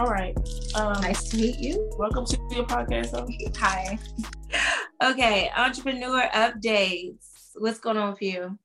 All 0.00 0.06
right. 0.08 0.34
Um, 0.76 0.98
Nice 1.02 1.28
to 1.28 1.36
meet 1.36 1.58
you. 1.58 1.90
Welcome 1.98 2.24
to 2.24 2.38
your 2.52 2.64
podcast. 2.64 3.10
though. 3.12 3.28
Hi. 3.60 3.98
Okay, 5.02 5.50
entrepreneur 5.56 6.28
updates. 6.34 7.52
What's 7.54 7.78
going 7.78 7.96
on 7.96 8.10
with 8.10 8.20
you? 8.20 8.58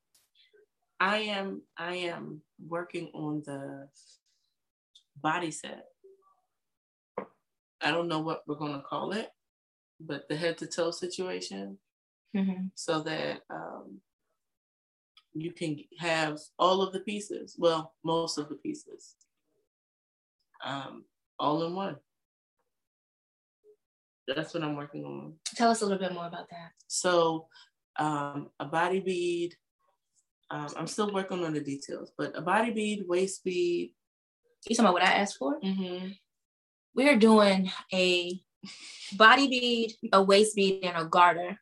I 0.99 1.17
am 1.19 1.61
I 1.77 1.95
am 1.95 2.41
working 2.67 3.09
on 3.13 3.41
the 3.45 3.87
body 5.21 5.51
set. 5.51 5.85
I 7.81 7.91
don't 7.91 8.07
know 8.09 8.19
what 8.19 8.43
we're 8.47 8.55
gonna 8.55 8.81
call 8.81 9.11
it, 9.13 9.29
but 9.99 10.27
the 10.27 10.35
head 10.35 10.57
to 10.59 10.67
toe 10.67 10.91
situation, 10.91 11.77
Mm-hmm. 12.35 12.65
so 12.75 12.99
that 13.03 13.43
um, 13.49 13.99
you 15.33 15.51
can 15.53 15.77
have 15.99 16.39
all 16.59 16.81
of 16.81 16.91
the 16.91 16.99
pieces. 16.99 17.55
Well, 17.57 17.93
most 18.03 18.37
of 18.37 18.49
the 18.49 18.55
pieces, 18.55 19.15
um, 20.65 21.05
all 21.39 21.65
in 21.65 21.75
one. 21.75 21.95
That's 24.27 24.53
what 24.53 24.63
I'm 24.63 24.75
working 24.75 25.05
on. 25.05 25.33
Tell 25.55 25.69
us 25.69 25.81
a 25.81 25.85
little 25.85 25.99
bit 25.99 26.13
more 26.13 26.25
about 26.25 26.49
that. 26.49 26.71
So 26.87 27.47
um, 27.97 28.49
a 28.59 28.65
body 28.65 28.99
bead. 28.99 29.55
Um, 30.49 30.67
I'm 30.77 30.87
still 30.87 31.11
working 31.13 31.43
on 31.43 31.53
the 31.53 31.59
details, 31.59 32.11
but 32.17 32.37
a 32.37 32.41
body 32.41 32.71
bead, 32.71 33.05
waist 33.07 33.43
bead. 33.43 33.93
You 34.67 34.75
talking 34.75 34.85
about 34.85 34.93
what 34.93 35.03
I 35.03 35.13
asked 35.13 35.37
for? 35.37 35.59
Mm-hmm. 35.59 36.09
We're 36.95 37.17
doing 37.17 37.71
a 37.93 38.39
body 39.15 39.47
bead, 39.47 39.93
a 40.11 40.23
waist 40.23 40.55
bead, 40.55 40.83
and 40.83 40.97
a 40.97 41.05
garter. 41.05 41.59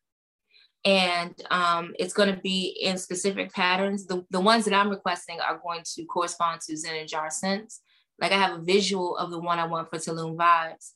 And 0.85 1.33
um, 1.49 1.93
it's 1.97 2.13
going 2.13 2.33
to 2.33 2.41
be 2.41 2.77
in 2.81 2.97
specific 2.97 3.53
patterns. 3.53 4.05
The, 4.05 4.25
the 4.31 4.41
ones 4.41 4.65
that 4.65 4.73
I'm 4.73 4.89
requesting 4.89 5.39
are 5.39 5.61
going 5.63 5.81
to 5.95 6.05
correspond 6.05 6.61
to 6.61 6.75
Zen 6.75 6.95
and 6.95 7.09
Jar 7.09 7.29
Sense. 7.29 7.81
Like 8.19 8.31
I 8.31 8.37
have 8.37 8.59
a 8.59 8.63
visual 8.63 9.17
of 9.17 9.31
the 9.31 9.39
one 9.39 9.59
I 9.59 9.65
want 9.65 9.89
for 9.89 9.97
Tulum 9.97 10.35
Vibes. 10.35 10.91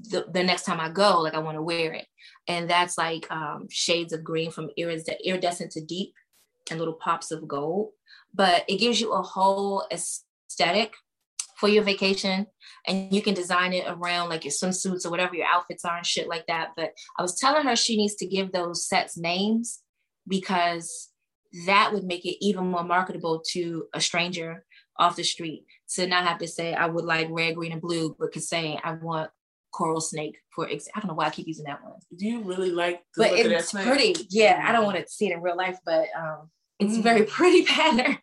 The, 0.00 0.26
the 0.30 0.42
next 0.42 0.64
time 0.64 0.80
I 0.80 0.90
go, 0.90 1.20
like 1.20 1.34
I 1.34 1.38
want 1.38 1.56
to 1.56 1.62
wear 1.62 1.92
it. 1.92 2.06
And 2.48 2.68
that's 2.68 2.98
like 2.98 3.30
um, 3.30 3.66
shades 3.70 4.12
of 4.12 4.24
green 4.24 4.50
from 4.50 4.70
iridescent 4.76 5.72
to 5.72 5.84
deep 5.84 6.12
and 6.70 6.78
little 6.78 6.94
pops 6.94 7.30
of 7.30 7.46
gold. 7.46 7.90
But 8.34 8.64
it 8.68 8.78
gives 8.78 9.00
you 9.00 9.12
a 9.12 9.22
whole 9.22 9.86
aesthetic 9.90 10.94
for 11.56 11.68
your 11.68 11.82
vacation 11.82 12.46
and 12.86 13.12
you 13.12 13.22
can 13.22 13.34
design 13.34 13.72
it 13.72 13.84
around 13.88 14.28
like 14.28 14.44
your 14.44 14.52
swimsuits 14.52 15.06
or 15.06 15.10
whatever 15.10 15.34
your 15.34 15.46
outfits 15.46 15.84
are 15.84 15.96
and 15.96 16.06
shit 16.06 16.28
like 16.28 16.46
that. 16.46 16.70
But 16.76 16.92
I 17.18 17.22
was 17.22 17.38
telling 17.38 17.66
her 17.66 17.76
she 17.76 17.96
needs 17.96 18.14
to 18.16 18.26
give 18.26 18.52
those 18.52 18.86
sets 18.86 19.16
names 19.16 19.80
because 20.28 21.10
that 21.66 21.92
would 21.92 22.04
make 22.04 22.26
it 22.26 22.44
even 22.44 22.66
more 22.66 22.84
marketable 22.84 23.42
to 23.52 23.86
a 23.94 24.00
stranger 24.00 24.64
off 24.98 25.16
the 25.16 25.24
street 25.24 25.64
to 25.94 26.06
not 26.06 26.24
have 26.26 26.38
to 26.38 26.48
say 26.48 26.74
I 26.74 26.86
would 26.86 27.04
like 27.04 27.28
red, 27.30 27.54
green, 27.56 27.72
and 27.72 27.80
blue, 27.80 28.16
but 28.18 28.32
could 28.32 28.42
say 28.42 28.78
I 28.82 28.92
want 28.92 29.30
coral 29.72 30.00
snake 30.00 30.38
for 30.54 30.68
ex- 30.68 30.88
I 30.94 31.00
don't 31.00 31.08
know 31.08 31.14
why 31.14 31.26
I 31.26 31.30
keep 31.30 31.46
using 31.46 31.66
that 31.66 31.82
one. 31.84 31.94
Do 32.16 32.26
you 32.26 32.40
really 32.42 32.70
like 32.70 33.02
But 33.16 33.30
look 33.32 33.40
at 33.40 33.48
that 33.50 33.52
it's 33.60 33.72
pretty. 33.72 34.14
Yeah, 34.30 34.64
I 34.66 34.72
don't 34.72 34.84
want 34.86 34.98
to 34.98 35.06
see 35.08 35.28
it 35.30 35.34
in 35.34 35.42
real 35.42 35.56
life, 35.56 35.78
but 35.84 36.06
um 36.18 36.50
it's 36.78 36.96
Mm. 36.98 37.02
very 37.02 37.24
pretty 37.38 37.64
pattern. 37.64 38.18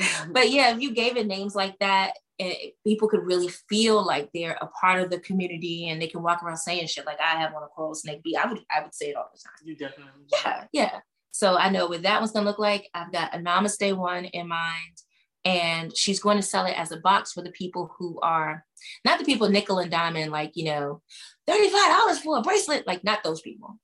Mhm. 0.00 0.32
But 0.32 0.50
yeah, 0.50 0.74
if 0.74 0.80
you 0.80 0.92
gave 0.92 1.16
it 1.16 1.26
names 1.26 1.54
like 1.54 1.78
that, 1.78 2.14
it, 2.38 2.74
people 2.84 3.08
could 3.08 3.24
really 3.24 3.48
feel 3.68 4.04
like 4.04 4.28
they're 4.34 4.58
a 4.60 4.66
part 4.66 5.00
of 5.00 5.08
the 5.10 5.20
community 5.20 5.88
and 5.88 6.02
they 6.02 6.08
can 6.08 6.22
walk 6.22 6.42
around 6.42 6.56
saying 6.56 6.86
shit 6.88 7.06
like 7.06 7.20
I 7.20 7.38
have 7.40 7.54
on 7.54 7.62
a 7.62 7.68
coral 7.68 7.94
snake 7.94 8.22
bee. 8.24 8.36
I 8.36 8.46
would 8.46 8.60
I 8.70 8.82
would 8.82 8.94
say 8.94 9.10
it 9.10 9.16
all 9.16 9.30
the 9.32 9.38
time. 9.38 9.54
You 9.64 9.76
definitely. 9.76 10.22
Yeah, 10.32 10.64
yeah. 10.72 11.00
So 11.30 11.56
I 11.56 11.70
know 11.70 11.86
what 11.86 12.02
that 12.02 12.20
one's 12.20 12.32
gonna 12.32 12.46
look 12.46 12.58
like. 12.58 12.88
I've 12.92 13.12
got 13.12 13.34
a 13.34 13.38
namaste 13.38 13.96
one 13.96 14.24
in 14.24 14.48
mind, 14.48 14.96
and 15.44 15.96
she's 15.96 16.20
going 16.20 16.36
to 16.36 16.42
sell 16.42 16.66
it 16.66 16.78
as 16.78 16.92
a 16.92 16.98
box 16.98 17.32
for 17.32 17.42
the 17.42 17.50
people 17.50 17.94
who 17.98 18.18
are 18.20 18.64
not 19.04 19.18
the 19.18 19.24
people 19.24 19.48
nickel 19.48 19.78
and 19.78 19.90
diamond, 19.90 20.32
like 20.32 20.52
you 20.54 20.64
know, 20.64 21.02
$35 21.48 22.18
for 22.18 22.38
a 22.38 22.42
bracelet, 22.42 22.86
like 22.86 23.04
not 23.04 23.22
those 23.22 23.40
people. 23.40 23.78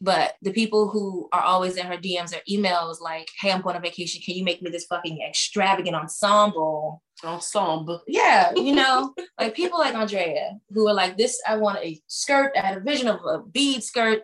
But 0.00 0.36
the 0.42 0.52
people 0.52 0.88
who 0.88 1.28
are 1.32 1.42
always 1.42 1.76
in 1.76 1.86
her 1.86 1.96
DMs 1.96 2.32
or 2.32 2.40
emails, 2.48 3.00
like, 3.00 3.28
hey, 3.40 3.50
I'm 3.50 3.62
going 3.62 3.74
on 3.74 3.82
vacation. 3.82 4.22
Can 4.22 4.36
you 4.36 4.44
make 4.44 4.62
me 4.62 4.70
this 4.70 4.86
fucking 4.86 5.20
extravagant 5.28 5.96
ensemble? 5.96 7.02
Ensemble. 7.24 8.02
Yeah, 8.06 8.52
you 8.56 8.76
know, 8.76 9.12
like 9.40 9.56
people 9.56 9.80
like 9.80 9.94
Andrea 9.94 10.58
who 10.72 10.86
are 10.86 10.94
like, 10.94 11.16
this, 11.16 11.40
I 11.48 11.56
want 11.56 11.84
a 11.84 12.00
skirt. 12.06 12.52
I 12.56 12.60
had 12.60 12.78
a 12.78 12.80
vision 12.80 13.08
of 13.08 13.24
a 13.24 13.40
bead 13.40 13.82
skirt. 13.82 14.22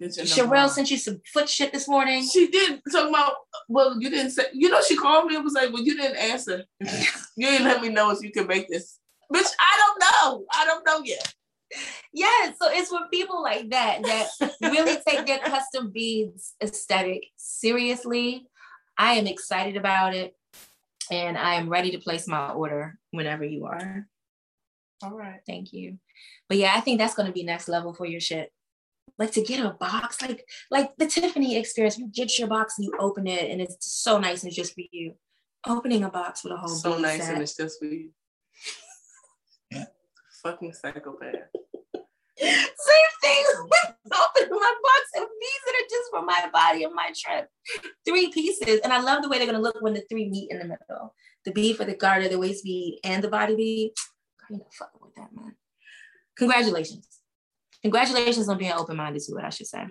Get 0.00 0.16
your 0.16 0.26
number 0.26 0.56
Sherelle 0.56 0.70
sent 0.70 0.90
you 0.90 0.98
some 0.98 1.20
foot 1.32 1.48
shit 1.48 1.72
this 1.72 1.88
morning. 1.88 2.26
She 2.26 2.48
did 2.48 2.80
talking 2.92 3.10
about. 3.10 3.32
Well, 3.68 4.00
you 4.00 4.10
didn't 4.10 4.30
say. 4.30 4.44
You 4.52 4.70
know, 4.70 4.80
she 4.80 4.96
called 4.96 5.26
me 5.26 5.34
and 5.34 5.44
was 5.44 5.54
like, 5.54 5.72
"Well, 5.72 5.82
you 5.82 5.96
didn't 5.96 6.16
answer. 6.16 6.64
you 6.80 7.46
didn't 7.46 7.66
let 7.66 7.82
me 7.82 7.88
know 7.88 8.10
if 8.10 8.22
you 8.22 8.30
can 8.30 8.46
make 8.46 8.68
this." 8.68 8.98
Bitch, 9.32 9.50
I 9.60 9.78
don't 9.78 10.00
know. 10.00 10.46
I 10.52 10.64
don't 10.64 10.86
know 10.86 11.02
yet. 11.04 11.34
Yeah, 12.12 12.52
so 12.60 12.70
it's 12.70 12.88
for 12.88 13.00
people 13.12 13.42
like 13.42 13.70
that 13.70 14.02
that 14.02 14.28
really 14.62 14.96
take 15.06 15.26
their 15.26 15.38
custom 15.38 15.90
beads 15.90 16.54
aesthetic 16.62 17.24
seriously. 17.36 18.46
I 18.96 19.14
am 19.14 19.26
excited 19.26 19.76
about 19.76 20.14
it 20.14 20.34
and 21.10 21.36
I 21.36 21.54
am 21.54 21.68
ready 21.68 21.90
to 21.92 21.98
place 21.98 22.26
my 22.26 22.50
order 22.50 22.98
whenever 23.10 23.44
you 23.44 23.66
are. 23.66 24.06
All 25.02 25.12
right. 25.12 25.40
Thank 25.46 25.72
you. 25.72 25.98
But 26.48 26.58
yeah, 26.58 26.72
I 26.74 26.80
think 26.80 26.98
that's 26.98 27.14
going 27.14 27.26
to 27.26 27.32
be 27.32 27.44
next 27.44 27.68
level 27.68 27.94
for 27.94 28.06
your 28.06 28.20
shit. 28.20 28.52
Like 29.18 29.32
to 29.32 29.42
get 29.42 29.64
a 29.64 29.70
box, 29.70 30.20
like 30.22 30.44
like 30.70 30.96
the 30.96 31.06
Tiffany 31.06 31.56
experience. 31.56 31.98
You 31.98 32.08
get 32.08 32.38
your 32.38 32.48
box 32.48 32.74
and 32.78 32.84
you 32.86 32.92
open 32.98 33.26
it, 33.26 33.50
and 33.50 33.60
it's 33.60 33.76
so 33.92 34.18
nice 34.18 34.42
and 34.42 34.48
it's 34.48 34.56
just 34.56 34.74
for 34.74 34.82
you. 34.90 35.14
Opening 35.66 36.04
a 36.04 36.08
box 36.10 36.44
with 36.44 36.52
a 36.52 36.56
whole 36.56 36.68
So 36.68 36.98
nice 36.98 37.20
set. 37.24 37.34
and 37.34 37.42
it's 37.42 37.56
just 37.56 37.78
for 37.78 37.86
you. 37.86 38.10
Fucking 40.42 40.72
psychopath. 40.72 41.34
Same 42.40 43.12
thing 43.20 43.44
with 43.64 43.94
opening 44.06 44.50
my 44.50 44.74
box 44.82 45.04
of 45.16 45.28
beads 45.40 45.64
that 45.66 45.74
are 45.74 45.88
just 45.90 46.10
for 46.10 46.22
my 46.24 46.48
body 46.52 46.84
and 46.84 46.94
my 46.94 47.10
trip. 47.16 47.48
Three 48.06 48.30
pieces. 48.30 48.80
And 48.84 48.92
I 48.92 49.00
love 49.00 49.22
the 49.22 49.28
way 49.28 49.38
they're 49.38 49.46
gonna 49.46 49.58
look 49.60 49.80
when 49.80 49.94
the 49.94 50.04
three 50.08 50.28
meet 50.30 50.50
in 50.52 50.58
the 50.58 50.64
middle. 50.64 51.14
The 51.44 51.50
bead 51.50 51.76
for 51.76 51.84
the 51.84 51.96
garter, 51.96 52.28
the 52.28 52.38
waist 52.38 52.62
bead, 52.64 53.00
and 53.02 53.22
the 53.22 53.28
body 53.28 53.56
bead. 53.56 53.92
I'm 54.48 54.58
not 54.58 54.72
fucking 54.74 55.00
with 55.02 55.14
that, 55.16 55.28
man. 55.34 55.56
Congratulations. 56.36 57.17
Congratulations 57.82 58.48
on 58.48 58.58
being 58.58 58.72
open-minded 58.72 59.22
to 59.22 59.36
it, 59.36 59.44
I 59.44 59.50
should 59.50 59.66
say. 59.66 59.86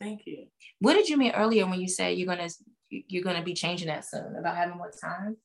Thank 0.00 0.22
you. 0.26 0.46
What 0.80 0.94
did 0.94 1.08
you 1.08 1.16
mean 1.16 1.32
earlier 1.32 1.66
when 1.66 1.80
you 1.80 1.88
said 1.88 2.16
you're 2.16 2.26
gonna 2.26 2.48
you're 2.90 3.22
gonna 3.22 3.42
be 3.42 3.54
changing 3.54 3.88
that 3.88 4.04
soon 4.04 4.36
about 4.36 4.56
having 4.56 4.76
more 4.76 4.90
time? 4.90 5.36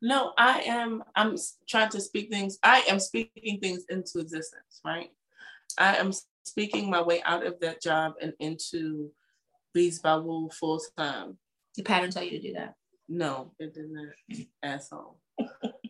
No, 0.00 0.32
I 0.38 0.60
am. 0.60 1.02
I'm 1.14 1.36
trying 1.68 1.90
to 1.90 2.00
speak 2.00 2.30
things. 2.30 2.58
I 2.62 2.80
am 2.88 2.98
speaking 2.98 3.58
things 3.60 3.84
into 3.88 4.18
existence, 4.18 4.80
right? 4.84 5.10
I 5.78 5.96
am 5.96 6.12
speaking 6.44 6.90
my 6.90 7.02
way 7.02 7.22
out 7.24 7.46
of 7.46 7.60
that 7.60 7.82
job 7.82 8.14
and 8.20 8.32
into 8.40 9.10
Bees 9.74 9.98
by 10.00 10.16
Woo 10.16 10.48
full 10.50 10.80
time. 10.96 11.38
The 11.76 11.82
pattern 11.82 12.10
tell 12.10 12.22
you 12.22 12.30
to 12.30 12.40
do 12.40 12.54
that. 12.54 12.74
No, 13.08 13.52
it 13.58 13.74
did 13.74 13.90
not, 13.90 14.46
asshole. 14.62 15.18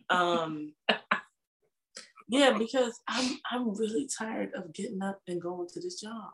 um, 0.09 0.73
yeah, 2.27 2.57
because 2.57 2.99
I'm 3.07 3.37
I'm 3.51 3.75
really 3.75 4.07
tired 4.17 4.51
of 4.55 4.73
getting 4.73 5.01
up 5.01 5.19
and 5.27 5.41
going 5.41 5.67
to 5.69 5.79
this 5.79 6.01
job. 6.01 6.31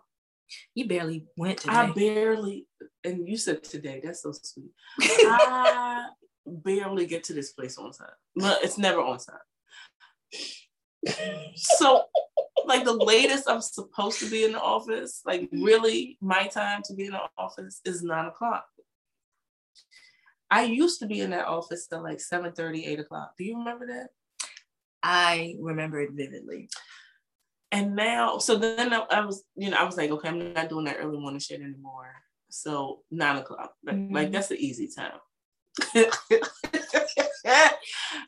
You 0.76 0.88
barely 0.88 1.26
went 1.38 1.60
today. 1.60 1.74
I 1.74 1.92
barely, 1.92 2.68
and 3.04 3.28
you 3.28 3.38
said 3.38 3.64
today. 3.64 4.02
That's 4.04 4.24
so 4.24 4.32
sweet. 4.32 4.72
I 5.02 6.08
barely 6.46 7.06
get 7.06 7.24
to 7.26 7.34
this 7.34 7.54
place 7.54 7.78
on 7.78 7.92
time. 7.92 8.08
No, 8.36 8.58
it's 8.62 8.78
never 8.78 9.02
on 9.02 9.20
time. 9.20 11.16
So, 11.56 12.04
like 12.66 12.86
the 12.86 12.94
latest 12.94 13.50
I'm 13.50 13.62
supposed 13.62 14.20
to 14.20 14.30
be 14.30 14.46
in 14.46 14.54
the 14.54 14.62
office, 14.62 15.22
like 15.26 15.50
really 15.52 16.18
my 16.22 16.48
time 16.48 16.82
to 16.86 16.94
be 16.94 17.06
in 17.06 17.12
the 17.12 17.22
office 17.38 17.82
is 17.86 18.04
nine 18.04 18.26
o'clock. 18.26 18.66
I 20.50 20.64
used 20.64 21.00
to 21.00 21.08
be 21.08 21.22
in 21.22 21.32
that 21.32 21.48
office 21.48 21.88
till 21.88 22.04
like 22.04 22.20
7 22.20 22.54
30, 22.54 22.86
8 22.86 23.00
o'clock. 23.00 23.34
Do 23.38 23.44
you 23.44 23.58
remember 23.58 23.88
that? 23.88 24.10
I 25.04 25.56
remember 25.60 26.00
it 26.02 26.12
vividly. 26.14 26.70
And 27.72 27.96
now, 27.96 28.38
so 28.38 28.56
then 28.56 28.94
I, 28.94 29.00
I 29.10 29.26
was, 29.26 29.44
you 29.56 29.70
know, 29.70 29.78
I 29.78 29.84
was 29.84 29.98
like, 29.98 30.12
okay, 30.12 30.30
I'm 30.30 30.54
not 30.54 30.70
doing 30.70 30.86
that 30.86 30.98
early 31.00 31.20
morning 31.20 31.40
shit 31.40 31.62
anymore. 31.62 32.14
So 32.50 33.02
nine 33.12 33.38
o'clock, 33.38 33.74
like, 33.84 33.96
Mhm. 33.96 34.14
like 34.14 34.32
that's 34.32 34.48
the 34.50 34.64
easy 34.64 34.88
time. 34.96 35.20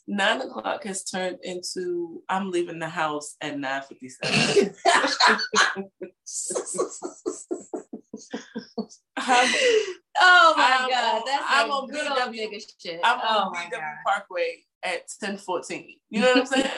nine 0.07 0.41
o'clock 0.41 0.83
has 0.83 1.03
turned 1.03 1.37
into 1.43 2.23
I'm 2.27 2.49
leaving 2.49 2.79
the 2.79 2.89
house 2.89 3.35
at 3.39 3.59
nine 3.59 3.83
fifty 3.83 4.09
seven. 4.09 4.73
oh 9.17 10.53
my 10.57 10.77
I'm 10.79 10.89
god, 10.89 11.15
on- 11.15 11.23
that's 11.25 11.45
I'm 11.47 11.71
on 11.71 11.89
good 11.89 12.07
old 12.07 12.17
BW 12.19 12.33
nigga 12.51 12.61
shit. 12.81 12.99
I'm 13.03 13.19
oh 13.23 13.39
on 13.39 13.51
my 13.53 13.65
BW 13.65 13.71
god. 13.71 13.81
Parkway 14.05 14.63
at 14.83 15.01
ten 15.19 15.37
fourteen. 15.37 15.97
You 16.09 16.21
know 16.21 16.27
what 16.29 16.37
I'm 16.39 16.45
saying? 16.45 16.69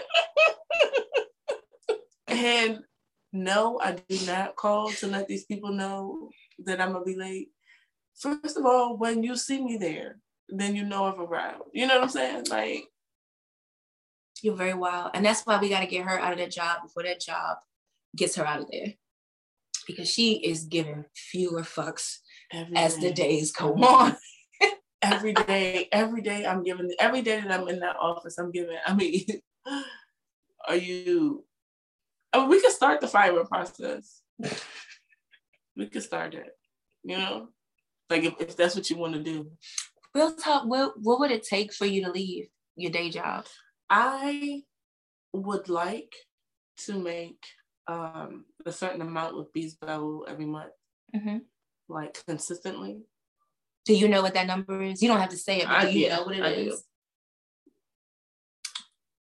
and 2.27 2.79
no, 3.33 3.79
I 3.81 3.93
do 4.09 4.25
not 4.25 4.55
call 4.55 4.89
to 4.91 5.07
let 5.07 5.27
these 5.27 5.45
people 5.45 5.71
know 5.71 6.29
that 6.65 6.81
I'm 6.81 6.93
gonna 6.93 7.05
be 7.05 7.15
late. 7.15 7.49
First 8.19 8.57
of 8.57 8.65
all, 8.65 8.97
when 8.97 9.23
you 9.23 9.35
see 9.35 9.63
me 9.63 9.77
there, 9.77 10.17
then 10.49 10.75
you 10.75 10.83
know 10.83 11.05
I've 11.05 11.19
arrived. 11.19 11.61
You 11.73 11.87
know 11.87 11.95
what 11.95 12.03
I'm 12.03 12.09
saying? 12.09 12.45
Like 12.49 12.85
You're 14.41 14.55
very 14.55 14.73
wild. 14.73 15.11
And 15.13 15.25
that's 15.25 15.41
why 15.43 15.59
we 15.59 15.69
got 15.69 15.81
to 15.81 15.87
get 15.87 16.05
her 16.05 16.19
out 16.19 16.33
of 16.33 16.39
that 16.39 16.51
job 16.51 16.83
before 16.83 17.03
that 17.03 17.19
job 17.21 17.57
gets 18.15 18.35
her 18.35 18.45
out 18.45 18.61
of 18.61 18.67
there. 18.71 18.93
Because 19.87 20.09
she 20.09 20.33
is 20.33 20.65
giving 20.65 21.05
fewer 21.15 21.63
fucks 21.63 22.17
every 22.51 22.75
as 22.75 22.97
the 22.97 23.11
days 23.11 23.51
go 23.51 23.73
on. 23.73 24.17
every 25.01 25.33
day, 25.33 25.87
every 25.91 26.21
day 26.21 26.45
I'm 26.45 26.63
giving 26.63 26.91
every 26.99 27.21
day 27.21 27.39
that 27.39 27.51
I'm 27.51 27.67
in 27.69 27.79
that 27.79 27.95
office, 27.95 28.37
I'm 28.37 28.51
giving. 28.51 28.77
I 28.85 28.93
mean, 28.93 29.25
are 30.67 30.75
you 30.75 31.45
I 32.33 32.39
mean, 32.39 32.49
we 32.49 32.61
could 32.61 32.71
start 32.71 33.01
the 33.01 33.07
firing 33.07 33.45
process. 33.45 34.21
We 35.75 35.87
could 35.87 36.03
start 36.03 36.33
it, 36.33 36.49
you 37.03 37.17
know? 37.17 37.49
Like 38.09 38.23
if, 38.23 38.33
if 38.39 38.57
that's 38.57 38.75
what 38.75 38.89
you 38.89 38.97
want 38.97 39.13
to 39.13 39.23
do. 39.23 39.51
Real 40.13 40.35
talk, 40.35 40.65
what, 40.65 40.93
what 41.01 41.19
would 41.19 41.31
it 41.31 41.43
take 41.43 41.73
for 41.73 41.85
you 41.85 42.05
to 42.05 42.11
leave 42.11 42.47
your 42.75 42.91
day 42.91 43.09
job? 43.09 43.45
I 43.89 44.63
would 45.33 45.69
like 45.69 46.13
to 46.85 46.99
make 46.99 47.43
um 47.87 48.45
a 48.65 48.71
certain 48.71 49.01
amount 49.01 49.37
with 49.37 49.51
Bees 49.53 49.75
Bevel 49.75 50.25
every 50.27 50.45
month, 50.45 50.71
Mm-hmm. 51.15 51.37
like 51.87 52.21
consistently. 52.27 52.99
Do 53.85 53.93
you 53.95 54.09
know 54.09 54.21
what 54.21 54.33
that 54.33 54.47
number 54.47 54.81
is? 54.83 55.01
You 55.01 55.07
don't 55.07 55.21
have 55.21 55.29
to 55.29 55.37
say 55.37 55.59
it, 55.61 55.67
but 55.67 55.77
I- 55.77 55.91
do 55.91 55.97
you 55.99 56.09
know 56.09 56.23
what 56.23 56.35
it 56.35 56.43
I 56.43 56.49
is? 56.49 56.83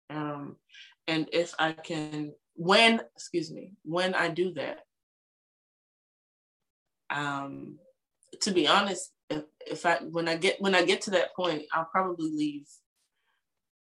Um, 0.10 0.56
and 1.08 1.28
if 1.34 1.54
I 1.60 1.74
can, 1.74 2.34
when, 2.56 3.02
excuse 3.16 3.52
me, 3.52 3.74
when 3.84 4.14
I 4.14 4.30
do 4.30 4.54
that, 4.54 4.80
um, 7.10 7.78
to 8.42 8.52
be 8.52 8.68
honest, 8.68 9.12
if, 9.30 9.44
if 9.66 9.86
I 9.86 9.98
when 9.98 10.28
I 10.28 10.38
get 10.38 10.62
when 10.62 10.76
I 10.76 10.86
get 10.86 11.02
to 11.02 11.12
that 11.12 11.36
point, 11.36 11.64
I'll 11.74 11.90
probably 11.92 12.32
leave 12.32 12.68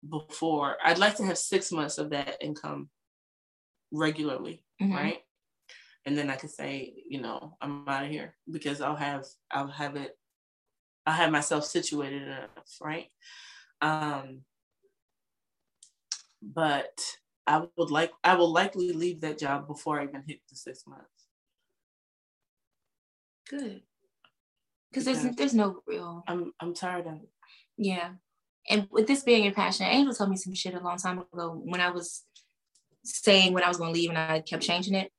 before. 0.09 0.77
I'd 0.85 0.99
like 0.99 1.17
to 1.17 1.25
have 1.27 1.39
six 1.39 1.71
months 1.71 1.99
of 1.99 2.11
that 2.11 2.37
income 2.41 2.89
regularly, 3.91 4.65
Mhm. 4.81 4.95
right? 4.95 5.25
And 6.05 6.17
then 6.17 6.31
I 6.31 6.37
could 6.37 6.51
say, 6.51 7.03
you 7.09 7.21
know, 7.21 7.57
I'm 7.61 7.89
out 7.89 8.05
of 8.05 8.11
here 8.11 8.37
because 8.51 8.81
I'll 8.81 8.97
have 8.97 9.27
I'll 9.51 9.69
have 9.69 9.97
it, 9.97 10.19
I'll 11.07 11.15
have 11.15 11.31
myself 11.31 11.65
situated 11.65 12.23
enough, 12.23 12.79
right? 12.81 13.11
Um, 13.81 14.45
but 16.41 16.99
I 17.47 17.67
would 17.77 17.91
like 17.91 18.13
I 18.25 18.35
will 18.35 18.53
likely 18.53 18.93
leave 18.93 19.21
that 19.21 19.39
job 19.39 19.67
before 19.67 20.01
I 20.01 20.05
even 20.05 20.23
hit 20.27 20.41
the 20.49 20.57
six 20.57 20.87
months. 20.87 21.27
Good. 23.49 23.83
Because 24.91 25.05
there's 25.05 25.37
there's 25.37 25.55
no 25.55 25.83
real 25.87 26.25
I'm 26.27 26.53
I'm 26.61 26.75
tired 26.75 27.07
of 27.07 27.15
it. 27.15 27.31
Yeah. 27.77 28.15
And 28.71 28.87
with 28.91 29.07
this 29.07 29.23
being 29.23 29.45
your 29.45 29.55
passion, 29.55 29.87
Angel 29.87 30.15
told 30.15 30.31
me 30.31 30.37
some 30.37 30.55
shit 30.55 30.75
a 30.75 30.81
long 30.81 30.99
time 30.99 31.19
ago 31.19 31.61
when 31.65 31.81
I 31.81 31.91
was 31.91 32.25
saying 33.05 33.53
when 33.53 33.63
I 33.63 33.69
was 33.69 33.77
gonna 33.77 33.93
leave 33.93 34.11
and 34.11 34.19
I 34.19 34.41
kept 34.41 34.63
changing 34.63 34.95
it. 34.95 35.11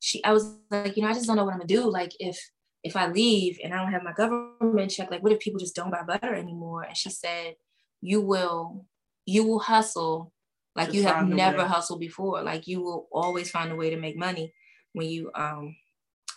She 0.00 0.22
I 0.24 0.32
was 0.32 0.56
like, 0.70 0.96
you 0.96 1.02
know, 1.02 1.08
I 1.08 1.12
just 1.14 1.26
don't 1.26 1.36
know 1.36 1.44
what 1.44 1.52
I'm 1.54 1.60
gonna 1.60 1.68
do. 1.68 1.90
Like 1.90 2.12
if 2.18 2.38
if 2.82 2.96
I 2.96 3.08
leave 3.08 3.58
and 3.62 3.74
I 3.74 3.78
don't 3.82 3.92
have 3.92 4.02
my 4.02 4.12
government 4.12 4.90
check, 4.90 5.10
like 5.10 5.22
what 5.22 5.32
if 5.32 5.40
people 5.40 5.60
just 5.60 5.74
don't 5.74 5.90
buy 5.90 6.02
butter 6.02 6.34
anymore? 6.34 6.82
And 6.82 6.96
she 6.96 7.10
said, 7.10 7.54
You 8.00 8.20
will 8.20 8.86
you 9.24 9.44
will 9.44 9.58
hustle 9.58 10.32
like 10.76 10.90
To 10.90 10.96
you 10.96 11.02
have 11.04 11.28
never 11.28 11.58
way. 11.58 11.64
hustled 11.64 12.00
before. 12.00 12.42
Like 12.42 12.66
you 12.66 12.80
will 12.82 13.08
always 13.10 13.50
find 13.50 13.72
a 13.72 13.76
way 13.76 13.90
to 13.90 13.96
make 13.96 14.16
money 14.16 14.52
when 14.92 15.08
you 15.08 15.30
um 15.34 15.76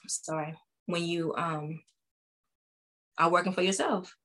sorry, 0.07 0.55
when 0.85 1.03
you 1.03 1.35
um 1.35 1.81
are 3.17 3.29
working 3.29 3.53
for 3.53 3.61
yourself. 3.61 4.15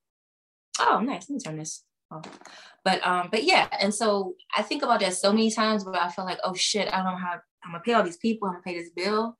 Oh, 0.79 0.99
nice. 1.03 1.29
Let 1.29 1.35
me 1.35 1.39
turn 1.39 1.57
this. 1.57 1.83
But 2.83 3.05
um, 3.05 3.29
but 3.31 3.43
yeah, 3.43 3.67
and 3.79 3.93
so 3.93 4.35
I 4.55 4.61
think 4.61 4.83
about 4.83 4.99
that 4.99 5.15
so 5.15 5.31
many 5.31 5.51
times 5.51 5.83
where 5.85 5.95
I 5.95 6.09
feel 6.11 6.25
like, 6.25 6.39
oh 6.43 6.53
shit, 6.53 6.87
I 6.93 6.97
don't 6.97 7.05
know 7.05 7.17
how 7.17 7.39
I'm 7.63 7.71
gonna 7.71 7.83
pay 7.83 7.93
all 7.93 8.03
these 8.03 8.17
people, 8.17 8.47
I'm 8.47 8.55
gonna 8.55 8.63
pay 8.63 8.75
this 8.79 8.91
bill. 8.91 9.37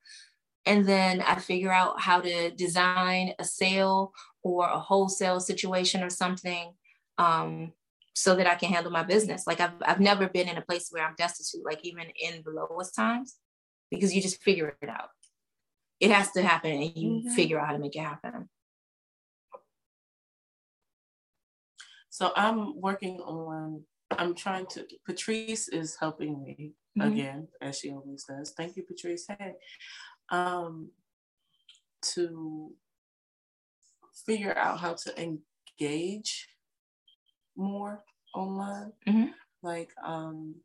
And 0.66 0.86
then 0.88 1.22
I 1.22 1.36
figure 1.36 1.72
out 1.72 2.02
how 2.02 2.22
to 2.22 2.50
design 2.50 3.34
a 3.38 3.44
sale 3.44 4.14
or 4.42 4.68
a 4.68 4.80
wholesale 4.80 5.40
situation 5.40 6.02
or 6.02 6.10
something 6.10 6.74
um, 7.20 7.72
so 8.16 8.36
that 8.36 8.48
I 8.48 8.56
can 8.56 8.72
handle 8.74 8.92
my 8.92 9.04
business. 9.04 9.46
Like 9.46 9.60
I've 9.62 9.74
I've 9.86 10.00
never 10.00 10.28
been 10.28 10.50
in 10.50 10.58
a 10.58 10.62
place 10.64 10.88
where 10.90 11.06
I'm 11.06 11.14
destitute, 11.18 11.64
like 11.64 11.86
even 11.86 12.08
in 12.20 12.42
the 12.44 12.52
lowest 12.52 12.96
times, 12.96 13.36
because 13.92 14.14
you 14.16 14.24
just 14.24 14.42
figure 14.42 14.76
it 14.82 14.90
out. 14.90 15.10
It 16.00 16.10
has 16.10 16.32
to 16.32 16.42
happen 16.42 16.72
and 16.72 16.96
you 16.96 17.10
Mhm. 17.24 17.36
figure 17.36 17.60
out 17.60 17.68
how 17.68 17.74
to 17.74 17.80
make 17.80 17.96
it 17.96 18.00
happen. 18.02 18.50
So 22.16 22.32
I'm 22.38 22.80
working 22.80 23.20
on. 23.20 23.84
I'm 24.12 24.36
trying 24.36 24.68
to. 24.68 24.88
Patrice 25.06 25.68
is 25.68 25.98
helping 26.00 26.42
me 26.42 26.72
Mhm. 26.98 27.08
again, 27.12 27.48
as 27.60 27.78
she 27.80 27.92
always 27.92 28.24
does. 28.24 28.54
Thank 28.54 28.78
you, 28.78 28.84
Patrice. 28.84 29.28
Hey, 29.28 29.56
um, 30.30 30.94
to 32.14 32.74
figure 34.26 34.58
out 34.58 34.80
how 34.80 34.94
to 34.94 35.22
engage 35.22 36.48
more 37.58 38.06
online. 38.34 38.94
Mhm. 39.06 39.34
Like, 39.62 39.92
um, 40.02 40.64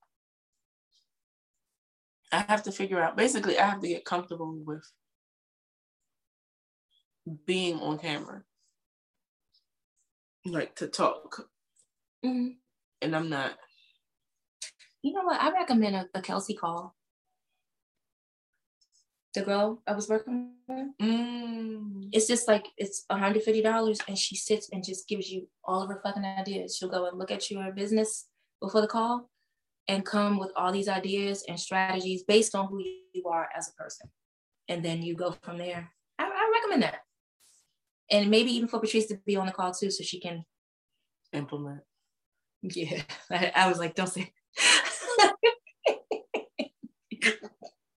I 2.30 2.42
have 2.42 2.62
to 2.62 2.70
figure 2.70 3.02
out. 3.02 3.16
Basically, 3.16 3.58
I 3.58 3.66
have 3.66 3.80
to 3.80 3.88
get 3.88 4.04
comfortable 4.04 4.54
with 4.54 4.86
being 7.44 7.80
on 7.80 7.98
camera, 7.98 8.44
like 10.46 10.74
to 10.76 10.88
talk 10.88 11.48
Mhm. 12.24 12.56
and 13.02 13.16
I'm 13.16 13.28
not. 13.28 13.58
You 15.02 15.12
know 15.14 15.22
what? 15.24 15.40
I 15.40 15.50
recommend 15.52 15.96
a, 15.96 16.08
a 16.14 16.20
Kelsey 16.22 16.54
call. 16.54 16.94
The 19.34 19.42
girl 19.42 19.80
I 19.86 19.92
was 19.92 20.08
working 20.08 20.52
with. 20.68 20.88
Mm, 21.00 22.08
It's 22.12 22.26
just 22.26 22.48
like 22.48 22.66
it's 22.76 23.04
$150 23.10 24.00
and 24.08 24.18
she 24.18 24.36
sits 24.36 24.68
and 24.72 24.84
just 24.84 25.08
gives 25.08 25.30
you 25.30 25.48
all 25.64 25.82
of 25.82 25.88
her 25.88 26.00
fucking 26.02 26.24
ideas. 26.24 26.76
She'll 26.76 26.88
go 26.90 27.06
and 27.06 27.16
look 27.18 27.30
at 27.30 27.48
your 27.50 27.70
business 27.72 28.26
before 28.60 28.80
the 28.80 28.88
call 28.88 29.30
and 29.88 30.04
come 30.04 30.38
with 30.38 30.50
all 30.56 30.72
these 30.72 30.88
ideas 30.88 31.44
and 31.48 31.58
strategies 31.58 32.24
based 32.24 32.54
on 32.54 32.66
who 32.68 32.82
you 33.14 33.24
are 33.26 33.48
as 33.56 33.68
a 33.68 33.72
person. 33.82 34.10
And 34.68 34.84
then 34.84 35.00
you 35.02 35.14
go 35.14 35.30
from 35.42 35.58
there. 35.58 35.90
I, 36.18 36.24
I 36.24 36.52
recommend 36.54 36.82
that. 36.82 37.00
And 38.10 38.30
maybe 38.30 38.50
even 38.52 38.68
for 38.68 38.80
Patrice 38.80 39.06
to 39.06 39.18
be 39.24 39.36
on 39.36 39.46
the 39.46 39.52
call 39.52 39.72
too, 39.72 39.90
so 39.90 40.02
she 40.02 40.20
can, 40.20 40.44
implement. 41.32 41.82
yeah. 42.62 43.02
I, 43.30 43.52
I 43.54 43.68
was 43.68 43.78
like, 43.78 43.94
don't 43.94 44.08
say. 44.08 44.32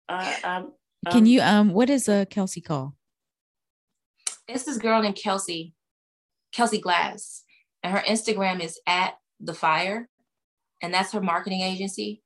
I, 0.10 0.38
I'm, 0.44 0.74
Can 1.10 1.22
um, 1.22 1.26
you 1.26 1.42
um 1.42 1.70
what 1.72 1.90
is 1.90 2.10
a 2.10 2.26
Kelsey 2.26 2.60
call? 2.60 2.96
it's 4.54 4.64
this 4.64 4.78
girl 4.78 5.02
named 5.02 5.16
Kelsey, 5.16 5.74
Kelsey 6.52 6.80
Glass, 6.80 7.44
and 7.84 7.94
her 7.94 8.04
Instagram 8.08 8.62
is 8.62 8.80
at 8.86 9.14
the 9.40 9.54
fire, 9.54 10.10
and 10.82 10.94
that's 10.94 11.14
her 11.14 11.22
marketing 11.22 11.62
agency. 11.62 12.22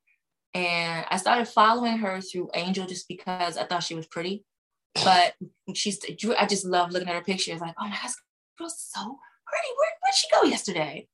And 0.53 1.05
I 1.09 1.17
started 1.17 1.47
following 1.47 1.97
her 1.97 2.21
through 2.21 2.49
Angel 2.53 2.87
just 2.87 3.07
because 3.07 3.57
I 3.57 3.65
thought 3.65 3.83
she 3.83 3.95
was 3.95 4.07
pretty, 4.07 4.45
But 5.03 5.35
she's 5.73 5.99
I 6.37 6.45
just 6.45 6.65
love 6.65 6.91
looking 6.91 7.09
at 7.09 7.15
her 7.15 7.21
pictures. 7.21 7.59
Like, 7.59 7.75
oh 7.79 7.83
my 7.83 7.89
gosh, 7.89 8.13
girl's 8.57 8.79
so 8.93 9.01
pretty. 9.01 9.67
Where 9.77 9.89
where'd 10.01 10.15
she 10.15 10.27
go 10.31 10.43
yesterday? 10.43 11.07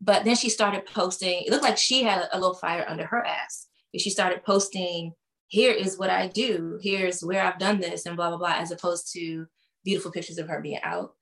But 0.00 0.24
then 0.24 0.36
she 0.36 0.48
started 0.48 0.86
posting. 0.86 1.42
It 1.42 1.50
looked 1.50 1.62
like 1.62 1.76
she 1.78 2.02
had 2.02 2.28
a 2.32 2.38
little 2.38 2.54
fire 2.54 2.84
under 2.88 3.06
her 3.06 3.24
ass. 3.24 3.68
And 3.92 4.00
She 4.00 4.10
started 4.10 4.44
posting. 4.44 5.12
Here 5.48 5.72
is 5.72 5.98
what 5.98 6.10
I 6.10 6.28
do. 6.28 6.78
Here's 6.80 7.22
where 7.22 7.42
I've 7.42 7.58
done 7.58 7.80
this, 7.80 8.06
and 8.06 8.16
blah 8.16 8.30
blah 8.30 8.38
blah. 8.38 8.54
As 8.54 8.70
opposed 8.70 9.12
to 9.14 9.46
beautiful 9.84 10.12
pictures 10.12 10.38
of 10.38 10.48
her 10.48 10.60
being 10.60 10.80
out. 10.82 11.12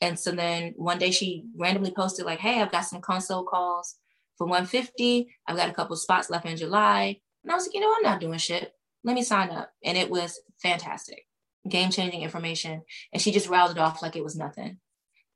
And 0.00 0.18
so 0.18 0.32
then 0.32 0.74
one 0.76 0.98
day 0.98 1.10
she 1.10 1.44
randomly 1.56 1.92
posted 1.92 2.26
like, 2.26 2.40
"Hey, 2.40 2.60
I've 2.60 2.72
got 2.72 2.82
some 2.82 3.00
console 3.00 3.44
calls 3.44 3.96
for 4.36 4.46
150. 4.46 5.28
I've 5.46 5.56
got 5.56 5.68
a 5.68 5.74
couple 5.74 5.96
spots 5.96 6.30
left 6.30 6.46
in 6.46 6.56
July." 6.56 7.20
And 7.42 7.52
I 7.52 7.54
was 7.54 7.66
like, 7.66 7.74
you 7.74 7.80
know, 7.80 7.92
I'm 7.94 8.02
not 8.02 8.20
doing 8.20 8.38
shit. 8.38 8.72
Let 9.04 9.14
me 9.14 9.22
sign 9.22 9.50
up. 9.50 9.70
And 9.84 9.98
it 9.98 10.10
was 10.10 10.40
fantastic, 10.62 11.26
game 11.68 11.90
changing 11.90 12.22
information. 12.22 12.82
And 13.12 13.20
she 13.20 13.32
just 13.32 13.48
riled 13.48 13.72
it 13.72 13.78
off 13.78 14.02
like 14.02 14.16
it 14.16 14.24
was 14.24 14.36
nothing. 14.36 14.78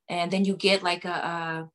And 0.09 0.31
then 0.31 0.45
you 0.45 0.57
get 0.57 0.83
like 0.83 1.05
a, 1.05 1.11
a 1.11 1.71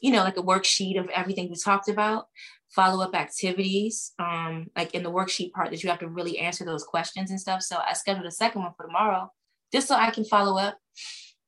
you 0.00 0.10
know, 0.10 0.22
like 0.24 0.36
a 0.36 0.42
worksheet 0.42 0.98
of 0.98 1.08
everything 1.10 1.48
we 1.48 1.56
talked 1.56 1.88
about, 1.88 2.26
follow 2.74 3.04
up 3.04 3.14
activities, 3.14 4.12
um, 4.18 4.68
like 4.76 4.94
in 4.94 5.02
the 5.02 5.12
worksheet 5.12 5.52
part 5.52 5.70
that 5.70 5.82
you 5.82 5.90
have 5.90 5.98
to 5.98 6.08
really 6.08 6.38
answer 6.38 6.64
those 6.64 6.84
questions 6.84 7.30
and 7.30 7.40
stuff. 7.40 7.62
So 7.62 7.76
I 7.76 7.92
scheduled 7.92 8.26
a 8.26 8.30
second 8.30 8.62
one 8.62 8.72
for 8.76 8.86
tomorrow 8.86 9.30
just 9.72 9.88
so 9.88 9.94
I 9.94 10.10
can 10.10 10.24
follow 10.24 10.58
up 10.58 10.78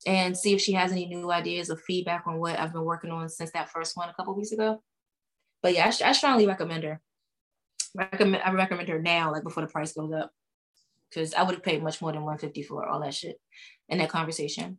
and 0.06 0.36
see 0.36 0.52
if 0.52 0.60
she 0.60 0.72
has 0.72 0.92
any 0.92 1.06
new 1.06 1.30
ideas 1.30 1.70
or 1.70 1.76
feedback 1.76 2.24
on 2.26 2.38
what 2.38 2.58
I've 2.58 2.72
been 2.72 2.84
working 2.84 3.10
on 3.10 3.28
since 3.28 3.52
that 3.52 3.70
first 3.70 3.96
one 3.96 4.08
a 4.08 4.14
couple 4.14 4.34
weeks 4.34 4.52
ago. 4.52 4.82
But 5.62 5.74
yeah, 5.74 5.86
I, 5.86 6.08
I 6.08 6.12
strongly 6.12 6.46
recommend 6.46 6.84
her 6.84 7.00
recommend 7.94 8.42
I 8.42 8.52
recommend 8.52 8.88
her 8.88 9.00
now, 9.00 9.32
like 9.32 9.42
before 9.42 9.62
the 9.62 9.72
price 9.72 9.92
goes 9.92 10.12
up. 10.12 10.30
Cause 11.14 11.34
I 11.34 11.42
would 11.42 11.54
have 11.54 11.62
paid 11.62 11.82
much 11.82 12.00
more 12.00 12.10
than 12.12 12.22
150 12.22 12.62
for 12.62 12.86
all 12.86 13.00
that 13.00 13.14
shit 13.14 13.38
in 13.88 13.98
that 13.98 14.08
conversation. 14.08 14.78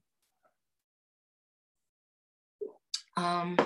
Um 3.16 3.58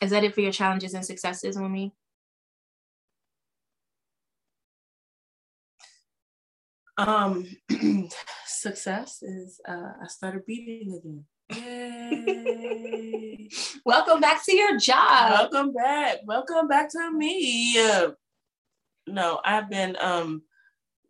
is 0.00 0.10
that 0.10 0.24
it 0.24 0.34
for 0.34 0.40
your 0.40 0.52
challenges 0.52 0.94
and 0.94 1.04
successes 1.04 1.58
with 1.58 1.70
me? 1.70 1.92
Um 6.98 7.46
success 8.46 9.22
is 9.22 9.60
uh 9.68 9.92
I 10.02 10.06
started 10.06 10.46
beating 10.46 10.94
again. 10.94 11.24
Yay. 11.50 13.48
Welcome 13.84 14.20
back 14.20 14.44
to 14.44 14.54
your 14.54 14.78
job. 14.78 15.50
Welcome 15.52 15.72
back. 15.72 16.18
Welcome 16.24 16.68
back 16.68 16.90
to 16.90 17.10
me. 17.10 17.76
Uh, 17.78 18.10
no, 19.08 19.40
I've 19.44 19.68
been 19.68 19.96
um 20.00 20.42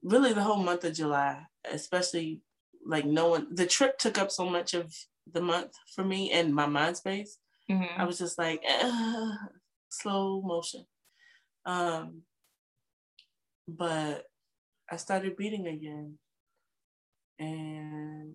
really 0.03 0.33
the 0.33 0.43
whole 0.43 0.63
month 0.63 0.85
of 0.85 0.95
July, 0.95 1.47
especially 1.71 2.41
like 2.85 3.05
knowing 3.05 3.47
the 3.51 3.67
trip 3.67 3.99
took 3.99 4.19
up 4.19 4.31
so 4.31 4.49
much 4.49 4.75
of 4.75 4.95
the 5.31 5.41
month 5.41 5.73
for 5.95 6.05
me 6.05 6.31
and 6.33 6.55
my 6.55 6.67
mind 6.67 6.97
space. 6.97 7.39
Mm-hmm. 7.71 8.01
I 8.01 8.05
was 8.05 8.19
just 8.19 8.39
like 8.39 8.63
eh, 8.67 9.31
slow 9.91 10.43
motion. 10.43 10.87
Um 11.67 12.23
but 13.69 14.25
I 14.91 14.97
started 14.97 15.37
beating 15.37 15.69
again 15.69 16.19
and 17.39 18.35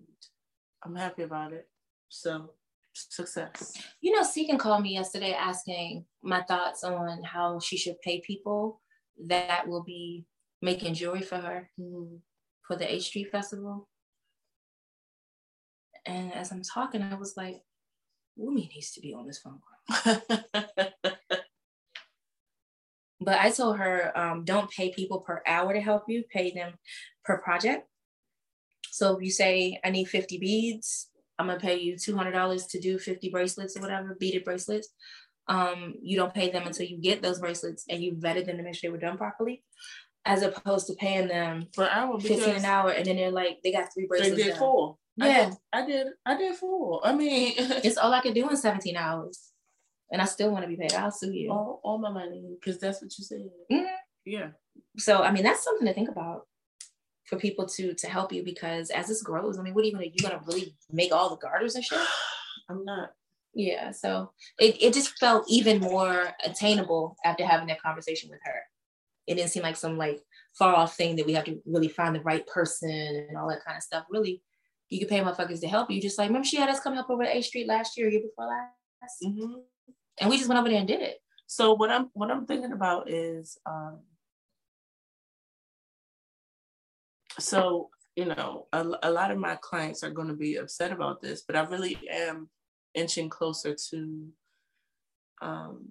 I'm 0.84 0.94
happy 0.94 1.22
about 1.22 1.52
it. 1.52 1.68
So 2.08 2.50
success. 2.94 3.74
You 4.00 4.12
know, 4.12 4.22
Seekin 4.22 4.58
called 4.58 4.82
me 4.82 4.94
yesterday 4.94 5.32
asking 5.32 6.06
my 6.22 6.42
thoughts 6.42 6.82
on 6.82 7.22
how 7.22 7.60
she 7.60 7.76
should 7.76 8.00
pay 8.00 8.20
people 8.20 8.80
that 9.26 9.68
will 9.68 9.82
be 9.82 10.24
making 10.66 10.94
jewelry 10.94 11.22
for 11.22 11.36
her 11.36 11.70
mm-hmm. 11.80 12.16
for 12.66 12.76
the 12.76 12.92
H 12.92 13.06
Street 13.06 13.30
Festival. 13.30 13.88
And 16.04 16.34
as 16.34 16.52
I'm 16.52 16.62
talking, 16.62 17.02
I 17.02 17.14
was 17.14 17.34
like, 17.36 17.62
Wumi 18.38 18.68
needs 18.68 18.90
to 18.92 19.00
be 19.00 19.14
on 19.14 19.26
this 19.26 19.38
phone 19.38 19.60
call. 19.64 20.18
but 23.20 23.38
I 23.40 23.50
told 23.50 23.78
her, 23.78 24.12
um, 24.18 24.44
don't 24.44 24.70
pay 24.70 24.92
people 24.92 25.20
per 25.20 25.42
hour 25.46 25.72
to 25.72 25.80
help 25.80 26.04
you, 26.08 26.24
pay 26.30 26.52
them 26.52 26.74
per 27.24 27.38
project. 27.38 27.88
So 28.90 29.16
if 29.16 29.22
you 29.22 29.30
say, 29.30 29.80
I 29.84 29.90
need 29.90 30.08
50 30.08 30.38
beads, 30.38 31.08
I'm 31.38 31.46
gonna 31.46 31.60
pay 31.60 31.78
you 31.78 31.94
$200 31.94 32.68
to 32.70 32.80
do 32.80 32.98
50 32.98 33.30
bracelets 33.30 33.76
or 33.76 33.80
whatever, 33.80 34.16
beaded 34.18 34.44
bracelets. 34.44 34.88
Um, 35.48 35.94
you 36.02 36.16
don't 36.16 36.34
pay 36.34 36.50
them 36.50 36.66
until 36.66 36.86
you 36.86 36.98
get 36.98 37.22
those 37.22 37.38
bracelets 37.38 37.84
and 37.88 38.02
you 38.02 38.14
vetted 38.14 38.46
them 38.46 38.56
to 38.56 38.62
make 38.64 38.74
sure 38.74 38.88
they 38.88 38.92
were 38.92 38.98
done 38.98 39.16
properly, 39.16 39.62
as 40.26 40.42
opposed 40.42 40.88
to 40.88 40.94
paying 40.94 41.28
them 41.28 41.68
for 41.72 41.88
hour 41.88 42.18
15 42.18 42.56
an 42.56 42.64
hour 42.64 42.90
and 42.90 43.06
then 43.06 43.16
they're 43.16 43.30
like, 43.30 43.58
they 43.62 43.72
got 43.72 43.92
three 43.94 44.06
bracelets. 44.06 44.36
They 44.36 44.42
did 44.42 44.50
done. 44.50 44.58
four. 44.58 44.96
Yeah. 45.16 45.24
I 45.24 45.28
did, 45.30 45.56
I 45.72 45.86
did, 45.86 46.06
I 46.26 46.36
did 46.36 46.56
four. 46.56 47.00
I 47.04 47.14
mean, 47.14 47.54
it's 47.58 47.96
all 47.96 48.12
I 48.12 48.20
could 48.20 48.34
do 48.34 48.48
in 48.48 48.56
17 48.56 48.96
hours. 48.96 49.52
And 50.10 50.20
I 50.20 50.24
still 50.24 50.50
want 50.50 50.64
to 50.64 50.68
be 50.68 50.76
paid. 50.76 50.94
I'll 50.94 51.10
sue 51.10 51.32
you. 51.32 51.50
All, 51.50 51.80
all 51.82 51.98
my 51.98 52.10
money, 52.10 52.56
because 52.60 52.78
that's 52.78 53.00
what 53.02 53.10
you 53.18 53.24
said. 53.24 53.48
Mm-hmm. 53.72 53.86
Yeah. 54.24 54.48
So, 54.98 55.22
I 55.22 55.32
mean, 55.32 55.42
that's 55.42 55.64
something 55.64 55.86
to 55.86 55.94
think 55.94 56.08
about 56.08 56.46
for 57.24 57.38
people 57.38 57.66
to 57.66 57.92
to 57.92 58.06
help 58.06 58.32
you 58.32 58.44
because 58.44 58.90
as 58.90 59.08
this 59.08 59.22
grows, 59.22 59.58
I 59.58 59.62
mean, 59.62 59.74
what 59.74 59.82
are 59.82 59.86
you 59.86 59.92
gonna 59.92 60.06
you 60.06 60.22
gonna 60.22 60.40
really 60.46 60.76
make 60.92 61.12
all 61.12 61.30
the 61.30 61.36
garters 61.36 61.74
and 61.74 61.84
shit? 61.84 61.98
I'm 62.68 62.84
not. 62.84 63.10
Yeah, 63.52 63.90
so 63.90 64.32
it, 64.60 64.76
it 64.80 64.92
just 64.92 65.18
felt 65.18 65.46
even 65.48 65.80
more 65.80 66.28
attainable 66.44 67.16
after 67.24 67.44
having 67.44 67.68
that 67.68 67.80
conversation 67.80 68.28
with 68.30 68.40
her. 68.44 68.60
It 69.26 69.34
didn't 69.34 69.50
seem 69.50 69.62
like 69.62 69.76
some 69.76 69.98
like 69.98 70.22
far 70.58 70.74
off 70.74 70.96
thing 70.96 71.16
that 71.16 71.26
we 71.26 71.34
have 71.34 71.44
to 71.44 71.60
really 71.66 71.88
find 71.88 72.14
the 72.14 72.20
right 72.20 72.46
person 72.46 72.90
and 72.90 73.36
all 73.36 73.48
that 73.48 73.64
kind 73.64 73.76
of 73.76 73.82
stuff. 73.82 74.04
Really, 74.10 74.42
you 74.88 74.98
could 74.98 75.08
pay 75.08 75.20
motherfuckers 75.20 75.60
to 75.60 75.68
help 75.68 75.90
you. 75.90 76.00
Just 76.00 76.18
like 76.18 76.28
remember 76.28 76.46
she 76.46 76.56
had 76.56 76.68
us 76.68 76.80
come 76.80 76.94
help 76.94 77.10
over 77.10 77.22
at 77.22 77.34
H 77.34 77.46
Street 77.46 77.66
last 77.66 77.96
year, 77.96 78.08
year 78.08 78.20
before 78.20 78.46
last, 78.46 79.22
mm-hmm. 79.24 79.54
and 80.20 80.30
we 80.30 80.36
just 80.36 80.48
went 80.48 80.60
over 80.60 80.68
there 80.68 80.78
and 80.78 80.88
did 80.88 81.00
it. 81.00 81.18
So 81.46 81.74
what 81.74 81.90
I'm 81.90 82.10
what 82.14 82.30
I'm 82.30 82.46
thinking 82.46 82.72
about 82.72 83.10
is 83.10 83.58
um, 83.66 84.00
so 87.38 87.90
you 88.14 88.24
know 88.24 88.66
a, 88.72 88.84
a 89.02 89.10
lot 89.10 89.30
of 89.30 89.38
my 89.38 89.56
clients 89.56 90.02
are 90.02 90.10
going 90.10 90.28
to 90.28 90.34
be 90.34 90.56
upset 90.56 90.90
about 90.90 91.20
this 91.20 91.42
but 91.46 91.54
i 91.56 91.60
really 91.60 91.98
am 92.10 92.48
inching 92.94 93.28
closer 93.28 93.74
to 93.90 94.28
um, 95.42 95.88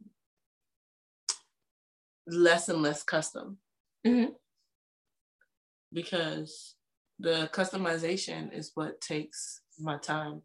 less 2.28 2.70
and 2.70 2.82
less 2.82 3.04
custom 3.04 3.58
mm-hmm. 4.06 4.32
because 5.94 6.76
the 7.20 7.50
customization 7.54 8.54
is 8.54 8.72
what 8.76 9.00
takes 9.02 9.62
my 9.80 9.98
time 9.98 10.42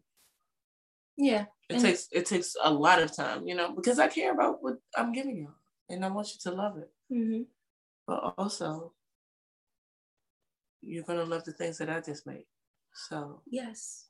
yeah 1.17 1.45
it 1.69 1.73
mm-hmm. 1.73 1.83
takes 1.83 2.07
it 2.11 2.25
takes 2.25 2.55
a 2.63 2.71
lot 2.71 3.01
of 3.01 3.15
time 3.15 3.45
you 3.47 3.55
know 3.55 3.73
because 3.73 3.99
i 3.99 4.07
care 4.07 4.33
about 4.33 4.61
what 4.61 4.75
i'm 4.95 5.11
giving 5.11 5.37
you 5.37 5.49
and 5.89 6.05
i 6.05 6.07
want 6.07 6.27
you 6.27 6.39
to 6.41 6.55
love 6.55 6.77
it 6.77 6.91
mm-hmm. 7.11 7.41
but 8.07 8.33
also 8.37 8.93
you're 10.81 11.03
gonna 11.03 11.23
love 11.23 11.43
the 11.45 11.51
things 11.51 11.77
that 11.77 11.89
I 11.89 12.01
just 12.01 12.25
made. 12.27 12.45
So 12.93 13.41
yes. 13.49 14.07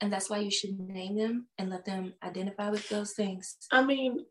And 0.00 0.12
that's 0.12 0.28
why 0.28 0.38
you 0.38 0.50
should 0.50 0.78
name 0.78 1.16
them 1.16 1.46
and 1.58 1.70
let 1.70 1.84
them 1.84 2.14
identify 2.22 2.68
with 2.70 2.88
those 2.88 3.12
things. 3.12 3.56
I 3.72 3.82
mean, 3.82 4.26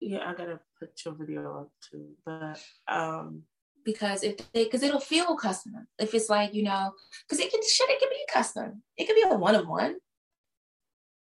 yeah, 0.00 0.28
I 0.28 0.34
gotta 0.34 0.60
put 0.78 0.90
your 1.04 1.14
video 1.14 1.60
up 1.60 1.70
too, 1.90 2.08
but 2.24 2.62
um 2.88 3.42
because 3.84 4.22
if 4.22 4.36
they 4.52 4.64
because 4.64 4.82
it'll 4.82 5.00
feel 5.00 5.36
custom 5.36 5.86
if 5.98 6.14
it's 6.14 6.30
like 6.30 6.54
you 6.54 6.62
know 6.62 6.92
because 7.28 7.38
it 7.38 7.50
can 7.50 7.60
shit 7.62 7.90
it 7.90 8.00
can 8.00 8.08
be 8.08 8.32
custom 8.32 8.82
it 8.96 9.04
can 9.04 9.14
be 9.14 9.22
a 9.22 9.36
one 9.36 9.54
of 9.54 9.68
one 9.68 9.96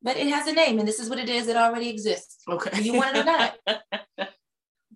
but 0.02 0.17
it 0.17 0.26
has 0.26 0.49
a 0.49 0.52
name 0.52 0.81
and 0.81 0.88
this 0.88 0.99
is 0.99 1.09
what 1.09 1.21
it 1.21 1.29
is 1.29 1.47
it 1.47 1.57
already 1.57 1.88
exists 1.88 2.43
okay 2.49 2.83
you 2.83 2.95
want 2.95 3.17
it 3.17 3.21
or 3.21 3.25
not 3.25 3.57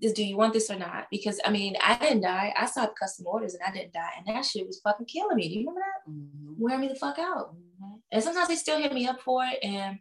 is 0.04 0.12
do 0.12 0.24
you 0.24 0.36
want 0.36 0.52
this 0.52 0.70
or 0.70 0.76
not? 0.76 1.06
Because 1.10 1.40
I 1.44 1.50
mean, 1.50 1.76
I 1.82 1.96
didn't 1.96 2.22
die. 2.22 2.52
I 2.56 2.66
saw 2.66 2.86
the 2.86 2.92
custom 2.98 3.26
orders 3.26 3.54
and 3.54 3.62
I 3.66 3.72
didn't 3.72 3.92
die. 3.92 4.10
And 4.18 4.26
that 4.26 4.44
shit 4.44 4.66
was 4.66 4.80
fucking 4.80 5.06
killing 5.06 5.36
me. 5.36 5.48
Do 5.48 5.54
you 5.54 5.60
remember 5.60 5.80
that? 5.80 6.10
Mm-hmm. 6.10 6.62
Wear 6.62 6.78
me 6.78 6.88
the 6.88 6.94
fuck 6.94 7.18
out. 7.18 7.54
Mm-hmm. 7.54 7.94
And 8.12 8.22
sometimes 8.22 8.48
they 8.48 8.56
still 8.56 8.78
hit 8.78 8.92
me 8.92 9.06
up 9.06 9.20
for 9.20 9.44
it 9.44 9.58
and 9.62 9.98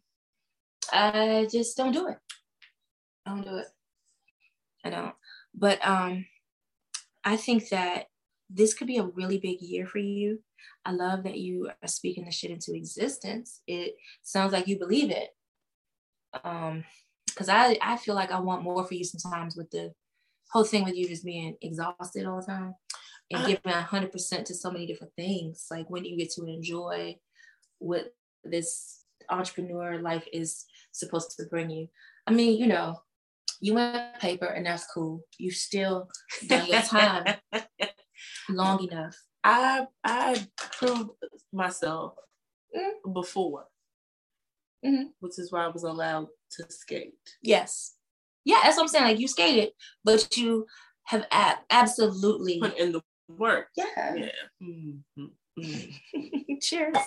I 0.92 1.48
just 1.52 1.78
don't 1.78 1.92
do 1.92 2.08
it. 2.08 2.18
I 3.26 3.32
don't 3.32 3.44
do 3.44 3.58
it. 3.58 3.68
I 4.84 4.90
don't. 4.90 5.16
But 5.54 5.86
um 5.86 6.26
I 7.24 7.38
think 7.38 7.70
that 7.70 8.08
this 8.50 8.74
could 8.74 8.88
be 8.88 8.98
a 8.98 9.06
really 9.06 9.40
big 9.40 9.62
year 9.62 9.88
for 9.88 10.00
you. 10.00 10.40
I 10.86 10.92
love 10.92 11.24
that 11.24 11.40
you 11.40 11.70
are 11.82 11.88
speaking 11.88 12.26
the 12.26 12.32
shit 12.32 12.52
into 12.52 12.76
existence. 12.76 13.62
It 13.68 13.96
sounds 14.22 14.52
like 14.52 14.68
you 14.68 14.78
believe 14.78 15.10
it. 15.10 15.30
Um, 16.44 16.84
because 17.28 17.50
I, 17.50 17.78
I 17.82 17.98
feel 17.98 18.16
like 18.16 18.32
I 18.32 18.40
want 18.40 18.64
more 18.64 18.86
for 18.86 18.94
you 18.94 19.04
sometimes 19.04 19.56
with 19.56 19.72
the 19.72 19.94
whole 20.52 20.64
thing 20.64 20.84
with 20.84 20.96
you 20.96 21.08
just 21.08 21.26
being 21.26 21.56
exhausted 21.62 22.26
all 22.26 22.42
the 22.42 22.46
time 22.46 22.76
and 23.32 23.46
giving 23.46 23.72
100% 23.72 24.46
to 24.46 24.54
so 24.54 24.70
many 24.70 24.86
different 24.86 25.14
things. 25.16 25.66
Like 25.72 25.90
when 25.90 26.04
do 26.04 26.10
you 26.10 26.18
get 26.18 26.32
to 26.34 26.46
enjoy 26.46 27.18
what 27.80 28.14
this 28.44 29.04
entrepreneur 29.30 30.00
life 30.00 30.28
is 30.32 30.66
supposed 30.92 31.36
to 31.38 31.46
bring 31.46 31.70
you. 31.70 31.88
I 32.28 32.32
mean, 32.32 32.60
you 32.60 32.68
know, 32.68 33.02
you 33.64 33.74
went 33.76 34.20
paper 34.20 34.46
and 34.46 34.66
that's 34.66 34.86
cool. 34.94 35.22
You 35.40 35.50
still 35.52 36.10
done 36.48 36.68
your 36.68 36.82
time. 36.82 37.36
long 38.50 38.84
enough. 38.84 39.16
I 39.44 39.88
I 40.04 40.46
proved 40.58 41.12
myself 41.54 42.16
Mm. 42.76 43.14
before, 43.14 43.66
Mhm. 44.84 45.12
which 45.20 45.38
is 45.38 45.52
why 45.52 45.64
I 45.64 45.68
was 45.68 45.84
allowed 45.84 46.28
to 46.54 46.66
skate. 46.70 47.14
Yes. 47.44 47.94
Yeah, 48.46 48.62
that's 48.64 48.78
what 48.78 48.84
I'm 48.84 48.88
saying. 48.88 49.06
Like 49.06 49.20
you 49.20 49.28
skated, 49.28 49.74
but 50.04 50.36
you 50.36 50.66
have 51.04 51.28
ab- 51.30 51.60
absolutely. 51.70 52.60
Put 52.60 52.78
in 52.80 52.92
the 52.94 53.02
work. 53.30 53.68
Yeah. 53.78 54.16
Yeah. 54.16 54.32
Mhm, 54.62 55.04
mhm. 55.60 56.60
Cheers. 56.64 56.98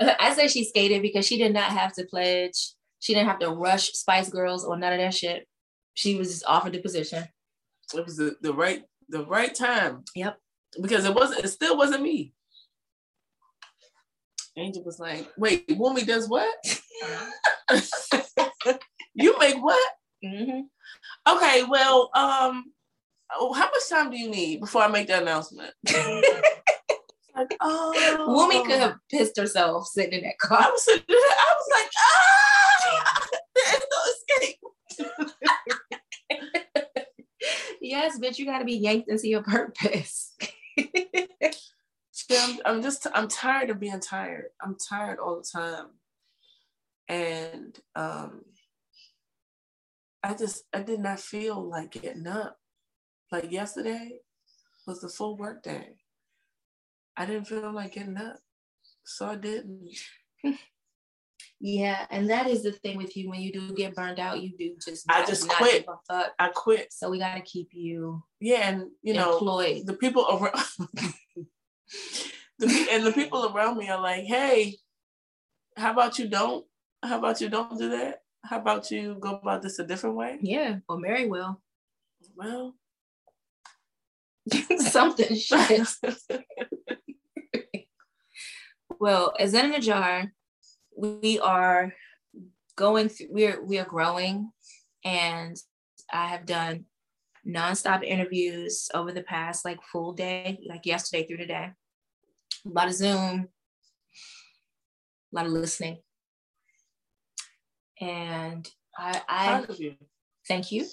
I 0.20 0.34
say 0.34 0.48
she 0.48 0.64
skated 0.64 1.02
because 1.02 1.26
she 1.26 1.38
did 1.38 1.52
not 1.52 1.70
have 1.72 1.92
to 1.94 2.04
pledge. 2.04 2.72
She 3.00 3.14
didn't 3.14 3.28
have 3.28 3.38
to 3.40 3.50
rush 3.50 3.92
Spice 3.92 4.28
Girls 4.28 4.64
or 4.64 4.76
none 4.76 4.92
of 4.92 4.98
that 4.98 5.14
shit. 5.14 5.46
She 5.94 6.16
was 6.16 6.30
just 6.30 6.44
offered 6.46 6.72
the 6.72 6.80
position. 6.80 7.24
It 7.94 8.04
was 8.04 8.16
the, 8.16 8.36
the 8.42 8.52
right 8.52 8.82
the 9.08 9.24
right 9.24 9.54
time. 9.54 10.04
Yep. 10.14 10.38
Because 10.82 11.04
it 11.04 11.14
wasn't 11.14 11.44
it 11.44 11.48
still 11.48 11.76
wasn't 11.76 12.02
me. 12.02 12.32
Angel 14.58 14.82
was 14.84 14.98
like, 14.98 15.28
wait, 15.36 15.68
Wumi 15.68 16.06
does 16.06 16.28
what? 16.28 16.48
you 19.14 19.38
make 19.38 19.62
what? 19.62 19.92
Mm-hmm. 20.24 20.60
Okay, 21.28 21.64
well, 21.68 22.10
um, 22.14 22.64
oh, 23.38 23.52
how 23.52 23.66
much 23.66 23.88
time 23.90 24.10
do 24.10 24.16
you 24.16 24.30
need 24.30 24.60
before 24.60 24.82
I 24.82 24.88
make 24.88 25.08
the 25.08 25.20
announcement? 25.20 25.72
like, 27.36 27.56
oh, 27.60 27.92
Wumi 28.28 28.64
could 28.64 28.80
have 28.80 28.96
pissed 29.10 29.36
herself 29.36 29.86
sitting 29.86 30.20
in 30.20 30.24
that 30.24 30.34
I 30.42 30.46
car. 30.46 30.70
was 30.70 30.88
I 30.88 31.54
was 31.58 31.68
like, 31.72 31.90
ah, 31.98 33.26
there's 33.54 33.82
no 33.92 34.00
escape. 34.38 34.58
yes, 37.80 38.18
bitch, 38.18 38.38
you 38.38 38.46
got 38.46 38.60
to 38.60 38.64
be 38.64 38.76
yanked 38.76 39.08
into 39.08 39.28
your 39.28 39.42
purpose. 39.42 40.34
See, 42.12 42.38
I'm, 42.38 42.58
I'm 42.64 42.82
just, 42.82 43.06
I'm 43.14 43.28
tired 43.28 43.70
of 43.70 43.78
being 43.78 44.00
tired. 44.00 44.46
I'm 44.62 44.76
tired 44.88 45.18
all 45.18 45.36
the 45.36 45.44
time, 45.58 45.86
and 47.08 47.78
um, 47.94 48.42
I 50.22 50.34
just, 50.34 50.64
I 50.72 50.82
did 50.82 51.00
not 51.00 51.20
feel 51.20 51.62
like 51.62 51.92
getting 51.92 52.26
up. 52.26 52.56
Like 53.30 53.50
yesterday 53.50 54.20
was 54.86 55.00
the 55.00 55.08
full 55.08 55.36
work 55.36 55.62
day. 55.62 55.96
I 57.16 57.26
didn't 57.26 57.46
feel 57.46 57.72
like 57.72 57.94
getting 57.94 58.16
up, 58.16 58.36
so 59.04 59.26
I 59.26 59.36
didn't. 59.36 59.88
yeah, 61.60 62.06
and 62.10 62.28
that 62.30 62.46
is 62.46 62.62
the 62.62 62.72
thing 62.72 62.96
with 62.98 63.16
you 63.16 63.30
when 63.30 63.40
you 63.40 63.52
do 63.52 63.72
get 63.74 63.94
burned 63.94 64.18
out, 64.20 64.42
you 64.42 64.50
do 64.58 64.74
just 64.84 65.06
I 65.08 65.24
just 65.24 65.48
quit. 65.48 65.86
give 65.86 65.94
a 65.94 65.98
fuck. 66.12 66.32
I 66.38 66.48
quit. 66.48 66.92
So 66.92 67.08
we 67.10 67.18
got 67.18 67.34
to 67.36 67.40
keep 67.40 67.68
you 67.72 68.22
Yeah, 68.40 68.68
and 68.68 68.90
you 69.02 69.14
know, 69.14 69.32
employed. 69.34 69.86
the 69.86 69.94
people 69.94 70.26
around 70.30 70.54
the 72.58 72.88
and 72.90 73.04
the 73.06 73.12
people 73.12 73.46
around 73.54 73.78
me 73.78 73.88
are 73.88 74.00
like, 74.00 74.24
"Hey, 74.24 74.76
how 75.76 75.92
about 75.92 76.18
you 76.18 76.28
don't? 76.28 76.64
How 77.02 77.18
about 77.18 77.40
you 77.40 77.48
don't 77.48 77.78
do 77.78 77.90
that? 77.90 78.22
How 78.44 78.58
about 78.60 78.90
you 78.90 79.16
go 79.20 79.36
about 79.36 79.62
this 79.62 79.78
a 79.78 79.86
different 79.86 80.16
way?" 80.16 80.38
Yeah, 80.40 80.78
or 80.88 80.98
Mary 80.98 81.26
will. 81.26 81.60
Well, 82.34 82.74
Something 84.78 85.34
shit. 85.36 85.88
Well, 88.98 89.34
as 89.38 89.54
in 89.54 89.74
a 89.74 89.80
jar, 89.80 90.32
we 90.96 91.38
are 91.40 91.92
going 92.76 93.08
through. 93.08 93.28
We're 93.30 93.62
we 93.62 93.78
are 93.78 93.84
growing, 93.84 94.50
and 95.04 95.56
I 96.12 96.28
have 96.28 96.46
done 96.46 96.86
nonstop 97.46 98.02
interviews 98.02 98.88
over 98.94 99.12
the 99.12 99.22
past 99.22 99.64
like 99.64 99.82
full 99.82 100.12
day, 100.12 100.58
like 100.66 100.86
yesterday 100.86 101.26
through 101.26 101.38
today. 101.38 101.72
A 102.64 102.68
lot 102.68 102.88
of 102.88 102.94
Zoom, 102.94 103.48
a 105.32 105.36
lot 105.36 105.46
of 105.46 105.52
listening, 105.52 105.98
and 108.00 108.68
I 108.96 109.20
I 109.28 109.46
proud 109.48 109.70
of 109.70 109.80
you. 109.80 109.94
thank 110.48 110.72
you. 110.72 110.86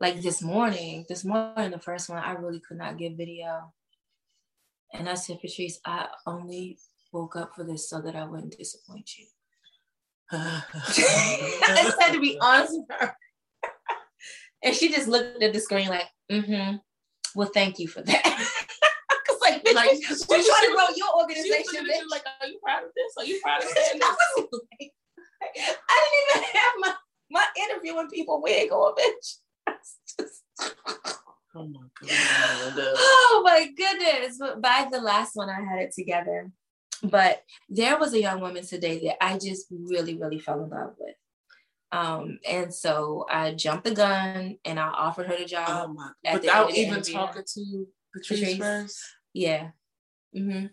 Like 0.00 0.22
this 0.22 0.40
morning, 0.42 1.04
this 1.08 1.24
morning, 1.24 1.70
the 1.72 1.78
first 1.78 2.08
one, 2.08 2.18
I 2.22 2.32
really 2.32 2.60
could 2.66 2.78
not 2.78 2.96
give 2.96 3.14
video. 3.18 3.72
And 4.92 5.08
I 5.08 5.14
said, 5.14 5.40
Patrice, 5.40 5.78
I 5.84 6.08
only 6.26 6.78
woke 7.12 7.36
up 7.36 7.54
for 7.54 7.64
this 7.64 7.88
so 7.88 8.00
that 8.00 8.16
I 8.16 8.24
wouldn't 8.24 8.56
disappoint 8.56 9.10
you. 9.18 9.26
I 10.32 11.92
had 12.00 12.12
to 12.12 12.20
be 12.20 12.38
honest 12.40 12.72
with 12.76 12.98
her. 12.98 13.14
And 14.62 14.76
she 14.76 14.90
just 14.92 15.08
looked 15.08 15.42
at 15.42 15.54
the 15.54 15.58
screen 15.60 15.88
like, 15.88 16.04
mm-hmm. 16.30 16.76
Well, 17.34 17.50
thank 17.54 17.78
you 17.78 17.88
for 17.88 18.02
that. 18.02 18.22
Cause 19.26 19.38
like, 19.40 19.64
bitch, 19.64 19.74
Like, 19.74 19.90
we're 20.28 20.44
trying 20.44 20.68
to 20.68 20.74
grow 20.76 20.84
your 20.94 21.16
organization, 21.16 21.64
looking 21.64 21.86
bitch. 21.86 22.00
you 22.00 22.08
like, 22.10 22.24
"Are 22.42 22.46
you 22.46 22.58
proud 22.62 22.84
of 22.84 22.90
this? 22.94 23.14
Are 23.16 23.24
you 23.24 23.40
proud 23.42 23.62
of 23.62 23.68
saying 23.70 24.00
I 24.02 24.16
this?" 24.36 24.44
was 24.52 24.60
like- 24.78 24.92
I 25.88 26.04
didn't 26.34 26.44
even 26.44 26.60
have 26.60 26.72
my, 26.80 26.94
my 27.30 27.46
interviewing 27.62 28.08
people 28.10 28.42
wig 28.42 28.70
on, 28.70 28.94
bitch. 28.96 29.36
Oh 31.52 31.66
my 31.66 31.80
god! 32.00 32.74
oh 32.78 33.42
my 33.44 33.68
goodness. 33.76 34.36
But 34.38 34.62
by 34.62 34.86
the 34.90 35.00
last 35.00 35.34
one, 35.34 35.50
I 35.50 35.60
had 35.60 35.80
it 35.80 35.92
together. 35.92 36.48
But 37.02 37.42
there 37.68 37.98
was 37.98 38.12
a 38.14 38.20
young 38.20 38.40
woman 38.40 38.64
today 38.64 39.00
that 39.06 39.22
I 39.24 39.36
just 39.36 39.66
really, 39.70 40.16
really 40.16 40.38
fell 40.38 40.62
in 40.62 40.70
love 40.70 40.94
with. 40.98 41.16
Um, 41.90 42.38
and 42.48 42.72
so 42.72 43.26
I 43.28 43.52
jumped 43.54 43.82
the 43.84 43.90
gun 43.96 44.58
and 44.64 44.78
I 44.78 44.86
offered 44.90 45.26
her 45.26 45.36
the 45.36 45.42
Oh 45.42 45.46
job. 45.46 45.96
at 46.24 46.34
Without 46.40 46.68
the 46.70 46.78
even 46.78 46.94
interview. 46.98 47.14
talking 47.14 47.42
to 47.54 47.86
Patrice, 48.14 48.40
Patrice. 48.40 48.56
first. 48.58 48.98
Yeah. 49.34 49.70
Mm-hmm. 50.36 50.66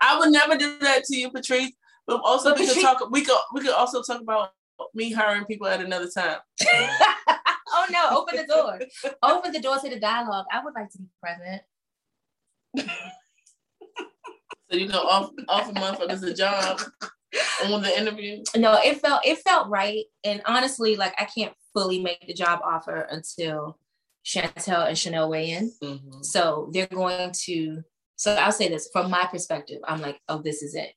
I 0.00 0.18
would 0.18 0.32
never 0.32 0.56
do 0.56 0.76
that 0.80 1.04
to 1.04 1.16
you, 1.16 1.30
Patrice. 1.30 1.70
But 2.06 2.20
also 2.24 2.50
But 2.50 2.58
we 2.58 2.66
could 2.66 2.82
talk. 2.82 3.08
We 3.12 3.24
could 3.24 3.38
we 3.54 3.60
could 3.60 3.74
also 3.74 4.02
talk 4.02 4.20
about 4.22 4.50
me 4.92 5.12
hiring 5.12 5.44
people 5.44 5.68
at 5.68 5.80
another 5.80 6.08
time. 6.08 6.38
oh 7.84 7.92
no, 7.92 8.18
open 8.18 8.36
the 8.36 8.46
door. 8.46 8.80
open 9.22 9.52
the 9.52 9.60
door 9.60 9.78
to 9.78 9.88
the 9.88 10.00
dialogue. 10.00 10.46
I 10.52 10.64
would 10.64 10.74
like 10.74 10.90
to 10.90 10.98
be 10.98 11.08
present. 11.22 11.62
So 14.70 14.78
you 14.78 14.86
can 14.88 14.96
off 14.96 15.30
offer 15.48 15.72
motherfuckers 15.72 16.22
a 16.22 16.34
job 16.34 16.80
on 17.64 17.82
the 17.82 17.98
interview. 17.98 18.42
No, 18.56 18.78
it 18.82 19.00
felt 19.00 19.24
it 19.24 19.38
felt 19.38 19.68
right. 19.68 20.04
And 20.24 20.42
honestly, 20.46 20.96
like 20.96 21.14
I 21.18 21.26
can't 21.26 21.52
fully 21.72 22.00
make 22.00 22.26
the 22.26 22.34
job 22.34 22.60
offer 22.64 23.06
until 23.10 23.78
Chantel 24.24 24.88
and 24.88 24.98
Chanel 24.98 25.28
weigh 25.28 25.50
in. 25.50 25.72
Mhm. 25.82 26.24
So 26.24 26.70
they're 26.72 26.86
going 26.86 27.32
to, 27.44 27.82
so 28.16 28.34
I'll 28.34 28.52
say 28.52 28.68
this 28.68 28.88
from 28.92 29.10
my 29.10 29.26
perspective, 29.26 29.80
I'm 29.86 30.00
like, 30.00 30.18
oh, 30.28 30.40
this 30.42 30.62
is 30.62 30.74
it. 30.74 30.92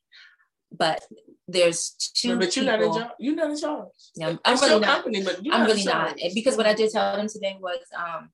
But 0.72 1.04
there's 1.48 1.94
two 2.14 2.38
But 2.38 2.54
you're 2.54 2.64
not 2.66 2.80
in 2.80 2.88
people- 2.88 3.00
charge. 3.00 3.12
You're 3.18 3.34
not 3.34 3.50
in 3.50 3.58
charge. 3.58 3.88
Yeah, 4.14 4.28
I'm 4.44 4.52
It's 4.54 4.62
really 4.62 4.80
not. 4.80 4.86
company, 5.02 5.22
but 5.24 5.44
you're 5.44 5.54
I'm 5.54 5.66
really 5.66 5.82
not. 5.84 6.16
because 6.34 6.56
what 6.56 6.66
I 6.66 6.74
did 6.74 6.90
tell 6.92 7.16
them 7.16 7.26
today 7.26 7.56
was, 7.58 7.78
um, 7.96 8.30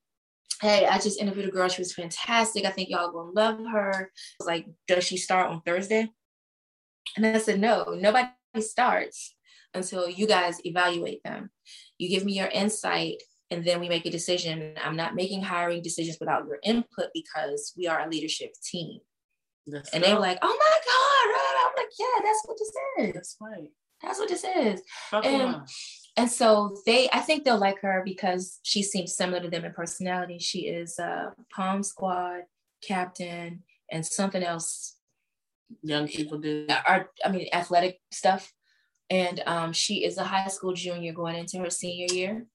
hey, 0.60 0.86
I 0.86 0.98
just 0.98 1.20
interviewed 1.20 1.48
a 1.48 1.52
girl. 1.52 1.68
She 1.68 1.80
was 1.80 1.94
fantastic. 1.94 2.64
I 2.64 2.70
think 2.70 2.88
y'all 2.90 3.12
gonna 3.12 3.30
love 3.30 3.58
her. 3.72 4.10
I 4.10 4.34
was 4.40 4.46
like, 4.46 4.66
does 4.88 5.04
she 5.04 5.16
start 5.16 5.50
on 5.50 5.62
Thursday? 5.62 6.10
And 7.16 7.24
I 7.26 7.38
said, 7.38 7.60
no, 7.60 7.94
nobody 7.96 8.28
starts 8.58 9.36
until 9.74 10.08
you 10.08 10.26
guys 10.26 10.58
evaluate 10.64 11.22
them. 11.22 11.50
You 11.98 12.08
give 12.08 12.24
me 12.24 12.32
your 12.32 12.48
insight 12.48 13.22
and 13.50 13.64
then 13.64 13.78
we 13.78 13.88
make 13.88 14.06
a 14.06 14.10
decision. 14.10 14.74
I'm 14.82 14.96
not 14.96 15.14
making 15.14 15.42
hiring 15.42 15.82
decisions 15.82 16.16
without 16.18 16.46
your 16.46 16.58
input 16.64 17.10
because 17.14 17.72
we 17.76 17.86
are 17.86 18.00
a 18.00 18.08
leadership 18.08 18.50
team. 18.64 19.00
Let's 19.66 19.90
And 19.90 20.02
they 20.02 20.12
were 20.12 20.20
like, 20.20 20.38
oh 20.42 20.48
my 20.48 20.78
God. 20.86 21.53
Yeah, 21.98 22.22
that's 22.22 22.42
what 22.44 22.58
this 22.58 22.72
is. 23.08 23.14
that's 23.14 23.36
right. 23.40 23.70
That's 24.02 24.18
what 24.18 24.28
this 24.28 24.44
is. 24.44 24.82
Fuck 25.10 25.24
And- 25.26 25.42
around. 25.42 25.68
And 26.16 26.30
so 26.30 26.76
they, 26.86 27.08
I 27.12 27.18
think 27.20 27.42
they'll 27.42 27.58
like 27.58 27.80
her 27.80 28.02
because 28.04 28.60
she 28.62 28.84
seems 28.84 29.16
similar 29.16 29.40
to 29.40 29.50
them 29.50 29.64
in 29.64 29.72
personality. 29.72 30.38
She 30.38 30.60
is 30.68 30.96
a 31.00 31.32
Pom 31.54 31.82
Squad 31.82 32.42
captain 32.86 33.64
and 33.90 34.06
something 34.06 34.42
else. 34.42 34.96
Young 35.82 36.06
people 36.06 36.38
do. 36.38 36.68
Art, 36.86 37.08
I 37.24 37.30
mean, 37.30 37.48
athletic 37.52 37.98
stuff. 38.12 38.52
And 39.10 39.42
um, 39.46 39.72
she 39.72 40.04
is 40.04 40.16
a 40.16 40.22
high 40.22 40.46
school 40.46 40.72
junior 40.72 41.12
going 41.12 41.34
into 41.34 41.58
her 41.58 41.70
senior 41.70 42.06
year. 42.14 42.46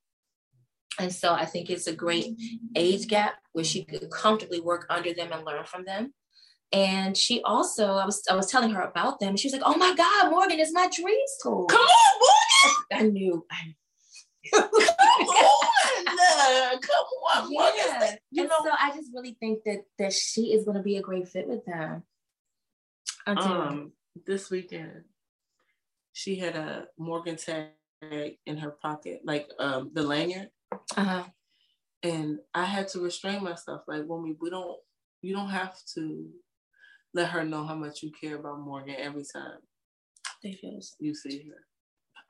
And 0.97 1.13
so 1.13 1.33
I 1.33 1.45
think 1.45 1.69
it's 1.69 1.87
a 1.87 1.93
great 1.93 2.35
age 2.75 3.07
gap 3.07 3.35
where 3.51 3.65
she 3.65 3.83
could 3.83 4.09
comfortably 4.09 4.61
work 4.61 4.85
under 4.89 5.13
them 5.13 5.31
and 5.33 5.45
learn 5.45 5.65
from 5.65 5.83
them. 5.83 6.13
And 6.71 7.17
she 7.17 7.41
also, 7.41 7.95
I 7.95 8.05
was, 8.05 8.23
I 8.29 8.35
was 8.35 8.47
telling 8.47 8.69
her 8.71 8.81
about 8.81 9.19
them. 9.19 9.35
She 9.35 9.47
was 9.47 9.53
like, 9.53 9.63
"Oh 9.65 9.77
my 9.77 9.93
God, 9.95 10.29
Morgan 10.29 10.59
is 10.59 10.71
my 10.71 10.87
dream 10.95 11.19
school." 11.37 11.65
Come 11.65 11.81
on, 11.81 12.19
boy. 12.19 12.95
I 12.95 13.01
knew. 13.03 13.45
I 13.51 13.75
Come 14.53 14.63
on. 14.63 16.79
Come 16.79 17.05
on. 17.35 17.49
Morgan. 17.49 17.73
Yeah. 17.77 18.15
You 18.31 18.43
and 18.43 18.49
know, 18.49 18.55
so 18.63 18.71
I 18.79 18.91
just 18.95 19.11
really 19.13 19.35
think 19.39 19.63
that 19.65 19.85
that 19.97 20.13
she 20.13 20.53
is 20.53 20.65
going 20.65 20.77
to 20.77 20.83
be 20.83 20.97
a 20.97 21.01
great 21.01 21.27
fit 21.27 21.47
with 21.47 21.65
them. 21.65 22.03
Um, 23.27 23.91
this 24.25 24.49
weekend, 24.49 25.03
she 26.13 26.35
had 26.35 26.55
a 26.55 26.87
Morgan 26.97 27.35
tag 27.35 27.69
in 28.45 28.57
her 28.57 28.71
pocket, 28.71 29.21
like 29.23 29.49
um 29.59 29.91
the 29.93 30.03
lanyard. 30.03 30.49
uh-huh. 30.71 31.23
and 32.03 32.39
I 32.53 32.65
had 32.65 32.87
to 32.89 32.99
restrain 32.99 33.43
myself. 33.43 33.81
Like, 33.87 34.07
woman, 34.07 34.37
we 34.39 34.49
don't, 34.49 34.77
you 35.21 35.35
don't 35.35 35.49
have 35.49 35.75
to 35.95 36.27
let 37.13 37.29
her 37.29 37.43
know 37.43 37.65
how 37.65 37.75
much 37.75 38.03
you 38.03 38.11
care 38.11 38.35
about 38.35 38.59
Morgan 38.59 38.95
every 38.97 39.23
time 39.31 39.59
They 40.43 40.53
feel 40.53 40.79
same. 40.81 40.97
you 40.99 41.15
see 41.15 41.45
her. 41.49 41.55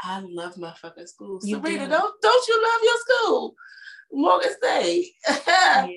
I 0.01 0.21
love 0.21 0.57
my 0.57 0.73
fucking 0.73 1.07
school. 1.07 1.39
You 1.43 1.55
Sabrina, 1.55 1.85
do. 1.85 1.91
don't 1.91 2.21
don't 2.21 2.47
you 2.47 2.63
love 2.63 2.81
your 2.83 2.97
school? 2.97 3.55
Morgan 4.11 4.51
State. 4.61 5.07
Yeah. 5.47 5.87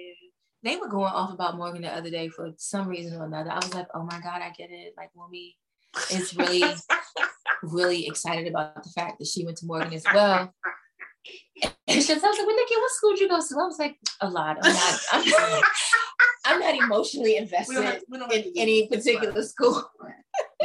They 0.64 0.76
were 0.76 0.88
going 0.88 1.12
off 1.12 1.32
about 1.32 1.56
Morgan 1.56 1.82
the 1.82 1.88
other 1.88 2.08
day 2.10 2.28
for 2.28 2.50
some 2.56 2.86
reason 2.86 3.20
or 3.20 3.24
another. 3.24 3.50
I 3.50 3.56
was 3.56 3.74
like, 3.74 3.88
oh 3.94 4.04
my 4.04 4.20
God, 4.20 4.42
I 4.42 4.50
get 4.56 4.70
it. 4.70 4.94
Like, 4.96 5.10
Wumi 5.16 5.54
is 6.12 6.36
really, 6.36 6.62
really 7.64 8.06
excited 8.06 8.46
about 8.46 8.80
the 8.84 8.88
fact 8.90 9.18
that 9.18 9.26
she 9.26 9.44
went 9.44 9.56
to 9.58 9.66
Morgan 9.66 9.92
as 9.92 10.04
well. 10.14 10.54
And 11.88 12.02
she 12.02 12.14
was 12.14 12.22
like, 12.22 12.22
well, 12.22 12.56
Nikki, 12.56 12.76
what 12.76 12.90
school 12.92 13.10
did 13.10 13.20
you 13.22 13.28
go 13.28 13.38
to? 13.40 13.54
I 13.60 13.66
was 13.66 13.78
like, 13.80 13.96
a 14.20 14.30
lot. 14.30 14.56
I'm 14.62 14.72
not, 14.72 15.00
I'm 15.12 15.28
not, 15.28 15.62
I'm 16.44 16.60
not 16.60 16.74
emotionally 16.74 17.36
invested 17.36 17.82
have- 17.82 18.02
we 18.08 18.18
in 18.18 18.52
any 18.56 18.88
particular 18.88 19.42
school. 19.42 19.84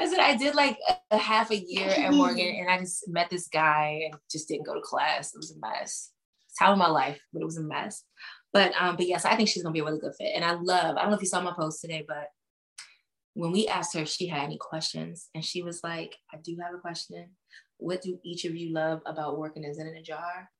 I 0.00 0.08
said 0.10 0.18
I 0.18 0.36
did 0.36 0.54
like 0.54 0.78
a, 0.88 0.96
a 1.12 1.18
half 1.18 1.50
a 1.50 1.56
year 1.56 1.88
at 1.88 2.12
Morgan, 2.12 2.56
and 2.58 2.68
I 2.68 2.78
just 2.80 3.08
met 3.08 3.30
this 3.30 3.46
guy 3.48 4.02
and 4.04 4.14
just 4.30 4.48
didn't 4.48 4.66
go 4.66 4.74
to 4.74 4.80
class. 4.80 5.32
It 5.32 5.38
was 5.38 5.52
a 5.52 5.58
mess. 5.60 6.10
It's 6.48 6.58
time 6.58 6.72
of 6.72 6.78
my 6.78 6.88
life, 6.88 7.20
but 7.32 7.40
it 7.40 7.44
was 7.44 7.56
a 7.56 7.62
mess. 7.62 8.02
But 8.52 8.72
um, 8.78 8.96
but 8.96 9.06
yes, 9.06 9.24
I 9.24 9.36
think 9.36 9.48
she's 9.48 9.62
gonna 9.62 9.72
be 9.72 9.80
a 9.80 9.84
really 9.84 10.00
good 10.00 10.14
fit. 10.18 10.32
And 10.34 10.44
I 10.44 10.52
love. 10.52 10.96
I 10.96 11.02
don't 11.02 11.10
know 11.10 11.16
if 11.16 11.22
you 11.22 11.28
saw 11.28 11.40
my 11.40 11.52
post 11.52 11.80
today, 11.80 12.04
but 12.06 12.28
when 13.34 13.52
we 13.52 13.68
asked 13.68 13.94
her 13.94 14.00
if 14.00 14.08
she 14.08 14.26
had 14.26 14.42
any 14.42 14.58
questions, 14.58 15.28
and 15.34 15.44
she 15.44 15.62
was 15.62 15.82
like, 15.84 16.16
"I 16.32 16.38
do 16.42 16.56
have 16.62 16.74
a 16.74 16.80
question. 16.80 17.30
What 17.78 18.02
do 18.02 18.18
each 18.24 18.44
of 18.44 18.54
you 18.56 18.72
love 18.72 19.02
about 19.06 19.38
working 19.38 19.64
as 19.64 19.78
in 19.78 19.86
a 19.86 20.02
jar?" 20.02 20.50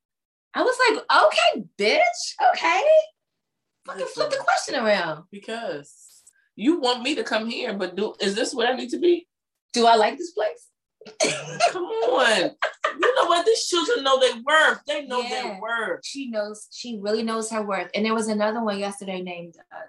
I 0.53 0.61
was 0.63 0.77
like, 0.89 1.03
"Okay, 1.25 1.65
bitch. 1.77 2.49
Okay, 2.53 2.83
fucking 3.85 4.05
flip 4.13 4.29
the 4.31 4.37
question 4.37 4.75
around. 4.75 5.23
Because 5.31 6.23
you 6.55 6.79
want 6.79 7.03
me 7.03 7.15
to 7.15 7.23
come 7.23 7.49
here, 7.49 7.73
but 7.73 7.95
do 7.95 8.13
is 8.19 8.35
this 8.35 8.53
where 8.53 8.71
I 8.71 8.75
need 8.75 8.89
to 8.91 8.99
be? 8.99 9.27
Do 9.73 9.85
I 9.87 9.95
like 9.95 10.17
this 10.17 10.31
place?" 10.31 10.69
Come 11.71 11.83
on. 11.83 12.51
You 12.99 13.15
know 13.15 13.25
what? 13.25 13.45
These 13.45 13.67
children 13.67 14.03
know 14.03 14.19
their 14.19 14.41
worth. 14.43 14.79
They 14.87 15.05
know 15.05 15.21
Yeah. 15.21 15.29
their 15.29 15.59
worth. 15.61 15.99
she 16.03 16.29
knows 16.29 16.67
she 16.71 16.97
really 17.01 17.21
knows 17.23 17.51
her 17.51 17.61
worth 17.61 17.91
and 17.93 18.03
there 18.05 18.15
was 18.15 18.27
another 18.27 18.63
one 18.63 18.79
yesterday 18.79 19.21
named 19.21 19.55
uh, 19.71 19.81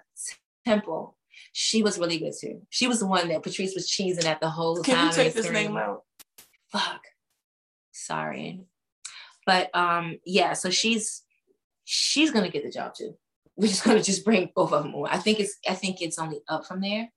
temple 0.65 1.17
she 1.53 1.81
was 1.81 1.97
really 1.97 2.19
good 2.19 2.33
too 2.39 2.61
she 2.69 2.87
was 2.87 2.99
the 2.99 3.07
one 3.07 3.29
that 3.29 3.41
patrice 3.41 3.73
was 3.73 3.89
cheesing 3.89 4.25
at 4.25 4.39
the 4.41 4.49
whole 4.49 4.83
Can 4.83 4.95
time 4.95 5.09
Can 5.11 5.17
you 5.17 5.23
take 5.23 5.33
this 5.33 5.49
name 5.49 5.75
out? 5.77 6.03
fuck 6.71 7.01
sorry 7.91 8.61
but 9.45 9.73
um 9.75 10.19
yeah 10.25 10.53
so 10.53 10.69
she's 10.69 11.23
she's 11.85 12.31
gonna 12.31 12.49
get 12.49 12.63
the 12.63 12.71
job 12.71 12.93
too 12.93 13.15
we're 13.59 13.67
just 13.67 13.83
gonna 13.83 14.01
just 14.03 14.23
bring 14.23 14.49
both 14.55 14.71
of 14.71 14.83
them 14.83 14.93
on 14.95 15.09
i 15.09 15.17
think 15.17 15.39
it's 15.39 15.57
i 15.67 15.73
think 15.73 16.01
it's 16.01 16.19
only 16.19 16.39
up 16.47 16.65
from 16.65 16.81
there. 16.81 17.09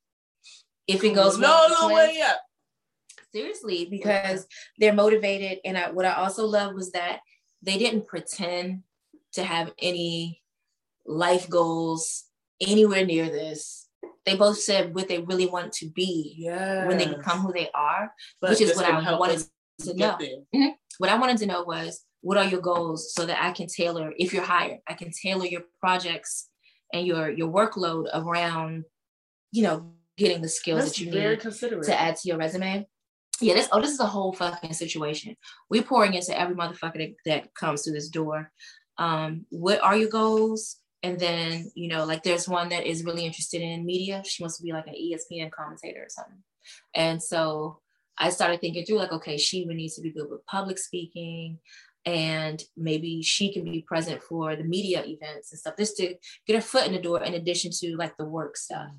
If 0.86 1.04
it 1.04 1.14
goes 1.14 1.38
no, 1.38 1.46
well 1.48 1.68
with 1.68 1.78
no 1.80 1.88
twins 1.88 1.96
way 2.16 2.22
up. 2.22 2.40
seriously 3.32 3.86
because 3.90 4.46
they're 4.78 4.92
motivated 4.94 5.58
and 5.64 5.78
I, 5.78 5.90
what 5.90 6.04
i 6.06 6.12
also 6.14 6.46
love 6.46 6.74
was 6.74 6.92
that 6.92 7.20
they 7.62 7.78
didn't 7.78 8.06
pretend 8.08 8.82
to 9.34 9.44
have 9.44 9.72
any 9.78 10.42
life 11.06 11.48
goals 11.48 12.24
anywhere 12.60 13.04
near 13.06 13.26
this. 13.26 13.88
They 14.26 14.36
both 14.36 14.58
said 14.58 14.94
what 14.94 15.08
they 15.08 15.18
really 15.18 15.46
want 15.46 15.72
to 15.74 15.88
be 15.90 16.34
Yeah. 16.38 16.86
when 16.86 16.98
they 16.98 17.06
become 17.06 17.40
who 17.40 17.52
they 17.52 17.70
are 17.72 18.12
But 18.40 18.50
which 18.50 18.60
is 18.62 18.76
what 18.76 18.86
i 18.86 19.16
wanted 19.16 19.44
to 19.80 19.94
get 19.94 19.96
know. 19.96 20.16
there. 20.18 20.38
Mm-hmm. 20.54 20.68
what 20.98 21.10
i 21.10 21.16
wanted 21.18 21.38
to 21.38 21.46
know 21.46 21.62
was 21.62 22.02
what 22.22 22.36
are 22.36 22.46
your 22.46 22.60
goals 22.60 23.12
so 23.14 23.24
that 23.26 23.42
i 23.42 23.50
can 23.52 23.66
tailor 23.66 24.12
if 24.18 24.32
you're 24.32 24.42
hired 24.42 24.78
i 24.88 24.94
can 24.94 25.10
tailor 25.10 25.46
your 25.46 25.62
projects 25.80 26.48
and 26.92 27.06
your 27.06 27.30
your 27.30 27.48
workload 27.48 28.06
around 28.14 28.84
you 29.52 29.62
know 29.62 29.92
getting 30.20 30.42
the 30.42 30.48
skills 30.48 30.80
That's 30.80 30.98
that 30.98 31.04
you 31.04 31.10
need 31.10 31.84
to 31.84 32.00
add 32.00 32.16
to 32.16 32.28
your 32.28 32.36
resume. 32.36 32.86
Yeah, 33.40 33.54
this 33.54 33.68
oh, 33.72 33.80
this 33.80 33.92
is 33.92 34.00
a 34.00 34.06
whole 34.06 34.34
fucking 34.34 34.74
situation. 34.74 35.34
We're 35.70 35.82
pouring 35.82 36.12
into 36.12 36.38
every 36.38 36.54
motherfucker 36.54 36.98
that, 36.98 37.14
that 37.24 37.54
comes 37.54 37.82
through 37.82 37.94
this 37.94 38.10
door. 38.10 38.52
Um, 38.98 39.46
what 39.48 39.82
are 39.82 39.96
your 39.96 40.10
goals? 40.10 40.76
And 41.02 41.18
then, 41.18 41.72
you 41.74 41.88
know, 41.88 42.04
like 42.04 42.22
there's 42.22 42.46
one 42.46 42.68
that 42.68 42.84
is 42.84 43.04
really 43.04 43.24
interested 43.24 43.62
in 43.62 43.86
media. 43.86 44.22
She 44.26 44.42
wants 44.42 44.58
to 44.58 44.62
be 44.62 44.72
like 44.72 44.86
an 44.86 44.94
ESPN 44.94 45.50
commentator 45.50 46.00
or 46.02 46.10
something. 46.10 46.42
And 46.94 47.22
so 47.22 47.80
I 48.18 48.28
started 48.28 48.60
thinking 48.60 48.84
through 48.84 48.98
like, 48.98 49.12
okay, 49.12 49.38
she 49.38 49.64
would 49.64 49.76
need 49.76 49.92
to 49.92 50.02
be 50.02 50.12
good 50.12 50.28
with 50.28 50.44
public 50.44 50.78
speaking 50.78 51.58
and 52.06 52.62
maybe 52.76 53.22
she 53.22 53.52
can 53.52 53.64
be 53.64 53.84
present 53.86 54.22
for 54.22 54.56
the 54.56 54.64
media 54.64 55.04
events 55.04 55.52
and 55.52 55.58
stuff 55.58 55.74
just 55.78 55.96
to 55.96 56.14
get 56.46 56.56
her 56.56 56.62
foot 56.62 56.86
in 56.86 56.92
the 56.92 56.98
door 56.98 57.22
in 57.22 57.34
addition 57.34 57.70
to 57.70 57.96
like 57.96 58.16
the 58.16 58.24
work 58.24 58.56
stuff 58.56 58.90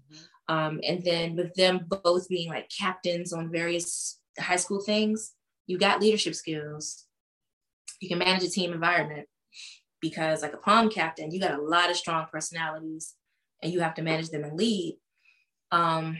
um, 0.52 0.82
and 0.86 1.02
then 1.04 1.38
with 1.38 1.54
them 1.54 1.86
both 1.88 2.28
being 2.28 2.50
like 2.50 2.70
captains 2.70 3.32
on 3.32 3.52
various 3.52 4.20
high 4.38 4.58
school 4.58 4.82
things, 4.82 5.34
you 5.66 5.78
got 5.78 6.02
leadership 6.02 6.36
skills. 6.36 7.06
You 8.02 8.10
can 8.10 8.20
manage 8.20 8.44
a 8.44 8.50
team 8.50 8.74
environment 8.74 9.28
because, 10.02 10.42
like 10.42 10.54
a 10.54 10.58
pom 10.58 10.90
captain, 10.90 11.32
you 11.32 11.40
got 11.40 11.58
a 11.58 11.62
lot 11.62 11.90
of 11.90 11.96
strong 11.96 12.26
personalities 12.30 13.16
and 13.64 13.72
you 13.72 13.80
have 13.80 13.94
to 13.96 14.02
manage 14.02 14.30
them 14.30 14.44
and 14.44 14.58
lead. 14.58 14.98
Um, 15.72 16.18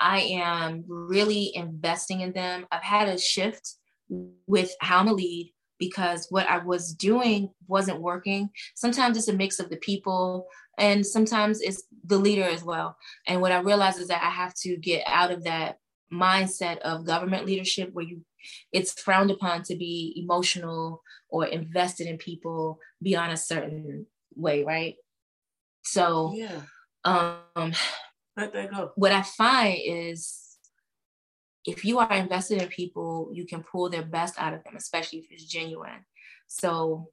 I 0.00 0.20
am 0.20 0.84
really 0.88 1.54
investing 1.54 2.22
in 2.22 2.32
them. 2.32 2.66
I've 2.72 2.82
had 2.82 3.08
a 3.08 3.18
shift 3.18 3.74
with 4.08 4.74
how 4.80 4.98
I'm 4.98 5.08
a 5.08 5.12
lead 5.12 5.52
because 5.78 6.26
what 6.30 6.48
I 6.48 6.58
was 6.58 6.92
doing 6.92 7.50
wasn't 7.66 8.00
working. 8.00 8.50
Sometimes 8.74 9.16
it's 9.16 9.28
a 9.28 9.32
mix 9.32 9.60
of 9.60 9.70
the 9.70 9.76
people, 9.76 10.48
and 10.78 11.06
sometimes 11.06 11.60
it's 11.60 11.84
the 12.04 12.18
leader 12.18 12.44
as 12.44 12.64
well. 12.64 12.96
And 13.26 13.40
what 13.40 13.52
I 13.52 13.60
realized 13.60 14.00
is 14.00 14.08
that 14.08 14.22
I 14.22 14.30
have 14.30 14.54
to 14.62 14.76
get 14.76 15.04
out 15.06 15.30
of 15.30 15.44
that 15.44 15.78
mindset 16.12 16.78
of 16.78 17.04
government 17.06 17.46
leadership 17.46 17.90
where 17.92 18.04
you 18.04 18.24
it's 18.72 18.92
frowned 19.00 19.30
upon 19.30 19.62
to 19.64 19.76
be 19.76 20.14
emotional 20.16 21.02
or 21.28 21.46
invested 21.46 22.06
in 22.06 22.16
people 22.16 22.78
beyond 23.02 23.32
a 23.32 23.36
certain 23.36 24.06
way, 24.34 24.64
right? 24.64 24.94
So 25.82 26.34
Yeah. 26.34 26.62
um 27.04 27.72
Let 28.36 28.52
that 28.52 28.70
go. 28.70 28.92
what 28.96 29.12
I 29.12 29.22
find 29.22 29.78
is 29.84 30.47
if 31.68 31.84
you 31.84 31.98
are 31.98 32.12
invested 32.12 32.62
in 32.62 32.68
people, 32.68 33.30
you 33.32 33.44
can 33.44 33.62
pull 33.62 33.90
their 33.90 34.02
best 34.02 34.34
out 34.38 34.54
of 34.54 34.64
them, 34.64 34.74
especially 34.74 35.18
if 35.18 35.26
it's 35.30 35.44
genuine. 35.44 36.04
So, 36.46 37.10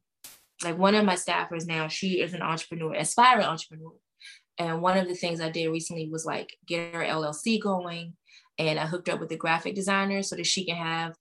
like 0.64 0.78
one 0.78 0.96
of 0.96 1.04
my 1.04 1.16
staffers 1.16 1.68
now, 1.68 1.90
she 1.90 2.22
is 2.22 2.34
an 2.34 2.42
entrepreneur, 2.42 2.94
aspiring 2.94 3.46
entrepreneur. 3.46 3.92
And 4.58 4.82
one 4.82 4.98
of 4.98 5.10
the 5.10 5.16
things 5.16 5.42
I 5.42 5.50
did 5.50 5.68
recently 5.68 6.10
was 6.10 6.26
like 6.26 6.56
get 6.66 6.94
her 6.94 7.04
LLC 7.04 7.62
going. 7.62 8.14
And 8.58 8.80
I 8.80 8.86
hooked 8.86 9.10
up 9.10 9.20
with 9.20 9.32
a 9.32 9.36
graphic 9.36 9.76
designer 9.76 10.24
so 10.24 10.38
that 10.38 10.46
she 10.46 10.66
can 10.66 10.78
have 10.78 11.16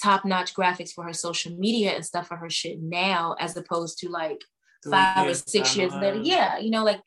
top 0.00 0.24
notch 0.24 0.54
graphics 0.54 0.92
for 0.92 1.02
her 1.04 1.12
social 1.12 1.56
media 1.56 1.92
and 1.92 2.06
stuff 2.06 2.28
for 2.28 2.36
her 2.36 2.48
shit 2.48 2.80
now, 2.80 3.34
as 3.40 3.56
opposed 3.56 3.98
to 3.98 4.08
like 4.08 4.40
Three 4.84 4.92
five 4.92 5.26
or 5.26 5.34
six 5.34 5.76
years 5.76 5.92
later. 5.92 6.20
Yeah, 6.22 6.58
you 6.58 6.70
know, 6.70 6.84
like 6.84 7.00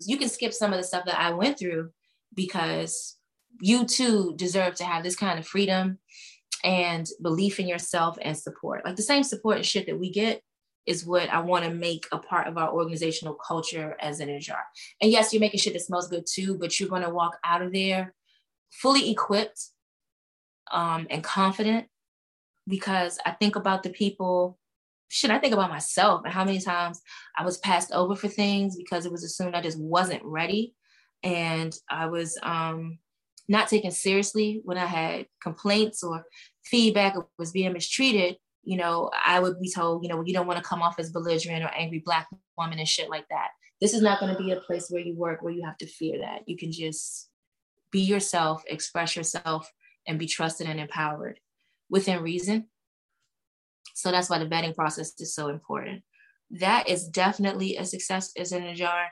you 0.00 0.16
can 0.16 0.30
skip 0.30 0.54
some 0.54 0.72
of 0.72 0.78
the 0.78 0.84
stuff 0.84 1.04
that 1.04 1.20
I 1.20 1.32
went 1.32 1.58
through 1.58 1.90
because 2.34 3.15
you 3.60 3.84
too 3.84 4.34
deserve 4.36 4.74
to 4.76 4.84
have 4.84 5.02
this 5.02 5.16
kind 5.16 5.38
of 5.38 5.46
freedom 5.46 5.98
and 6.64 7.06
belief 7.22 7.60
in 7.60 7.68
yourself 7.68 8.18
and 8.22 8.36
support. 8.36 8.84
Like 8.84 8.96
the 8.96 9.02
same 9.02 9.22
support 9.22 9.56
and 9.56 9.66
shit 9.66 9.86
that 9.86 9.98
we 9.98 10.10
get 10.10 10.42
is 10.86 11.04
what 11.04 11.28
I 11.30 11.40
want 11.40 11.64
to 11.64 11.74
make 11.74 12.06
a 12.12 12.18
part 12.18 12.46
of 12.46 12.56
our 12.56 12.72
organizational 12.72 13.34
culture 13.34 13.96
as 14.00 14.20
an 14.20 14.28
HR. 14.28 14.64
And 15.00 15.10
yes, 15.10 15.32
you're 15.32 15.40
making 15.40 15.60
shit 15.60 15.72
that 15.72 15.80
smells 15.80 16.08
good 16.08 16.24
too, 16.26 16.56
but 16.58 16.78
you're 16.78 16.88
going 16.88 17.02
to 17.02 17.10
walk 17.10 17.38
out 17.44 17.62
of 17.62 17.72
there 17.72 18.14
fully 18.70 19.10
equipped 19.10 19.60
um, 20.72 21.06
and 21.10 21.22
confident 21.22 21.86
because 22.68 23.18
I 23.24 23.32
think 23.32 23.56
about 23.56 23.82
the 23.82 23.90
people. 23.90 24.58
Shit, 25.08 25.30
I 25.30 25.38
think 25.38 25.54
about 25.54 25.70
myself 25.70 26.22
and 26.24 26.32
how 26.32 26.44
many 26.44 26.60
times 26.60 27.00
I 27.36 27.44
was 27.44 27.58
passed 27.58 27.92
over 27.92 28.16
for 28.16 28.26
things 28.26 28.76
because 28.76 29.06
it 29.06 29.12
was 29.12 29.22
assumed 29.22 29.54
I 29.54 29.60
just 29.60 29.78
wasn't 29.78 30.24
ready. 30.24 30.74
And 31.22 31.76
I 31.88 32.06
was 32.06 32.36
um, 32.42 32.98
not 33.48 33.68
taken 33.68 33.90
seriously 33.90 34.60
when 34.64 34.78
I 34.78 34.86
had 34.86 35.26
complaints 35.42 36.02
or 36.02 36.24
feedback 36.64 37.16
or 37.16 37.28
was 37.38 37.52
being 37.52 37.72
mistreated. 37.72 38.36
You 38.64 38.76
know, 38.76 39.10
I 39.24 39.38
would 39.38 39.60
be 39.60 39.70
told, 39.70 40.02
you 40.02 40.08
know, 40.08 40.22
you 40.24 40.32
don't 40.32 40.46
want 40.46 40.62
to 40.62 40.68
come 40.68 40.82
off 40.82 40.98
as 40.98 41.12
belligerent 41.12 41.64
or 41.64 41.68
angry 41.68 42.02
black 42.04 42.26
woman 42.58 42.78
and 42.78 42.88
shit 42.88 43.08
like 43.08 43.26
that. 43.30 43.48
This 43.80 43.94
is 43.94 44.02
not 44.02 44.18
going 44.18 44.34
to 44.34 44.42
be 44.42 44.50
a 44.50 44.60
place 44.60 44.88
where 44.88 45.02
you 45.02 45.14
work 45.14 45.42
where 45.42 45.52
you 45.52 45.64
have 45.64 45.76
to 45.78 45.86
fear 45.86 46.18
that. 46.20 46.42
You 46.46 46.56
can 46.56 46.72
just 46.72 47.28
be 47.92 48.00
yourself, 48.00 48.64
express 48.66 49.14
yourself, 49.14 49.70
and 50.06 50.18
be 50.18 50.26
trusted 50.26 50.66
and 50.66 50.80
empowered 50.80 51.38
within 51.88 52.22
reason. 52.22 52.66
So 53.94 54.10
that's 54.10 54.28
why 54.28 54.38
the 54.38 54.46
vetting 54.46 54.74
process 54.74 55.12
is 55.20 55.34
so 55.34 55.48
important. 55.48 56.02
That 56.50 56.88
is 56.88 57.08
definitely 57.08 57.76
a 57.76 57.84
success 57.84 58.32
as 58.36 58.52
an 58.52 58.74
jar. 58.74 59.06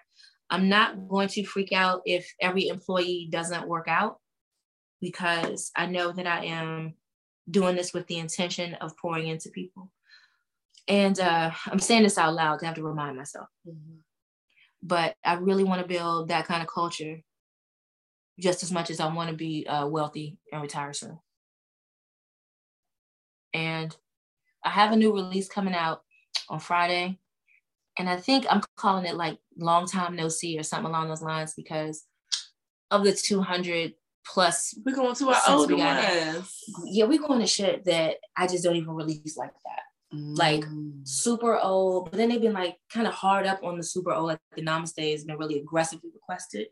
I'm 0.51 0.69
not 0.69 1.09
going 1.09 1.29
to 1.29 1.45
freak 1.45 1.73
out 1.73 2.03
if 2.05 2.31
every 2.41 2.69
employee 2.69 3.29
doesn't 3.31 3.69
work 3.69 3.87
out 3.89 4.19
because 5.05 5.71
I 5.77 5.87
know 5.87 6.13
that 6.13 6.27
I 6.27 6.47
am 6.47 6.95
doing 7.51 7.77
this 7.77 7.93
with 7.93 8.07
the 8.07 8.19
intention 8.19 8.75
of 8.81 8.97
pouring 8.97 9.29
into 9.29 9.51
people. 9.51 9.91
and 10.89 11.19
uh, 11.21 11.51
I'm 11.67 11.79
saying 11.79 12.03
this 12.05 12.19
out 12.19 12.35
loud, 12.35 12.63
I 12.63 12.67
have 12.67 12.75
to 12.77 12.83
remind 12.83 13.17
myself. 13.17 13.49
Mhm. 13.67 14.01
But 14.83 15.17
I 15.25 15.35
really 15.35 15.65
want 15.65 15.81
to 15.83 15.89
build 15.89 16.29
that 16.29 16.47
kind 16.47 16.63
of 16.63 16.69
culture, 16.69 17.23
just 18.39 18.63
as 18.63 18.71
much 18.73 18.91
as 18.91 19.01
I 19.01 19.13
want 19.13 19.31
to 19.31 19.37
be 19.37 19.67
uh, 19.67 19.87
wealthy 19.87 20.39
and 20.53 20.61
retire 20.63 20.93
soon. 20.93 21.19
And 23.55 23.97
I 24.65 24.71
have 24.71 24.93
a 24.93 24.97
new 24.97 25.13
release 25.15 25.49
coming 25.49 25.75
out 25.75 26.03
on 26.49 26.61
Friday, 26.61 27.19
and 27.99 28.09
I 28.11 28.17
think 28.19 28.47
I'm 28.51 28.63
calling 28.77 29.07
it 29.07 29.15
like 29.17 29.39
"Long 29.57 29.87
Time 29.87 30.17
No 30.17 30.29
See" 30.29 30.59
or 30.59 30.63
something 30.65 30.89
along 30.91 31.09
those 31.09 31.23
lines 31.23 31.55
because 31.57 32.05
of 32.91 33.05
the 33.05 33.13
200 33.13 33.95
plus 34.27 34.75
We're 34.85 34.95
going 34.95 35.15
to 35.17 35.29
our 35.31 35.41
older 35.49 35.77
ones. 35.77 36.61
yeah, 36.87 37.05
we're 37.05 37.19
going 37.19 37.41
to 37.41 37.47
shit 37.47 37.85
that 37.85 38.17
I 38.37 38.47
just 38.47 38.65
don't 38.65 38.77
even 38.77 38.95
release 38.95 39.37
like 39.37 39.53
that. 39.53 39.81
Like, 40.13 40.65
Mm. 40.65 41.07
Super 41.07 41.59
old, 41.59 42.11
but 42.11 42.17
then 42.17 42.29
they've 42.29 42.41
been 42.41 42.53
like 42.53 42.77
kind 42.93 43.07
of 43.07 43.13
hard 43.13 43.47
up 43.47 43.63
on 43.65 43.77
the 43.77 43.83
super 43.83 44.13
old. 44.13 44.27
Like 44.29 44.39
the 44.57 44.63
Namaste 44.63 45.11
has 45.13 45.25
been 45.25 45.37
really 45.37 45.59
aggressively 45.59 46.11
requested. 46.15 46.69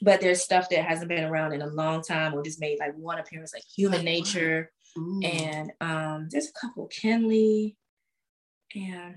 But 0.00 0.20
there's 0.22 0.40
stuff 0.40 0.68
that 0.70 0.84
hasn't 0.84 1.08
been 1.10 1.24
around 1.24 1.52
in 1.52 1.60
a 1.60 1.66
long 1.66 2.02
time 2.02 2.32
or 2.32 2.42
just 2.42 2.60
made 2.60 2.78
like 2.78 2.96
one 2.96 3.18
appearance, 3.18 3.52
like 3.52 3.64
Human 3.76 4.02
Nature. 4.04 4.70
Ooh. 4.96 5.20
And 5.22 5.72
um, 5.80 6.28
there's 6.30 6.48
a 6.48 6.58
couple, 6.66 6.88
Kenley. 6.88 7.76
And 8.74 9.16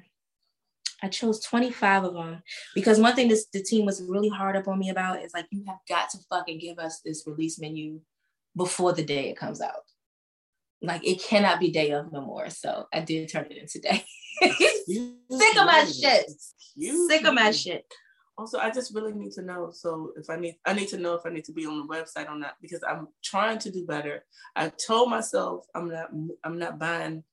I 1.04 1.10
chose 1.10 1.42
25 1.42 2.06
of 2.06 2.14
them 2.14 2.42
because 2.74 2.98
one 2.98 3.14
thing 3.14 3.28
this 3.28 3.48
the 3.52 3.62
team 3.62 3.86
was 3.86 4.02
really 4.02 4.30
hard 4.30 4.56
up 4.56 4.70
on 4.70 4.80
me 4.80 4.90
about 4.90 5.22
is 5.22 5.34
like, 5.34 5.48
you 5.52 5.66
have 5.68 5.80
got 5.88 6.10
to 6.12 6.18
fucking 6.30 6.60
give 6.60 6.80
us 6.80 7.02
this 7.04 7.24
release 7.28 7.60
menu 7.60 8.00
before 8.56 8.94
the 8.94 9.04
day 9.04 9.30
it 9.30 9.38
comes 9.38 9.60
out. 9.60 9.84
Like 10.82 11.06
it 11.06 11.22
cannot 11.22 11.60
be 11.60 11.72
day 11.72 11.92
of 11.92 12.12
no 12.14 12.22
more. 12.22 12.50
So 12.50 12.88
I 12.94 13.02
did 13.02 13.30
turn 13.30 13.48
it 13.50 13.58
in 13.58 13.68
today. 13.68 14.06
Sick 14.42 15.58
of 15.58 15.66
my 15.66 15.86
shit. 15.86 16.32
Sick 17.10 17.26
of 17.26 17.34
my 17.34 17.52
shit. 17.52 17.86
Also, 18.38 18.58
I 18.58 18.72
just 18.72 18.96
really 18.96 19.14
need 19.14 19.32
to 19.34 19.42
know. 19.42 19.72
So 19.72 20.14
if 20.16 20.30
I 20.30 20.38
need, 20.38 20.56
I 20.66 20.74
need 20.74 20.88
to 20.90 20.98
know 20.98 21.16
if 21.16 21.26
I 21.26 21.30
need 21.30 21.46
to 21.46 21.54
be 21.54 21.66
on 21.66 21.86
the 21.86 21.94
website 21.94 22.30
or 22.30 22.38
not 22.38 22.56
because 22.62 22.82
I'm 22.88 23.10
trying 23.24 23.60
to 23.60 23.72
do 23.72 23.86
better. 23.86 24.26
I 24.56 24.70
told 24.70 25.10
myself 25.10 25.66
I'm 25.76 25.90
not, 25.90 26.10
I'm 26.46 26.58
not 26.58 26.80
buying 26.80 27.24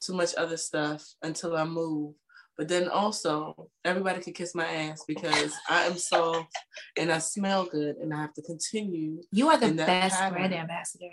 too 0.00 0.14
much 0.14 0.34
other 0.36 0.56
stuff 0.56 1.04
until 1.22 1.56
I 1.56 1.64
move. 1.64 2.14
But 2.58 2.66
then 2.66 2.88
also, 2.88 3.70
everybody 3.84 4.20
can 4.20 4.32
kiss 4.32 4.52
my 4.52 4.66
ass 4.66 5.04
because 5.06 5.54
I 5.70 5.84
am 5.84 5.96
soft 5.96 6.52
and 6.98 7.12
I 7.12 7.18
smell 7.18 7.66
good, 7.66 7.96
and 7.98 8.12
I 8.12 8.16
have 8.20 8.34
to 8.34 8.42
continue. 8.42 9.22
You 9.30 9.48
are 9.48 9.56
the 9.56 9.72
best 9.72 10.16
pattern. 10.16 10.34
brand 10.34 10.54
ambassador. 10.54 11.10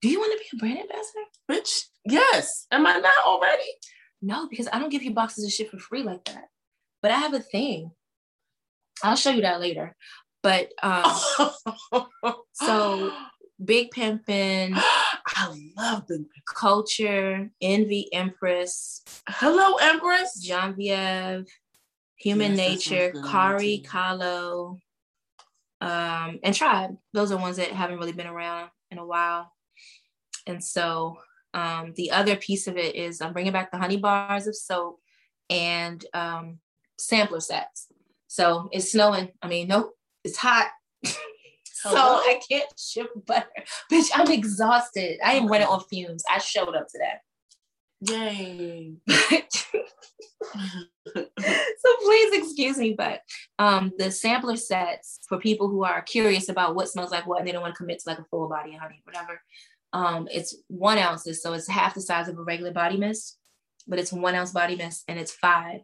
Do 0.00 0.08
you 0.08 0.18
want 0.18 0.32
to 0.32 0.38
be 0.38 0.56
a 0.56 0.58
brand 0.58 0.78
ambassador? 0.80 1.26
Bitch, 1.50 1.82
yes. 2.06 2.66
Am 2.72 2.86
I 2.86 2.96
not 2.98 3.26
already? 3.26 3.70
No, 4.22 4.48
because 4.48 4.68
I 4.72 4.78
don't 4.78 4.88
give 4.88 5.02
you 5.02 5.12
boxes 5.12 5.44
of 5.44 5.52
shit 5.52 5.70
for 5.70 5.78
free 5.78 6.02
like 6.02 6.24
that. 6.24 6.44
But 7.02 7.10
I 7.10 7.16
have 7.16 7.34
a 7.34 7.40
thing. 7.40 7.90
I'll 9.02 9.16
show 9.16 9.30
you 9.30 9.42
that 9.42 9.60
later. 9.60 9.94
But 10.42 10.72
um, 10.82 11.04
So- 12.54 13.12
Big 13.62 13.90
Pimpin', 13.90 14.74
I 15.36 15.70
love 15.76 16.06
the 16.06 16.24
Culture, 16.46 17.50
Envy 17.60 18.12
Empress, 18.12 19.02
hello, 19.28 19.76
Empress. 19.76 20.40
Genevieve, 20.40 21.46
Human 22.16 22.56
Yes, 22.56 22.58
Nature, 22.58 23.12
Kari. 23.30 23.84
Kahlo, 23.86 24.78
um, 25.80 26.40
and 26.42 26.54
Tribe. 26.54 26.96
Those 27.12 27.32
are 27.32 27.38
ones 27.38 27.56
that 27.56 27.68
haven't 27.68 27.98
really 27.98 28.12
been 28.12 28.26
around 28.26 28.70
in 28.90 28.98
a 28.98 29.06
while. 29.06 29.52
And 30.46 30.62
so 30.62 31.18
um, 31.54 31.92
the 31.96 32.10
other 32.10 32.36
piece 32.36 32.66
of 32.66 32.76
it 32.76 32.94
is 32.94 33.20
I'm 33.20 33.32
bringing 33.32 33.52
back 33.52 33.70
the 33.70 33.78
honey 33.78 33.96
bars 33.96 34.46
of 34.46 34.56
soap 34.56 35.00
and 35.48 36.04
um, 36.12 36.58
sampler 36.98 37.40
sets. 37.40 37.86
So 38.26 38.68
it's 38.72 38.92
snowing. 38.92 39.30
I 39.42 39.48
mean, 39.48 39.68
nope, 39.68 39.92
it's 40.24 40.36
hot. 40.36 40.68
So 41.82 41.96
I 41.96 42.40
can't 42.48 42.72
ship 42.78 43.08
butter. 43.26 43.46
Bitch, 43.90 44.10
I'm 44.14 44.30
exhausted. 44.30 45.18
I 45.24 45.34
am 45.34 45.46
running 45.46 45.66
on 45.66 45.80
fumes. 45.90 46.22
I 46.30 46.38
showed 46.38 46.74
up 46.74 46.88
today. 46.88 47.14
Yay. 48.02 48.94
so 51.14 51.96
please 52.02 52.38
excuse 52.38 52.78
me, 52.78 52.94
but 52.96 53.20
um, 53.58 53.92
the 53.98 54.10
sampler 54.10 54.56
sets 54.56 55.20
for 55.28 55.38
people 55.38 55.68
who 55.68 55.84
are 55.84 56.02
curious 56.02 56.48
about 56.48 56.74
what 56.74 56.88
smells 56.88 57.10
like 57.10 57.26
what 57.26 57.38
and 57.38 57.48
they 57.48 57.52
don't 57.52 57.62
want 57.62 57.74
to 57.74 57.78
commit 57.78 58.00
to 58.00 58.08
like 58.08 58.18
a 58.18 58.24
full 58.24 58.48
body 58.48 58.74
honey, 58.74 59.02
whatever. 59.04 59.40
Um, 59.92 60.28
it's 60.30 60.56
one 60.68 60.98
ounces, 60.98 61.42
so 61.42 61.52
it's 61.52 61.68
half 61.68 61.94
the 61.94 62.00
size 62.00 62.28
of 62.28 62.38
a 62.38 62.42
regular 62.42 62.72
body 62.72 62.96
mist, 62.96 63.38
but 63.86 63.98
it's 63.98 64.12
one 64.12 64.34
ounce 64.34 64.52
body 64.52 64.76
mist 64.76 65.04
and 65.08 65.18
it's 65.18 65.32
five. 65.32 65.80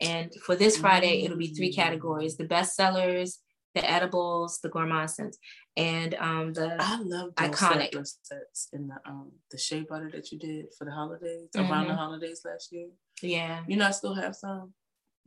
And 0.00 0.32
for 0.44 0.56
this 0.56 0.76
Friday, 0.76 1.22
it'll 1.22 1.38
be 1.38 1.54
three 1.54 1.72
categories: 1.72 2.36
the 2.36 2.44
best 2.44 2.76
sellers, 2.76 3.38
the 3.76 3.88
edibles, 3.90 4.58
the 4.62 4.68
gourmand 4.70 5.10
scents, 5.10 5.38
and 5.76 6.14
um, 6.14 6.52
the 6.54 6.76
I 6.80 6.96
love 7.02 7.34
those 7.36 7.50
Iconic. 7.50 7.92
sets 8.22 8.68
in 8.72 8.88
the 8.88 8.96
um 9.06 9.30
the 9.50 9.58
shea 9.58 9.82
butter 9.82 10.10
that 10.12 10.32
you 10.32 10.38
did 10.38 10.66
for 10.76 10.84
the 10.86 10.90
holidays 10.92 11.50
around 11.54 11.88
the 11.88 11.92
Mhm. 11.94 11.96
holidays 11.98 12.40
last 12.44 12.72
year. 12.72 12.88
yeah. 13.22 13.62
You 13.68 13.76
know, 13.76 13.86
I 13.86 13.90
still 13.92 14.14
have 14.14 14.34
some. 14.34 14.72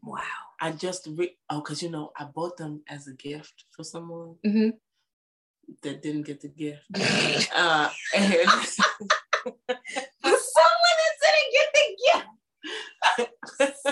Wow. 0.01 0.23
I 0.59 0.71
just 0.71 1.07
re- 1.15 1.37
oh, 1.49 1.61
cause 1.61 1.81
you 1.83 1.89
know 1.91 2.11
I 2.17 2.23
bought 2.25 2.57
them 2.57 2.81
as 2.89 3.07
a 3.07 3.13
gift 3.13 3.65
for 3.75 3.83
someone 3.83 4.35
Mhm. 4.45 4.73
that 5.83 6.01
didn't 6.01 6.23
get 6.23 6.41
the 6.41 6.47
gift. 6.49 6.83
uh, 7.55 7.89
and 8.15 8.49
someone 9.69 10.95
that 11.01 11.15
didn't 11.23 11.51
get 11.57 11.69
the 11.77 11.87
gift. 12.05 12.27
Cause 13.59 13.83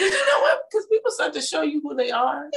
you 0.00 0.10
know 0.10 0.40
what? 0.42 0.62
Because 0.70 0.86
people 0.90 1.10
start 1.10 1.32
to 1.34 1.40
show 1.40 1.62
you 1.62 1.80
who 1.82 1.94
they 1.96 2.10
are. 2.10 2.48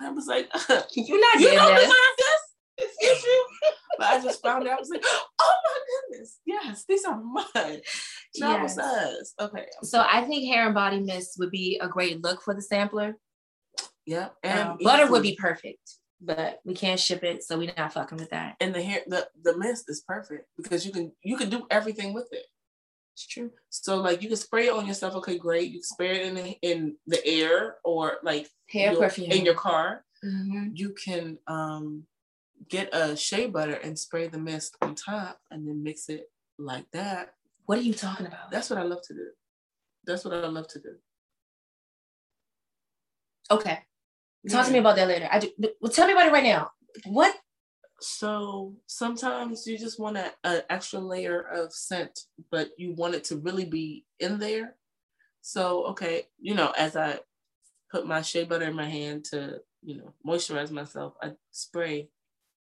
I 0.00 0.10
was 0.10 0.26
like, 0.26 0.48
You're 0.94 1.20
not 1.20 1.34
you 1.40 1.46
getting 1.48 1.58
don't 1.58 1.74
this. 1.74 1.84
deserve 1.84 2.16
this. 2.18 2.40
Excuse 2.78 3.22
you. 3.24 3.46
But 3.98 4.06
I 4.08 4.20
just 4.22 4.42
found 4.42 4.68
out. 4.68 4.76
I 4.76 4.80
was 4.80 4.90
like, 4.90 5.02
oh 5.06 5.54
my 5.64 5.78
goodness, 6.10 6.38
yes, 6.44 6.84
these 6.86 7.02
are 7.06 7.18
mine. 7.18 7.80
Travel 8.36 8.66
Yes. 8.66 8.74
size. 8.74 9.32
Okay. 9.40 9.64
So 9.82 10.04
I 10.06 10.22
think 10.24 10.52
hair 10.52 10.66
and 10.66 10.74
body 10.74 11.00
mist 11.00 11.36
would 11.38 11.50
be 11.50 11.78
a 11.82 11.88
great 11.88 12.22
look 12.22 12.42
for 12.42 12.52
the 12.54 12.60
sampler. 12.60 13.16
yeah, 14.04 14.28
Um, 14.44 14.76
butter 14.82 15.10
would 15.10 15.22
be 15.22 15.34
perfect, 15.36 15.92
but 16.20 16.60
we 16.66 16.74
can't 16.74 17.00
ship 17.00 17.24
it, 17.24 17.42
so 17.42 17.56
we're 17.56 17.72
not 17.74 17.94
fucking 17.94 18.18
with 18.18 18.28
that. 18.30 18.56
and 18.60 18.74
the 18.74 18.82
hair 18.82 19.00
the 19.06 19.26
the 19.42 19.56
mist 19.56 19.84
is 19.88 20.02
perfect 20.06 20.46
because 20.58 20.84
you 20.84 20.92
can 20.92 21.12
you 21.22 21.38
can 21.38 21.48
do 21.48 21.66
everything 21.70 22.12
with 22.12 22.28
it. 22.32 22.44
It's 23.16 23.26
true. 23.26 23.50
So 23.70 23.96
like 23.96 24.20
you 24.20 24.28
can 24.28 24.36
spray 24.36 24.66
it 24.66 24.74
on 24.74 24.86
yourself. 24.86 25.14
Okay, 25.16 25.38
great. 25.38 25.68
You 25.68 25.78
can 25.78 25.82
spray 25.84 26.20
it 26.20 26.26
in 26.26 26.34
the, 26.34 26.50
in 26.60 26.96
the 27.06 27.26
air 27.26 27.76
or 27.82 28.18
like 28.22 28.46
Hair 28.68 28.92
your- 28.92 29.00
perfume 29.00 29.32
in 29.32 29.42
your 29.46 29.54
car. 29.54 30.04
Mhm. 30.22 30.72
You 30.74 30.92
can 30.92 31.38
um 31.46 32.06
get 32.68 32.94
a 32.94 33.16
shea 33.16 33.46
butter 33.46 33.74
and 33.74 33.98
spray 33.98 34.28
the 34.28 34.38
mist 34.38 34.76
on 34.82 34.94
top 34.94 35.38
and 35.50 35.66
then 35.66 35.82
mix 35.82 36.10
it 36.10 36.30
like 36.58 36.84
that. 36.92 37.32
What 37.64 37.78
are 37.78 37.82
you 37.82 37.94
talking 37.94 38.26
about? 38.26 38.50
That's 38.50 38.68
what 38.68 38.78
I 38.78 38.82
love 38.82 39.00
to 39.08 39.14
do. 39.14 39.28
That's 40.04 40.24
what 40.24 40.34
I 40.34 40.46
love 40.48 40.68
to 40.68 40.78
do. 40.78 40.96
okay. 43.50 43.78
Talk 44.50 44.66
to 44.66 44.72
me 44.72 44.78
about 44.78 44.96
that 44.96 45.08
later. 45.08 45.28
I 45.30 45.38
do. 45.40 45.50
Well, 45.80 45.90
tell 45.90 46.06
me 46.06 46.12
about 46.12 46.26
it 46.28 46.32
right 46.32 46.44
now. 46.44 46.70
What? 47.06 47.34
So 48.00 48.74
sometimes 48.86 49.66
you 49.66 49.78
just 49.78 49.98
want 49.98 50.18
an 50.18 50.62
extra 50.68 51.00
layer 51.00 51.40
of 51.40 51.72
scent, 51.72 52.20
but 52.50 52.70
you 52.76 52.92
want 52.92 53.14
it 53.14 53.24
to 53.24 53.36
really 53.38 53.64
be 53.64 54.04
in 54.20 54.38
there. 54.38 54.76
So 55.40 55.86
okay, 55.86 56.26
you 56.38 56.54
know, 56.54 56.72
as 56.76 56.96
I 56.96 57.20
put 57.90 58.06
my 58.06 58.20
shea 58.20 58.44
butter 58.44 58.66
in 58.66 58.74
my 58.74 58.88
hand 58.88 59.24
to, 59.26 59.60
you 59.82 59.96
know, 59.98 60.12
moisturize 60.26 60.70
myself, 60.70 61.14
I 61.22 61.32
spray 61.52 62.08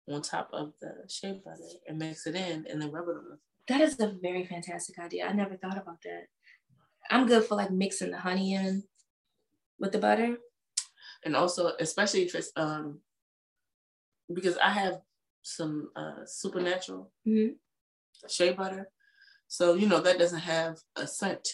on 0.08 0.22
top 0.22 0.50
of 0.52 0.72
the 0.80 0.94
shea 1.08 1.40
butter 1.44 1.62
and 1.86 1.98
mix 1.98 2.26
it 2.26 2.34
in 2.34 2.66
and 2.68 2.82
then 2.82 2.90
rub 2.90 3.08
it 3.08 3.12
on. 3.12 3.38
That 3.68 3.82
is 3.82 4.00
a 4.00 4.16
very 4.20 4.44
fantastic 4.44 4.98
idea. 4.98 5.26
I 5.28 5.32
never 5.32 5.56
thought 5.56 5.78
about 5.78 6.02
that. 6.02 6.26
I'm 7.10 7.26
good 7.26 7.44
for 7.44 7.54
like 7.54 7.70
mixing 7.70 8.10
the 8.10 8.18
honey 8.18 8.54
in 8.54 8.82
with 9.78 9.92
the 9.92 9.98
butter. 9.98 10.38
And 11.24 11.36
also, 11.36 11.72
especially 11.78 12.22
if 12.22 12.34
it's 12.34 12.50
um 12.56 13.00
because 14.32 14.56
I 14.58 14.70
have 14.70 15.00
some 15.42 15.90
uh 15.96 16.24
supernatural 16.26 17.12
Mhm. 17.26 17.56
shea 18.28 18.52
butter. 18.52 18.90
So, 19.48 19.74
you 19.74 19.86
know, 19.88 20.00
that 20.00 20.18
doesn't 20.18 20.40
have 20.40 20.78
a 20.96 21.06
scent. 21.06 21.48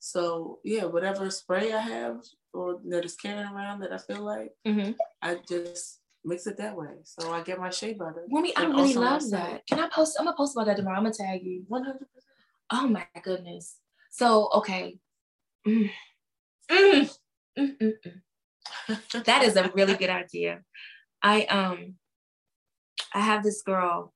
So, 0.00 0.60
yeah, 0.64 0.84
whatever 0.84 1.30
spray 1.30 1.72
I 1.72 1.80
have 1.80 2.16
or 2.52 2.80
that 2.88 3.04
is 3.04 3.14
carrying 3.16 3.46
around 3.46 3.80
that 3.80 3.92
I 3.92 3.98
feel 3.98 4.22
like, 4.22 4.52
Mm-hmm. 4.66 4.92
I 5.22 5.36
just 5.48 6.00
mix 6.24 6.46
it 6.46 6.56
that 6.58 6.76
way. 6.76 6.94
So 7.04 7.32
I 7.32 7.42
get 7.42 7.58
my 7.58 7.70
shea 7.70 7.94
butter. 7.94 8.24
Mommy, 8.28 8.54
I 8.56 8.64
really 8.66 8.94
love 8.94 9.30
that. 9.30 9.66
Can 9.66 9.78
I 9.80 9.88
post? 9.88 10.16
I'm 10.18 10.26
gonna 10.26 10.36
post 10.36 10.54
about 10.56 10.66
that 10.66 10.76
tomorrow. 10.76 10.96
I'm 10.98 11.04
gonna 11.04 11.14
tag 11.14 11.42
you. 11.44 11.64
100%. 11.70 11.96
Oh 12.70 12.88
my 12.88 13.06
goodness. 13.22 13.76
So 14.10 14.48
okay. 14.54 14.98
Mm, 15.66 15.90
mm. 16.70 17.10
That 19.24 19.42
is 19.44 19.56
a 19.56 19.70
really 19.74 19.94
good 19.94 20.10
idea. 20.10 20.62
I 21.24 21.44
um 21.46 21.94
I 23.14 23.20
have 23.20 23.42
this 23.42 23.62
girl 23.62 24.12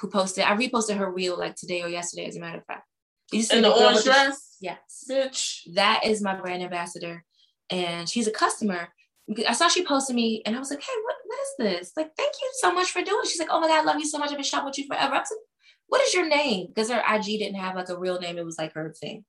who 0.00 0.08
posted, 0.10 0.44
I 0.44 0.54
reposted 0.56 0.96
her 0.96 1.10
reel 1.10 1.38
like 1.38 1.54
today 1.54 1.82
or 1.82 1.88
yesterday, 1.88 2.26
as 2.26 2.36
a 2.36 2.40
matter 2.40 2.58
of 2.58 2.64
fact. 2.66 2.84
You 3.32 3.42
see 3.42 3.56
In 3.56 3.62
the 3.62 3.70
orange 3.70 3.98
the- 3.98 4.04
dress, 4.04 4.56
Yes. 4.60 5.04
bitch. 5.10 5.60
That 5.74 6.04
is 6.04 6.20
my 6.22 6.34
brand 6.34 6.62
ambassador. 6.62 7.24
And 7.70 8.08
she's 8.08 8.26
a 8.26 8.30
customer. 8.30 8.88
I 9.46 9.52
saw 9.52 9.68
she 9.68 9.84
posted 9.84 10.16
me 10.16 10.42
and 10.46 10.56
I 10.56 10.58
was 10.58 10.70
like, 10.70 10.80
hey, 10.80 10.92
what, 11.04 11.16
what 11.26 11.38
is 11.40 11.52
this? 11.78 11.92
Like, 11.96 12.10
thank 12.16 12.32
you 12.40 12.50
so 12.60 12.72
much 12.72 12.90
for 12.90 13.02
doing 13.02 13.20
it. 13.22 13.28
She's 13.28 13.38
like, 13.38 13.50
oh 13.50 13.60
my 13.60 13.68
God, 13.68 13.80
I 13.80 13.84
love 13.84 13.98
you 13.98 14.06
so 14.06 14.18
much. 14.18 14.30
I've 14.30 14.36
been 14.36 14.44
shopping 14.44 14.66
with 14.66 14.78
you 14.78 14.86
forever. 14.86 15.14
I 15.14 15.18
was 15.18 15.28
like, 15.30 15.40
what 15.88 16.00
is 16.02 16.14
your 16.14 16.26
name? 16.26 16.68
Because 16.68 16.90
her 16.90 17.02
IG 17.14 17.24
didn't 17.38 17.56
have 17.56 17.74
like 17.76 17.90
a 17.90 17.98
real 17.98 18.18
name. 18.18 18.38
It 18.38 18.44
was 18.46 18.58
like 18.58 18.72
her 18.74 18.94
thing. 18.98 19.24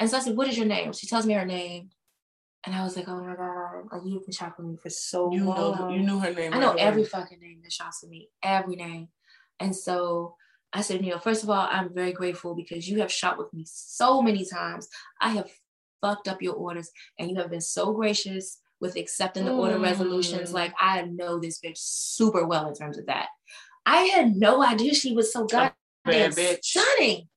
And 0.00 0.10
so 0.10 0.16
I 0.16 0.20
said, 0.20 0.36
what 0.36 0.48
is 0.48 0.56
your 0.56 0.66
name? 0.66 0.92
She 0.92 1.06
tells 1.06 1.24
me 1.26 1.34
her 1.34 1.44
name. 1.46 1.90
And 2.66 2.74
I 2.74 2.82
was 2.82 2.94
like, 2.94 3.08
oh 3.08 3.24
my 3.24 3.34
God, 3.34 3.88
like 3.90 4.02
you've 4.04 4.26
been 4.26 4.32
shopping 4.32 4.68
me 4.68 4.76
for 4.76 4.90
so 4.90 5.24
long. 5.24 5.32
You 5.32 5.44
know, 5.44 5.50
long. 5.50 5.88
the- 5.88 5.94
you 5.96 6.02
knew 6.02 6.18
her 6.18 6.32
name. 6.32 6.52
I 6.52 6.58
know 6.58 6.68
right 6.68 6.74
away. 6.74 6.82
every 6.82 7.04
fucking 7.04 7.40
name 7.40 7.60
that 7.62 7.72
shops 7.72 8.00
with 8.02 8.10
me, 8.10 8.28
every 8.42 8.76
name. 8.76 9.08
And 9.58 9.74
so 9.74 10.36
I 10.72 10.82
said, 10.82 11.00
Neil, 11.00 11.18
first 11.18 11.42
of 11.42 11.50
all, 11.50 11.66
I'm 11.70 11.92
very 11.94 12.12
grateful 12.12 12.54
because 12.54 12.88
you 12.88 13.00
have 13.00 13.10
shopped 13.10 13.38
with 13.38 13.52
me 13.52 13.64
so 13.66 14.22
many 14.22 14.44
times. 14.44 14.88
I 15.20 15.30
have 15.30 15.50
fucked 16.00 16.28
up 16.28 16.42
your 16.42 16.54
orders 16.54 16.90
and 17.18 17.30
you 17.30 17.36
have 17.36 17.50
been 17.50 17.60
so 17.60 17.92
gracious 17.92 18.60
with 18.80 18.96
accepting 18.96 19.44
the 19.44 19.52
order 19.52 19.78
resolutions. 19.78 20.50
Mm. 20.50 20.54
Like 20.54 20.72
I 20.78 21.02
know 21.02 21.38
this 21.38 21.60
bitch 21.60 21.76
super 21.76 22.46
well 22.46 22.68
in 22.68 22.74
terms 22.74 22.98
of 22.98 23.06
that. 23.06 23.28
I 23.84 24.02
had 24.04 24.36
no 24.36 24.62
idea 24.64 24.94
she 24.94 25.14
was 25.14 25.32
so 25.32 25.46
goddamn 25.46 26.32
stunning. 26.62 27.28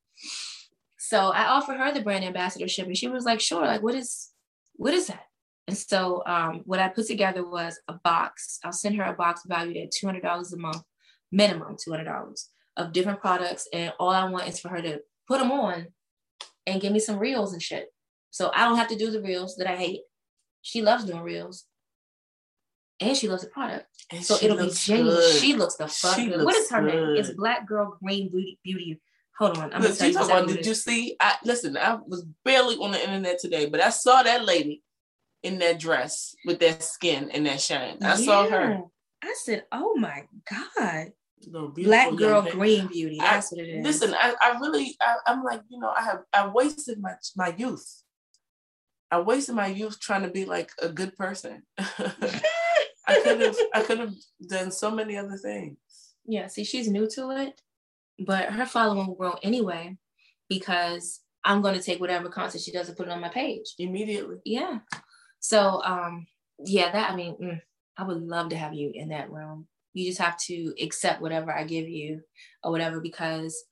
So 0.97 1.29
I 1.29 1.47
offered 1.47 1.77
her 1.77 1.93
the 1.93 2.01
brand 2.01 2.23
ambassadorship 2.23 2.87
and 2.87 2.97
she 2.97 3.07
was 3.07 3.25
like, 3.25 3.39
sure, 3.39 3.65
like 3.65 3.83
what 3.83 3.95
is 3.95 4.29
what 4.75 4.93
is 4.93 5.07
that? 5.07 5.23
And 5.67 5.77
so 5.77 6.23
um, 6.25 6.61
what 6.65 6.79
I 6.79 6.89
put 6.89 7.07
together 7.07 7.47
was 7.47 7.79
a 7.87 7.93
box. 8.03 8.59
I'll 8.63 8.71
send 8.73 8.95
her 8.97 9.03
a 9.03 9.13
box 9.13 9.41
valued 9.47 9.77
at 9.77 9.91
$200 9.91 10.53
a 10.53 10.57
month, 10.57 10.81
minimum 11.31 11.77
$200 11.77 12.47
of 12.77 12.91
different 12.91 13.21
products. 13.21 13.67
And 13.71 13.93
all 13.99 14.09
I 14.09 14.25
want 14.29 14.47
is 14.47 14.59
for 14.59 14.69
her 14.69 14.81
to 14.81 14.99
put 15.27 15.39
them 15.39 15.51
on 15.51 15.87
and 16.67 16.81
give 16.81 16.91
me 16.91 16.99
some 16.99 17.17
reels 17.17 17.53
and 17.53 17.61
shit. 17.61 17.87
So 18.31 18.51
I 18.53 18.65
don't 18.65 18.77
have 18.77 18.89
to 18.89 18.97
do 18.97 19.11
the 19.11 19.21
reels 19.21 19.55
that 19.57 19.67
I 19.67 19.75
hate. 19.75 20.01
She 20.63 20.81
loves 20.81 21.05
doing 21.05 21.21
reels. 21.21 21.65
And 22.99 23.15
she 23.17 23.27
loves 23.27 23.43
the 23.43 23.49
product. 23.49 23.87
And 24.11 24.23
So 24.23 24.37
it'll 24.41 24.57
be 24.57 24.71
genuine. 24.71 25.15
good. 25.15 25.35
She 25.35 25.55
looks 25.55 25.75
the 25.75 25.87
fuck 25.87 26.15
good. 26.17 26.43
What 26.43 26.55
is 26.55 26.69
her 26.71 26.81
name? 26.81 27.15
It's. 27.17 27.31
Black 27.31 27.67
Girl 27.67 27.97
Green 28.01 28.29
Beauty. 28.29 28.59
Beauty. 28.63 29.01
Hold 29.39 29.57
on. 29.57 29.73
I'm 29.73 29.81
Look, 29.81 29.97
gonna 29.97 30.07
you 30.09 30.13
talking 30.13 30.31
about, 30.31 30.47
did 30.47 30.65
you 30.65 30.75
see? 30.75 31.15
I 31.19 31.35
listen, 31.43 31.75
I 31.77 31.95
was 32.05 32.23
barely 32.45 32.75
on 32.75 32.91
the 32.91 32.99
internet 32.99 33.39
today, 33.39 33.65
but 33.65 33.81
I 33.81 33.89
saw 33.89 34.21
that 34.23 34.45
lady 34.45 34.83
in 35.41 35.57
that 35.59 35.79
dress 35.79 36.35
with 36.45 36.59
that 36.59 36.83
skin 36.83 37.29
and 37.31 37.45
that 37.47 37.59
shine. 37.59 37.97
I 38.01 38.15
saw 38.15 38.47
her. 38.47 38.79
I 39.23 39.35
said, 39.43 39.65
"Oh 39.71 39.95
my 39.95 40.25
god, 40.49 41.13
Black 41.77 42.15
Girl. 42.15 42.41
Green 42.43 42.87
Beauty." 42.87 43.19
I- 43.19 43.35
That's 43.35 43.51
what 43.51 43.61
it 43.61 43.69
is. 43.69 43.83
Listen, 43.83 44.13
I, 44.13 44.35
I 44.41 44.59
really, 44.59 44.95
I, 45.01 45.15
I'm 45.27 45.43
like, 45.43 45.61
you 45.69 45.79
know, 45.79 45.89
I 45.89 46.03
have, 46.03 46.19
I 46.31 46.47
wasted 46.47 47.01
my 47.01 47.13
my 47.35 47.53
youth. 47.57 48.03
I 49.11 49.19
wasted 49.19 49.55
my 49.55 49.67
youth 49.67 49.99
trying 49.99 50.23
to 50.23 50.29
be 50.29 50.45
like 50.45 50.71
a 50.81 50.89
good 50.89 51.15
person. 51.15 51.63
I 51.77 53.19
could 53.21 53.41
have, 53.41 53.57
I 53.73 53.81
could 53.85 53.99
have 53.99 54.13
done 54.47 54.71
so 54.71 54.89
many 54.91 55.17
other 55.17 55.37
things. 55.37 55.77
yeah. 56.25 56.47
See, 56.47 56.63
she's 56.63 56.87
new 56.89 57.07
to 57.11 57.31
it, 57.31 57.61
but 58.19 58.51
her 58.51 58.65
following 58.65 59.07
will 59.07 59.15
grow 59.15 59.35
anyway 59.43 59.97
because 60.49 61.21
I'm 61.43 61.61
going 61.61 61.75
to 61.75 61.83
take 61.83 61.99
whatever 61.99 62.29
content 62.29 62.63
she 62.63 62.71
does 62.71 62.87
and 62.87 62.97
put 62.97 63.07
it 63.07 63.11
on 63.11 63.21
my 63.21 63.29
page. 63.29 63.75
Immediately, 63.79 64.37
Yeah. 64.45 64.79
So, 65.39 65.81
um, 65.83 66.27
yeah, 66.59 66.91
that 66.91 67.11
I 67.11 67.15
mean, 67.15 67.35
mm, 67.41 67.61
I 67.97 68.03
would 68.03 68.21
love 68.21 68.49
to 68.49 68.55
have 68.55 68.73
you 68.73 68.91
in 68.93 69.09
that 69.09 69.29
room. 69.29 69.67
You 69.93 70.05
just 70.05 70.21
have 70.21 70.37
to 70.47 70.73
accept 70.81 71.21
whatever 71.21 71.53
I 71.53 71.65
give 71.65 71.87
you 71.87 72.21
or 72.63 72.71
whatever 72.71 73.01
because 73.01 73.63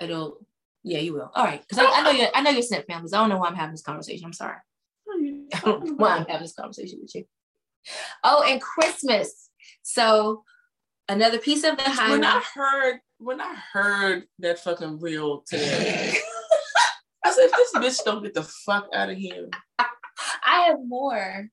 it'll. 0.00 0.46
Yeah, 0.82 0.98
you 0.98 1.14
will. 1.14 1.30
All 1.34 1.44
right, 1.44 1.62
because 1.66 1.82
I, 1.82 1.90
I 1.90 2.02
know 2.02 2.10
you're. 2.10 2.28
I 2.34 2.42
know 2.42 2.50
you're 2.50 2.62
sent 2.62 2.86
families. 2.86 3.14
I 3.14 3.18
don't 3.18 3.30
know 3.30 3.38
why 3.38 3.48
I'm 3.48 3.54
having 3.54 3.72
this 3.72 3.82
conversation. 3.82 4.26
I'm 4.26 4.34
sorry. 4.34 4.58
I 5.54 5.60
don't 5.60 5.84
know 5.84 5.94
why 5.94 6.16
I'm 6.16 6.26
having 6.26 6.42
this 6.42 6.54
conversation 6.54 6.98
with 7.00 7.14
you. 7.14 7.24
Oh, 8.22 8.44
and 8.46 8.60
Christmas. 8.60 9.50
So 9.82 10.44
another 11.08 11.38
piece 11.38 11.64
of 11.64 11.76
the 11.76 11.84
when 12.08 12.24
I 12.24 12.42
heard, 12.54 13.00
when 13.24 13.40
I 13.40 13.54
heard 13.72 14.24
that 14.40 14.58
fucking 14.58 15.00
reel 15.00 15.42
today, 15.46 16.14
I 17.24 17.32
said, 17.32 17.48
if 17.50 17.52
this 17.52 18.00
bitch 18.00 18.04
don't 18.04 18.22
get 18.22 18.34
the 18.34 18.42
fuck 18.42 18.88
out 18.94 19.08
of 19.08 19.16
here. 19.16 19.48
I 19.78 20.66
have 20.68 20.78
more. 20.86 21.48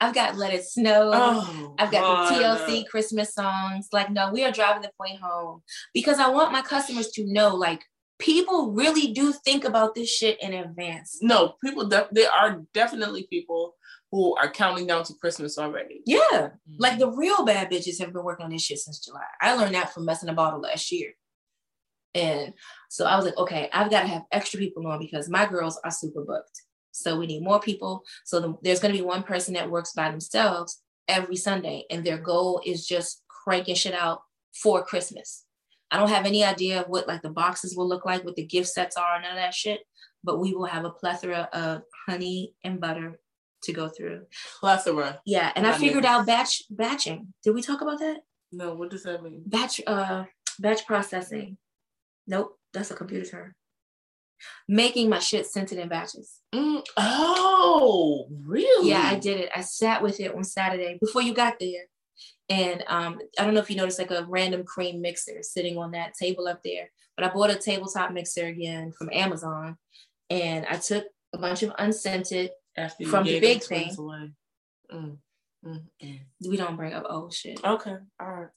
I've 0.00 0.14
got 0.14 0.36
Let 0.36 0.52
It 0.52 0.64
Snow. 0.64 1.10
Oh, 1.14 1.74
I've 1.78 1.90
got 1.90 2.28
the 2.28 2.34
TLC 2.34 2.86
Christmas 2.86 3.32
songs. 3.32 3.88
Like, 3.90 4.10
no, 4.10 4.30
we 4.32 4.44
are 4.44 4.52
driving 4.52 4.82
the 4.82 4.90
point 5.00 5.20
home 5.20 5.62
because 5.94 6.18
I 6.18 6.28
want 6.28 6.52
my 6.52 6.62
customers 6.62 7.08
to 7.12 7.24
know, 7.24 7.54
like, 7.54 7.82
people 8.18 8.72
really 8.72 9.12
do 9.12 9.32
think 9.32 9.64
about 9.64 9.94
this 9.94 10.10
shit 10.10 10.42
in 10.42 10.52
advance. 10.52 11.18
No, 11.22 11.54
people. 11.64 11.86
Def- 11.86 12.10
there 12.12 12.30
are 12.30 12.62
definitely 12.74 13.26
people 13.30 13.74
who 14.10 14.36
are 14.36 14.50
counting 14.50 14.86
down 14.86 15.04
to 15.04 15.14
Christmas 15.14 15.58
already. 15.58 16.02
Yeah, 16.06 16.18
mm-hmm. 16.32 16.76
like 16.78 16.98
the 16.98 17.10
real 17.10 17.44
bad 17.44 17.70
bitches 17.70 18.00
have 18.00 18.12
been 18.12 18.24
working 18.24 18.44
on 18.44 18.52
this 18.52 18.62
shit 18.62 18.78
since 18.78 19.04
July. 19.04 19.24
I 19.40 19.54
learned 19.54 19.74
that 19.74 19.92
from 19.92 20.04
messing 20.04 20.28
a 20.28 20.34
bottle 20.34 20.60
last 20.60 20.90
year. 20.90 21.12
And 22.14 22.54
so 22.88 23.04
I 23.04 23.16
was 23.16 23.26
like, 23.26 23.36
okay, 23.36 23.68
I've 23.72 23.90
got 23.90 24.02
to 24.02 24.08
have 24.08 24.22
extra 24.32 24.58
people 24.58 24.86
on 24.86 24.98
because 24.98 25.28
my 25.28 25.46
girls 25.46 25.78
are 25.84 25.90
super 25.90 26.24
booked. 26.24 26.62
So 26.90 27.18
we 27.18 27.26
need 27.26 27.42
more 27.42 27.60
people. 27.60 28.02
So 28.24 28.40
the, 28.40 28.54
there's 28.62 28.80
going 28.80 28.92
to 28.92 28.98
be 28.98 29.04
one 29.04 29.22
person 29.22 29.54
that 29.54 29.70
works 29.70 29.92
by 29.92 30.10
themselves 30.10 30.82
every 31.06 31.36
Sunday, 31.36 31.84
and 31.90 32.04
their 32.04 32.18
goal 32.18 32.60
is 32.64 32.86
just 32.86 33.22
cranking 33.28 33.74
shit 33.74 33.94
out 33.94 34.22
for 34.62 34.82
Christmas. 34.82 35.44
I 35.90 35.98
don't 35.98 36.08
have 36.10 36.26
any 36.26 36.44
idea 36.44 36.80
of 36.80 36.88
what 36.88 37.08
like 37.08 37.22
the 37.22 37.30
boxes 37.30 37.76
will 37.76 37.88
look 37.88 38.04
like, 38.04 38.24
what 38.24 38.36
the 38.36 38.44
gift 38.44 38.68
sets 38.68 38.96
are, 38.96 39.20
none 39.20 39.32
of 39.32 39.36
that 39.36 39.54
shit. 39.54 39.80
But 40.24 40.40
we 40.40 40.54
will 40.54 40.66
have 40.66 40.84
a 40.84 40.90
plethora 40.90 41.48
of 41.52 41.82
honey 42.06 42.54
and 42.64 42.80
butter 42.80 43.20
to 43.62 43.72
go 43.72 43.88
through. 43.88 44.26
Plethora. 44.60 45.20
Yeah, 45.24 45.52
and 45.56 45.66
I 45.66 45.72
Honey. 45.72 45.88
figured 45.88 46.04
out 46.04 46.26
batch 46.26 46.62
batching. 46.70 47.32
Did 47.42 47.54
we 47.54 47.62
talk 47.62 47.80
about 47.80 47.98
that? 47.98 48.18
No, 48.52 48.74
what 48.74 48.90
does 48.90 49.02
that 49.02 49.22
mean? 49.22 49.42
Batch 49.46 49.80
uh 49.86 50.24
batch 50.58 50.86
processing. 50.86 51.58
Nope, 52.26 52.58
that's 52.72 52.90
a 52.90 52.94
computer 52.94 53.26
term. 53.26 53.54
Making 54.68 55.08
my 55.08 55.18
shit 55.18 55.46
scented 55.46 55.78
in 55.78 55.88
batches. 55.88 56.40
Mm, 56.54 56.84
oh, 56.96 58.28
really? 58.30 58.90
Yeah, 58.90 59.02
I 59.02 59.18
did 59.18 59.40
it. 59.40 59.50
I 59.54 59.62
sat 59.62 60.02
with 60.02 60.20
it 60.20 60.34
on 60.34 60.44
Saturday 60.44 60.96
before 61.00 61.22
you 61.22 61.34
got 61.34 61.58
there. 61.58 61.84
And 62.48 62.84
um, 62.86 63.18
I 63.38 63.44
don't 63.44 63.54
know 63.54 63.60
if 63.60 63.68
you 63.68 63.76
noticed 63.76 63.98
like 63.98 64.10
a 64.10 64.24
random 64.28 64.64
cream 64.64 65.02
mixer 65.02 65.42
sitting 65.42 65.76
on 65.76 65.90
that 65.92 66.14
table 66.14 66.46
up 66.46 66.62
there. 66.62 66.90
But 67.16 67.26
I 67.26 67.32
bought 67.32 67.50
a 67.50 67.56
tabletop 67.56 68.12
mixer 68.12 68.46
again 68.46 68.92
from 68.92 69.10
Amazon. 69.12 69.76
And 70.30 70.66
I 70.66 70.76
took 70.76 71.04
a 71.34 71.38
bunch 71.38 71.62
of 71.62 71.72
unscented. 71.78 72.50
After 72.78 73.02
you 73.02 73.08
From 73.10 73.24
the 73.24 73.40
big 73.40 73.60
the 73.60 73.66
thing. 73.66 73.94
Away. 73.98 74.30
Mm, 74.92 75.16
mm, 75.66 75.82
mm. 76.02 76.20
We 76.48 76.56
don't 76.56 76.76
bring 76.76 76.92
up 76.94 77.04
old 77.08 77.34
shit. 77.34 77.60
Okay, 77.64 77.96
all 78.20 78.30
right. 78.30 78.48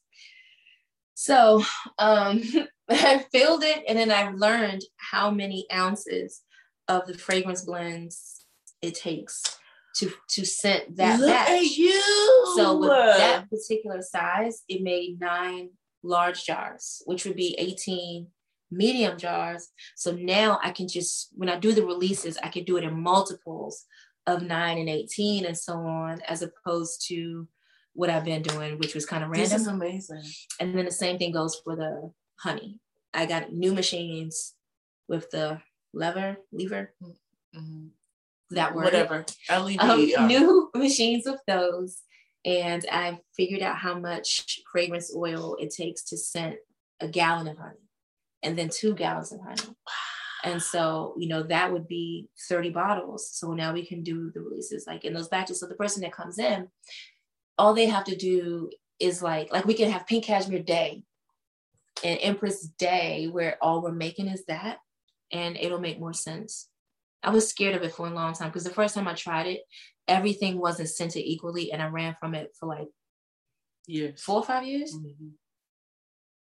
So 1.15 1.63
um, 1.97 2.41
I 2.89 3.25
filled 3.31 3.63
it 3.63 3.83
and 3.87 3.97
then 3.97 4.11
I 4.11 4.31
learned 4.31 4.83
how 4.97 5.31
many 5.31 5.65
ounces 5.73 6.41
of 6.87 7.07
the 7.07 7.17
fragrance 7.17 7.63
blends 7.63 8.45
it 8.81 8.95
takes 8.95 9.43
to 9.95 10.11
to 10.29 10.45
scent 10.45 10.95
that 10.97 11.19
Look 11.19 11.29
batch. 11.29 11.49
at 11.49 11.77
you. 11.77 12.01
So 12.55 12.77
with 12.77 12.89
that 12.89 13.49
particular 13.49 14.01
size, 14.01 14.63
it 14.67 14.81
made 14.81 15.19
nine 15.19 15.69
large 16.03 16.45
jars, 16.45 17.01
which 17.05 17.25
would 17.25 17.35
be 17.35 17.55
18 17.57 18.27
medium 18.71 19.17
jars. 19.17 19.69
So 19.95 20.13
now 20.13 20.59
I 20.63 20.71
can 20.71 20.87
just 20.87 21.29
when 21.33 21.49
I 21.49 21.57
do 21.59 21.73
the 21.73 21.85
releases, 21.85 22.37
I 22.41 22.47
can 22.47 22.63
do 22.63 22.77
it 22.77 22.83
in 22.83 23.01
multiples 23.01 23.85
of 24.27 24.43
nine 24.43 24.77
and 24.77 24.89
18 24.89 25.45
and 25.45 25.57
so 25.57 25.73
on, 25.73 26.21
as 26.27 26.41
opposed 26.41 27.07
to 27.07 27.47
what 27.93 28.09
I've 28.09 28.23
been 28.25 28.41
doing, 28.41 28.77
which 28.77 28.95
was 28.95 29.05
kind 29.05 29.23
of 29.23 29.29
random. 29.29 29.49
this 29.49 29.61
is 29.61 29.67
amazing. 29.67 30.23
And 30.59 30.77
then 30.77 30.85
the 30.85 30.91
same 30.91 31.17
thing 31.17 31.31
goes 31.31 31.59
for 31.63 31.75
the 31.75 32.11
honey. 32.39 32.79
I 33.13 33.25
got 33.25 33.51
new 33.51 33.73
machines 33.73 34.53
with 35.07 35.29
the 35.31 35.61
lever, 35.93 36.37
lever, 36.53 36.93
Mhm. 37.55 37.89
that 38.51 38.73
word. 38.73 38.85
Whatever. 38.85 39.25
LED. 39.49 39.79
Um, 39.79 40.27
new 40.27 40.69
machines 40.75 41.23
with 41.25 41.41
those. 41.47 42.01
And 42.45 42.85
I 42.91 43.19
figured 43.35 43.61
out 43.61 43.77
how 43.77 43.99
much 43.99 44.61
fragrance 44.71 45.13
oil 45.15 45.55
it 45.59 45.71
takes 45.71 46.03
to 46.05 46.17
scent 46.17 46.55
a 46.99 47.07
gallon 47.07 47.47
of 47.47 47.57
honey 47.57 47.89
and 48.41 48.57
then 48.57 48.69
two 48.69 48.93
gallons 48.95 49.31
of 49.31 49.41
honey. 49.41 49.75
And 50.43 50.61
so, 50.61 51.13
you 51.17 51.27
know, 51.27 51.43
that 51.43 51.71
would 51.71 51.87
be 51.87 52.29
30 52.49 52.69
bottles. 52.71 53.29
So 53.31 53.53
now 53.53 53.73
we 53.73 53.85
can 53.85 54.03
do 54.03 54.31
the 54.33 54.41
releases 54.41 54.87
like 54.87 55.05
in 55.05 55.13
those 55.13 55.27
batches. 55.27 55.59
So 55.59 55.67
the 55.67 55.75
person 55.75 56.01
that 56.01 56.13
comes 56.13 56.39
in, 56.39 56.67
all 57.57 57.73
they 57.73 57.85
have 57.87 58.05
to 58.05 58.15
do 58.15 58.69
is 58.99 59.21
like, 59.21 59.51
like 59.51 59.65
we 59.65 59.73
can 59.73 59.91
have 59.91 60.07
Pink 60.07 60.25
Cashmere 60.25 60.63
Day 60.63 61.03
and 62.03 62.19
Empress 62.21 62.61
Day 62.61 63.27
where 63.27 63.57
all 63.61 63.81
we're 63.81 63.91
making 63.91 64.27
is 64.27 64.45
that 64.45 64.79
and 65.31 65.57
it'll 65.57 65.79
make 65.79 65.99
more 65.99 66.13
sense. 66.13 66.69
I 67.23 67.29
was 67.29 67.47
scared 67.47 67.75
of 67.75 67.83
it 67.83 67.93
for 67.93 68.07
a 68.07 68.11
long 68.13 68.33
time 68.33 68.49
because 68.49 68.63
the 68.63 68.71
first 68.73 68.95
time 68.95 69.07
I 69.07 69.13
tried 69.13 69.45
it, 69.47 69.61
everything 70.07 70.57
wasn't 70.57 70.89
scented 70.89 71.23
equally 71.23 71.71
and 71.71 71.81
I 71.81 71.87
ran 71.87 72.15
from 72.19 72.33
it 72.33 72.51
for 72.59 72.65
like 72.65 72.87
Yes. 73.87 74.21
four 74.21 74.37
or 74.37 74.43
five 74.43 74.65
years. 74.65 74.95
Mhm. 74.95 75.33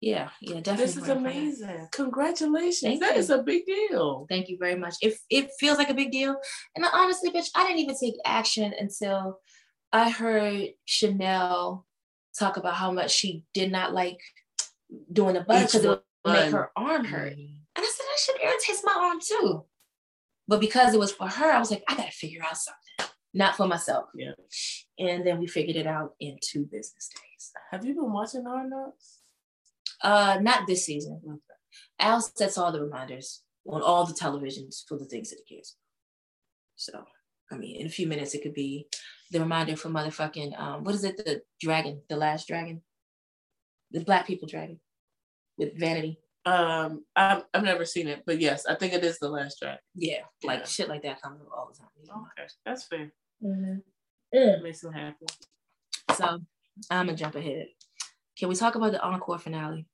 Yeah, 0.02 0.30
yeah, 0.42 0.60
definitely. 0.62 0.86
This 0.86 0.98
is 0.98 1.08
rooting 1.08 1.24
for 1.24 1.30
him. 1.30 1.38
amazing. 1.38 1.88
Congratulations. 1.92 2.82
Thank 2.82 3.02
That 3.02 3.16
you. 3.16 3.20
is 3.20 3.30
a 3.30 3.42
big 3.42 3.66
deal. 3.66 4.26
Thank 4.30 4.50
you 4.50 4.58
very 4.60 4.76
much. 4.76 4.96
It 5.02 5.16
it 5.30 5.50
feels 5.60 5.78
like 5.78 5.90
a 5.90 5.94
big 5.96 6.12
deal, 6.12 6.38
and 6.76 6.86
honestly, 6.94 7.32
bitch, 7.32 7.50
I 7.56 7.64
didn't 7.66 7.80
even 7.80 7.98
take 7.98 8.16
action 8.26 8.74
until 8.80 9.40
I 9.92 10.10
heard 10.10 10.70
Chanel 10.86 11.86
talk 12.38 12.58
about 12.58 12.76
how 12.76 12.92
much 12.92 13.12
she 13.12 13.44
did 13.54 13.72
not 13.72 13.94
like 13.94 14.20
doing 15.12 15.34
the 15.34 15.42
Each 15.42 15.46
because 15.48 15.86
it 15.86 15.88
would 15.90 16.02
make 16.26 16.52
her 16.52 16.72
arm 16.76 17.06
hurt. 17.06 17.34
Mm-hmm. 17.34 17.54
And 17.76 17.86
I 17.86 17.92
said 17.96 18.06
that 18.06 18.20
shit 18.20 18.44
irritates 18.44 18.84
my 18.84 18.94
arm 18.98 19.20
too. 19.22 19.66
But 20.48 20.62
because 20.62 20.94
it 20.94 21.00
was 21.00 21.12
for 21.12 21.28
her, 21.28 21.52
I 21.52 21.60
was 21.60 21.72
like, 21.72 21.84
I 21.88 21.96
gotta 21.96 22.12
figure 22.12 22.42
out 22.44 22.58
something, 22.58 23.14
not 23.34 23.56
for 23.58 23.68
myself. 23.68 24.06
Yeah. 24.16 24.32
And 24.98 25.26
then 25.28 25.40
we 25.40 25.48
figured 25.48 25.76
it 25.76 25.88
out 25.88 26.14
in 26.20 26.38
two 26.42 26.64
business 26.66 27.10
days. 27.10 27.52
Have 27.72 27.86
you 27.86 27.94
been 27.96 28.14
watching 28.14 28.46
Hard 28.46 28.70
Knocks? 28.70 29.17
Uh, 30.02 30.38
not 30.42 30.68
this 30.68 30.86
season. 30.86 31.42
Al 32.00 32.22
sets 32.22 32.58
all 32.58 32.72
the 32.72 32.82
reminders 32.82 33.42
on 33.66 33.82
all 33.82 34.06
the 34.06 34.14
televisions 34.14 34.84
for 34.88 34.98
the 34.98 35.06
things 35.06 35.30
that 35.30 35.40
he 35.46 35.56
cares. 35.56 35.76
So, 36.76 37.04
I 37.52 37.56
mean, 37.56 37.82
in 37.82 37.88
a 37.88 37.90
few 37.90 38.08
minutes, 38.08 38.34
it 38.36 38.44
could 38.44 38.54
be 38.54 38.88
the 39.32 39.40
reminder 39.40 39.76
for 39.76 39.90
motherfucking 39.90 40.58
um, 40.60 40.84
what 40.84 40.96
is 40.96 41.04
it? 41.04 41.18
The 41.18 41.42
dragon, 41.60 42.02
the 42.10 42.16
last 42.16 42.48
dragon, 42.48 42.82
the 43.92 44.02
black 44.02 44.28
people 44.28 44.48
dragon 44.48 44.80
with 45.58 45.78
vanity. 45.78 46.20
Um, 46.46 47.04
I've, 47.16 47.44
I've 47.54 47.64
never 47.64 47.84
seen 47.84 48.08
it, 48.08 48.24
but 48.26 48.40
yes, 48.40 48.66
I 48.66 48.76
think 48.76 48.94
it 48.94 49.04
is 49.04 49.20
the 49.20 49.28
last 49.30 49.58
track. 49.60 49.80
Yeah, 49.96 50.20
like 50.44 50.60
Yeah. 50.60 50.66
shit 50.66 50.88
like 50.88 51.02
that 51.02 51.22
comes 51.22 51.42
up 51.42 51.48
all 51.54 51.70
the 51.74 51.78
time. 51.78 52.22
Okay, 52.38 52.48
that's 52.66 52.84
fair. 52.86 53.12
Mhm. 53.44 53.82
It 54.32 54.64
makes 54.64 54.80
them 54.82 54.94
happy. 54.94 55.26
So 56.16 56.40
I'm 56.90 57.06
gonna 57.08 57.16
jump 57.18 57.36
ahead. 57.36 57.68
Can 58.38 58.50
we 58.50 58.56
talk 58.56 58.76
about 58.76 58.92
the 58.92 59.02
encore 59.02 59.40
finale? 59.40 59.88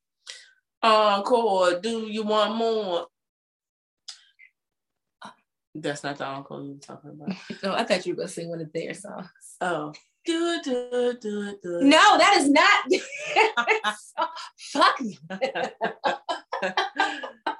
Encore, 0.82 1.80
do 1.80 2.08
you 2.08 2.24
want 2.24 2.56
more? 2.56 3.08
That's 5.74 6.04
not 6.04 6.18
the 6.18 6.26
encore 6.26 6.62
you 6.62 6.74
were 6.74 6.80
talking 6.80 7.12
about. 7.12 7.36
No, 7.64 7.74
I 7.74 7.84
thought 7.84 8.06
you 8.06 8.14
were 8.14 8.18
gonna 8.18 8.28
sing 8.30 8.50
one 8.50 8.62
of 8.62 8.72
their 8.74 8.94
songs. 8.94 9.30
Oh, 9.62 9.94
do 10.26 10.62
do 10.62 11.18
do 11.20 11.58
do. 11.64 11.80
No, 11.82 12.18
that 12.18 12.36
is 12.38 12.50
not. 12.50 12.86
Fuck 14.58 15.00
you. 15.00 15.18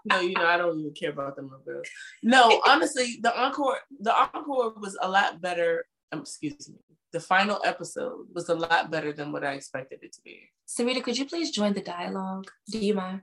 no, 0.06 0.20
you 0.20 0.34
know 0.34 0.46
I 0.46 0.58
don't 0.58 0.80
even 0.80 0.94
care 0.94 1.12
about 1.12 1.38
them 1.38 1.50
girls. 1.66 1.88
No, 2.22 2.62
honestly, 2.68 3.20
the 3.22 3.36
encore, 3.36 3.80
the 4.00 4.14
encore 4.14 4.74
was 4.80 4.98
a 5.02 5.10
lot 5.10 5.42
better. 5.42 5.86
Um, 6.14 6.20
excuse 6.22 6.70
me. 6.70 6.76
The 7.12 7.20
final 7.20 7.60
episode 7.64 8.28
was 8.34 8.50
a 8.50 8.56
lot 8.56 8.90
better 8.90 9.14
than 9.14 9.32
what 9.32 9.44
I 9.44 9.54
expected 9.54 10.00
it 10.02 10.14
to 10.14 10.22
be. 10.24 10.50
Sarita, 10.68 11.04
could 11.04 11.18
you 11.18 11.26
please 11.26 11.52
join 11.52 11.74
the 11.74 11.82
dialogue? 11.82 12.50
Do 12.72 12.80
you 12.80 12.94
mind? 12.96 13.22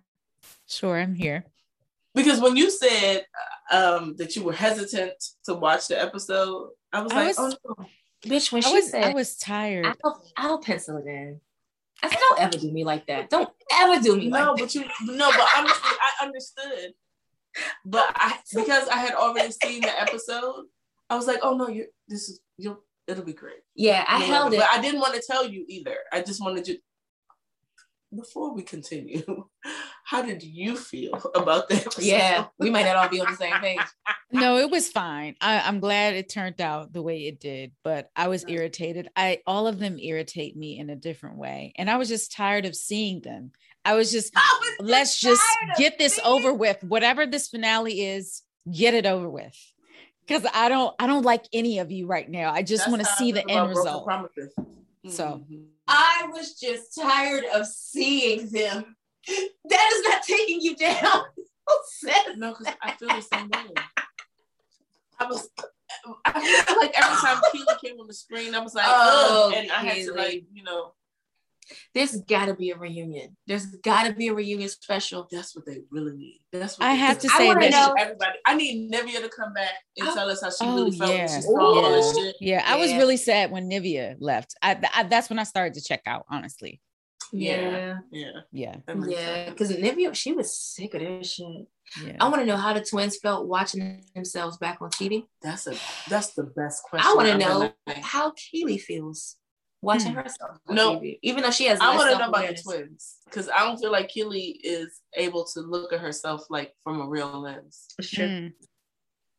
Sure, 0.69 0.99
I'm 0.99 1.15
here. 1.15 1.45
Because 2.15 2.41
when 2.41 2.57
you 2.57 2.71
said 2.71 3.25
um, 3.71 4.15
that 4.17 4.37
you 4.37 4.43
were 4.45 4.53
hesitant 4.53 5.13
to 5.45 5.55
watch 5.55 5.89
the 5.89 6.01
episode, 6.01 6.71
I 6.93 7.03
was 7.03 7.13
I 7.13 7.17
like, 7.17 7.39
was- 7.39 7.59
oh 7.65 7.75
no. 7.79 7.87
Bitch, 8.27 8.53
when 8.53 8.63
I 8.63 8.69
she 8.69 8.75
was 8.75 8.91
said, 8.91 9.05
I 9.05 9.15
was 9.15 9.37
tired. 9.39 9.97
I'll, 10.05 10.23
I'll 10.37 10.59
pencil 10.59 10.99
it 10.99 11.07
in. 11.07 11.41
I 12.03 12.09
said, 12.11 12.19
don't 12.19 12.41
ever 12.41 12.59
do 12.59 12.71
me 12.71 12.85
like 12.85 13.07
that. 13.07 13.31
Don't 13.31 13.49
ever 13.73 14.01
do 14.03 14.15
me 14.17 14.29
No, 14.29 14.53
like 14.53 14.57
that. 14.57 14.63
but 14.63 14.75
you 14.75 14.85
no, 15.17 15.31
but 15.31 15.49
honestly, 15.57 15.91
I 15.91 16.25
understood. 16.27 16.93
But 17.85 18.13
I 18.15 18.39
because 18.55 18.89
I 18.89 18.97
had 18.99 19.15
already 19.15 19.53
seen 19.53 19.81
the 19.81 20.01
episode, 20.01 20.67
I 21.09 21.17
was 21.17 21.27
like, 21.27 21.39
oh 21.43 21.57
no, 21.57 21.69
you 21.69 21.87
this 22.09 22.29
is 22.29 22.41
you'll 22.61 22.83
it'll 23.07 23.25
be 23.25 23.33
great. 23.33 23.61
Yeah, 23.75 24.05
I 24.07 24.21
Yeah, 24.21 24.27
held 24.27 24.55
it. 24.55 24.59
But 24.61 24.69
I 24.73 24.81
didn't 24.81 25.01
want 25.01 25.15
to 25.15 25.23
tell 25.27 25.47
you 25.47 25.65
either. 25.69 25.97
I 26.13 26.23
just 26.23 26.43
wanted 26.43 26.65
to 26.67 26.79
before 28.15 28.53
we 28.55 28.63
continue, 28.63 29.45
how 30.05 30.23
did 30.23 30.43
you 30.43 30.77
feel 30.77 31.15
about 31.35 31.69
that? 31.69 31.87
episode? 31.87 32.03
Yeah, 32.03 32.47
we 32.59 32.71
might 32.71 32.85
not 32.85 32.97
all 32.97 33.09
be 33.09 33.21
on 33.21 33.31
the 33.31 33.37
same 33.37 33.55
page. 33.55 33.81
No, 34.33 34.59
it 34.59 34.71
was 34.71 34.89
fine. 34.89 35.35
I, 35.41 35.59
I'm 35.59 35.81
glad 35.81 36.15
it 36.15 36.29
turned 36.29 36.61
out 36.61 36.93
the 36.93 37.03
way 37.03 37.27
it 37.27 37.41
did, 37.41 37.73
but 37.83 38.11
I 38.15 38.29
was 38.29 38.45
irritated. 38.47 39.09
I 39.17 39.41
all 39.45 39.67
of 39.67 39.81
them 39.81 39.99
irritate 39.99 40.57
me 40.57 40.79
in 40.79 40.89
a 40.89 40.95
different 40.95 41.37
way. 41.37 41.73
And 41.75 41.91
I 41.91 41.97
was 41.97 42.09
just 42.09 42.31
tired 42.31 42.65
of 42.65 42.77
seeing 42.77 43.23
them. 43.23 43.51
I 43.85 43.95
was 43.95 44.13
just 44.13 44.33
I 44.37 44.59
was 44.79 44.89
let's 44.89 45.19
just 45.19 45.43
tired 45.65 45.77
get 45.79 45.99
this 45.99 46.21
over 46.25 46.55
with. 46.55 46.81
Whatever 46.85 47.27
this 47.27 47.49
finale 47.49 48.03
is, 48.03 48.43
get 48.73 48.95
it 48.95 49.05
over 49.05 49.29
with. 49.29 49.57
Because 50.31 50.49
I 50.55 50.69
don't 50.69 50.95
I 51.01 51.09
don't 51.09 51.25
like 51.25 51.45
any 51.53 51.81
of 51.81 51.91
you 51.91 52.07
right 52.07 52.29
now. 52.31 52.53
I 52.53 52.63
just 52.63 52.89
want 52.89 53.03
to 53.03 53.09
see 53.19 53.33
the 53.33 53.49
end 53.51 53.69
result. 53.69 54.07
Promises. 54.07 54.53
So- 55.09 55.43
Mhm. 55.51 55.67
I 55.89 56.29
was 56.33 56.55
just 56.55 56.95
tired 56.95 57.45
of 57.53 57.67
seeing 57.67 58.49
them. 58.51 58.95
That 59.27 59.91
is 59.93 60.05
not 60.09 60.23
taking 60.23 60.61
you 60.61 60.77
down. 60.77 61.23
Who 61.67 61.77
says 61.85 62.37
No, 62.37 62.55
because 62.57 62.73
I 62.81 62.93
feel 62.93 63.09
the 63.09 63.21
same 63.23 63.49
way. 63.49 63.75
I 65.19 65.25
was, 65.27 65.49
I 66.25 66.65
feel 66.65 66.77
like 66.77 66.93
every 66.97 67.17
time 67.17 67.43
Kiely 67.53 67.81
came 67.85 67.99
on 67.99 68.07
the 68.07 68.15
screen, 68.15 68.55
I 68.55 68.61
was 68.61 68.75
like, 68.75 68.87
Oh, 68.89 69.51
oh, 69.53 69.57
and 69.59 69.71
I 69.73 69.77
had 69.85 69.97
to 70.07 70.13
like, 70.15 70.45
you 70.53 70.63
know, 70.63 70.93
There's 71.95 72.17
got 72.23 72.47
to 72.47 72.55
be 72.55 72.71
a 72.71 72.77
reunion. 72.77 73.37
There's 73.47 73.67
got 73.67 74.05
to 74.07 74.13
be 74.13 74.29
a 74.29 74.35
reunion 74.35 74.69
special. 74.69 75.29
that's 75.31 75.55
what 75.55 75.67
they 75.67 75.83
really 75.91 76.17
need. 76.17 76.41
That's 76.53 76.79
what 76.79 76.87
I 76.87 76.93
they 76.93 76.99
have 76.99 77.17
really 77.17 77.29
to 77.29 77.35
I 77.35 77.39
say 77.39 77.47
wanna 77.49 77.61
that 77.61 77.71
know- 77.71 77.95
everybody. 77.99 78.39
I 78.47 78.55
need 78.55 78.91
Nivea 78.93 79.21
to 79.23 79.29
come 79.29 79.53
back 79.53 79.75
and 79.99 80.09
Oh. 80.09 80.15
tell 80.15 80.29
us 80.31 80.43
how 80.43 80.51
she 80.51 80.57
Oh, 80.61 80.75
really 80.77 80.91
felt 80.97 81.11
yeah. 81.13 81.27
when 81.27 81.29
she 81.29 81.43
saw 81.43 81.85
all 81.85 81.91
this 81.93 82.17
shit. 82.17 82.37
Yeah, 82.41 82.63
I 82.67 82.77
was 82.77 82.91
Yeah. 82.91 82.99
really 82.99 83.17
sad 83.17 83.51
when 83.51 83.69
Nivea 83.71 84.17
left. 84.21 84.55
I, 84.63 84.81
I 84.95 85.03
that's 85.05 85.29
when 85.31 85.39
I 85.39 85.45
started 85.45 85.75
to 85.75 85.83
check 85.83 86.03
out, 86.07 86.25
honestly. 86.31 86.81
Yeah. 87.33 87.99
Yeah, 88.11 88.31
Yeah, 88.51 88.77
that 88.87 88.99
makes 88.99 89.13
Yeah, 89.13 89.51
because 89.51 89.71
Nivea, 89.71 90.15
she 90.17 90.33
was 90.33 90.57
sick 90.57 90.95
of 90.95 91.01
this 91.01 91.33
shit. 91.35 91.47
yeah. 92.05 92.17
I 92.21 92.25
want 92.29 92.41
to 92.41 92.47
know 92.47 92.57
how 92.57 92.73
the 92.73 92.85
twins 92.85 93.19
felt 93.19 93.47
watching 93.47 94.05
themselves 94.17 94.57
back 94.59 94.79
on 94.83 94.91
TV. 94.91 95.27
That's 95.41 95.69
a 95.69 95.77
that's 96.09 96.33
the 96.35 96.43
best 96.45 96.83
question. 96.85 97.09
I 97.09 97.15
want 97.15 97.29
to 97.29 97.39
know 97.39 97.73
how 98.03 98.33
Kiely 98.33 98.81
feels 98.81 99.37
watching 99.83 100.13
Hmm. 100.13 100.19
herself. 100.21 100.59
No. 100.69 100.97
TV, 100.97 101.19
even 101.23 101.43
though 101.43 101.51
she 101.51 101.67
has. 101.67 101.81
I 101.81 101.89
less 101.89 101.99
want 101.99 102.11
to 102.13 102.19
know 102.19 102.29
about 102.29 102.49
the 102.49 102.63
twins 102.63 103.17
because 103.25 103.49
I 103.49 103.61
don't 103.61 103.79
feel 103.79 103.93
like 103.93 104.11
Kiely 104.11 104.57
is 104.63 105.01
able 105.15 105.45
to 105.55 105.61
look 105.61 105.93
at 105.93 106.01
herself 106.01 106.45
like 106.51 106.75
from 106.85 107.01
a 107.01 107.07
real 107.07 107.41
lens. 107.41 107.87
It's 107.99 108.11
true. 108.11 108.27
Mm. 108.27 108.53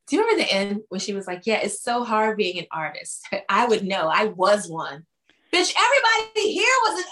Do 0.08 0.16
you 0.16 0.22
remember 0.24 0.44
the 0.44 0.52
end 0.54 0.82
when 0.90 1.00
she 1.00 1.14
was 1.14 1.28
like, 1.28 1.44
"Yeah, 1.46 1.60
it's 1.62 1.82
so 1.82 2.04
hard 2.04 2.38
being 2.38 2.60
an 2.60 2.68
artist. 2.72 3.26
I 3.50 3.66
would 3.66 3.86
know. 3.86 4.08
I 4.08 4.26
was 4.26 4.68
one. 4.68 5.06
Bitch, 5.54 5.74
everybody 5.78 6.52
here 6.54 6.74
was 6.84 7.00
an 7.00 7.06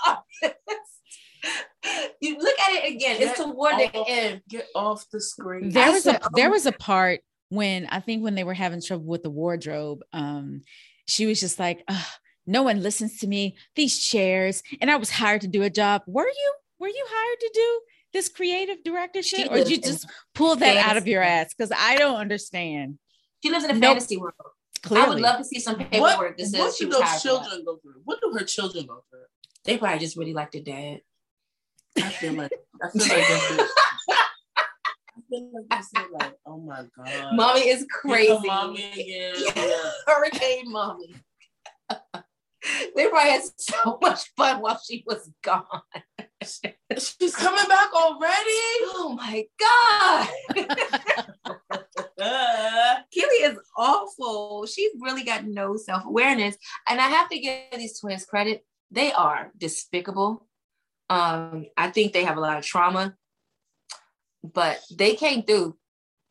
artist." 0.43 0.59
you 2.21 2.37
look 2.37 2.59
at 2.59 2.83
it 2.83 2.93
again. 2.95 3.17
It's 3.21 3.37
Get 3.37 3.45
toward 3.45 3.77
the 3.77 3.97
off- 3.97 4.07
end. 4.09 4.41
Get 4.49 4.67
off 4.75 5.05
the 5.11 5.21
screen. 5.21 5.69
there 5.69 5.87
I 5.87 5.89
was 5.91 6.03
said, 6.03 6.19
a 6.21 6.29
there 6.33 6.49
oh. 6.49 6.51
was 6.51 6.65
a 6.65 6.71
part 6.73 7.21
when 7.49 7.85
I 7.87 7.99
think 7.99 8.23
when 8.23 8.35
they 8.35 8.43
were 8.43 8.53
having 8.53 8.81
trouble 8.81 9.05
with 9.05 9.23
the 9.23 9.29
wardrobe, 9.29 10.01
um, 10.11 10.61
she 11.07 11.25
was 11.25 11.39
just 11.39 11.59
like, 11.59 11.83
"Ugh, 11.87 12.05
no 12.49 12.63
one 12.63 12.81
listens 12.81 13.19
to 13.19 13.27
me. 13.27 13.55
These 13.75 13.99
chairs, 13.99 14.63
and 14.81 14.89
I 14.89 14.95
was 14.97 15.09
hired 15.11 15.41
to 15.41 15.47
do 15.47 15.63
a 15.63 15.69
job. 15.69 16.01
Were 16.07 16.27
you? 16.27 16.53
Were 16.79 16.87
you 16.87 17.05
hired 17.07 17.39
to 17.41 17.51
do 17.53 17.81
this 18.13 18.29
creative 18.29 18.83
director 18.83 19.21
She 19.21 19.37
shit, 19.37 19.51
or 19.51 19.55
did 19.57 19.69
you 19.69 19.79
just 19.81 20.07
pull 20.33 20.55
that 20.55 20.77
out 20.77 20.97
of 20.97 21.07
your 21.07 21.21
ass? 21.21 21.53
Because 21.55 21.71
I 21.77 21.97
don't 21.97 22.15
understand. 22.15 22.97
She 23.43 23.51
lives 23.51 23.65
in 23.65 23.71
a 23.71 23.73
Nope. 23.73 23.81
fantasy 23.91 24.17
world. 24.17 24.33
Clearly, 24.81 25.05
I 25.05 25.09
would 25.09 25.19
love 25.19 25.37
to 25.39 25.43
see 25.43 25.59
some 25.59 25.75
what 25.77 25.91
paperwork 25.91 26.37
that 26.37 26.43
what 26.43 26.51
says 26.51 26.77
she 26.77 26.85
do 26.85 26.89
was 26.89 26.97
those 26.99 27.07
hired. 27.07 27.21
children 27.21 27.65
go 27.65 27.77
through? 27.83 28.01
What 28.05 28.19
do 28.21 28.31
her 28.37 28.45
children 28.45 28.85
go 28.85 29.03
through? 29.09 29.19
They 29.65 29.77
probably 29.77 29.99
just 29.99 30.15
really 30.17 30.33
like 30.33 30.51
their 30.51 30.61
dad. 30.61 31.01
I 31.97 32.09
feel 32.09 32.33
like 32.33 32.51
I 32.81 32.89
feel 32.89 33.17
like 33.17 33.27
that's. 33.27 33.73
I 34.09 35.21
feel 35.29 35.51
like 35.53 35.65
that's 35.69 35.89
it, 35.93 36.11
like, 36.13 36.33
oh 36.45 36.57
my 36.61 36.85
god. 36.97 37.35
Mommy 37.35 37.67
is 37.67 37.85
crazy. 37.91 38.47
Mommy 38.47 38.91
again. 38.93 39.35
Yeah. 39.55 39.91
Hurricane 40.07 40.71
mommy. 40.71 41.13
They 42.99 43.07
probably 43.07 43.31
had 43.31 43.43
so 43.55 43.97
much 44.01 44.29
fun 44.35 44.59
while 44.59 44.77
she 44.85 45.05
was 45.07 45.31
gone. 45.41 45.63
She's 46.43 47.33
coming 47.33 47.65
back 47.69 47.93
already. 47.93 48.59
Oh 48.91 49.17
my 49.17 49.45
God. 49.57 50.27
Uh, 52.19 52.95
Kiely 53.15 53.49
is 53.51 53.57
awful. 53.77 54.65
She's 54.65 54.91
really 54.99 55.23
got 55.23 55.45
no 55.45 55.77
self 55.77 56.03
awareness. 56.05 56.57
And 56.89 56.99
I 56.99 57.07
have 57.07 57.29
to 57.29 57.39
give 57.39 57.71
these 57.77 57.97
twins 57.97 58.25
credit. 58.25 58.65
They 58.91 59.13
are 59.13 59.53
despicable. 59.57 60.45
Um, 61.09 61.67
I 61.77 61.91
think 61.91 62.11
they 62.11 62.25
have 62.25 62.35
a 62.35 62.41
lot 62.41 62.57
of 62.57 62.65
trauma, 62.65 63.15
but 64.43 64.81
they 64.91 65.15
came 65.15 65.43
through 65.43 65.77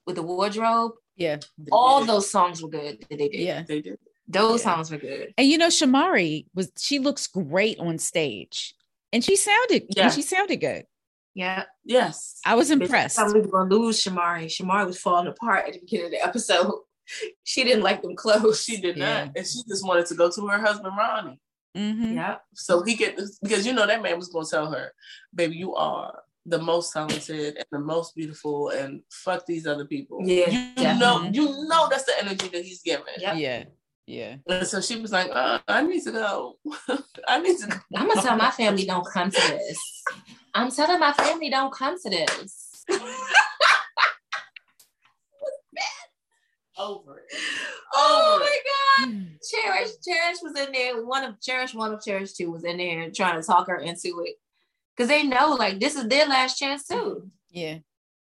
with 0.06 0.16
the 0.16 0.22
wardrobe. 0.22 0.92
yeah, 1.16 1.38
All 1.72 2.04
those 2.04 2.30
songs 2.30 2.62
were 2.62 2.68
good 2.68 3.06
that 3.08 3.18
they 3.18 3.28
did. 3.30 3.40
yeah. 3.40 3.62
they 3.66 3.80
did. 3.80 3.98
Those 4.28 4.60
Yeah. 4.64 4.74
songs 4.74 4.90
were 4.90 4.98
good. 4.98 5.32
And 5.38 5.48
you 5.48 5.56
know, 5.58 5.68
Shamari 5.68 6.46
was 6.54 6.70
she 6.78 6.98
looks 6.98 7.26
great 7.26 7.78
on 7.78 7.98
stage, 7.98 8.74
and 9.12 9.24
she 9.24 9.36
sounded 9.36 9.86
Yeah. 9.96 10.04
and 10.04 10.12
she 10.12 10.22
sounded 10.22 10.56
good. 10.60 10.84
Yeah. 11.34 11.64
Yes. 11.84 12.40
I 12.44 12.54
was 12.56 12.68
Bitch, 12.70 12.80
I 12.80 12.84
impressed. 12.84 13.16
thought 13.16 13.32
we 13.34 13.40
were 13.40 13.48
gonna 13.48 13.74
lose 13.74 14.02
Shamari. 14.02 14.46
Shamari 14.46 14.86
was 14.86 15.00
falling 15.00 15.28
apart 15.28 15.66
at 15.68 15.74
the 15.74 15.80
beginning 15.80 16.06
of 16.06 16.12
the 16.12 16.24
episode. 16.24 16.72
She 17.42 17.64
didn't 17.64 17.84
like 17.84 18.02
them 18.02 18.14
clothes. 18.16 18.62
She 18.62 18.78
did 18.82 18.98
Yeah. 18.98 19.24
not, 19.24 19.32
and 19.36 19.46
she 19.46 19.62
just 19.66 19.86
wanted 19.86 20.04
to 20.06 20.14
go 20.14 20.30
to 20.30 20.46
her 20.48 20.58
husband 20.58 20.94
Ronnie, 20.94 21.40
Mhm. 21.74 22.14
Yeah. 22.16 22.36
so 22.54 22.82
he 22.82 22.94
get 22.96 23.18
because 23.42 23.64
you 23.66 23.72
know 23.72 23.86
that 23.86 24.02
man 24.02 24.18
was 24.18 24.28
going 24.28 24.44
to 24.44 24.50
tell 24.50 24.70
her, 24.70 24.92
"Baby, 25.34 25.56
you 25.56 25.74
are 25.74 26.22
the 26.44 26.58
most 26.58 26.92
talented 26.92 27.56
and 27.56 27.64
the 27.72 27.78
most 27.78 28.14
beautiful, 28.14 28.68
and 28.68 29.02
fuck 29.10 29.46
these 29.46 29.66
other 29.66 29.86
people. 29.86 30.18
Yeah, 30.22 30.50
you 30.50 30.74
definitely. 30.74 30.98
know, 30.98 31.30
you 31.32 31.68
know 31.68 31.88
that's 31.88 32.04
the 32.04 32.18
energy 32.22 32.48
that 32.48 32.62
he's 32.64 32.82
giving. 32.82 33.04
Yep. 33.18 33.36
Yeah. 33.38 33.64
Yeah. 34.08 34.36
So 34.64 34.80
she 34.80 34.98
was 34.98 35.12
like, 35.12 35.28
uh, 35.30 35.58
"I 35.68 35.82
need 35.82 36.02
to 36.04 36.12
go. 36.12 36.56
I 37.28 37.40
need 37.40 37.58
to 37.58 37.66
go." 37.66 37.76
I'm 37.94 38.08
gonna 38.08 38.22
tell 38.22 38.36
my 38.36 38.50
family 38.50 38.86
don't 38.86 39.06
come 39.06 39.30
to 39.30 39.40
this. 39.40 39.78
I'm 40.54 40.70
telling 40.70 40.98
my 40.98 41.12
family 41.12 41.50
don't 41.50 41.72
come 41.72 41.94
to 42.00 42.08
this. 42.08 42.84
over 46.78 47.18
it. 47.18 47.24
Oh 47.92 48.36
Over 48.36 48.44
it. 48.44 48.48
my 48.48 48.58
god. 49.06 49.26
Cherish, 49.50 49.90
Cherish 50.02 50.38
was 50.42 50.58
in 50.58 50.72
there. 50.72 51.04
One 51.04 51.24
of 51.24 51.38
Cherish, 51.42 51.74
one 51.74 51.92
of 51.92 52.02
Cherish 52.02 52.32
two 52.32 52.50
was 52.50 52.64
in 52.64 52.78
there 52.78 53.10
trying 53.10 53.38
to 53.38 53.46
talk 53.46 53.66
her 53.66 53.76
into 53.76 54.22
it. 54.24 54.36
Cause 54.96 55.08
they 55.08 55.22
know 55.22 55.52
like 55.52 55.80
this 55.80 55.96
is 55.96 56.08
their 56.08 56.26
last 56.26 56.58
chance 56.58 56.86
too. 56.86 57.30
Yeah. 57.50 57.78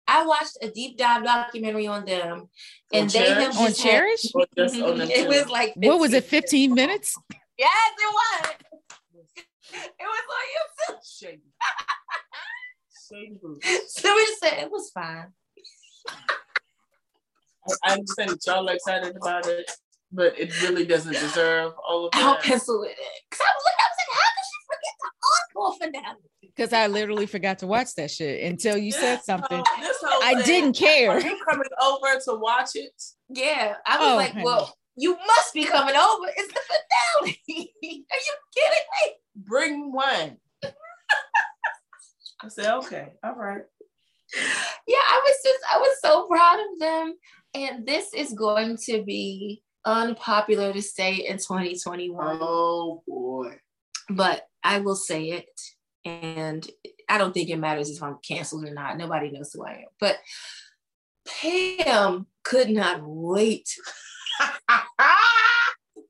I 0.08 0.26
watched 0.26 0.58
a 0.62 0.70
deep 0.70 0.98
dive 0.98 1.24
documentary 1.24 1.88
on 1.88 2.06
them 2.06 2.50
and 2.96 3.16
On 3.16 3.22
they 3.22 3.30
have 3.30 3.38
Cherish? 3.38 3.56
On 3.58 3.68
just 3.68 3.82
had- 3.82 3.92
Cherish? 3.92 4.22
Mm-hmm. 4.24 4.84
On 4.84 5.02
it 5.02 5.28
was 5.28 5.50
like 5.50 5.74
What 5.76 6.00
was 6.00 6.14
it? 6.14 6.24
15 6.24 6.70
15 6.70 6.74
minutes? 6.74 7.18
Yes, 7.58 7.70
it 7.98 8.14
was. 8.14 8.52
It 9.74 9.94
was 10.00 10.26
on 10.36 10.96
YouTube. 10.96 11.00
Shady. 11.20 11.42
Shady. 13.10 13.40
So 13.88 14.16
we 14.16 14.26
just 14.26 14.40
said 14.40 14.54
it 14.64 14.72
was 14.72 14.90
fine. 14.94 15.28
I 17.84 17.94
understand 17.94 18.30
that 18.32 18.46
y'all 18.46 18.70
are 18.70 18.76
excited 18.76 19.16
about 19.16 19.48
it, 19.48 19.70
but 20.12 20.38
it 20.40 20.62
really 20.62 20.86
doesn't 20.86 21.14
deserve 21.14 21.74
all 21.88 22.06
of 22.06 22.12
that. 22.12 22.22
I'll 22.24 22.34
that. 22.36 22.44
pencil 22.44 22.84
it 22.84 22.90
in. 22.90 22.96
Cause 23.32 23.42
I 23.42 23.52
was 23.56 23.64
looking, 23.66 23.80
I 23.80 23.88
was 23.90 23.98
like, 24.00 24.12
how 24.14 24.30
did 24.36 24.45
she 24.45 24.45
forget 24.66 24.94
the 25.02 25.10
encore 25.62 25.76
finale? 25.80 26.18
Because 26.42 26.74
I 26.74 26.88
literally 26.88 27.26
forgot 27.26 27.60
to 27.60 27.68
watch 27.68 27.96
that 27.98 28.12
shit 28.12 28.44
until 28.44 28.78
you 28.78 28.92
said 28.92 29.22
something. 29.24 29.62
whole- 29.66 29.82
this 29.82 29.98
whole 30.02 30.24
I 30.24 30.36
thing, 30.36 30.46
didn't 30.46 30.74
care. 30.78 31.12
Are 31.12 31.20
you 31.22 31.38
coming 31.50 31.70
over 31.84 32.20
to 32.26 32.36
watch 32.36 32.72
it? 32.76 32.94
Yeah, 33.30 33.76
I 33.86 33.98
was 34.00 34.08
Oh, 34.12 34.16
like, 34.16 34.32
honey. 34.32 34.44
well, 34.46 34.74
you 34.96 35.18
must 35.28 35.54
be 35.54 35.66
coming 35.66 35.96
over. 35.96 36.28
It's 36.36 36.54
the 36.54 36.60
finale. 36.68 37.40
Are 37.50 37.54
you 37.58 38.04
kidding 38.56 38.86
me? 39.04 39.14
Bring 39.36 39.92
one. 39.92 40.38
I 42.42 42.48
said, 42.50 42.74
okay, 42.78 43.14
all 43.24 43.36
right. 43.36 43.62
Yeah, 44.88 44.98
I 44.98 45.22
was 45.26 45.38
just, 45.44 45.60
I 45.74 45.78
was 45.78 45.98
so 46.02 46.28
proud 46.28 46.60
of 46.60 46.80
them. 46.80 47.16
And 47.54 47.86
this 47.88 48.14
is 48.14 48.34
going 48.34 48.78
to 48.86 49.04
be 49.04 49.64
unpopular 49.86 50.74
to 50.74 50.82
say 50.82 51.16
in 51.16 51.38
2021. 51.38 52.38
Oh 52.42 53.04
boy. 53.08 53.58
but 54.10 54.44
I 54.66 54.80
will 54.80 54.96
say 54.96 55.30
it. 55.30 55.62
And 56.04 56.68
I 57.08 57.18
don't 57.18 57.34
think 57.34 57.50
it 57.50 57.58
matters 57.58 57.90
if 57.90 58.02
I'm 58.02 58.18
canceled 58.28 58.66
or 58.66 58.74
not. 58.74 58.98
Nobody 58.98 59.32
knows 59.32 59.54
who 59.54 59.64
I 59.64 59.72
am. 59.72 59.88
But 60.00 60.18
Pam 61.28 62.28
could 62.44 62.70
not 62.70 63.02
wait 63.04 63.70
to 64.40 64.54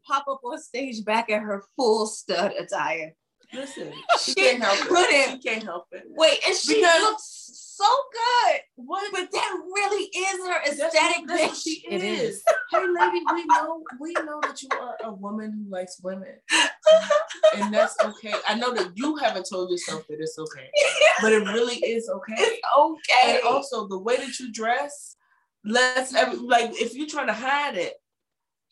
pop 0.08 0.26
up 0.28 0.40
on 0.44 0.60
stage 0.62 1.04
back 1.04 1.30
in 1.30 1.42
her 1.42 1.64
full 1.76 2.08
stud 2.08 2.54
attire. 2.58 3.14
Listen, 3.54 3.92
she, 4.20 4.32
She 4.32 4.36
can't 4.36 4.64
help 4.64 4.78
couldn't. 4.80 5.42
She 5.42 5.50
can't 5.50 5.64
help 5.64 5.88
it. 5.92 6.04
Wait, 6.10 6.40
and 6.48 6.56
she 6.56 6.76
Because- 6.76 7.02
looks 7.02 7.42
so 7.78 7.86
good. 8.14 8.60
What? 8.76 9.12
But 9.12 9.32
that 9.34 9.60
really 9.76 10.04
is 10.06 10.48
her 10.48 10.62
aesthetic 10.66 11.20
what, 11.20 11.28
that's 11.28 11.60
bitch. 11.60 11.64
she 11.64 11.86
It 11.90 12.02
is. 12.04 12.22
is. 12.38 12.44
Hey, 12.72 12.80
lady, 12.80 13.22
we 13.34 13.46
know 13.46 13.84
we 14.00 14.14
know 14.14 14.40
that 14.44 14.62
you 14.62 14.70
are 14.80 14.96
a 15.04 15.12
woman 15.14 15.52
who 15.52 15.70
likes 15.70 16.00
women, 16.02 16.36
and 17.56 17.74
that's 17.74 17.96
okay. 18.04 18.34
I 18.48 18.56
know 18.56 18.74
that 18.74 18.92
you 18.96 19.18
haven't 19.18 19.48
told 19.50 19.72
yourself 19.72 20.08
that 20.08 20.20
it's 20.22 20.40
okay, 20.40 20.70
but 21.22 21.34
it 21.34 21.40
really 21.40 21.76
is 21.76 22.08
okay. 22.10 22.34
It's 22.38 22.62
okay. 22.78 23.36
And 23.40 23.44
also 23.44 23.88
the 23.88 24.00
way 24.00 24.16
that 24.18 24.40
you 24.40 24.52
dress, 24.54 25.18
let's 25.66 26.14
every, 26.16 26.38
like 26.38 26.72
if 26.82 26.96
you're 26.96 27.08
trying 27.08 27.28
to 27.28 27.34
hide 27.34 27.76
it, 27.76 27.94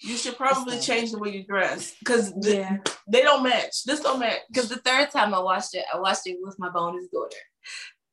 you 0.03 0.17
should 0.17 0.35
probably 0.37 0.79
change 0.79 1.11
the 1.11 1.17
way 1.17 1.29
you 1.31 1.43
dress 1.45 1.93
because 1.99 2.33
yeah. 2.41 2.77
they 3.07 3.21
don't 3.21 3.41
match. 3.43 3.83
This 3.85 4.01
don't 4.01 4.19
match. 4.19 4.39
Because 4.49 4.69
the 4.69 4.75
third 4.77 5.09
time 5.11 5.33
I 5.33 5.39
watched 5.39 5.73
it, 5.75 5.85
I 5.93 5.99
watched 5.99 6.27
it 6.27 6.37
with 6.41 6.57
my 6.59 6.69
bonus 6.69 7.07
daughter. 7.11 7.37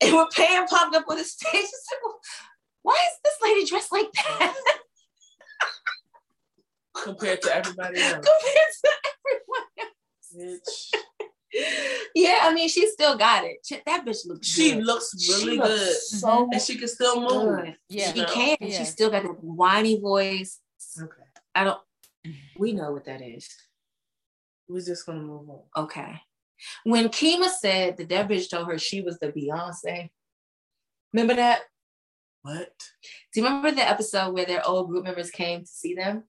And 0.03 0.15
when 0.17 0.27
Pam 0.35 0.67
popped 0.67 0.97
up 0.97 1.05
on 1.11 1.19
the 1.19 1.25
stage, 1.25 1.51
she 1.53 1.61
said, 1.67 1.99
well, 2.03 2.19
why 2.81 2.95
is 2.95 3.19
this 3.23 3.35
lady 3.43 3.67
dressed 3.67 3.93
like 3.93 4.07
that 4.15 4.57
compared 6.97 7.43
to 7.43 7.55
everybody 7.55 8.01
else. 8.01 8.13
compared 8.15 8.73
to 8.83 8.91
everyone 9.21 9.69
else? 9.81 10.61
Bitch. 10.95 11.01
Yeah, 12.15 12.39
I 12.43 12.55
mean, 12.55 12.69
she 12.69 12.87
still 12.89 13.17
got 13.19 13.45
it. 13.45 13.57
She- 13.67 13.83
that 13.85 14.07
bitch 14.07 14.25
looks 14.25 14.47
She 14.47 14.71
good. 14.73 14.85
looks 14.85 15.13
really 15.29 15.41
She 15.57 15.59
good, 15.59 15.81
looks 15.81 16.11
so 16.21 16.49
and 16.53 16.63
she 16.63 16.77
can 16.79 16.87
still 16.89 17.21
move. 17.21 17.57
good. 17.65 17.77
Yeah. 17.89 18.13
She 18.13 18.21
No. 18.21 18.27
can. 18.27 18.57
Yeah. 18.61 18.79
She 18.79 18.85
still 18.85 19.11
got 19.11 19.25
that 19.25 19.43
whiny 19.43 19.99
voice. 20.01 20.61
I 21.61 21.65
don't, 21.65 21.81
we 22.59 22.73
know 22.73 22.93
what 22.93 23.05
that 23.05 23.21
is. 23.21 23.47
we're 24.67 24.81
just 24.81 25.05
gonna 25.05 25.21
move 25.21 25.51
on. 25.51 25.61
Okay. 25.77 26.23
When 26.85 27.09
Kima 27.09 27.49
said 27.51 27.99
that 27.99 28.09
that 28.09 28.29
bitch 28.29 28.49
told 28.49 28.67
her 28.67 28.79
she 28.79 29.03
was 29.03 29.19
the 29.19 29.29
Beyonce, 29.29 30.09
remember 31.13 31.35
that? 31.35 31.61
What? 32.43 32.73
Do 33.35 33.41
you 33.41 33.47
remember 33.47 33.73
the 33.73 33.87
episode 33.87 34.33
where 34.33 34.47
their 34.47 34.67
old 34.67 34.89
group 34.89 35.05
members 35.05 35.31
came 35.31 35.61
to 35.61 35.67
see 35.67 35.95
them? 35.95 36.25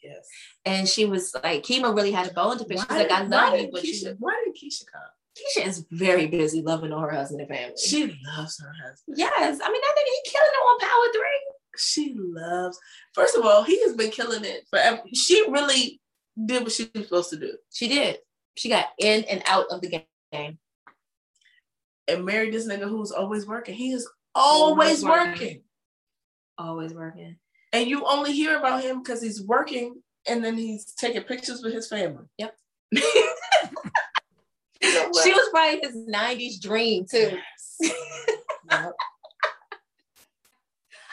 Yes. 0.00 0.28
And 0.64 0.88
she 0.88 1.06
was 1.06 1.34
like, 1.42 1.64
Kima 1.64 1.94
really 1.94 2.12
had 2.12 2.30
a 2.30 2.32
bone 2.32 2.56
to 2.58 2.64
pick. 2.64 2.78
She 2.78 2.86
was 2.88 2.96
like, 2.96 3.10
I 3.10 3.22
love 3.22 3.52
why 3.52 3.58
you, 3.58 3.68
but 3.72 3.82
Keisha, 3.82 4.04
you, 4.04 4.16
why 4.20 4.44
did 4.44 4.54
Keisha 4.54 4.84
come? 4.92 5.02
Keisha 5.36 5.66
is 5.66 5.86
very 5.90 6.26
busy 6.28 6.62
loving 6.62 6.92
on 6.92 7.02
her 7.02 7.10
husband 7.10 7.40
and 7.40 7.50
family. 7.50 7.76
She 7.76 8.16
loves 8.36 8.60
her 8.60 8.72
husband. 8.86 9.18
yes, 9.18 9.58
I 9.62 9.72
mean, 9.72 9.82
I 9.84 9.92
think 9.94 10.08
he 10.08 10.30
killing 10.30 10.50
it 10.52 10.58
on 10.58 10.78
Power 10.78 11.12
Three. 11.12 11.49
She 11.80 12.14
loves. 12.16 12.78
First 13.14 13.36
of 13.36 13.44
all, 13.44 13.62
he 13.62 13.80
has 13.82 13.94
been 13.94 14.10
killing 14.10 14.44
it 14.44 14.66
forever. 14.70 15.00
She 15.14 15.44
really 15.50 16.00
did 16.46 16.62
what 16.62 16.72
she 16.72 16.90
was 16.94 17.04
supposed 17.04 17.30
to 17.30 17.36
do, 17.36 17.56
She 17.72 17.88
did. 17.88 18.18
She 18.56 18.68
got 18.68 18.86
in 18.98 19.24
and 19.24 19.42
out 19.46 19.66
of 19.70 19.80
the 19.80 20.02
game. 20.32 20.58
and 22.08 22.24
married 22.24 22.52
this 22.52 22.66
nigga 22.66 22.88
who's 22.88 23.12
always 23.12 23.46
working. 23.46 23.74
He 23.74 23.92
is 23.92 24.08
always 24.34 25.02
Always 25.02 25.04
working. 25.04 25.30
working, 25.32 25.62
Always 26.58 26.92
working. 26.94 27.36
and 27.72 27.88
you 27.88 28.04
only 28.06 28.32
hear 28.32 28.58
about 28.58 28.82
him 28.82 29.02
because 29.02 29.22
he's 29.22 29.42
working, 29.42 30.02
and 30.28 30.44
then 30.44 30.56
he's 30.56 30.92
taking 30.94 31.22
pictures 31.22 31.62
with 31.62 31.72
his 31.72 31.88
family. 31.88 32.24
Yep. 32.38 32.56
You 32.92 33.00
know? 34.82 35.10
She 35.22 35.32
was 35.32 35.48
probably 35.50 35.80
his 35.82 35.96
90s 35.96 36.60
dream 36.60 37.06
too. 37.10 37.38
Yep. 38.70 38.92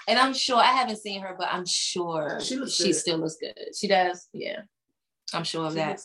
And 0.07 0.17
I'm 0.17 0.33
sure 0.33 0.57
I 0.57 0.71
haven't 0.71 0.97
seen 0.99 1.21
her, 1.21 1.35
but 1.37 1.49
I'm 1.51 1.65
sure 1.65 2.39
She 2.41 2.55
looks 2.55 2.73
she 2.73 2.93
still 2.93 3.17
looks 3.17 3.35
good. 3.39 3.53
She 3.77 3.87
does. 3.87 4.27
Yeah. 4.33 4.61
I'm 5.33 5.43
sure 5.43 5.65
of 5.65 5.73
She 5.73 5.79
that. 5.79 5.99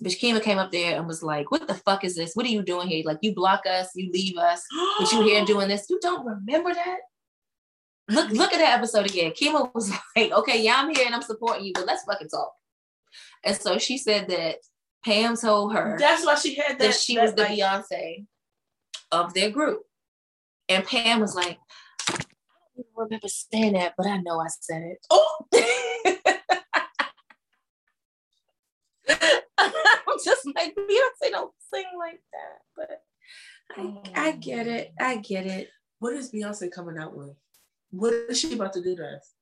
But 0.00 0.12
Kima 0.12 0.42
came 0.42 0.56
up 0.58 0.70
there 0.72 0.96
and 0.96 1.06
was 1.06 1.22
like, 1.22 1.50
What 1.50 1.68
the 1.68 1.74
fuck 1.74 2.04
is 2.04 2.16
this? 2.16 2.34
What 2.34 2.46
are 2.46 2.50
you 2.50 2.62
doing 2.62 2.88
here? 2.88 3.02
Like, 3.04 3.18
you 3.20 3.34
block 3.34 3.62
us, 3.66 3.90
you 3.94 4.10
leave 4.10 4.38
us, 4.38 4.62
but 4.98 5.12
you 5.12 5.22
here 5.22 5.44
doing 5.44 5.68
this. 5.68 5.86
You 5.90 5.98
don't 6.00 6.24
remember 6.24 6.72
that? 6.72 6.98
Look, 8.08 8.30
look 8.30 8.52
at 8.52 8.58
that 8.58 8.78
episode 8.78 9.06
again. 9.06 9.32
Kima 9.32 9.72
was 9.74 9.90
like, 10.16 10.32
Okay, 10.32 10.62
yeah, 10.62 10.76
I'm 10.78 10.94
here 10.94 11.04
and 11.04 11.14
I'm 11.14 11.22
supporting 11.22 11.66
you, 11.66 11.72
but 11.74 11.86
let's 11.86 12.04
fucking 12.04 12.28
talk. 12.28 12.52
And 13.44 13.56
so 13.56 13.76
she 13.78 13.98
said 13.98 14.28
that 14.28 14.56
Pam 15.04 15.36
told 15.36 15.74
her 15.74 15.96
That's 15.98 16.24
why 16.24 16.36
she 16.36 16.54
had 16.54 16.78
that. 16.78 16.78
that 16.78 16.94
she 16.94 17.18
was 17.18 17.34
the 17.34 17.42
like, 17.42 17.58
Beyonce 17.58 18.24
of 19.10 19.34
their 19.34 19.50
group. 19.50 19.82
And 20.68 20.86
Pam 20.86 21.20
was 21.20 21.34
like, 21.34 21.58
even 22.82 22.92
remember 22.96 23.28
saying 23.28 23.74
that, 23.74 23.94
but 23.96 24.06
I 24.06 24.18
know 24.18 24.40
I 24.40 24.48
said 24.48 24.82
it. 24.82 25.06
Oh, 25.10 25.46
I'm 29.58 30.18
just 30.24 30.46
like, 30.54 30.74
Beyonce 30.74 31.30
don't 31.30 31.52
sing 31.72 31.84
like 31.98 32.20
that. 32.32 32.58
But 32.76 33.02
I, 33.76 34.28
I 34.28 34.32
get 34.32 34.66
it. 34.66 34.92
Oh. 35.00 35.04
I 35.04 35.16
get 35.16 35.46
it. 35.46 35.68
what 35.98 36.14
is 36.14 36.32
Beyonce 36.32 36.70
coming 36.70 36.98
out 36.98 37.16
with? 37.16 37.34
What 37.90 38.12
is 38.12 38.40
she 38.40 38.54
about 38.54 38.72
to 38.74 38.82
do 38.82 38.96
to 38.96 39.04
us? 39.04 39.34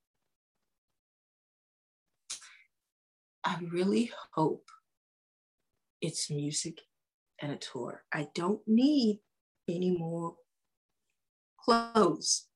I 3.44 3.58
really 3.70 4.10
hope 4.32 4.68
it's 6.00 6.30
music 6.30 6.80
and 7.40 7.52
a 7.52 7.56
tour. 7.56 8.02
I 8.12 8.28
don't 8.34 8.60
need 8.66 9.20
any 9.68 9.96
more 9.96 10.34
clothes. 11.58 12.46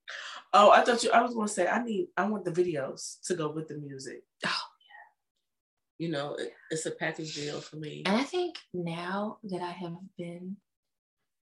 Oh, 0.53 0.71
I 0.71 0.83
thought 0.85 1.03
you. 1.03 1.11
I 1.11 1.23
was 1.23 1.35
going 1.35 1.49
to 1.49 1.53
say 1.53 1.67
I 1.67 1.83
need. 1.83 2.09
I 2.17 2.29
want 2.29 2.45
the 2.45 2.53
videos 2.53 3.21
to 3.27 3.35
go 3.35 3.51
with 3.51 3.69
the 3.69 3.77
music. 3.77 4.23
Oh, 4.47 4.49
yeah. 4.49 6.07
You 6.07 6.13
know, 6.13 6.35
it, 6.35 6.53
it's 6.71 6.87
a 6.87 6.91
package 6.93 7.35
deal 7.35 7.61
for 7.61 7.77
me. 7.77 8.03
And 8.07 8.17
I 8.17 8.23
think 8.23 8.57
now 8.73 9.39
that 9.45 9.63
I 9.63 9.71
have 9.73 9.97
been 10.17 10.57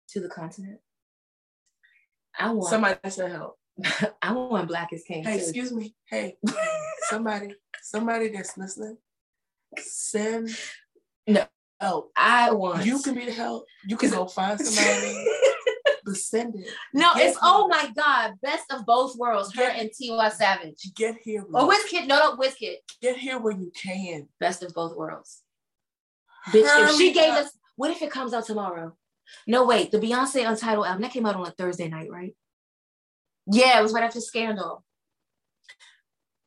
to 0.10 0.20
the 0.20 0.30
continent, 0.30 0.80
I 2.38 2.51
want 2.51 2.70
Somebody 2.70 3.10
to 3.10 3.30
help. 3.30 3.60
I 4.22 4.32
want 4.34 4.68
Black 4.68 4.93
Is 4.93 5.03
King 5.03 5.24
Hey, 5.24 5.38
too. 5.38 5.43
excuse 5.43 5.72
me. 5.72 5.95
Hey, 6.05 6.38
somebody, 7.10 7.55
somebody 7.82 8.28
that's 8.30 8.57
listening, 8.57 8.97
send 9.78 10.49
No. 11.28 11.45
help. 11.80 12.12
I 12.16 12.51
want 12.51 12.86
You 12.86 12.99
can 13.01 13.16
be 13.16 13.26
the 13.26 13.32
help. 13.32 13.66
You 13.88 13.97
can 13.97 14.12
go 14.12 14.26
find 14.28 14.60
somebody 14.64 15.26
to 16.10 16.16
send 16.16 16.55
it. 16.55 16.68
No, 16.93 17.14
Get 17.16 17.28
it's 17.30 17.38
oh 17.41 17.68
my 17.68 17.91
god, 17.95 18.34
best 18.41 18.66
of 18.72 18.86
both 18.86 19.16
worlds. 19.18 19.53
Her 19.55 19.64
Get- 19.68 19.80
and 19.80 19.89
Tiwa 19.89 20.32
Savage. 20.32 20.91
Get 20.95 21.18
here. 21.24 21.45
Or 21.53 21.70
Wizkid. 21.72 22.07
No, 22.07 22.18
no, 22.20 22.36
Wizkid. 22.38 22.76
Get 23.01 23.18
here 23.18 23.39
when 23.39 23.62
you 23.62 23.72
can. 23.76 24.28
Best 24.39 24.64
of 24.64 24.74
both 24.74 24.95
worlds. 24.97 25.41
Bitch, 26.49 26.64
if 26.89 26.95
she 26.97 27.14
gave 27.14 27.34
us, 27.34 27.51
what 27.76 27.91
if 27.91 28.01
it 28.01 28.12
comes 28.12 28.34
out 28.34 28.45
tomorrow? 28.45 28.95
No, 29.45 29.64
wait, 29.66 29.91
the 29.91 29.99
Beyonce 29.99 30.47
Untitled 30.49 30.86
album 30.88 31.01
that 31.03 31.12
came 31.12 31.26
out 31.26 31.36
on 31.36 31.45
a 31.45 31.51
Thursday 31.51 31.88
night, 31.88 32.10
right? 32.10 32.36
Yeah, 33.45 33.80
it 33.80 33.84
was 33.84 33.93
right 33.93 34.03
after 34.03 34.20
Scandal. 34.22 34.84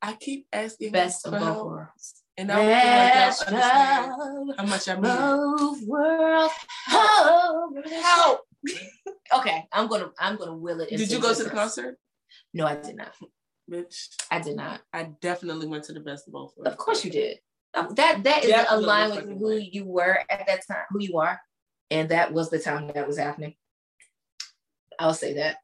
I 0.01 0.15
keep 0.15 0.47
asking 0.53 0.91
Best 0.93 1.25
of 1.27 1.33
both 1.33 1.43
help, 1.43 1.67
worlds. 1.69 2.23
and 2.37 2.51
I 2.51 2.57
don't 2.57 2.69
like 2.69 3.49
understand 3.49 4.13
how 4.59 4.67
much 4.67 4.89
I 4.89 4.95
mean. 4.95 5.03
both 5.03 5.83
worlds. 5.87 6.55
Oh, 6.91 7.83
help. 8.03 8.41
okay, 9.37 9.67
I'm 9.73 9.89
gonna 9.89 10.11
I'm 10.19 10.37
gonna 10.37 10.57
will 10.57 10.81
it. 10.81 10.89
Did 10.91 11.11
you 11.11 11.21
go 11.21 11.35
to 11.35 11.45
the 11.45 11.51
concert, 11.51 11.97
No, 12.55 12.67
I 12.67 12.77
did 12.77 12.97
not. 12.97 13.15
bitch? 13.71 14.09
I 14.31 14.41
did 14.41 14.57
not. 14.57 14.81
I 14.93 15.11
definitely 15.21 15.67
went 15.67 15.85
to 15.85 15.93
the 15.93 16.01
best 16.01 16.27
of 16.27 16.33
both. 16.33 16.53
Of 16.65 16.77
course 16.77 17.05
you 17.05 17.11
did. 17.11 17.39
Um, 17.75 17.95
that 17.95 18.23
that 18.25 18.45
is 18.45 18.67
aligned 18.69 19.15
with 19.15 19.39
who 19.39 19.55
you 19.57 19.85
were 19.85 20.19
at 20.29 20.47
that 20.47 20.67
time, 20.67 20.85
who 20.91 21.01
you 21.01 21.19
are, 21.19 21.41
and 21.91 22.09
that 22.11 22.33
was 22.33 22.51
the 22.51 22.59
time 22.59 22.91
that 22.95 23.07
was 23.07 23.19
happening. 23.19 23.55
I'll 24.99 25.15
say 25.15 25.35
that. 25.35 25.57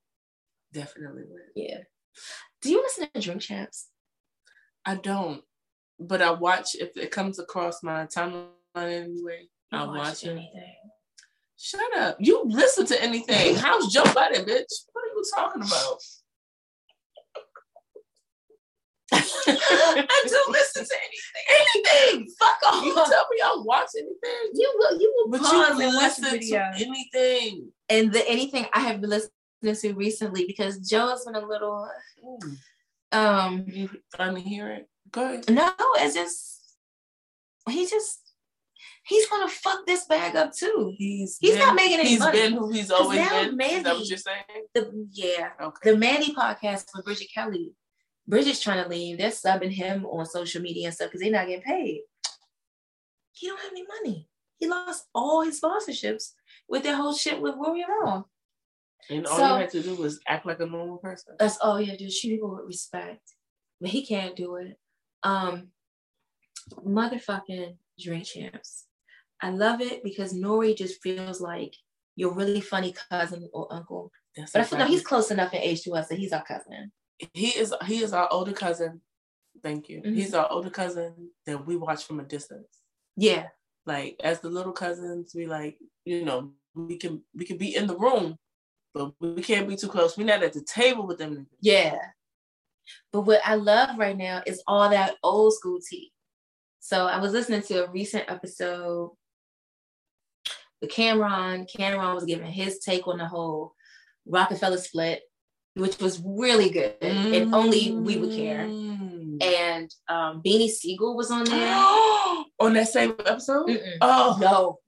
Definitely 0.73 1.25
went. 1.29 1.45
Yeah. 1.55 1.79
Do 2.63 2.71
you 2.71 2.83
listen 2.83 3.09
to 3.13 3.21
Drink 3.21 3.43
Champs? 3.43 3.89
I 4.85 4.95
don't, 4.97 5.43
but 6.01 6.23
I 6.23 6.31
watch 6.31 6.75
if 6.75 6.97
it 6.97 7.11
comes 7.11 7.39
across 7.39 7.83
my 7.83 8.07
timeline 8.07 8.47
anyway. 8.75 9.49
I 9.71 9.79
don't 9.79 9.97
watch 9.97 10.25
it. 10.25 10.41
Shut 11.61 11.97
up! 11.97 12.17
You 12.21 12.45
listen 12.47 12.87
to 12.87 13.03
anything? 13.03 13.57
How's 13.57 13.93
Joe 13.93 14.05
Budden, 14.15 14.45
bitch? 14.45 14.73
What 14.93 15.05
are 15.05 15.09
you 15.09 15.25
talking 15.35 15.63
about? 15.63 16.01
I 19.13 20.25
do 20.29 20.53
listen 20.53 20.85
to 20.85 20.95
anything. 20.95 21.85
Anything. 22.15 22.35
Fuck 22.39 22.59
off. 22.73 22.85
You 22.85 22.95
tell 22.95 23.07
me 23.07 23.41
I 23.43 23.57
watch 23.65 23.89
anything. 23.97 24.51
You 24.55 24.73
will 24.77 25.01
you 25.01 25.13
will 25.17 25.31
But 25.31 25.41
pause 25.41 25.79
you 25.79 25.87
and 25.87 25.95
listen 25.97 26.41
to 26.41 26.73
anything. 26.77 27.73
And 27.89 28.13
the 28.13 28.29
anything 28.29 28.67
I 28.73 28.81
have 28.81 29.01
been 29.01 29.11
listening 29.11 29.33
to 29.63 29.93
recently 29.95 30.45
because 30.47 30.79
Joe 30.79 31.09
has 31.09 31.25
been 31.25 31.35
a 31.35 31.47
little 31.47 31.89
um 33.11 33.65
You 33.67 33.89
to 34.17 34.39
hear 34.39 34.71
it? 34.71 34.89
Go 35.11 35.25
ahead. 35.25 35.51
no, 35.51 35.73
it's 35.97 36.15
just 36.15 36.77
he 37.69 37.87
just 37.87 38.28
he's 39.09 39.27
gonna 39.29 39.49
fuck 39.49 39.87
this 39.87 40.05
bag 40.05 40.37
up 40.37 40.53
too. 40.55 40.93
He's 40.97 41.39
He's 41.41 41.53
been, 41.53 41.61
not 41.61 41.75
making 41.75 42.01
any 42.01 42.09
He's 42.11 42.19
money. 42.21 42.39
been 42.41 42.53
who 42.53 42.71
he's 42.71 42.91
always 42.91 43.19
been. 43.19 43.61
Is 43.61 43.83
that 43.85 43.97
what 43.97 44.07
you're 44.09 44.19
saying? 44.19 44.43
The 44.75 45.09
yeah. 45.13 45.51
Okay. 45.61 45.91
the 45.93 45.97
Mandy 45.97 46.35
podcast 46.35 46.87
with 46.95 47.05
Bridget 47.05 47.29
Kelly. 47.35 47.73
Bridget's 48.27 48.61
trying 48.61 48.83
to 48.85 48.89
leave. 48.91 49.19
They're 49.19 49.31
subbing 49.31 49.71
him 49.73 50.05
on 50.07 50.27
social 50.27 50.61
media 50.61 50.87
and 50.89 50.95
stuff 50.95 51.09
because 51.09 51.23
they're 51.23 51.31
not 51.31 51.47
getting 51.47 51.63
paid. 51.63 52.03
He 53.33 53.47
don't 53.47 53.61
have 53.61 53.71
any 53.73 53.85
money. 54.03 54.29
He 54.59 54.69
lost 54.69 55.07
all 55.15 55.43
his 55.43 55.61
sponsorships 55.61 56.33
with 56.69 56.83
that 56.83 56.97
whole 56.97 57.15
shit 57.15 57.41
with 57.41 57.55
and 57.55 57.85
Raw. 58.03 58.25
And 59.09 59.27
all 59.27 59.37
So- 59.37 59.55
you 59.55 59.61
had 59.63 59.71
to 59.71 59.83
do 59.83 59.95
was 59.95 60.21
act 60.27 60.45
like 60.45 60.61
a 60.61 60.67
normal 60.67 60.99
person. 60.99 61.37
That's 61.39 61.57
all 61.59 61.81
you 61.81 61.87
have 61.87 61.99
to 61.99 62.05
do. 62.05 62.11
Treat 62.11 62.33
people 62.33 62.55
with 62.57 62.67
respect. 62.67 63.23
But 63.81 63.91
he 63.91 64.05
can't 64.05 64.37
do 64.37 64.57
it. 64.57 64.77
Um, 65.23 65.69
motherfucking 66.85 67.77
drink 67.99 68.25
champs. 68.27 68.85
I 69.41 69.51
love 69.51 69.81
it 69.81 70.03
because 70.03 70.35
N.O.R.E. 70.35 70.75
just 70.75 71.03
feels 71.03 71.41
like 71.41 71.75
your 72.17 72.33
really 72.33 72.61
funny 72.61 72.95
cousin 73.11 73.49
or 73.53 73.73
uncle. 73.73 74.11
That's 74.37 74.53
But 74.53 74.63
I 74.63 74.65
feel 74.65 74.79
like 74.81 74.89
he's 74.89 75.05
close 75.05 75.31
enough 75.31 75.53
in 75.55 75.61
age 75.61 75.83
to 75.83 75.93
us 75.93 76.09
that 76.09 76.19
he's 76.19 76.33
our 76.33 76.45
cousin. 76.45 76.93
he 77.33 77.49
is 77.49 77.75
he 77.87 77.99
is 78.03 78.13
our 78.13 78.29
older 78.33 78.53
cousin. 78.53 79.01
Thank 79.63 79.89
you. 79.89 80.01
Mhm. 80.03 80.15
He's 80.15 80.35
our 80.35 80.51
older 80.51 80.71
cousin 80.71 81.31
that 81.47 81.67
we 81.67 81.77
watch 81.77 82.05
from 82.05 82.21
a 82.21 82.25
distance. 82.25 82.69
Yeah. 83.17 83.49
Like 83.87 84.17
as 84.23 84.41
the 84.41 84.49
little 84.51 84.73
cousins, 84.73 85.33
we 85.35 85.47
like, 85.47 85.79
you 86.05 86.25
know, 86.25 86.53
we 86.75 86.97
can 86.97 87.23
we 87.35 87.45
can 87.45 87.57
be 87.59 87.75
in 87.75 87.87
the 87.87 87.97
room, 87.97 88.37
but 88.95 89.13
we 89.21 89.43
can't 89.43 89.69
be 89.69 89.77
too 89.77 89.89
close. 89.89 90.17
We're 90.17 90.25
not 90.27 90.43
at 90.43 90.53
the 90.53 90.63
table 90.63 91.07
with 91.07 91.19
them. 91.19 91.49
Yeah. 91.61 91.99
But 93.13 93.23
what 93.23 93.41
I 93.45 93.55
love 93.57 93.99
right 93.99 94.17
now 94.17 94.43
is 94.47 94.63
all 94.67 94.89
that 94.91 95.15
old 95.23 95.55
school 95.55 95.79
tea. 95.81 96.13
So 96.81 97.07
I 97.07 97.19
was 97.21 97.33
listening 97.33 97.63
to 97.63 97.85
a 97.87 97.91
recent 97.91 98.31
episode 98.31 99.11
with 100.81 100.91
Cam'ron. 100.91 101.67
Cam'ron 101.71 102.15
was 102.15 102.25
giving 102.25 102.51
his 102.51 102.79
take 102.79 103.07
on 103.07 103.19
the 103.19 103.27
whole 103.27 103.75
Rockefeller 104.27 104.79
split, 104.79 105.23
which 105.75 105.99
was 105.99 106.23
really 106.25 106.71
good. 106.71 106.97
And 107.01 107.55
only 107.55 107.93
we 107.93 108.17
would 108.17 108.33
care. 108.33 108.67
Mm. 108.67 109.43
And 109.43 109.91
um, 110.09 110.43
Beanie 110.45 110.69
Sigel 110.69 111.17
was 111.17 111.31
on 111.31 111.45
there. 111.45 111.75
On 112.61 112.73
that 112.73 112.89
same 112.89 113.15
episode? 113.25 113.69
Mm-mm. 113.69 113.99
Oh, 114.01 114.37
No. 114.41 114.79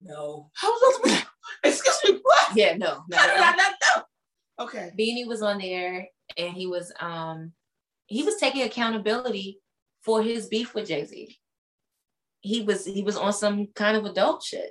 No. 0.00 0.50
I 0.62 0.66
was 0.66 0.96
supposed 0.96 1.20
to. 1.20 1.26
Excuse 1.68 1.98
me. 2.04 2.20
What? 2.22 2.56
Yeah, 2.56 2.76
no. 2.76 3.02
no, 3.08 3.16
How 3.16 3.26
did 3.26 3.36
no. 3.36 3.42
I 3.42 3.56
not 3.56 3.72
know? 3.96 4.64
Okay. 4.64 4.90
Beanie 4.98 5.26
was 5.26 5.42
on 5.42 5.58
there 5.58 6.08
and 6.36 6.54
he 6.54 6.66
was 6.66 6.92
um 7.00 7.52
he 8.06 8.22
was 8.22 8.36
taking 8.36 8.62
accountability 8.62 9.60
for 10.02 10.22
his 10.22 10.46
beef 10.48 10.74
with 10.74 10.88
Jay-Z. 10.88 11.36
He 12.40 12.62
was 12.62 12.84
he 12.84 13.02
was 13.02 13.16
on 13.16 13.32
some 13.32 13.68
kind 13.74 13.96
of 13.96 14.04
adult 14.04 14.42
shit 14.42 14.70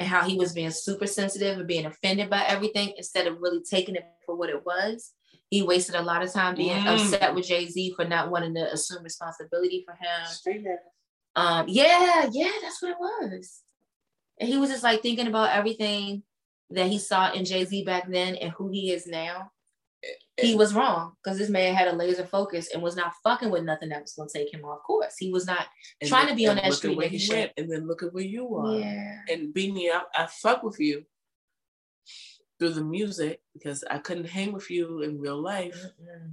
and 0.00 0.08
how 0.08 0.22
he 0.24 0.36
was 0.36 0.54
being 0.54 0.70
super 0.70 1.06
sensitive 1.06 1.58
and 1.58 1.68
being 1.68 1.84
offended 1.84 2.30
by 2.30 2.42
everything 2.46 2.94
instead 2.96 3.26
of 3.26 3.38
really 3.38 3.60
taking 3.62 3.94
it 3.94 4.04
for 4.24 4.34
what 4.34 4.48
it 4.48 4.64
was. 4.64 5.12
He 5.50 5.62
wasted 5.62 5.94
a 5.94 6.00
lot 6.02 6.22
of 6.22 6.32
time 6.32 6.54
being 6.54 6.74
Mm. 6.82 6.94
upset 6.94 7.34
with 7.34 7.46
Jay-Z 7.46 7.92
for 7.96 8.06
not 8.06 8.30
wanting 8.30 8.54
to 8.54 8.72
assume 8.72 9.02
responsibility 9.04 9.84
for 9.84 9.92
him. 9.92 10.26
Um, 11.36 11.66
yeah, 11.68 12.28
yeah, 12.32 12.50
that's 12.62 12.80
what 12.80 12.92
it 12.92 12.96
was. 12.98 13.60
And 14.38 14.48
he 14.48 14.56
was 14.56 14.70
just 14.70 14.82
like 14.82 15.02
thinking 15.02 15.26
about 15.26 15.50
everything 15.50 16.22
that 16.70 16.86
he 16.86 16.98
saw 16.98 17.30
in 17.32 17.44
Jay 17.44 17.64
Z 17.66 17.84
back 17.84 18.08
then 18.08 18.36
and 18.36 18.52
who 18.52 18.70
he 18.70 18.90
is 18.92 19.06
now. 19.06 19.50
He 20.40 20.54
was 20.54 20.72
wrong 20.74 21.12
because 21.22 21.36
this 21.38 21.50
man 21.50 21.74
had 21.74 21.88
a 21.88 21.92
laser 21.94 22.24
focus 22.24 22.70
and 22.72 22.82
was 22.82 22.96
not 22.96 23.12
fucking 23.22 23.50
with 23.50 23.64
nothing 23.64 23.90
that 23.90 24.00
was 24.00 24.14
going 24.14 24.30
to 24.30 24.38
take 24.38 24.52
him 24.54 24.64
off 24.64 24.82
course. 24.86 25.14
He 25.18 25.30
was 25.30 25.46
not 25.46 25.66
And 26.00 26.08
trying 26.08 26.22
look- 26.22 26.30
to 26.30 26.36
be 26.36 26.46
on 26.48 26.56
that 26.56 26.72
street 26.72 26.96
where 26.96 27.06
nigga 27.08 27.10
he 27.10 27.18
shit. 27.18 27.52
and 27.58 27.70
then 27.70 27.86
look 27.86 28.02
at 28.02 28.14
where 28.14 28.24
you 28.24 28.54
are. 28.56 28.78
Yeah. 28.78 29.18
And 29.28 29.52
Beanie, 29.54 29.90
I, 29.92 30.00
I 30.16 30.26
fuck 30.26 30.62
with 30.62 30.80
you 30.80 31.04
through 32.58 32.72
the 32.74 32.84
music 32.84 33.42
because 33.52 33.84
I 33.90 33.98
couldn't 33.98 34.28
hang 34.28 34.52
with 34.52 34.70
you 34.70 35.02
in 35.02 35.20
real 35.20 35.40
life. 35.40 35.78
Mm-mm. 36.00 36.32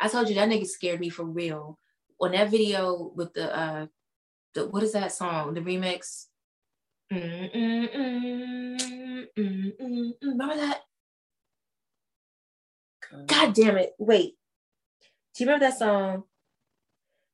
I 0.00 0.08
told 0.08 0.28
you 0.28 0.34
that 0.34 0.48
nigga 0.48 0.66
scared 0.66 1.00
me 1.00 1.08
for 1.08 1.24
real. 1.24 1.78
On 2.20 2.32
that 2.32 2.50
video 2.50 3.10
with 3.14 3.32
the 3.32 3.56
uh 3.56 3.86
the 4.54 4.66
what 4.68 4.82
is 4.82 4.92
that 4.92 5.12
song? 5.12 5.54
The 5.54 5.60
remix. 5.62 6.26
Mm-mm-mm-mm-mm-mm. 7.12 10.12
Remember 10.22 10.56
that? 10.56 10.80
Mm-hmm. 13.12 13.26
God 13.26 13.54
damn 13.54 13.76
it. 13.76 13.92
Wait. 13.98 14.34
Do 15.34 15.44
you 15.44 15.46
remember 15.46 15.66
that 15.66 15.78
song? 15.78 16.24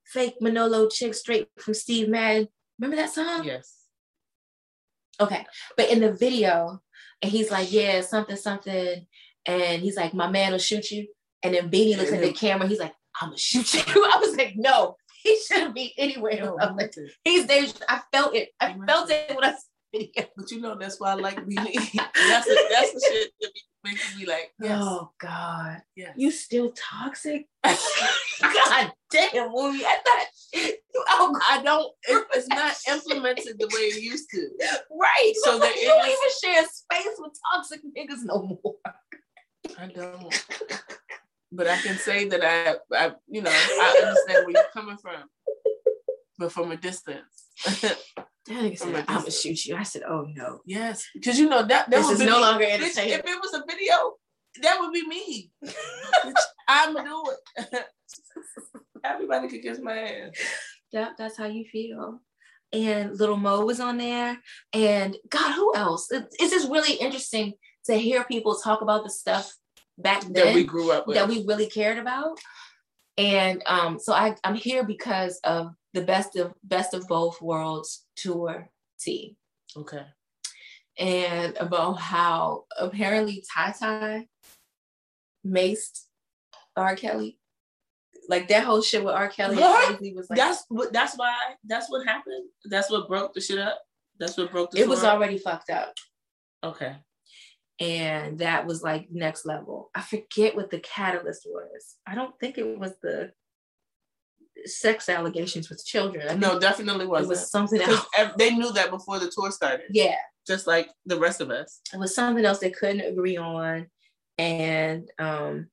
Fake 0.07 0.37
Manolo 0.41 0.89
chick 0.89 1.15
straight 1.15 1.49
from 1.59 1.75
Steve 1.75 2.09
Madden. 2.09 2.49
Remember 2.79 2.97
that 2.97 3.13
song? 3.13 3.45
Yes. 3.45 3.75
Okay. 5.21 5.45
But 5.77 5.91
in 5.91 6.01
the 6.01 6.13
video, 6.13 6.81
and 7.21 7.31
he's 7.31 7.51
like, 7.51 7.73
yeah, 7.73 8.01
something, 8.01 8.37
something. 8.37 9.07
And 9.45 9.83
he's 9.83 9.97
like, 9.97 10.15
my 10.15 10.31
man 10.31 10.53
will 10.53 10.59
shoot 10.59 10.91
you. 10.91 11.09
And 11.43 11.55
then 11.55 11.71
Beanie 11.71 11.97
looks 11.97 12.13
at 12.13 12.21
the 12.21 12.33
camera. 12.33 12.69
He's 12.69 12.81
like, 12.81 12.95
I'm 13.21 13.31
gonna 13.31 13.39
shoot 13.39 13.75
you. 13.75 13.83
I 13.87 14.19
was 14.19 14.37
like, 14.37 14.55
no, 14.57 14.97
he 15.23 15.39
shouldn't 15.47 15.75
be 15.75 15.95
anywhere. 15.99 16.41
No, 16.41 16.59
I'm 16.61 16.77
like, 16.77 16.95
he's 17.25 17.47
there. 17.47 17.65
I 17.89 18.01
felt 18.13 18.35
it. 18.35 18.51
I 18.61 18.77
felt 18.87 19.11
it 19.11 19.35
when 19.35 19.45
I 19.45 19.53
saw 19.53 19.59
the 19.93 19.99
video. 19.99 20.29
But 20.37 20.51
you 20.51 20.61
know 20.61 20.77
that's 20.79 21.01
why 21.01 21.13
I 21.13 21.15
like 21.15 21.37
Beanie. 21.45 21.75
that's 22.15 22.47
the, 22.47 22.69
that's 22.71 22.93
the 22.93 23.31
shit 23.41 23.53
makes 23.89 24.17
me 24.19 24.27
like, 24.27 24.53
yes, 24.61 24.79
Oh 24.83 25.11
God. 25.19 25.83
yes. 25.97 26.15
You 26.17 26.31
still 26.31 26.73
toxic? 26.73 27.47
God 27.65 28.93
damn, 29.11 29.51
movie. 29.53 29.85
I 29.85 29.99
thought 30.05 30.27
you 30.53 30.73
oh 31.11 31.39
I 31.49 31.63
don't. 31.63 31.93
It, 32.09 32.27
it's 32.35 32.49
not 32.61 32.75
implemented 32.89 33.57
the 33.59 33.67
way 33.67 33.81
it 33.83 34.03
used 34.03 34.29
to. 34.31 34.49
right. 34.91 35.33
So 35.43 35.59
there 35.59 35.77
you 35.77 35.87
don't 35.87 36.07
is- 36.07 36.17
even 36.43 36.55
share 36.55 36.65
space 36.67 37.15
with 37.19 37.33
toxic 37.53 37.81
niggas 37.97 38.25
no 38.25 38.59
more. 38.65 38.75
I 39.79 39.87
don't. 39.87 40.45
But 41.51 41.67
I 41.67 41.79
can 41.79 41.97
say 41.97 42.29
that 42.29 42.45
I, 42.45 42.77
I, 42.95 43.13
you 43.27 43.41
know, 43.41 43.51
I 43.51 44.01
understand 44.03 44.45
where 44.45 44.51
you're 44.51 44.71
coming 44.75 44.99
from, 44.99 45.23
but 46.39 46.53
from 46.53 46.71
a 46.73 46.77
distance. 46.77 47.38
That 47.65 48.63
nigga 48.63 48.79
said, 48.79 48.95
a 48.95 48.99
I'm 49.11 49.19
gonna 49.19 49.31
shoot 49.31 49.67
you. 49.67 49.77
I 49.77 49.83
said, 49.83 50.03
oh 50.09 50.27
no. 50.35 50.61
yes, 50.65 51.07
because 51.15 51.39
you 51.39 51.49
know 51.49 51.59
that 51.67 51.91
that 51.91 51.91
This 51.91 52.09
is 52.11 52.21
no 52.21 52.37
me. 52.37 52.41
longer 52.41 52.65
Bitch, 52.65 52.71
entertaining. 52.81 53.13
If 53.19 53.27
it 53.27 53.41
was 53.43 53.53
a 53.55 53.63
video, 53.69 54.15
that 54.63 54.79
would 54.81 54.93
be 54.93 55.07
me. 55.07 55.51
I'ma 56.67 57.03
do 57.03 57.25
it. 57.59 57.85
Everybody 59.05 59.49
could 59.49 59.63
kiss 59.63 59.79
my 59.81 59.99
ass. 59.99 60.33
That, 60.93 61.13
that's 61.19 61.37
how 61.37 61.45
you 61.47 61.65
feel. 61.71 62.21
And 62.73 63.19
Lil' 63.19 63.37
Mo 63.37 63.65
was 63.65 63.81
on 63.81 63.99
there. 63.99 64.39
And 64.73 65.17
God, 65.29 65.53
who 65.53 65.75
else? 65.75 66.11
It- 66.11 66.35
it's 66.39 66.53
just 66.53 66.71
really 66.71 66.95
interesting 66.95 67.53
to 67.87 67.95
hear 67.95 68.25
people 68.25 68.57
talk 68.57 68.81
about 68.83 69.05
the 69.05 69.11
stuff 69.11 69.55
back 69.99 70.23
then 70.23 70.33
that 70.33 70.55
we 70.55 70.65
grew 70.65 70.91
up 70.91 71.07
with. 71.07 71.17
that 71.17 71.29
we 71.29 71.45
really 71.47 71.67
cared 71.67 71.99
about. 71.99 72.39
And 73.17 73.63
um, 73.67 73.99
so 73.99 74.13
I, 74.13 74.35
I'm 74.45 74.55
here 74.55 74.85
because 74.85 75.41
of 75.45 75.73
the 75.95 76.03
best 76.03 76.37
of 76.37 76.55
best 76.63 76.95
of 76.95 77.07
both 77.09 77.41
worlds 77.41 78.07
tour 78.17 78.69
T. 79.01 79.37
okay. 79.77 80.05
And 80.99 81.57
about 81.59 81.95
how 81.95 82.65
apparently 82.77 83.45
Ty 83.55 83.73
Ty 83.79 84.27
maced 85.47 86.05
R. 86.77 86.97
Kelly. 86.97 87.39
Like 88.29 88.49
that 88.49 88.65
whole 88.65 88.83
shit 88.83 89.05
with 89.05 89.15
R. 89.15 89.29
Kelly 89.29 89.57
What? 89.57 90.01
Was 90.15 90.29
like 90.29 90.39
that's 90.39 90.65
what. 90.69 90.93
That's 90.93 91.17
why. 91.17 91.35
That's 91.65 91.91
what 91.91 92.07
happened. 92.07 92.49
That's 92.65 92.91
what 92.91 93.09
broke 93.09 93.33
the 93.35 93.41
shit 93.41 93.59
up. 93.59 93.81
That's 94.19 94.37
what 94.37 94.51
broke 94.51 94.71
the. 94.73 94.81
it 94.81 94.89
was 94.89 95.05
up? 95.05 95.15
already 95.15 95.39
fucked 95.39 95.71
up. 95.71 95.95
okay. 96.65 96.97
and 97.81 98.39
that 98.41 98.67
was 98.67 98.83
like 98.83 99.09
next 99.11 99.47
level. 99.47 99.91
I 99.95 100.03
forget 100.03 100.57
what 100.57 100.71
the 100.71 100.81
catalyst 100.81 101.47
was. 101.47 101.97
I 102.07 102.15
don't 102.15 102.39
think 102.41 102.59
it 102.59 102.79
was 102.79 102.93
the 103.03 103.33
sex 104.65 105.09
allegations 105.09 105.69
with 105.69 105.85
children. 105.85 106.27
I 106.29 106.35
No, 106.35 106.59
definitely 106.59 107.07
wasn't. 107.07 107.29
was 107.31 107.51
something 107.51 107.81
else. 107.81 108.07
they 108.39 108.51
knew 108.55 108.73
that 108.73 108.91
before 108.91 109.19
the 109.19 109.31
tour 109.31 109.51
started. 109.51 109.87
Yeah, 109.91 110.17
Just 110.47 110.67
like 110.67 110.89
the 111.07 111.19
rest 111.19 111.41
of 111.41 111.51
us. 111.51 111.81
it 111.93 111.99
was 111.99 112.15
something 112.15 112.45
else 112.45 112.59
they 112.59 112.71
couldn't 112.71 113.01
agree 113.01 113.37
on, 113.37 113.87
and 114.39 115.11
um, 115.19 115.69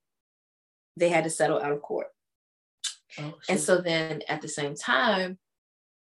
they 0.97 1.09
had 1.09 1.23
to 1.25 1.29
settle 1.29 1.61
out 1.61 1.71
of 1.71 1.81
court. 1.81 2.07
Oh, 3.19 3.33
And 3.49 3.59
so 3.59 3.79
then 3.81 4.21
at 4.27 4.41
the 4.41 4.47
same 4.49 4.75
time, 4.75 5.37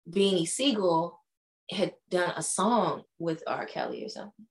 Beanie 0.10 0.48
Sigel 0.48 1.20
had 1.70 1.94
done 2.10 2.34
a 2.36 2.42
song 2.42 3.04
with 3.20 3.44
R. 3.46 3.66
Kelly 3.66 4.04
or 4.06 4.10
something. 4.10 4.46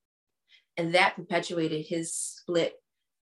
And 0.77 0.95
that 0.95 1.17
perpetuated 1.17 1.87
his 1.87 2.12
split 2.14 2.75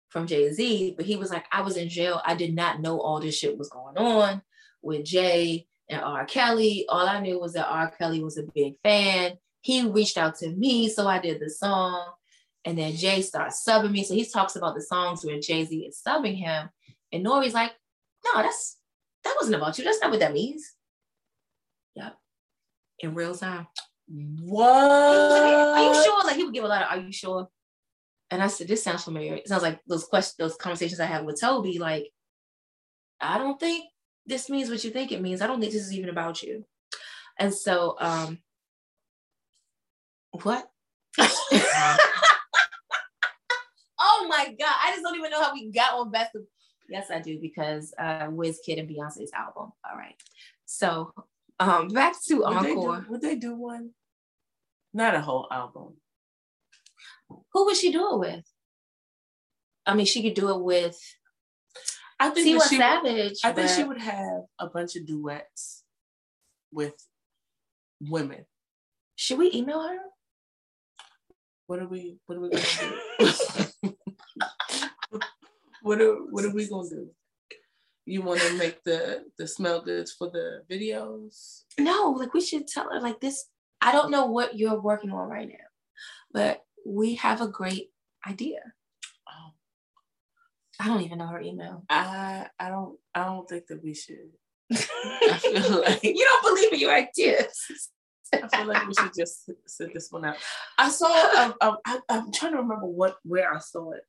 from 0.09 0.27
Jay 0.27 0.51
Z. 0.53 0.93
But 0.95 1.05
he 1.07 1.15
was 1.15 1.31
like, 1.31 1.45
I 1.51 1.61
was 1.61 1.75
in 1.75 1.89
jail. 1.89 2.21
I 2.23 2.35
did 2.35 2.53
not 2.53 2.81
know 2.81 2.99
all 3.01 3.19
this 3.19 3.35
shit 3.37 3.57
was 3.57 3.69
going 3.69 3.97
on 3.97 4.41
with 4.81 5.05
Jay 5.05 5.67
and 5.89 6.01
R. 6.01 6.25
Kelly. 6.25 6.85
All 6.89 7.07
I 7.07 7.19
knew 7.19 7.39
was 7.39 7.53
that 7.53 7.67
R. 7.67 7.91
Kelly 7.91 8.23
was 8.23 8.37
a 8.37 8.43
big 8.53 8.75
fan. 8.83 9.33
He 9.61 9.85
reached 9.85 10.17
out 10.17 10.35
to 10.37 10.49
me, 10.49 10.89
so 10.89 11.07
I 11.07 11.19
did 11.19 11.39
the 11.39 11.49
song. 11.49 12.11
And 12.65 12.77
then 12.77 12.95
Jay 12.95 13.21
starts 13.21 13.63
subbing 13.67 13.91
me. 13.91 14.03
So 14.03 14.13
he 14.13 14.25
talks 14.25 14.55
about 14.55 14.75
the 14.75 14.81
songs 14.81 15.23
where 15.23 15.39
Jay 15.39 15.65
Z 15.65 15.77
is 15.77 16.01
subbing 16.05 16.37
him. 16.37 16.69
And 17.11 17.25
N.O.R.E.'s 17.25 17.53
like, 17.53 17.71
no, 18.25 18.41
that's 18.41 18.77
that 19.23 19.35
wasn't 19.39 19.55
about 19.55 19.77
you. 19.77 19.83
That's 19.83 19.99
not 20.01 20.11
what 20.11 20.19
that 20.19 20.33
means. 20.33 20.73
Yep. 21.95 22.17
In 22.99 23.15
real 23.15 23.35
time. 23.35 23.67
what? 24.07 24.65
Are 24.65 25.93
you 25.93 26.03
sure? 26.03 26.23
Like 26.25 26.35
he 26.35 26.43
would 26.43 26.53
give 26.53 26.63
a 26.63 26.67
lot 26.67 26.83
of 26.83 26.89
are 26.89 27.01
you 27.01 27.11
sure? 27.11 27.49
And 28.31 28.43
I 28.43 28.47
said, 28.47 28.67
this 28.67 28.83
sounds 28.83 29.03
familiar. 29.03 29.35
It 29.35 29.47
sounds 29.47 29.63
like 29.63 29.79
those 29.87 30.05
questions, 30.05 30.35
those 30.37 30.55
conversations 30.55 30.99
I 30.99 31.05
had 31.05 31.25
with 31.25 31.41
Toby. 31.41 31.79
Like, 31.79 32.11
I 33.19 33.39
don't 33.39 33.59
think 33.59 33.85
this 34.25 34.49
means 34.49 34.69
what 34.69 34.83
you 34.83 34.91
think 34.91 35.11
it 35.11 35.21
means. 35.21 35.41
I 35.41 35.47
don't 35.47 35.59
think 35.59 35.73
this 35.73 35.85
is 35.85 35.93
even 35.93 36.09
about 36.09 36.43
you. 36.43 36.65
And 37.39 37.53
so, 37.53 37.95
um, 37.99 38.39
what? 40.31 40.69
oh 41.19 41.97
my 44.29 44.55
God. 44.59 44.75
I 44.83 44.91
just 44.91 45.03
don't 45.03 45.17
even 45.17 45.31
know 45.31 45.41
how 45.41 45.53
we 45.53 45.71
got 45.71 45.93
on 45.93 46.11
best 46.11 46.35
of. 46.35 46.43
Yes, 46.89 47.07
I 47.11 47.19
do, 47.19 47.39
because 47.39 47.93
uh 47.99 48.27
Wizkid 48.27 48.79
and 48.79 48.89
Beyonce's 48.89 49.31
album. 49.33 49.71
All 49.83 49.97
right. 49.97 50.15
So 50.65 51.13
um 51.59 51.89
back 51.89 52.15
to 52.27 52.39
Would 52.39 52.63
they, 52.63 52.73
do, 52.73 52.79
Encore. 52.79 53.05
would 53.09 53.21
they 53.21 53.35
do 53.35 53.55
one? 53.55 53.91
Not 54.93 55.15
a 55.15 55.21
whole 55.21 55.47
album. 55.51 55.97
Who 57.53 57.65
would 57.65 57.77
she 57.77 57.91
do 57.91 58.13
it 58.13 58.19
with? 58.19 58.45
I 59.85 59.93
mean, 59.93 60.07
she 60.07 60.23
could 60.23 60.33
do 60.33 60.49
it 60.49 60.61
with 60.61 60.99
I 62.19 62.29
think 62.29 62.47
Tiwa 62.47 62.59
that 62.59 62.69
she, 62.69 62.75
would- 62.77 62.83
Savage. 62.83 63.39
I 63.43 63.53
think 63.53 63.69
she 63.69 63.83
would 63.83 64.01
have 64.01 64.41
a 64.59 64.67
bunch 64.67 64.95
of 64.95 65.05
duets 65.05 65.83
with 66.71 66.95
women. 68.01 68.45
Should 69.15 69.39
we 69.39 69.51
email 69.53 69.81
her? 69.81 69.97
What 71.67 71.79
are 71.79 71.87
we? 71.87 72.17
What 72.25 72.37
are 72.37 72.41
we 72.41 72.49
gonna 72.49 72.63
do? 73.81 73.93
what 75.81 76.01
are 76.01 76.15
What 76.31 76.45
are 76.45 76.53
we 76.53 76.67
gonna 76.67 76.89
do? 76.89 77.09
You 78.05 78.23
want 78.23 78.41
to 78.41 78.57
make 78.57 78.83
the 78.83 79.25
the 79.37 79.47
smell 79.47 79.81
goods 79.81 80.11
for 80.11 80.29
the 80.31 80.63
videos? 80.69 81.63
No, 81.77 82.09
like 82.17 82.33
we 82.33 82.41
should 82.41 82.67
tell 82.67 82.89
her 82.91 82.99
like 82.99 83.19
this. 83.21 83.45
I 83.81 83.91
don't 83.91 84.09
know 84.09 84.25
what 84.25 84.57
you're 84.57 84.81
working 84.81 85.11
on 85.11 85.29
right 85.29 85.47
now, 85.47 85.67
but 86.33 86.63
we 86.85 87.15
have 87.15 87.39
a 87.41 87.47
great 87.47 87.91
idea. 88.27 88.59
I 90.79 90.87
don't 90.87 91.01
even 91.01 91.17
know 91.17 91.27
her 91.27 91.41
email. 91.41 91.83
I 91.89 92.47
I 92.59 92.69
don't 92.69 92.97
I 93.13 93.25
don't 93.25 93.47
think 93.47 93.67
that 93.67 93.83
we 93.83 93.93
should. 93.93 94.31
I 94.71 95.37
feel 95.41 95.81
like 95.81 96.03
you 96.03 96.25
don't 96.25 96.55
believe 96.55 96.73
in 96.73 96.79
your 96.79 96.93
ideas. 96.93 97.89
I 98.33 98.47
feel 98.47 98.67
like 98.67 98.87
we 98.87 98.93
should 98.93 99.11
just 99.17 99.49
sit, 99.65 99.93
this 99.93 100.11
one 100.11 100.23
out. 100.25 100.37
I 100.77 100.89
saw. 100.89 101.07
Um, 101.07 101.55
um, 101.61 101.77
I, 101.85 101.99
I'm 102.09 102.31
trying 102.31 102.51
to 102.51 102.59
remember 102.59 102.85
what 102.85 103.17
where 103.23 103.53
I 103.53 103.59
saw 103.59 103.91
it, 103.91 104.03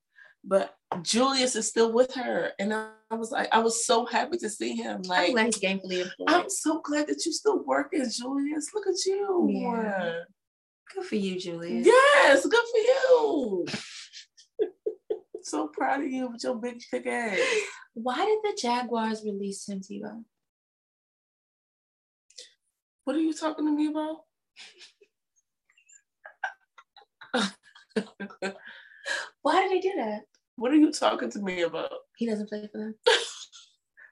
but 0.44 0.74
Julius 1.02 1.56
is 1.56 1.66
still 1.66 1.92
with 1.92 2.14
her, 2.14 2.52
and 2.58 2.74
I, 2.74 2.90
I 3.10 3.14
was 3.14 3.30
like, 3.32 3.48
I 3.52 3.60
was 3.60 3.86
so 3.86 4.04
happy 4.04 4.36
to 4.38 4.50
see 4.50 4.76
him. 4.76 4.96
I'm 4.96 5.02
Like, 5.02 5.32
glad 5.32 5.46
he's 5.46 5.58
gainfully 5.58 6.02
employed. 6.02 6.28
I'm 6.28 6.50
so 6.50 6.80
glad 6.80 7.06
that 7.06 7.24
you're 7.24 7.32
still 7.32 7.64
working, 7.64 8.04
Julius. 8.10 8.70
Look 8.74 8.86
at 8.86 9.04
you. 9.06 9.48
Yeah. 9.50 10.20
Good 10.94 11.04
for 11.06 11.16
you, 11.16 11.38
Julia. 11.38 11.82
Yes, 11.84 12.44
good 12.46 12.52
for 12.52 12.78
you. 12.78 13.66
So 15.44 15.68
proud 15.68 16.00
of 16.00 16.10
you 16.10 16.28
with 16.30 16.42
your 16.44 16.56
big 16.56 16.82
thick 16.90 17.06
ass. 17.06 17.38
Why 17.94 18.24
did 18.24 18.38
the 18.42 18.58
Jaguars 18.60 19.22
release 19.24 19.68
him, 19.68 19.80
Tebow? 19.80 20.24
What 23.04 23.16
are 23.16 23.20
you 23.20 23.32
talking 23.32 23.66
to 23.66 23.72
me 23.72 23.86
about? 23.88 24.18
Why 29.42 29.62
did 29.62 29.70
they 29.72 29.80
do 29.80 29.92
that? 29.96 30.22
what 30.60 30.72
are 30.72 30.76
you 30.76 30.92
talking 30.92 31.30
to 31.30 31.40
me 31.40 31.62
about? 31.62 31.90
He 32.16 32.26
doesn't 32.26 32.50
play 32.50 32.68
for 32.70 32.78
them. 32.78 32.94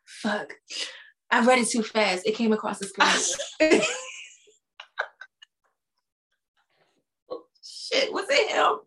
Fuck. 0.06 0.54
I 1.30 1.44
read 1.44 1.58
it 1.58 1.68
too 1.68 1.82
fast. 1.82 2.26
It 2.26 2.36
came 2.36 2.54
across 2.54 2.78
the 2.78 2.86
screen. 3.60 3.82
Shit, 7.62 8.12
was 8.12 8.24
it 8.30 8.50
him? 8.50 8.78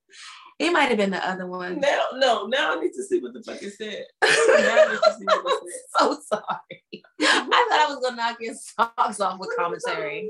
It 0.62 0.72
might 0.74 0.90
have 0.90 0.98
been 0.98 1.12
the 1.12 1.28
other 1.28 1.48
one. 1.48 1.80
Now, 1.80 2.04
no, 2.16 2.46
now 2.48 2.76
I 2.78 2.80
need 2.80 2.94
to 2.94 3.04
see 3.04 3.20
what 3.20 3.34
the 3.34 3.42
fuck 3.44 3.62
it 3.62 3.74
said. 3.74 4.06
I 4.22 4.88
need 4.92 5.00
to 5.04 5.14
see 5.20 5.26
what 5.26 5.64
it 5.64 5.74
so 5.98 6.18
sorry. 6.28 7.04
I 7.22 7.66
thought 7.70 7.80
I 7.80 7.86
was 7.90 8.00
gonna 8.04 8.16
knock 8.18 8.38
your 8.40 8.54
socks 8.56 9.20
off 9.20 9.40
with 9.40 9.50
commentary. 9.58 10.30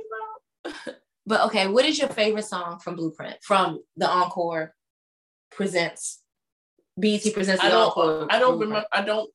But 1.26 1.42
okay, 1.48 1.68
what 1.68 1.86
is 1.86 2.00
your 2.00 2.10
favorite 2.10 2.46
song 2.46 2.80
from 2.80 2.96
Blueprint? 2.96 3.38
From 3.44 3.80
the 3.96 4.08
Encore 4.10 4.74
presents 5.52 6.20
BET 7.00 7.22
presents 7.34 7.62
the 7.62 7.68
I 7.68 7.70
don't. 7.70 7.88
Encore. 7.88 8.28
I 8.30 8.40
don't 8.40 8.58
Blueprint. 8.58 8.62
remember. 8.62 8.88
I 8.92 9.02
don't. 9.04 9.30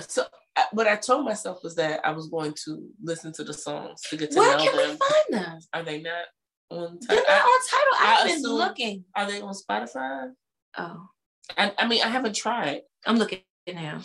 So 0.00 0.24
I- 0.56 0.64
what 0.72 0.86
I 0.86 0.96
told 0.96 1.24
myself 1.24 1.62
was 1.62 1.74
that 1.76 2.00
I 2.04 2.12
was 2.12 2.28
going 2.28 2.54
to 2.64 2.88
listen 3.02 3.32
to 3.34 3.44
the 3.44 3.52
songs 3.54 4.00
to 4.08 4.16
get 4.16 4.30
to 4.32 4.38
Where 4.38 4.56
know 4.56 4.64
can 4.64 4.76
them. 4.76 4.90
we 4.90 4.96
find 4.96 5.44
them? 5.44 5.58
Are 5.72 5.82
they 5.82 6.00
not 6.02 6.24
on? 6.70 6.98
They're 7.00 7.16
not 7.16 7.28
on 7.42 7.60
Tidal. 7.70 7.94
I've 8.00 8.18
I 8.18 8.26
been 8.26 8.36
assume- 8.38 8.52
looking. 8.52 9.04
Are 9.14 9.30
they 9.30 9.40
on 9.40 9.54
Spotify? 9.54 10.30
Oh, 10.78 11.08
I, 11.56 11.72
I 11.78 11.86
mean, 11.86 12.02
I 12.02 12.08
haven't 12.08 12.36
tried. 12.36 12.82
I'm 13.06 13.16
looking 13.16 13.40
now. 13.66 14.00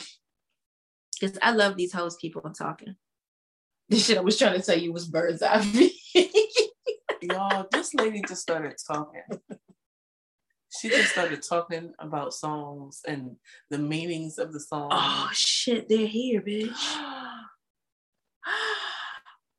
Because 1.19 1.37
I 1.41 1.51
love 1.51 1.75
these 1.77 1.93
hoes 1.93 2.15
keep 2.15 2.35
on 2.43 2.53
talking. 2.53 2.95
The 3.89 3.97
shit 3.97 4.17
I 4.17 4.21
was 4.21 4.37
trying 4.37 4.59
to 4.59 4.65
tell 4.65 4.77
you 4.77 4.93
was 4.93 5.07
bird's 5.07 5.41
eye 5.43 5.59
view. 5.61 5.89
Y'all, 7.21 7.67
this 7.71 7.93
lady 7.93 8.21
just 8.27 8.41
started 8.41 8.73
talking. 8.87 9.21
She 10.79 10.89
just 10.89 11.11
started 11.11 11.43
talking 11.43 11.93
about 11.99 12.33
songs 12.33 13.01
and 13.05 13.35
the 13.69 13.77
meanings 13.77 14.37
of 14.39 14.53
the 14.53 14.59
song. 14.59 14.89
oh 14.91 15.29
shit, 15.33 15.89
they're 15.89 16.07
here, 16.07 16.41
bitch. 16.41 16.73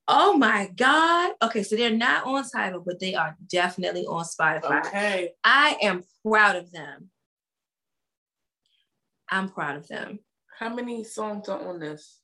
Oh 0.09 0.37
my 0.37 0.71
God. 0.75 1.33
Okay, 1.43 1.63
so 1.63 1.77
they're 1.77 1.91
not 1.91 2.27
on 2.27 2.45
Tidal, 2.49 2.83
but 2.85 2.99
they 2.99 3.15
are 3.15 3.37
definitely 3.49 4.05
on 4.07 4.25
Spotify. 4.25 4.87
okay. 4.87 5.31
I 5.45 5.77
am 5.81 6.03
proud 6.25 6.57
of 6.57 6.73
them. 6.73 7.11
I'm 9.31 9.49
proud 9.49 9.77
of 9.77 9.89
them. 9.89 10.19
How 10.59 10.75
many 10.75 11.05
songs 11.05 11.49
are 11.49 11.69
on 11.69 11.79
this? 11.79 12.21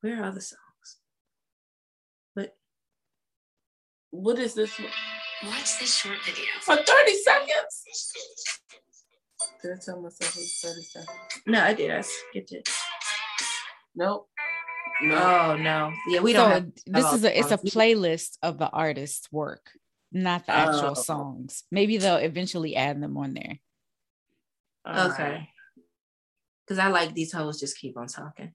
Where 0.00 0.22
are 0.22 0.30
the 0.30 0.40
songs? 0.40 0.60
But 2.34 2.56
what 4.10 4.38
is 4.38 4.54
this? 4.54 4.78
Watch 5.44 5.78
this 5.78 5.96
short 5.96 6.18
video. 6.24 6.44
For 6.60 6.76
30 6.76 7.14
seconds? 7.14 7.82
Did 9.62 9.72
I 9.72 9.76
tell 9.84 10.00
myself 10.00 10.36
it 10.36 10.40
was 10.40 10.60
30 10.62 10.82
seconds? 10.82 11.42
No, 11.46 11.62
I 11.62 11.74
did. 11.74 11.90
I 11.90 12.02
skipped 12.02 12.52
it. 12.52 12.68
Nope. 13.94 14.28
No. 15.02 15.16
Oh 15.16 15.56
no. 15.56 15.92
Yeah, 16.08 16.20
we 16.20 16.32
don't 16.32 16.48
so 16.48 16.54
have 16.54 16.72
this 16.86 17.12
is 17.12 17.24
a 17.24 17.38
it's 17.38 17.50
a 17.50 17.58
playlist 17.58 18.38
of 18.42 18.58
the 18.58 18.68
artist's 18.70 19.30
work. 19.30 19.70
not 20.12 20.46
the 20.46 20.52
actual 20.52 20.90
Oh. 20.90 20.94
songs. 20.94 21.64
Maybe 21.70 21.98
they'll 21.98 22.16
eventually 22.16 22.76
add 22.76 23.02
them 23.02 23.16
on 23.18 23.34
there. 23.34 23.58
All 24.86 25.10
okay. 25.10 25.22
right. 25.22 25.48
Because 26.64 26.78
I 26.78 26.88
like 26.88 27.12
these 27.14 27.32
hoes 27.32 27.60
just 27.60 27.76
keep 27.78 27.96
on 27.98 28.06
talking. 28.06 28.52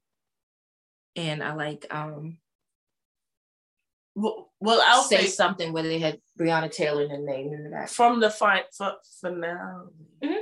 And 1.16 1.44
I 1.44 1.54
like 1.54 1.86
um 1.94 2.40
Well, 4.16 4.52
well, 4.60 4.82
I'll 4.86 5.04
say 5.04 5.22
say 5.22 5.28
something 5.28 5.74
where 5.74 5.84
they 5.84 6.00
had 6.00 6.20
Breonna 6.40 6.72
Taylor 6.72 7.04
in 7.04 7.10
the 7.12 7.18
name 7.20 7.54
in 7.54 7.64
the 7.64 7.70
back. 7.70 7.90
from 7.90 8.20
the 8.20 8.30
fi- 8.30 8.66
f- 8.82 8.98
finale. 9.20 9.90
Mhm. 10.24 10.42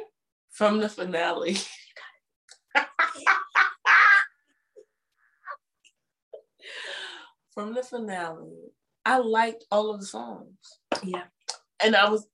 From 0.51 0.79
the 0.79 0.89
finale. 0.89 1.57
from 7.53 7.73
the 7.73 7.83
finale, 7.83 8.71
I 9.05 9.17
liked 9.17 9.65
all 9.71 9.93
of 9.93 9.99
the 9.99 10.05
songs. 10.05 10.79
Yeah. 11.03 11.23
And 11.83 11.95
I 11.95 12.09
was 12.09 12.27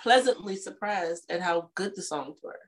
pleasantly 0.00 0.56
surprised 0.56 1.24
at 1.30 1.40
how 1.40 1.70
good 1.74 1.92
the 1.94 2.02
songs 2.02 2.38
were. 2.42 2.58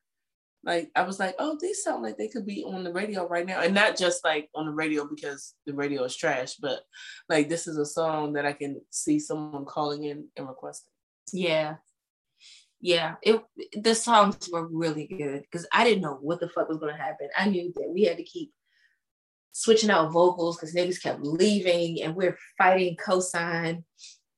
Like 0.65 0.91
I 0.95 1.03
was 1.03 1.19
like, 1.19 1.35
oh, 1.39 1.59
these 1.61 1.83
sound 1.83 2.03
like 2.03 2.17
they 2.17 2.29
could 2.29 2.47
be 2.47 2.63
on 2.65 2.85
the 2.85 2.93
radio 2.93 3.27
right 3.27 3.47
now. 3.47 3.61
And 3.61 3.75
not 3.75 3.97
just 3.97 4.25
like 4.25 4.49
on 4.55 4.67
the 4.67 4.73
radio 4.73 5.09
because 5.09 5.55
the 5.67 5.75
radio 5.75 6.05
is 6.05 6.17
trash, 6.17 6.55
but 6.57 6.83
like 7.29 7.49
this 7.49 7.67
is 7.67 7.79
a 7.79 7.87
song 7.87 8.35
that 8.35 8.47
I 8.47 8.53
can 8.53 8.81
see 8.91 9.19
someone 9.19 9.65
calling 9.65 10.05
in 10.05 10.29
and 10.37 10.47
requesting. 10.47 10.93
Yeah. 11.33 11.77
Yeah. 12.81 13.17
It 13.23 13.43
the 13.75 13.95
songs 13.95 14.49
were 14.53 14.69
really 14.69 15.09
good 15.09 15.43
because 15.43 15.67
I 15.73 15.83
didn't 15.83 16.03
know 16.03 16.19
what 16.21 16.39
the 16.39 16.49
fuck 16.49 16.69
was 16.69 16.79
gonna 16.79 16.97
happen. 16.97 17.29
I 17.37 17.49
knew 17.49 17.73
that 17.75 17.91
we 17.93 18.05
had 18.05 18.19
to 18.19 18.25
keep 18.25 18.53
switching 19.53 19.91
out 19.91 20.11
vocals 20.13 20.57
because 20.57 20.75
niggas 20.75 21.03
kept 21.03 21.21
leaving 21.23 22.03
and 22.03 22.15
we're 22.17 22.37
fighting 22.59 22.97
cosign 22.97 23.85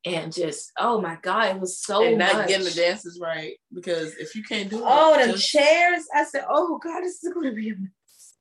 and 0.07 0.33
just 0.33 0.71
oh 0.79 1.01
my 1.01 1.17
god, 1.23 1.55
it 1.57 1.61
was 1.61 1.79
so 1.81 2.05
and 2.05 2.19
not 2.19 2.35
much. 2.35 2.49
getting 2.49 2.65
the 2.67 2.71
dances 2.73 3.19
right 3.23 3.55
because 3.73 4.15
if 4.17 4.35
you 4.35 4.43
can't 4.43 4.69
do 4.69 4.79
it, 4.79 4.85
Oh, 4.87 5.17
them 5.17 5.31
just- 5.33 5.51
chairs. 5.51 6.05
I 6.15 6.25
said, 6.25 6.45
oh 6.51 6.79
God, 6.83 7.01
this 7.03 7.23
is 7.25 7.33
going 7.33 7.47
to 7.49 7.55
be 7.57 7.71
a 7.71 7.75
mess. 7.75 8.35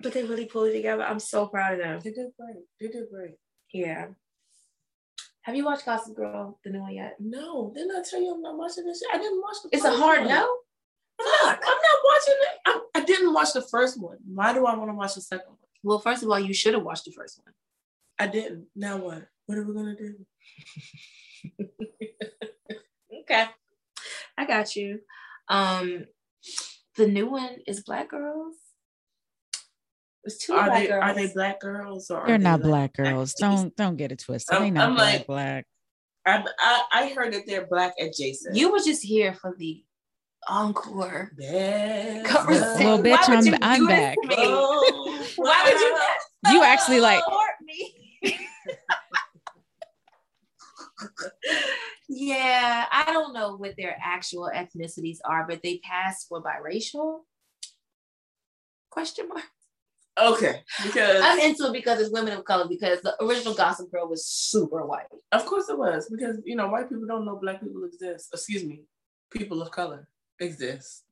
But 0.00 0.12
they 0.12 0.24
really 0.24 0.44
pulled 0.44 0.68
it 0.68 0.74
together. 0.74 1.02
I'm 1.02 1.18
so 1.18 1.46
proud 1.46 1.74
of 1.74 1.78
them. 1.80 2.00
they 2.04 2.10
did 2.10 2.30
great. 2.38 2.64
They 2.80 2.88
did 2.88 3.08
great. 3.10 3.36
Yeah. 3.72 4.08
Have 5.42 5.56
you 5.56 5.64
watched 5.64 5.86
Gossip 5.86 6.14
Girl, 6.16 6.58
the 6.64 6.70
new 6.70 6.80
one 6.82 6.92
yet? 6.94 7.16
No, 7.20 7.72
didn't 7.74 7.96
I 7.96 8.02
tell 8.08 8.20
you 8.20 8.34
I'm 8.34 8.42
not 8.42 8.58
watching 8.58 8.84
this? 8.84 8.98
shit? 9.00 9.08
I 9.14 9.18
didn't 9.18 9.40
watch 9.40 9.56
the. 9.62 9.70
It's 9.72 9.84
a 9.84 9.90
hard 9.96 10.20
one. 10.20 10.28
no. 10.28 10.56
I'm 11.20 11.26
not, 11.26 11.58
I'm 11.58 11.60
not 11.60 11.98
watching 12.04 12.34
it. 12.40 12.58
I, 12.66 12.80
I 12.96 13.04
didn't 13.04 13.32
watch 13.34 13.52
the 13.52 13.62
first 13.62 14.00
one. 14.00 14.18
Why 14.26 14.52
do 14.52 14.66
I 14.66 14.74
want 14.76 14.90
to 14.90 14.94
watch 14.94 15.14
the 15.14 15.20
second 15.20 15.48
one? 15.48 15.56
Well, 15.82 15.98
first 15.98 16.22
of 16.22 16.30
all, 16.30 16.38
you 16.40 16.52
should 16.54 16.74
have 16.74 16.82
watched 16.82 17.04
the 17.04 17.12
first 17.12 17.40
one. 17.44 17.54
I 18.18 18.26
didn't. 18.26 18.66
Now 18.74 18.96
what? 18.98 19.26
What 19.46 19.58
are 19.58 19.64
we 19.64 19.74
gonna 19.74 19.96
do? 19.96 20.14
Okay. 23.22 23.44
I 24.38 24.46
got 24.46 24.76
you. 24.76 25.00
Um, 25.48 26.04
the 26.96 27.08
new 27.08 27.28
one 27.28 27.56
is 27.66 27.82
Black 27.82 28.10
Girls. 28.10 28.54
It's 30.22 30.38
two 30.38 30.54
Are 30.54 30.66
Black 30.66 30.82
they 30.82 30.86
girls. 30.88 31.02
are 31.04 31.14
they 31.14 31.32
black 31.32 31.60
girls 31.60 32.10
or 32.10 32.24
They're 32.26 32.38
they 32.38 32.44
not 32.44 32.60
like- 32.60 32.68
black 32.68 32.92
girls. 32.94 33.34
Don't 33.34 33.74
don't 33.76 33.96
get 33.96 34.12
it 34.12 34.20
twisted. 34.24 34.54
I'm- 34.54 34.62
they 34.62 34.70
not 34.70 34.88
I'm 34.90 34.94
black 34.94 35.14
like- 35.18 35.26
black. 35.26 35.66
I, 36.26 36.44
I 36.58 36.82
I 36.92 37.08
heard 37.14 37.32
that 37.34 37.46
they're 37.46 37.66
black 37.66 37.94
adjacent. 38.00 38.56
You 38.56 38.72
were 38.72 38.80
just 38.80 39.02
here 39.04 39.34
for 39.34 39.54
the 39.56 39.84
encore. 40.48 41.30
Yes. 41.38 42.26
Conversation. 42.26 42.86
Well, 42.86 42.98
bitch, 43.02 43.28
I'm- 43.28 43.54
I'm 43.62 43.86
back. 43.86 44.16
me? 44.24 44.34
Oh, 44.38 45.24
Why 45.36 45.62
would 45.64 45.80
you? 45.80 45.92
wow. 45.92 46.06
You 46.52 46.62
actually 46.62 47.00
like 47.00 47.24
me. 47.64 47.92
yeah, 52.08 52.86
I 52.90 53.12
don't 53.12 53.32
know 53.34 53.56
what 53.56 53.74
their 53.76 53.96
actual 54.00 54.48
ethnicities 54.54 55.18
are, 55.24 55.44
but 55.48 55.60
they 55.64 55.78
pass 55.78 56.24
for 56.28 56.40
biracial. 56.40 57.22
Question 58.90 59.28
mark. 59.28 59.42
Okay, 60.18 60.62
because 60.84 61.20
I'm 61.22 61.40
into 61.40 61.66
it 61.66 61.72
because 61.72 62.00
it's 62.00 62.12
women 62.12 62.32
of 62.34 62.44
color. 62.44 62.66
Because 62.68 63.02
the 63.02 63.20
original 63.22 63.54
Gossip 63.54 63.90
Girl 63.90 64.08
was 64.08 64.24
super 64.24 64.86
white. 64.86 65.06
Of 65.32 65.44
course 65.46 65.68
it 65.68 65.76
was 65.76 66.08
because 66.08 66.38
you 66.44 66.54
know 66.54 66.68
white 66.68 66.88
people 66.88 67.06
don't 67.06 67.24
know 67.26 67.36
black 67.42 67.60
people 67.60 67.82
exist. 67.84 68.28
Excuse 68.32 68.64
me, 68.64 68.84
people 69.30 69.60
of 69.60 69.70
color 69.72 70.08
exist. 70.40 71.04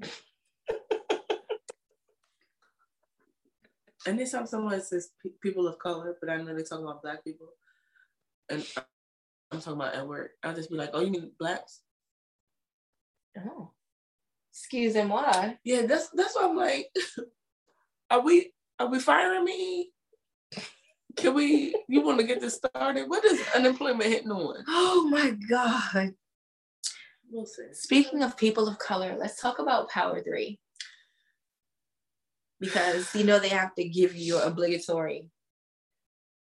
Anytime 4.07 4.47
someone 4.47 4.81
says 4.83 5.11
pe- 5.23 5.31
people 5.43 5.67
of 5.69 5.79
color, 5.79 6.17
but 6.21 6.31
I 6.31 6.37
know 6.39 6.55
they 6.55 6.63
talk 6.65 6.81
about 6.81 7.03
black 7.03 7.25
people, 7.25 7.49
and 8.51 8.67
I'm 9.53 9.61
talking 9.61 9.75
about 9.81 9.95
at 9.95 10.09
work, 10.09 10.33
I'll 10.43 10.55
just 10.55 10.71
be 10.71 10.77
like, 10.77 10.91
"Oh, 10.93 11.01
you 11.01 11.11
mean 11.11 11.33
blacks?" 11.39 11.83
Oh, 13.39 13.73
excuse 14.53 14.95
them. 14.95 15.11
Why? 15.11 15.59
Yeah, 15.65 15.83
that's 15.87 16.11
that's 16.11 16.37
why 16.37 16.45
I'm 16.49 16.57
like, 16.57 16.89
are 18.11 18.21
we 18.23 18.53
are 18.81 18.89
we 18.89 19.01
firing 19.01 19.45
me? 19.45 19.91
Can 21.17 21.35
we? 21.35 21.75
You 21.89 22.03
want 22.03 22.21
to 22.21 22.27
get 22.27 22.41
this 22.41 22.57
started? 22.57 23.09
What 23.09 23.25
is 23.25 23.43
unemployment 23.55 24.11
hitting 24.11 24.33
on? 24.33 24.65
Oh 24.69 25.09
my 25.11 25.31
god. 25.49 26.15
We'll 27.35 27.47
see. 27.47 27.65
Speaking 27.73 28.23
of 28.23 28.37
people 28.37 28.69
of 28.69 28.79
color, 28.79 29.17
let's 29.19 29.41
talk 29.41 29.59
about 29.59 29.91
Power 29.91 30.23
Three. 30.23 30.61
Because 32.61 33.13
you 33.13 33.25
know 33.25 33.41
they 33.41 33.49
have 33.49 33.75
to 33.75 33.89
give 33.89 34.15
you 34.15 34.37
your 34.37 34.43
obligatory 34.45 35.31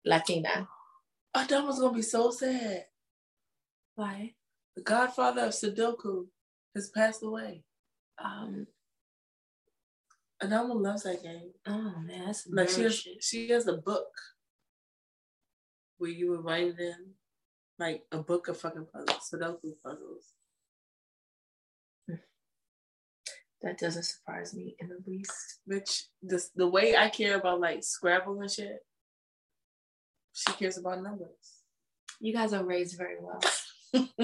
Latina. 0.05 0.67
Oh, 1.33 1.45
that 1.47 1.65
was 1.65 1.79
gonna 1.79 1.95
be 1.95 2.01
so 2.01 2.29
sad. 2.29 2.87
Why? 3.95 4.33
The 4.75 4.81
godfather 4.81 5.45
of 5.45 5.53
Sudoku 5.53 6.25
has 6.75 6.89
passed 6.89 7.23
away. 7.23 7.63
Um. 8.21 8.67
Adama 10.43 10.75
loves 10.75 11.03
that 11.03 11.23
game. 11.23 11.53
Oh 11.65 11.95
man, 12.01 12.25
that's 12.25 12.45
Like 12.51 12.67
she 12.67 12.81
has, 12.81 13.07
she 13.21 13.47
has 13.47 13.67
a 13.67 13.77
book 13.77 14.09
where 15.99 16.11
you 16.11 16.31
would 16.31 16.43
write 16.43 16.67
it 16.67 16.79
in, 16.79 17.11
like 17.79 18.03
a 18.11 18.17
book 18.17 18.49
of 18.49 18.59
fucking 18.59 18.87
puzzles, 18.91 19.29
Sudoku 19.33 19.71
puzzles. 19.81 20.34
That 23.65 23.79
doesn't 23.79 24.03
surprise 24.03 24.53
me 24.53 24.75
in 24.79 24.89
the 24.89 24.99
least. 25.07 25.59
Which 25.65 26.05
this 26.21 26.51
the 26.55 26.67
way 26.67 26.95
I 26.95 27.09
care 27.09 27.35
about 27.35 27.59
like 27.59 27.83
Scrabble 27.83 28.39
and 28.39 28.49
shit, 28.49 28.77
she 30.33 30.53
cares 30.53 30.77
about 30.77 31.01
numbers. 31.01 31.63
You 32.21 32.31
guys 32.31 32.53
are 32.53 32.63
raised 32.63 32.97
very 32.97 33.17
well. 33.19 33.41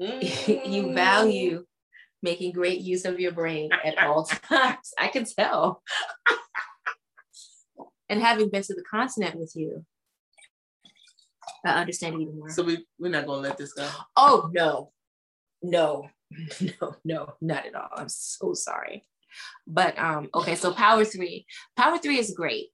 You 0.00 0.94
value 0.94 1.66
making 2.22 2.52
great 2.52 2.80
use 2.80 3.04
of 3.04 3.20
your 3.20 3.32
brain 3.32 3.70
at 3.84 3.98
all 3.98 4.24
times. 4.48 4.94
I 4.98 5.08
can 5.08 5.26
tell. 5.26 5.82
and 8.08 8.22
having 8.22 8.48
been 8.48 8.62
to 8.62 8.74
the 8.74 8.84
continent 8.90 9.36
with 9.38 9.52
you, 9.54 9.84
I 11.66 11.80
understand 11.80 12.14
it 12.14 12.22
even 12.22 12.38
more. 12.38 12.48
So 12.48 12.62
we 12.62 12.86
we're 12.98 13.10
not 13.10 13.26
gonna 13.26 13.42
let 13.42 13.58
this 13.58 13.74
go. 13.74 13.86
Oh 14.16 14.48
no, 14.54 14.92
no, 15.62 16.08
no, 16.80 16.96
no, 17.04 17.34
not 17.40 17.66
at 17.66 17.74
all. 17.74 17.88
I'm 17.96 18.08
so 18.08 18.54
sorry. 18.54 19.04
But 19.66 19.98
um, 19.98 20.28
okay, 20.34 20.54
so 20.56 20.72
Power 20.72 21.04
Three. 21.04 21.46
Power 21.76 21.98
Three 21.98 22.18
is 22.18 22.32
great. 22.36 22.68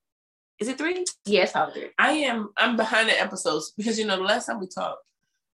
Is 0.58 0.68
it 0.68 0.78
three? 0.78 1.04
Yes, 1.26 1.52
Power 1.52 1.70
Three. 1.72 1.90
I 1.98 2.12
am 2.12 2.50
I'm 2.56 2.76
behind 2.76 3.08
the 3.08 3.20
episodes 3.20 3.72
because 3.76 3.98
you 3.98 4.06
know 4.06 4.16
the 4.16 4.22
last 4.22 4.46
time 4.46 4.60
we 4.60 4.66
talked, 4.68 5.02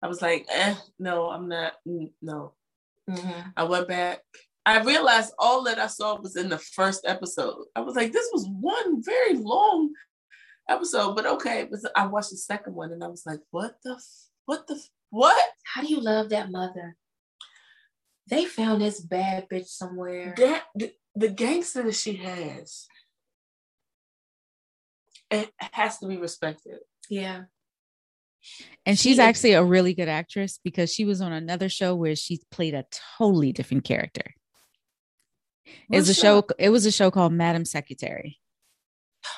I 0.04 0.08
was 0.08 0.22
like, 0.22 0.46
eh, 0.52 0.76
no, 1.00 1.30
I'm 1.30 1.48
not. 1.48 1.74
mm, 1.88 2.12
No, 2.22 2.54
Mm-hmm. 3.10 3.50
I 3.58 3.64
went 3.64 3.88
back. 3.88 4.20
I 4.64 4.80
realized 4.84 5.34
all 5.40 5.64
that 5.64 5.80
I 5.80 5.88
saw 5.88 6.20
was 6.22 6.36
in 6.36 6.50
the 6.50 6.60
first 6.60 7.04
episode. 7.08 7.56
I 7.76 7.80
was 7.82 7.96
like, 7.96 8.12
this 8.14 8.30
was 8.32 8.48
one 8.60 9.02
very 9.04 9.34
long 9.34 9.90
episode, 10.70 11.16
but 11.16 11.26
okay. 11.26 11.68
But 11.70 11.80
I 11.96 12.06
watched 12.06 12.30
the 12.30 12.38
second 12.38 12.76
one 12.76 12.92
and 12.92 13.04
I 13.04 13.08
was 13.08 13.24
like, 13.26 13.40
what 13.50 13.74
the, 13.84 13.94
f- 13.94 14.30
what 14.46 14.68
the, 14.68 14.76
f- 14.76 14.90
what? 15.10 15.50
How 15.64 15.82
do 15.82 15.88
you 15.88 16.00
love 16.00 16.30
that 16.30 16.52
mother? 16.52 16.96
They 18.32 18.46
found 18.46 18.82
this 18.82 19.00
bad 19.00 19.48
bitch 19.50 19.68
somewhere. 19.68 20.34
That 20.38 20.64
the, 20.74 20.92
the 21.16 21.30
gangster 21.30 21.84
that 21.84 21.94
she 21.96 22.16
has, 22.16 22.88
it 25.30 25.52
has 25.60 25.98
to 26.00 26.08
be 26.08 26.18
respected. 26.18 26.80
Yeah. 27.10 27.44
And 28.86 28.98
she's 28.98 29.14
is- 29.14 29.20
actually 29.20 29.54
a 29.54 29.64
really 29.64 29.94
good 29.94 30.08
actress 30.10 30.60
because 30.64 30.92
she 30.92 31.06
was 31.06 31.22
on 31.22 31.32
another 31.32 31.70
show 31.70 31.94
where 31.94 32.16
she 32.16 32.40
played 32.52 32.74
a 32.74 32.86
totally 33.18 33.52
different 33.52 33.84
character. 33.84 34.34
It 35.90 35.98
was 35.98 36.10
a 36.10 36.12
What 36.12 36.18
show. 36.18 36.56
It 36.58 36.70
was 36.70 36.86
a 36.86 36.92
show 36.92 37.12
called 37.12 37.34
Madam 37.34 37.66
Secretary. 37.66 38.40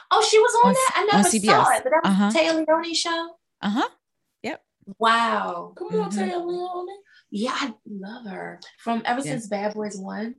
Oh, 0.10 0.26
she 0.30 0.40
was 0.40 0.56
on, 0.64 0.70
On- 0.70 0.74
that. 0.74 0.92
I 0.96 1.02
on 1.02 1.08
never 1.24 1.30
saw 1.30 1.72
it, 1.76 1.84
but 1.84 1.90
that 1.90 2.02
was 2.04 2.12
Uh-huh. 2.12 2.32
Téa 2.32 2.66
Leoni 2.66 2.94
show. 2.96 3.36
Uh 3.62 3.70
huh. 3.70 3.90
Yep. 4.44 4.64
Wow. 4.98 5.74
Come 5.78 5.88
on, 6.00 6.12
Mhm. 6.12 6.18
Téa 6.32 6.46
Leoni. 6.48 6.94
Yeah, 7.36 7.56
I 7.56 7.74
love 7.90 8.28
her 8.28 8.60
from 8.78 9.02
ever 9.06 9.22
Yeah. 9.22 9.32
since 9.32 9.48
Bad 9.48 9.74
Boys 9.74 9.98
One. 9.98 10.36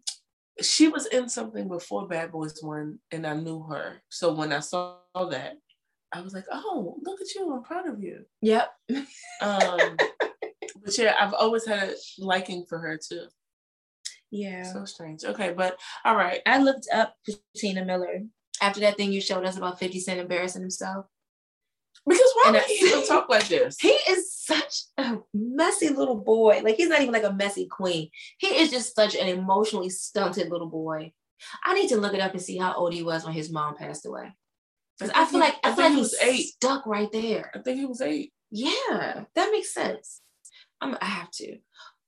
she 0.63 0.87
was 0.87 1.07
in 1.07 1.29
something 1.29 1.67
before 1.67 2.07
Bad 2.07 2.31
Boys 2.31 2.63
One, 2.63 3.01
and 3.11 3.27
I 3.27 3.35
knew 3.35 3.65
her. 3.65 4.01
So 4.11 4.33
when 4.33 4.53
I 4.53 4.61
saw 4.61 4.99
that, 5.17 5.55
I 6.13 6.21
was 6.21 6.33
like, 6.33 6.45
oh, 6.53 6.97
look 7.03 7.21
at 7.21 7.35
you. 7.35 7.53
I'm 7.53 7.65
proud 7.65 7.89
of 7.89 8.01
you. 8.01 8.25
Yep. 8.43 8.73
Um, 9.43 9.97
but 10.85 10.97
yeah, 10.97 11.17
I've 11.21 11.35
always 11.35 11.67
had 11.67 11.89
a 11.89 11.95
liking 12.19 12.65
for 12.69 12.79
her 12.79 12.97
too. 12.97 13.27
Yeah. 14.31 14.63
So 14.63 14.85
strange. 14.85 15.25
Okay, 15.25 15.53
but 15.53 15.77
all 16.05 16.15
right. 16.15 16.43
I 16.47 16.59
looked 16.59 16.87
up 16.95 17.17
Christina 17.25 17.85
Miller 17.85 18.21
after 18.63 18.79
that 18.81 18.97
thing 18.97 19.13
you 19.13 19.21
showed 19.21 19.45
us 19.45 19.57
about 19.57 19.81
50 19.81 19.99
Cent 19.99 20.21
embarrassing 20.21 20.63
himself. 20.63 21.07
Because 22.07 22.33
why 22.35 22.43
And 22.47 22.55
would 22.55 22.63
I- 22.65 22.67
he 22.67 22.87
even 22.87 23.07
talk 23.09 23.29
like 23.29 23.49
this? 23.49 23.77
He 23.81 23.89
is 23.89 24.33
such 24.35 24.83
a 24.99 25.17
messy 25.33 25.89
little 25.89 26.21
boy. 26.21 26.61
Like 26.63 26.77
he's 26.77 26.89
not 26.89 27.01
even 27.01 27.13
like 27.15 27.25
a 27.25 27.33
messy 27.33 27.67
queen. 27.67 28.11
He 28.39 28.49
is 28.49 28.71
just 28.71 28.95
such 28.95 29.15
an 29.15 29.27
emotionally 29.29 29.89
stunted 29.91 30.51
little 30.51 30.69
boy. 30.69 31.13
I 31.65 31.75
need 31.75 31.89
to 31.89 31.97
look 31.97 32.15
it 32.15 32.21
up 32.21 32.33
and 32.33 32.43
see 32.43 32.59
how 32.59 32.75
old 32.75 32.93
he 32.93 33.03
was 33.03 33.25
when 33.25 33.35
his 33.35 33.51
mom 33.51 33.77
passed 33.77 34.05
away. 34.07 34.35
Because 34.99 35.13
I 35.15 35.25
think 35.25 35.31
feel 35.31 35.41
he- 35.41 35.47
like 35.47 35.57
I, 35.65 35.71
I 35.71 35.75
feel 35.75 35.77
think 35.77 35.85
like 35.85 35.93
he 35.93 35.99
he's 35.99 36.11
was 36.13 36.23
eight. 36.23 36.47
stuck 36.47 36.87
right 36.87 37.11
there. 37.13 37.51
I 37.55 37.59
think 37.61 37.79
he 37.79 37.87
was 37.87 38.01
eight. 38.01 38.33
Yeah, 38.51 39.25
that 39.35 39.51
makes 39.51 39.73
sense. 39.75 40.21
I'm, 40.81 40.97
I 41.01 41.07
have 41.07 41.31
to. 41.33 41.57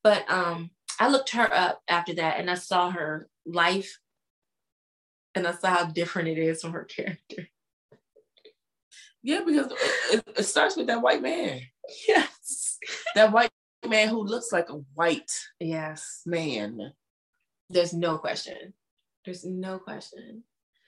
But 0.04 0.30
um, 0.30 0.70
I 1.00 1.08
looked 1.08 1.30
her 1.30 1.52
up 1.52 1.80
after 1.88 2.14
that 2.14 2.38
and 2.38 2.48
I 2.50 2.54
saw 2.54 2.90
her 2.90 3.28
life 3.44 3.98
and 5.34 5.46
I 5.46 5.52
saw 5.52 5.68
how 5.70 5.84
different 5.86 6.28
it 6.28 6.38
is 6.38 6.60
from 6.62 6.72
her 6.72 6.84
character. 6.96 7.48
Yeah, 9.26 9.40
because 9.44 9.72
it, 10.12 10.22
it 10.38 10.44
starts 10.44 10.76
with 10.76 10.86
that 10.86 11.02
white 11.02 11.20
man. 11.20 11.60
Yes. 12.06 12.78
That 13.16 13.32
white 13.32 13.50
man 13.88 14.08
who 14.08 14.22
looks 14.22 14.52
like 14.52 14.68
a 14.70 14.74
white 14.94 15.32
Yes. 15.58 16.22
man. 16.24 16.92
There's 17.68 17.92
no 17.92 18.18
question. 18.18 18.72
There's 19.24 19.44
no 19.44 19.80
question. 19.80 20.44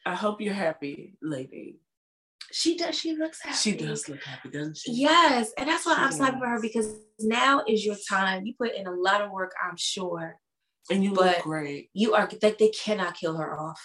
I 0.06 0.14
hope 0.14 0.40
you're 0.40 0.54
happy, 0.54 1.16
lady. 1.20 1.80
She 2.52 2.76
does. 2.76 2.96
She 2.96 3.16
looks 3.16 3.42
happy. 3.42 3.56
She 3.56 3.72
does 3.76 4.08
look 4.08 4.22
happy, 4.22 4.50
doesn't 4.50 4.76
she? 4.76 4.92
Yes, 4.92 5.50
and 5.58 5.68
that's 5.68 5.84
why 5.84 5.96
She 5.96 6.00
I'm 6.00 6.12
happy 6.24 6.38
for 6.38 6.46
her 6.46 6.60
because 6.60 6.94
now 7.18 7.64
is 7.66 7.84
your 7.84 7.96
time. 8.08 8.46
You 8.46 8.54
put 8.56 8.72
in 8.72 8.86
a 8.86 8.92
lot 8.92 9.20
of 9.20 9.32
work, 9.32 9.50
I'm 9.60 9.76
sure. 9.76 10.36
And 10.90 11.02
you 11.02 11.12
But- 11.12 11.38
look 11.38 11.42
great. 11.42 11.90
You 11.92 12.14
are 12.14 12.28
like 12.30 12.58
they 12.58 12.68
cannot 12.68 13.16
kill 13.16 13.36
her 13.36 13.58
off. 13.58 13.80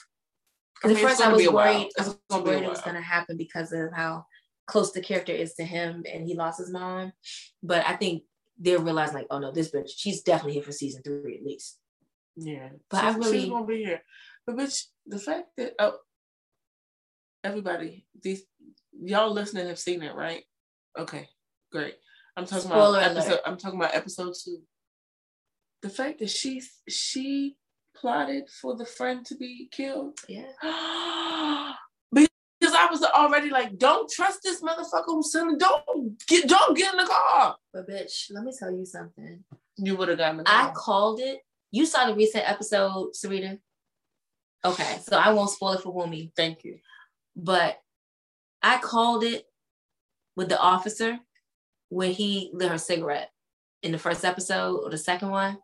I 0.83 0.89
At 0.89 0.93
mean, 0.93 1.03
first, 1.03 1.19
it's 1.19 1.27
I 1.27 1.31
was 1.33 1.49
worried. 1.49 1.89
I 1.97 2.03
was 2.03 2.17
gonna 2.29 2.43
be 2.43 2.49
a 2.49 2.53
worried 2.53 2.65
it 2.65 2.69
was 2.69 2.81
going 2.81 2.95
to 2.97 3.01
happen 3.01 3.37
because 3.37 3.71
of 3.71 3.91
how 3.93 4.25
close 4.67 4.91
the 4.91 5.01
character 5.01 5.31
is 5.33 5.53
to 5.55 5.63
him, 5.63 6.03
and 6.11 6.25
he 6.27 6.35
lost 6.35 6.59
his 6.59 6.71
mom. 6.71 7.13
But 7.61 7.85
I 7.87 7.95
think 7.95 8.23
they're 8.57 8.79
realizing, 8.79 9.15
like, 9.15 9.27
oh 9.29 9.39
no, 9.39 9.51
this 9.51 9.71
bitch, 9.71 9.89
she's 9.95 10.21
definitely 10.21 10.53
here 10.53 10.63
for 10.63 10.71
season 10.71 11.01
three 11.03 11.37
at 11.37 11.45
least. 11.45 11.77
Yeah, 12.35 12.69
But 12.89 13.03
I 13.03 13.09
she's, 13.13 13.17
really- 13.25 13.39
she's 13.41 13.49
gonna 13.49 13.65
be 13.65 13.83
here. 13.83 14.01
But 14.45 14.57
bitch, 14.57 14.85
the 15.05 15.19
fact 15.19 15.47
that 15.57 15.73
oh, 15.79 15.97
everybody, 17.43 18.05
these 18.21 18.43
y'all 19.01 19.31
listening 19.31 19.67
have 19.67 19.79
seen 19.79 20.01
it, 20.03 20.15
right? 20.15 20.43
Okay, 20.97 21.27
great. 21.71 21.95
I'm 22.35 22.45
talking 22.45 22.65
Spoiler 22.65 22.99
about 22.99 23.11
alert. 23.11 23.17
episode. 23.23 23.39
I'm 23.45 23.57
talking 23.57 23.79
about 23.79 23.95
episode 23.95 24.33
two. 24.43 24.61
The 25.81 25.89
fact 25.89 26.19
that 26.19 26.29
she 26.29 26.61
she 26.87 27.57
plotted 27.95 28.49
for 28.49 28.75
the 28.75 28.85
friend 28.85 29.25
to 29.27 29.35
be 29.35 29.69
killed 29.71 30.17
Yeah. 30.27 30.45
because 32.89 33.03
I 33.03 33.07
was 33.09 33.25
already 33.31 33.49
like, 33.49 33.77
don't 33.77 34.09
trust 34.09 34.39
this 34.43 34.61
motherfucker 34.61 35.03
who's 35.07 35.31
selling. 35.31 35.57
Don't 35.57 36.17
get 36.27 36.47
don't 36.47 36.77
get 36.77 36.93
in 36.93 36.97
the 36.99 37.05
car. 37.05 37.55
But 37.73 37.87
bitch, 37.89 38.27
let 38.31 38.43
me 38.43 38.51
tell 38.57 38.71
you 38.71 38.85
something. 38.85 39.43
You 39.77 39.95
would 39.95 40.09
have 40.09 40.17
gotten 40.17 40.37
the 40.37 40.43
I 40.47 40.63
car. 40.65 40.73
called 40.75 41.19
it. 41.19 41.39
You 41.71 41.85
saw 41.85 42.05
the 42.07 42.15
recent 42.15 42.49
episode, 42.49 43.13
Sarita. 43.13 43.59
Okay, 44.65 44.97
so 45.01 45.17
I 45.17 45.33
won't 45.33 45.49
spoil 45.49 45.73
it 45.73 45.81
for 45.81 45.93
Wumi. 45.93 46.31
Thank 46.35 46.63
you. 46.63 46.77
but 47.35 47.79
I 48.61 48.77
called 48.77 49.23
it 49.25 49.45
with 50.37 50.47
the 50.49 50.57
officer 50.59 51.19
when 51.89 52.11
he 52.11 52.49
lit 52.53 52.71
her 52.71 52.77
cigarette 52.77 53.29
in 53.81 53.91
the 53.91 53.97
first 53.99 54.23
episode 54.23 54.77
or 54.77 54.89
the 54.89 54.97
second 54.97 55.31
one. 55.31 55.57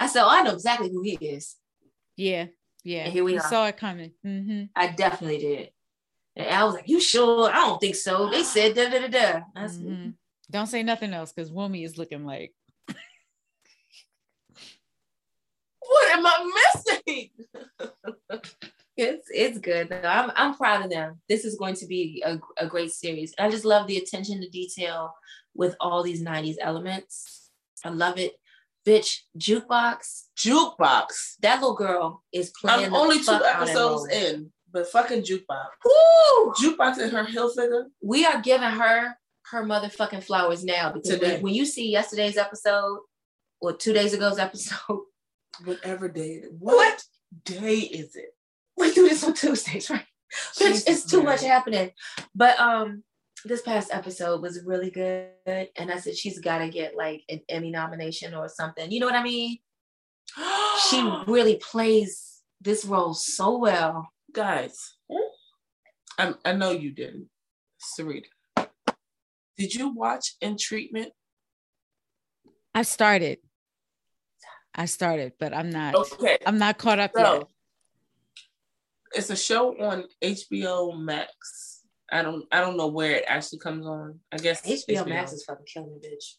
I 0.00 0.06
said, 0.06 0.22
Oh, 0.24 0.30
I 0.30 0.42
know 0.42 0.52
exactly 0.54 0.88
who 0.90 1.02
he 1.02 1.12
is. 1.20 1.56
Yeah. 2.16 2.46
Yeah. 2.84 3.04
And 3.04 3.12
here 3.12 3.22
we 3.24 3.32
You 3.34 3.38
are. 3.40 3.48
saw 3.48 3.66
it 3.66 3.76
coming. 3.76 4.12
hmm 4.22 4.64
I 4.74 4.88
definitely 4.88 5.38
did. 5.38 5.70
And 6.36 6.48
I 6.48 6.64
was 6.64 6.74
like, 6.74 6.88
You 6.88 7.00
sure? 7.00 7.50
I 7.50 7.54
don't 7.54 7.80
think 7.80 7.96
so. 7.96 8.30
They 8.30 8.42
said 8.42 8.74
da 8.74 8.88
da 8.88 9.00
da 9.00 9.08
da. 9.08 9.40
I 9.54 9.66
said, 9.66 9.84
Mhm. 9.84 10.14
Don't 10.50 10.66
say 10.66 10.82
nothing 10.82 11.12
else 11.12 11.32
because 11.32 11.50
Wumi 11.50 11.84
is 11.84 11.98
looking 11.98 12.24
like 12.24 12.52
What 15.80 16.18
am 16.18 16.26
I 16.26 16.70
missing? 16.74 17.30
It's 18.96 19.26
it's 19.32 19.58
good. 19.58 19.92
I'm 19.92 20.30
I'm 20.36 20.54
proud 20.54 20.84
of 20.84 20.90
them. 20.90 21.20
This 21.28 21.44
is 21.44 21.56
going 21.56 21.74
to 21.76 21.86
be 21.86 22.22
a, 22.24 22.38
a 22.58 22.68
great 22.68 22.92
series. 22.92 23.34
I 23.38 23.50
just 23.50 23.64
love 23.64 23.88
the 23.88 23.96
attention 23.96 24.40
to 24.40 24.48
detail 24.48 25.12
with 25.54 25.74
all 25.80 26.02
these 26.02 26.22
90s 26.22 26.56
elements. 26.60 27.50
I 27.84 27.88
love 27.88 28.18
it. 28.18 28.34
Bitch, 28.86 29.20
jukebox. 29.36 30.26
Jukebox. 30.38 31.36
That 31.40 31.60
little 31.60 31.74
girl 31.74 32.22
is 32.32 32.52
playing. 32.60 32.84
I'm 32.84 32.92
the 32.92 32.96
only 32.96 33.16
two 33.18 33.24
fuck 33.24 33.42
out 33.42 33.62
of 33.62 33.68
episodes 33.68 34.06
in, 34.12 34.52
but 34.74 34.88
fucking 34.88 35.22
jukebox. 35.22 35.66
Woo! 35.84 36.52
Jukebox 36.60 36.98
and 36.98 37.12
her 37.12 37.24
heel 37.24 37.48
figure. 37.48 37.86
We 38.02 38.26
are 38.26 38.42
giving 38.42 38.68
her 38.68 39.16
her 39.50 39.64
motherfucking 39.64 40.24
flowers 40.24 40.64
now 40.64 40.90
because 40.92 41.08
Today. 41.10 41.40
when, 41.40 41.54
you 41.54 41.64
see 41.64 41.90
yesterday's 41.90 42.36
episode 42.36 42.98
or 43.60 43.72
two 43.72 43.92
days 43.92 44.12
ago's 44.12 44.38
episode, 44.38 45.00
Whatever 45.64 46.08
day. 46.08 46.42
it 46.42 46.44
is. 46.46 46.50
What 46.58 47.02
day 47.44 47.76
is 47.78 48.16
it? 48.16 48.34
we 48.76 48.92
do 48.92 49.08
this 49.08 49.22
on 49.22 49.34
Tuesdays, 49.34 49.88
right? 49.88 50.04
Bitch, 50.58 50.82
it's 50.88 51.04
too 51.08 51.22
much 51.22 51.42
happening. 51.42 51.90
But 52.34 52.58
um, 52.58 53.04
this 53.44 53.62
past 53.62 53.90
episode 53.92 54.42
was 54.42 54.64
really 54.64 54.90
good, 54.90 55.28
and 55.46 55.92
I 55.92 55.98
said 55.98 56.16
she's 56.16 56.40
got 56.40 56.58
to 56.58 56.68
get 56.68 56.96
like 56.96 57.22
an 57.28 57.40
Emmy 57.48 57.70
nomination 57.70 58.34
or 58.34 58.48
something. 58.48 58.90
You 58.90 58.98
know 58.98 59.06
what 59.06 59.14
I 59.14 59.22
mean? 59.22 59.58
She 60.90 61.00
really 61.28 61.56
plays 61.56 62.40
this 62.60 62.84
role 62.84 63.14
so 63.14 63.58
well. 63.58 64.08
Guys. 64.34 64.94
I, 66.18 66.34
I 66.44 66.52
know 66.52 66.70
you 66.72 66.90
didn't, 66.92 67.28
Sarita. 67.80 68.24
Did 69.56 69.74
you 69.74 69.94
watch 69.94 70.34
In 70.40 70.56
Treatment? 70.58 71.12
I 72.74 72.82
started. 72.82 73.38
I 74.74 74.86
started, 74.86 75.34
but 75.38 75.54
I'm 75.54 75.70
not 75.70 75.94
Okay, 75.94 76.38
I'm 76.44 76.58
not 76.58 76.78
caught 76.78 76.98
up 76.98 77.12
so 77.14 77.34
yet. 77.34 77.46
it's 79.14 79.30
a 79.30 79.36
show 79.36 79.80
on 79.80 80.04
HBO 80.22 80.98
Max. 80.98 81.82
I 82.10 82.22
don't 82.22 82.44
I 82.50 82.60
don't 82.60 82.76
know 82.76 82.88
where 82.88 83.12
it 83.12 83.24
actually 83.28 83.60
comes 83.60 83.86
on. 83.86 84.18
I 84.32 84.38
guess 84.38 84.62
HBO 84.62 85.06
Max 85.08 85.32
is 85.32 85.44
fucking 85.44 85.66
killing 85.72 85.92
me, 85.92 86.08
bitch. 86.08 86.34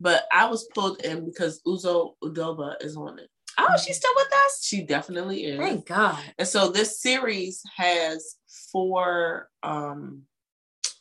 But 0.00 0.24
I 0.32 0.46
was 0.46 0.68
pulled 0.74 1.00
in 1.02 1.24
because 1.24 1.62
Uzo 1.64 2.14
Aduba 2.22 2.74
is 2.80 2.96
on 2.96 3.20
it. 3.20 3.30
Oh, 3.58 3.76
she's 3.84 3.96
still 3.96 4.12
with 4.16 4.32
us. 4.46 4.64
She 4.64 4.82
definitely 4.82 5.44
is. 5.44 5.58
Thank 5.58 5.86
God. 5.86 6.22
And 6.38 6.46
so 6.46 6.70
this 6.70 7.00
series 7.00 7.62
has 7.76 8.36
four 8.72 9.48
um 9.62 10.22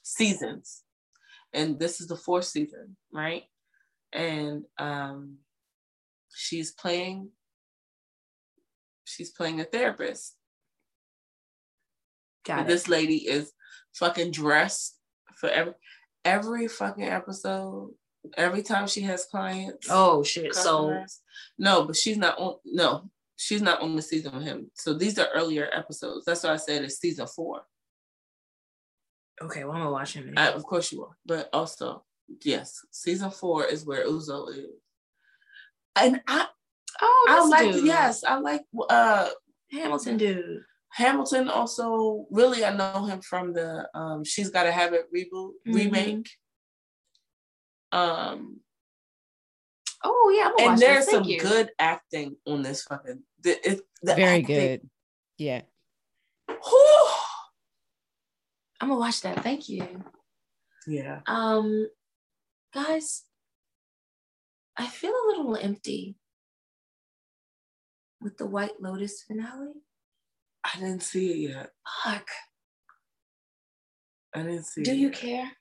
seasons. 0.04 0.84
And 1.54 1.80
this 1.80 2.00
is 2.02 2.08
the 2.08 2.16
fourth 2.18 2.46
season, 2.46 2.96
right? 3.14 3.44
And 4.14 4.64
um 4.78 5.38
she's 6.34 6.72
playing 6.72 7.30
she's 9.06 9.32
playing 9.32 9.60
a 9.62 9.66
therapist. 9.66 10.36
Got 12.46 12.60
And 12.60 12.68
it. 12.68 12.72
this 12.72 12.88
lady 12.88 13.18
is 13.28 13.52
fucking 13.96 14.32
dressed 14.32 14.98
for 15.40 15.50
every 15.50 15.74
every 16.24 16.68
fucking 16.68 17.04
episode. 17.08 17.92
Every 18.38 18.64
time 18.64 18.88
she 18.88 19.02
has 19.02 19.26
clients. 19.26 19.88
Oh 19.90 20.24
shit. 20.24 20.54
So 20.56 21.04
no, 21.58 21.86
but 21.86 21.96
she's 21.96 22.18
not 22.18 22.38
on. 22.40 22.56
No, 22.66 23.10
she's 23.36 23.62
not 23.62 23.82
on 23.82 23.96
the 23.96 24.02
season 24.02 24.34
with 24.36 24.44
him. 24.44 24.72
So 24.74 24.94
these 24.94 25.18
are 25.20 25.28
earlier 25.34 25.70
episodes. 25.74 26.26
That's 26.26 26.44
why 26.44 26.52
I 26.54 26.58
said 26.58 26.84
it's 26.84 26.98
season 27.00 27.28
four. 27.28 27.62
okay, 29.42 29.64
well 29.64 29.74
I'm 29.74 29.80
gonna 29.82 29.92
watch 29.92 30.14
him. 30.14 30.34
I, 30.38 30.50
of 30.52 30.64
course 30.64 30.92
you 30.92 31.04
are, 31.04 31.18
but 31.26 31.50
also 31.54 32.04
yes, 32.44 32.80
season 32.92 33.32
four 33.32 33.66
is 33.66 33.86
where 33.86 34.06
Uzo 34.08 34.50
is. 34.50 34.66
And 35.98 36.22
I, 36.28 36.48
oh, 37.02 37.28
I 37.30 37.46
like 37.48 37.74
dude. 37.74 37.86
yes, 37.86 38.24
I 38.24 38.38
like 38.40 38.62
uh 38.90 39.30
Hamilton 39.72 40.18
dude. 40.18 40.62
Hamilton. 40.92 41.50
Also, 41.50 42.26
really, 42.32 42.64
I 42.64 42.74
know 42.74 43.06
him 43.06 43.20
from 43.22 43.54
the 43.54 43.88
um 43.94 44.24
She's 44.24 44.50
Gotta 44.50 44.72
Have 44.72 44.94
It 44.94 45.08
reboot 45.14 45.52
Mhm. 45.68 45.76
remake. 45.76 46.30
Um, 47.96 48.60
Oh 50.04 50.34
yeah, 50.38 50.48
I'm 50.50 50.52
gonna 50.52 50.62
and 50.64 50.72
watch 50.74 50.80
there's 50.80 51.06
this. 51.06 51.14
Some 51.16 51.24
you. 51.24 51.40
good 51.40 51.72
acting 51.80 52.36
on 52.46 52.62
this 52.62 52.84
fucking. 52.84 53.24
The, 53.42 53.52
it, 53.72 53.82
the 54.04 54.14
Very 54.16 54.42
acting- 54.42 54.46
good. 54.56 54.90
Yeah. 55.38 55.62
Whew. 56.48 57.08
I'm 58.82 58.90
gonna 58.90 59.00
watch 59.00 59.22
that. 59.22 59.42
Thank 59.42 59.68
you. 59.70 60.04
Yeah. 60.86 61.22
Um, 61.26 61.88
guys, 62.74 63.24
I 64.78 64.86
feel 64.86 65.12
a 65.12 65.28
little 65.28 65.56
empty 65.56 66.18
with 68.22 68.38
the 68.38 68.46
White 68.46 68.80
Lotus 68.80 69.24
finale. 69.24 69.74
I 70.64 70.80
didn't 70.80 71.02
see 71.04 71.46
it 71.46 71.50
yet. 71.50 71.70
Fuck. 72.04 72.28
I 74.36 74.44
didn't 74.44 74.66
see. 74.66 74.84
Do 74.84 74.92
it. 74.92 74.98
you 74.98 75.10
care? 75.10 75.52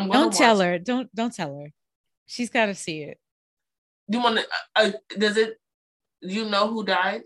I'm 0.00 0.08
gonna 0.08 0.24
Don't 0.24 0.32
tell 0.32 0.56
watch 0.56 0.64
her. 0.64 0.78
Don't 0.78 1.14
don't 1.14 1.34
tell 1.34 1.58
her. 1.58 1.72
She's 2.26 2.50
got 2.50 2.66
to 2.66 2.74
see 2.74 3.02
it. 3.02 3.08
it. 3.08 3.18
You 4.08 4.20
want 4.20 4.38
to? 4.38 4.46
Uh, 4.74 4.90
does 5.18 5.36
it? 5.36 5.60
You 6.20 6.48
know 6.48 6.68
who 6.68 6.84
died? 6.84 7.22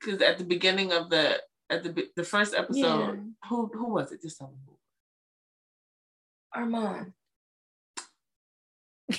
Because 0.00 0.20
at 0.22 0.38
the 0.38 0.44
beginning 0.44 0.92
of 0.92 1.10
the 1.10 1.40
at 1.70 1.82
the 1.82 2.08
the 2.16 2.24
first 2.24 2.54
episode, 2.54 3.34
who 3.48 3.70
who 3.72 3.90
was 3.90 4.12
it? 4.12 4.22
Just 4.22 4.38
tell 4.38 4.48
me 4.48 4.56
who. 4.66 4.74
Armand. 6.54 7.12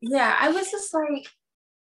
yeah, 0.00 0.36
I 0.40 0.50
was 0.50 0.70
just 0.70 0.92
like, 0.94 1.26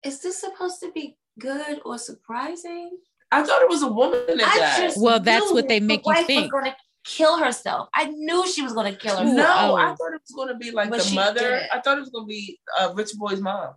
is 0.06 0.22
this 0.22 0.40
supposed 0.40 0.80
to 0.82 0.92
be 0.92 1.18
good 1.40 1.82
or 1.84 1.98
surprising? 1.98 2.98
I 3.32 3.44
thought 3.44 3.62
it 3.62 3.70
was 3.70 3.84
a 3.84 3.88
woman 3.88 4.24
that 4.28 4.42
I 4.42 4.88
died. 4.88 4.94
Well, 4.98 5.20
that's 5.20 5.52
what 5.52 5.68
they 5.68 5.80
make 5.80 6.06
you 6.06 6.26
think. 6.26 6.52
Gonna 6.52 6.76
kill 7.04 7.38
herself. 7.40 7.90
I 7.94 8.06
knew 8.06 8.48
she 8.48 8.62
was 8.62 8.74
gonna 8.74 8.96
kill 8.96 9.18
herself. 9.18 9.36
no. 9.36 9.76
I 9.76 9.96
thought 9.96 10.14
it 10.14 10.22
was 10.22 10.34
going 10.36 10.50
to 10.50 10.56
be 10.56 10.72
like 10.72 10.90
But 10.90 11.02
the 11.02 11.16
mother. 11.16 11.60
did. 11.60 11.70
I 11.72 11.80
thought 11.82 11.98
it 11.98 12.02
was 12.02 12.10
going 12.10 12.26
to 12.26 12.30
be 12.30 12.60
uh, 12.80 12.92
Rich 12.96 13.12
Boy's 13.18 13.40
mom. 13.42 13.74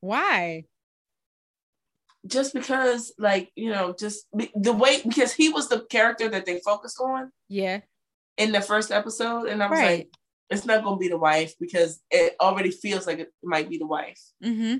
Why? 0.00 0.64
Just 2.26 2.52
because, 2.52 3.12
like 3.18 3.50
you 3.54 3.70
know, 3.70 3.94
just 3.98 4.26
be- 4.36 4.50
the 4.54 4.72
way 4.72 5.00
because 5.02 5.32
he 5.32 5.48
was 5.50 5.68
the 5.68 5.80
character 5.80 6.28
that 6.28 6.46
they 6.46 6.60
focused 6.60 7.00
on 7.00 7.30
Yeah. 7.48 7.80
in 8.36 8.52
the 8.52 8.60
first 8.60 8.90
episode, 8.90 9.46
and 9.48 9.62
I 9.62 9.68
was 9.70 9.78
Right. 9.78 9.98
like, 9.98 10.08
it's 10.50 10.64
not 10.64 10.82
going 10.82 10.96
to 10.96 11.00
be 11.00 11.08
the 11.08 11.18
wife 11.18 11.54
because 11.60 12.00
it 12.10 12.34
already 12.40 12.70
feels 12.70 13.06
like 13.06 13.18
it 13.18 13.32
might 13.42 13.68
be 13.68 13.78
the 13.78 13.86
wife. 13.86 14.20
Mm-hmm. 14.42 14.78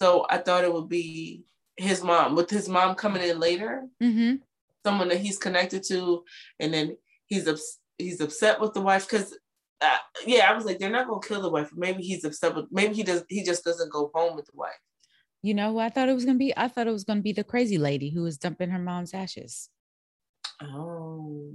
So 0.00 0.26
I 0.28 0.38
thought 0.38 0.64
it 0.64 0.72
would 0.72 0.88
be 0.88 1.44
his 1.76 2.02
mom, 2.02 2.34
with 2.34 2.50
his 2.50 2.68
mom 2.68 2.94
coming 2.96 3.22
in 3.22 3.38
later, 3.38 3.84
Mm-hmm. 4.02 4.36
Someone 4.84 5.08
that 5.08 5.18
he's 5.20 5.38
connected 5.38 5.82
to, 5.88 6.24
and 6.58 6.72
then 6.72 6.96
he's 7.26 7.46
ups- 7.48 7.78
he's 7.98 8.20
upset 8.20 8.60
with 8.60 8.74
the 8.74 8.80
wife 8.80 9.08
because. 9.08 9.36
Uh, 9.82 9.96
yeah, 10.26 10.50
I 10.50 10.54
was 10.54 10.66
like, 10.66 10.78
they're 10.78 10.90
not 10.90 11.08
gonna 11.08 11.26
kill 11.26 11.40
the 11.40 11.48
wife. 11.48 11.70
Maybe 11.74 12.02
he's 12.02 12.22
upset 12.22 12.54
with. 12.54 12.66
Maybe 12.70 12.92
he 12.92 13.02
does. 13.02 13.24
He 13.30 13.42
just 13.42 13.64
doesn't 13.64 13.90
go 13.90 14.10
home 14.14 14.36
with 14.36 14.44
the 14.44 14.52
wife. 14.54 14.78
You 15.42 15.54
know 15.54 15.72
who 15.72 15.78
I 15.78 15.88
thought 15.88 16.10
it 16.10 16.14
was 16.14 16.26
gonna 16.26 16.36
be? 16.36 16.54
I 16.54 16.68
thought 16.68 16.86
it 16.86 16.92
was 16.92 17.04
gonna 17.04 17.22
be 17.22 17.32
the 17.32 17.44
crazy 17.44 17.78
lady 17.78 18.10
who 18.10 18.20
was 18.22 18.36
dumping 18.36 18.68
her 18.68 18.78
mom's 18.78 19.14
ashes. 19.14 19.70
Oh, 20.62 21.50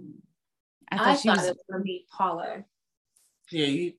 I 0.91 0.95
I 0.95 0.97
thought 0.97 1.05
thought, 1.05 1.19
she 1.19 1.29
was 1.29 1.43
it 1.45 1.49
was 1.49 1.63
gonna 1.71 1.83
be 1.83 2.05
Paula. 2.11 2.63
yeah. 3.51 3.65
You 3.67 3.93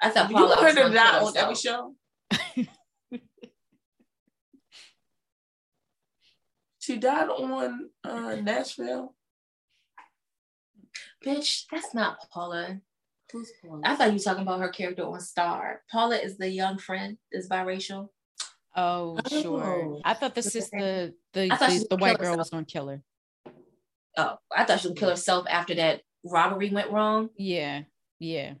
I 0.00 0.10
thought 0.10 0.30
you 0.30 0.36
Paula 0.36 0.54
heard 0.54 0.64
was 0.66 0.74
her 0.74 0.82
gonna 0.82 0.94
not 0.94 1.22
on 1.22 1.36
every 1.36 1.54
show. 1.56 1.96
She 6.84 6.98
died 6.98 7.30
on 7.30 7.88
uh, 8.04 8.34
Nashville. 8.42 9.14
Bitch, 11.24 11.64
that's 11.72 11.94
not 11.94 12.18
Paula. 12.30 12.78
Who's 13.32 13.50
Paula? 13.62 13.80
I 13.84 13.96
thought 13.96 14.08
you 14.08 14.12
were 14.14 14.18
talking 14.18 14.42
about 14.42 14.60
her 14.60 14.68
character 14.68 15.04
on 15.04 15.18
Star. 15.20 15.80
Paula 15.90 16.16
is 16.16 16.36
the 16.36 16.50
young 16.50 16.76
friend, 16.76 17.16
is 17.32 17.48
biracial. 17.48 18.08
Oh, 18.76 19.18
sure. 19.30 19.64
Oh. 19.64 20.00
I 20.04 20.12
thought 20.12 20.34
the 20.34 20.40
With 20.40 20.44
the 20.44 20.50
sister, 20.50 21.12
the 21.32 21.48
I 21.50 21.56
thought 21.56 21.70
the, 21.70 21.86
the 21.88 21.96
white 21.96 22.18
kill 22.18 22.28
girl 22.28 22.36
was 22.36 22.50
gonna 22.50 22.66
kill 22.66 22.88
her. 22.88 23.02
Oh, 24.18 24.36
I 24.54 24.64
thought 24.64 24.80
she 24.80 24.88
would 24.88 24.98
kill 24.98 25.08
herself 25.08 25.46
after 25.48 25.74
that 25.76 26.02
robbery 26.22 26.68
went 26.68 26.90
wrong. 26.90 27.30
Yeah, 27.38 27.84
yeah. 28.18 28.54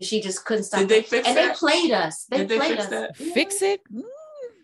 She 0.00 0.20
just 0.20 0.44
couldn't 0.44 0.64
stop. 0.64 0.80
Did 0.80 0.88
they 0.88 0.98
it. 0.98 1.06
fix 1.06 1.28
and 1.28 1.36
that? 1.36 1.52
they 1.52 1.58
played 1.58 1.92
us. 1.92 2.24
They 2.28 2.38
Did 2.38 2.48
they 2.48 2.56
played 2.58 2.70
fix 2.70 2.84
us. 2.84 2.90
that? 2.90 3.16
Fix 3.16 3.62
it. 3.62 3.80
Mm, 3.92 4.02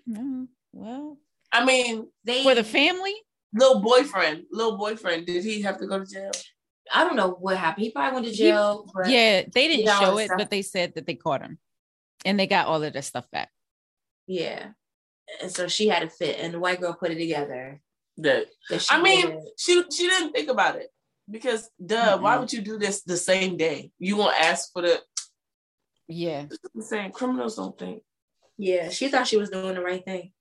no. 0.08 0.48
Well, 0.72 1.18
I 1.52 1.64
mean, 1.64 2.08
They 2.24 2.42
for 2.42 2.54
the 2.54 2.64
family. 2.64 3.14
little 3.52 3.80
boyfriend, 3.80 4.44
little 4.52 4.76
boyfriend. 4.78 5.26
Did 5.26 5.44
he 5.44 5.62
have 5.62 5.78
to 5.78 5.86
go 5.86 5.98
to 5.98 6.06
jail? 6.06 6.30
I 6.92 7.04
don't 7.04 7.16
know 7.16 7.30
what 7.30 7.56
happened. 7.56 7.84
He 7.84 7.92
probably 7.92 8.14
went 8.14 8.26
to 8.26 8.32
jail. 8.32 8.90
but 8.94 9.08
Yeah, 9.10 9.42
they 9.52 9.68
didn't 9.68 9.86
show 10.00 10.18
it, 10.18 10.26
stuff. 10.26 10.38
but 10.38 10.50
they 10.50 10.62
said 10.62 10.94
that 10.94 11.06
they 11.06 11.14
caught 11.14 11.42
him, 11.42 11.58
and 12.24 12.38
they 12.38 12.46
got 12.46 12.66
all 12.66 12.82
of 12.82 12.92
their 12.92 13.02
stuff 13.02 13.30
back. 13.30 13.50
yeah. 14.26 14.70
And 15.40 15.50
so 15.52 15.68
she 15.68 15.86
had 15.86 16.02
a 16.02 16.10
fit, 16.10 16.38
and 16.40 16.54
the 16.54 16.58
white 16.58 16.80
girl 16.80 16.92
put 16.94 17.12
it 17.12 17.18
together. 17.18 17.80
That 18.16 18.46
that 18.68 18.82
she 18.82 18.88
I 18.94 19.00
mean, 19.00 19.28
it. 19.28 19.38
she 19.56 19.82
she 19.90 20.08
didn't 20.08 20.32
think 20.32 20.50
about 20.50 20.74
it 20.76 20.88
because, 21.30 21.70
duh, 21.84 22.18
why 22.18 22.34
Mm-mm. 22.34 22.40
would 22.40 22.52
you 22.52 22.60
do 22.62 22.78
this 22.78 23.02
the 23.02 23.16
same 23.16 23.56
day? 23.56 23.92
You 24.00 24.16
gonna 24.16 24.34
ask 24.36 24.72
for 24.72 24.82
the 24.82 25.00
Yeah, 26.08 26.46
the 26.74 26.82
same 26.82 27.12
criminals 27.12 27.54
don't 27.54 27.78
think. 27.78 28.02
yeah, 28.58 28.88
she 28.90 29.08
thought 29.08 29.28
she 29.28 29.36
was 29.36 29.50
doing 29.50 29.76
the 29.76 29.80
right 29.82 30.04
thing. 30.04 30.32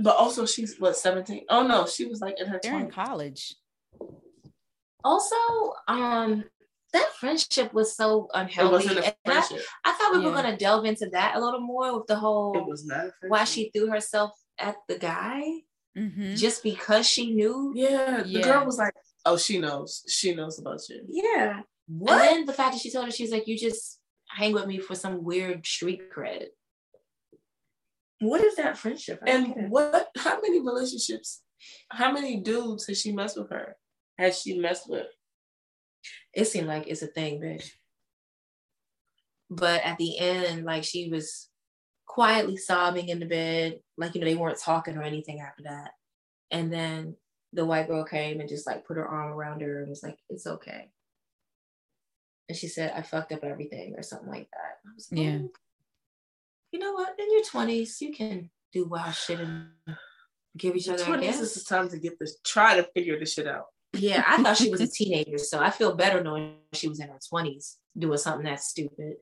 But 0.00 0.16
also, 0.16 0.46
she's 0.46 0.78
what 0.78 0.96
seventeen? 0.96 1.44
Oh 1.48 1.66
no, 1.66 1.86
she 1.86 2.06
was 2.06 2.20
like 2.20 2.38
in 2.40 2.46
her 2.46 2.60
they're 2.62 2.78
in 2.78 2.90
college. 2.90 3.54
Also, 5.04 5.36
um, 5.86 6.44
that 6.92 7.12
friendship 7.20 7.72
was 7.72 7.94
so 7.96 8.24
It 8.34 8.38
unhealthy. 8.40 8.72
wasn't 8.72 8.98
a 8.98 9.04
And 9.04 9.14
I, 9.26 9.30
friendship. 9.42 9.66
I 9.84 9.92
thought 9.92 10.12
we 10.14 10.24
were 10.24 10.32
gonna 10.32 10.56
delve 10.56 10.84
into 10.84 11.08
that 11.10 11.36
a 11.36 11.40
little 11.40 11.60
more 11.60 11.96
with 11.98 12.06
the 12.06 12.16
whole 12.16 12.56
It 12.56 12.66
was 12.66 12.84
not 12.86 13.06
a 13.06 13.28
why 13.28 13.44
she 13.44 13.70
threw 13.74 13.88
herself 13.88 14.32
at 14.58 14.76
the 14.88 14.98
guy 14.98 15.42
Mhm. 15.96 16.36
just 16.36 16.62
because 16.62 17.06
she 17.08 17.34
knew. 17.34 17.72
Yeah, 17.76 18.22
the 18.22 18.28
Yeah. 18.28 18.42
girl 18.42 18.64
was 18.66 18.78
like, 18.78 18.94
"Oh, 19.24 19.36
she 19.36 19.58
knows. 19.58 20.04
She 20.08 20.34
knows 20.34 20.58
about 20.58 20.80
you." 20.88 21.04
Yeah. 21.08 21.62
What? 21.86 22.12
And 22.12 22.20
then 22.20 22.46
the 22.46 22.52
fact 22.52 22.72
that 22.72 22.80
she 22.82 22.90
told 22.90 23.06
her 23.06 23.10
she's 23.10 23.32
like, 23.32 23.46
you 23.48 23.56
just 23.58 24.00
hang 24.28 24.52
with 24.52 24.66
me 24.66 24.78
for 24.78 24.94
some 24.94 25.24
weird 25.24 25.64
street 25.66 26.10
cred. 26.14 26.48
What 28.20 28.42
is 28.42 28.56
that 28.56 28.76
friendship? 28.78 29.20
I 29.26 29.30
And 29.30 29.46
it. 29.56 29.70
what? 29.70 30.08
How 30.16 30.40
many 30.40 30.60
relationships? 30.60 31.42
How 31.90 32.12
many 32.12 32.40
dudes 32.40 32.86
has 32.86 33.00
she 33.00 33.12
messed 33.12 33.38
with 33.38 33.50
her? 33.50 33.76
Has 34.18 34.40
she 34.40 34.58
messed 34.58 34.88
with? 34.88 35.06
it 36.34 36.44
seemed 36.46 36.68
like 36.68 36.86
it's 36.86 37.02
a 37.02 37.06
thing, 37.08 37.40
bitch. 37.40 37.70
But 39.50 39.82
at 39.84 39.98
the 39.98 40.18
end, 40.18 40.64
like 40.64 40.84
she 40.84 41.08
was 41.10 41.48
quietly 42.06 42.56
sobbing 42.56 43.08
in 43.08 43.18
the 43.18 43.26
bed, 43.26 43.80
like 43.96 44.14
you 44.14 44.20
know, 44.20 44.26
they 44.26 44.34
weren't 44.36 44.58
talking 44.60 44.96
or 44.96 45.02
anything 45.02 45.40
after 45.40 45.64
that. 45.64 45.90
And 46.50 46.72
then 46.72 47.16
the 47.52 47.64
white 47.64 47.88
girl 47.88 48.04
came 48.04 48.40
and 48.40 48.48
just 48.48 48.66
like 48.66 48.86
put 48.86 48.96
her 48.96 49.06
arm 49.08 49.32
around 49.32 49.62
her 49.62 49.80
and 49.80 49.88
was 49.88 50.02
like, 50.02 50.18
It's 50.28 50.46
okay. 50.46 50.90
And 52.48 52.56
she 52.56 52.68
said, 52.68 52.92
I 52.94 53.02
fucked 53.02 53.32
up 53.32 53.42
everything 53.44 53.94
or 53.96 54.02
something 54.02 54.28
like 54.28 54.48
that. 54.52 54.78
I 54.86 54.94
was 54.94 55.08
like, 55.10 55.20
Yeah. 55.20 55.38
"Oh, 55.42 55.50
You 56.72 56.78
know 56.80 56.92
what? 56.92 57.18
In 57.18 57.32
your 57.32 57.42
20s, 57.42 58.00
you 58.00 58.12
can 58.12 58.50
do 58.72 58.84
wild 58.86 59.14
shit 59.14 59.40
and 59.40 59.68
give 60.56 60.76
each 60.76 60.88
other 60.88 61.02
a 61.02 61.06
Twenties 61.06 61.40
is 61.40 61.54
the 61.54 61.64
time 61.64 61.88
to 61.88 61.98
get 61.98 62.18
this. 62.18 62.38
Try 62.44 62.76
to 62.76 62.82
figure 62.94 63.18
this 63.18 63.32
shit 63.32 63.46
out. 63.46 63.66
Yeah, 63.94 64.22
I 64.26 64.42
thought 64.42 64.56
she 64.58 64.70
was 64.70 64.80
a 64.80 64.86
teenager, 64.92 65.38
so 65.38 65.60
I 65.60 65.70
feel 65.70 65.94
better 65.94 66.22
knowing 66.22 66.56
she 66.74 66.88
was 66.88 67.00
in 67.00 67.08
her 67.08 67.18
twenties 67.26 67.78
doing 67.96 68.18
something 68.18 68.44
that's 68.44 68.68
stupid. 68.68 69.14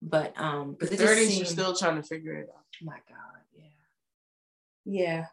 But 0.00 0.32
um, 0.40 0.76
The 0.80 0.86
thirties, 0.86 1.28
seemed, 1.28 1.38
you're 1.38 1.46
still 1.46 1.76
trying 1.76 1.96
to 1.96 2.02
figure 2.02 2.34
it 2.34 2.48
out. 2.54 2.62
oh 2.82 2.84
my 2.84 2.98
god, 3.08 3.42
yeah, 3.54 3.64
yeah. 4.84 5.26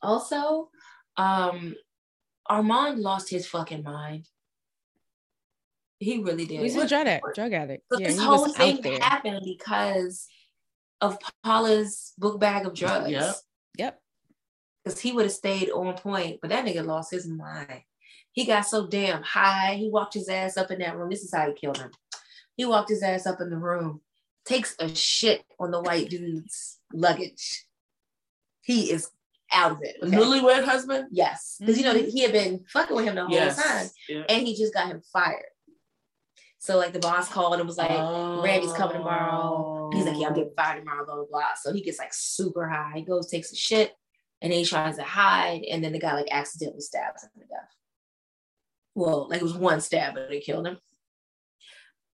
Also, 0.00 0.70
um, 1.16 1.74
Armand 2.46 3.00
lost 3.00 3.30
his 3.30 3.46
fucking 3.46 3.82
mind. 3.82 4.28
He 5.98 6.18
really 6.22 6.44
did. 6.46 6.60
He's 6.60 6.76
a 6.76 6.86
drug 6.88 7.06
addict. 7.06 7.34
Drug 7.34 7.52
addict. 7.52 7.84
But 7.88 8.00
Yeah, 8.00 8.06
this 8.08 8.18
he 8.18 8.24
whole 8.24 8.42
was 8.42 8.56
thing 8.56 8.76
out 8.78 8.82
there. 8.82 8.98
happened 9.00 9.40
because 9.44 10.26
of 11.00 11.18
Paula's 11.42 12.12
book 12.18 12.40
bag 12.40 12.66
of 12.66 12.74
drugs. 12.74 13.10
Yep. 13.10 13.34
Yep. 13.78 14.00
Because 14.84 15.00
he 15.00 15.12
would 15.12 15.24
have 15.24 15.32
stayed 15.32 15.70
on 15.70 15.94
point, 15.94 16.40
but 16.40 16.50
that 16.50 16.64
nigga 16.64 16.84
lost 16.84 17.10
his 17.10 17.26
mind. 17.26 17.82
He 18.32 18.44
got 18.44 18.62
so 18.62 18.86
damn 18.86 19.22
high. 19.22 19.76
He 19.76 19.88
walked 19.90 20.14
his 20.14 20.28
ass 20.28 20.56
up 20.56 20.70
in 20.70 20.80
that 20.80 20.96
room. 20.96 21.08
This 21.10 21.22
is 21.22 21.32
how 21.34 21.46
he 21.46 21.54
killed 21.54 21.78
him. 21.78 21.90
He 22.56 22.64
walked 22.64 22.90
his 22.90 23.02
ass 23.02 23.26
up 23.26 23.40
in 23.40 23.50
the 23.50 23.56
room, 23.56 24.00
takes 24.44 24.74
a 24.80 24.94
shit 24.94 25.44
on 25.58 25.70
the 25.70 25.80
white 25.80 26.10
dude's 26.10 26.78
luggage. 26.92 27.64
He 28.62 28.90
is 28.90 29.10
out 29.52 29.72
of 29.72 29.78
it. 29.82 29.96
okay? 30.02 30.16
Newlywed 30.16 30.64
husband. 30.64 31.08
Yes. 31.12 31.56
Because 31.60 31.78
you 31.78 31.84
know 31.84 31.94
Mhm. 31.94 32.08
he 32.10 32.20
had 32.22 32.32
been 32.32 32.64
fucking 32.68 32.96
with 32.96 33.04
him 33.04 33.14
the 33.14 33.24
whole 33.26 33.32
Yes. 33.34 33.62
time. 33.62 33.88
Yeah. 34.08 34.24
And 34.28 34.46
he 34.46 34.56
just 34.56 34.74
got 34.74 34.88
him 34.88 35.02
fired. 35.12 35.44
So 36.64 36.78
like 36.78 36.94
the 36.94 36.98
boss 36.98 37.28
called 37.28 37.52
and 37.56 37.66
was 37.66 37.76
like, 37.76 37.90
Randy's 37.90 38.72
coming 38.72 38.96
tomorrow. 38.96 39.90
He's 39.92 40.06
like, 40.06 40.16
yeah, 40.18 40.28
I'm 40.28 40.34
getting 40.34 40.54
fired 40.56 40.78
tomorrow, 40.78 41.04
blah, 41.04 41.16
blah, 41.16 41.26
blah. 41.30 41.48
So 41.60 41.74
he 41.74 41.82
gets 41.82 41.98
like 41.98 42.14
super 42.14 42.66
high. 42.66 42.92
He 42.94 43.02
goes, 43.02 43.28
takes 43.28 43.52
a 43.52 43.54
shit, 43.54 43.92
and 44.40 44.50
then 44.50 44.60
he 44.60 44.64
tries 44.64 44.96
to 44.96 45.02
hide. 45.02 45.60
And 45.70 45.84
then 45.84 45.92
the 45.92 45.98
guy 45.98 46.14
like 46.14 46.28
accidentally 46.30 46.80
stabs 46.80 47.22
him 47.22 47.28
to 47.34 47.40
death. 47.40 47.68
Well, 48.94 49.28
like 49.28 49.40
it 49.40 49.44
was 49.44 49.52
one 49.52 49.82
stab, 49.82 50.14
but 50.14 50.32
it 50.32 50.42
killed 50.42 50.66
him. 50.66 50.78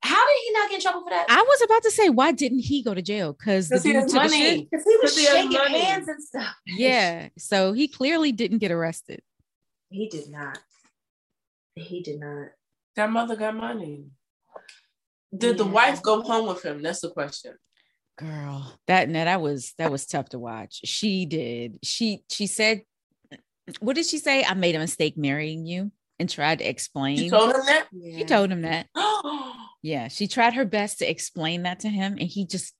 How 0.01 0.25
did 0.25 0.35
he 0.45 0.53
not 0.53 0.69
get 0.69 0.75
in 0.75 0.81
trouble 0.81 1.01
for 1.03 1.09
that? 1.09 1.25
I 1.27 1.41
was 1.41 1.61
about 1.65 1.83
to 1.83 1.91
say, 1.91 2.07
why 2.07 2.31
didn't 2.31 2.59
he 2.59 2.81
go 2.81 2.93
to 2.93 3.01
jail? 3.01 3.33
Because 3.33 3.67
the 3.67 3.79
he 3.79 3.83
dude 3.91 3.95
has 3.95 4.13
took 4.13 4.21
a 4.21 4.25
money. 4.27 4.39
shit. 4.39 4.69
Because 4.71 4.85
he 4.85 4.95
was 5.01 5.11
'Cause 5.11 5.17
he 5.17 5.25
has 5.25 5.33
shaking 5.35 5.51
money. 5.57 5.79
hands 5.81 6.07
and 6.07 6.23
stuff. 6.23 6.55
Yeah. 6.67 7.27
So 7.37 7.73
he 7.73 7.89
clearly 7.89 8.31
didn't 8.31 8.59
get 8.59 8.71
arrested. 8.71 9.21
He 9.89 10.07
did 10.07 10.29
not. 10.29 10.57
He 11.75 12.01
did 12.01 12.21
not. 12.21 12.51
That 12.95 13.11
mother 13.11 13.35
got 13.35 13.53
money. 13.53 14.05
Did 15.37 15.57
the 15.57 15.65
wife 15.65 16.01
go 16.01 16.21
home 16.21 16.47
with 16.47 16.63
him? 16.63 16.81
That's 16.81 17.01
the 17.01 17.09
question. 17.09 17.53
Girl, 18.17 18.73
that 18.87 19.09
no, 19.09 19.23
that 19.23 19.41
was 19.41 19.73
that 19.77 19.91
was 19.91 20.05
tough 20.05 20.29
to 20.29 20.39
watch. 20.39 20.81
She 20.85 21.25
did. 21.25 21.77
She 21.83 22.23
she 22.29 22.47
said 22.47 22.81
What 23.79 23.95
did 23.95 24.05
she 24.07 24.17
say? 24.17 24.43
I 24.43 24.53
made 24.55 24.75
a 24.75 24.79
mistake 24.79 25.17
marrying 25.17 25.65
you 25.65 25.91
and 26.19 26.29
tried 26.29 26.59
to 26.59 26.65
explain. 26.65 27.17
You 27.17 27.29
told 27.29 27.53
him 27.53 27.61
that? 27.65 27.87
She 27.93 28.25
told 28.25 28.51
him 28.51 28.61
that. 28.63 28.87
Yeah, 29.83 30.07
she 30.07 30.27
tried 30.27 30.55
her 30.55 30.65
best 30.65 30.99
to 30.99 31.09
explain 31.09 31.63
that 31.63 31.81
to 31.81 31.87
him, 31.87 32.13
and 32.13 32.27
he 32.27 32.45
just 32.47 32.73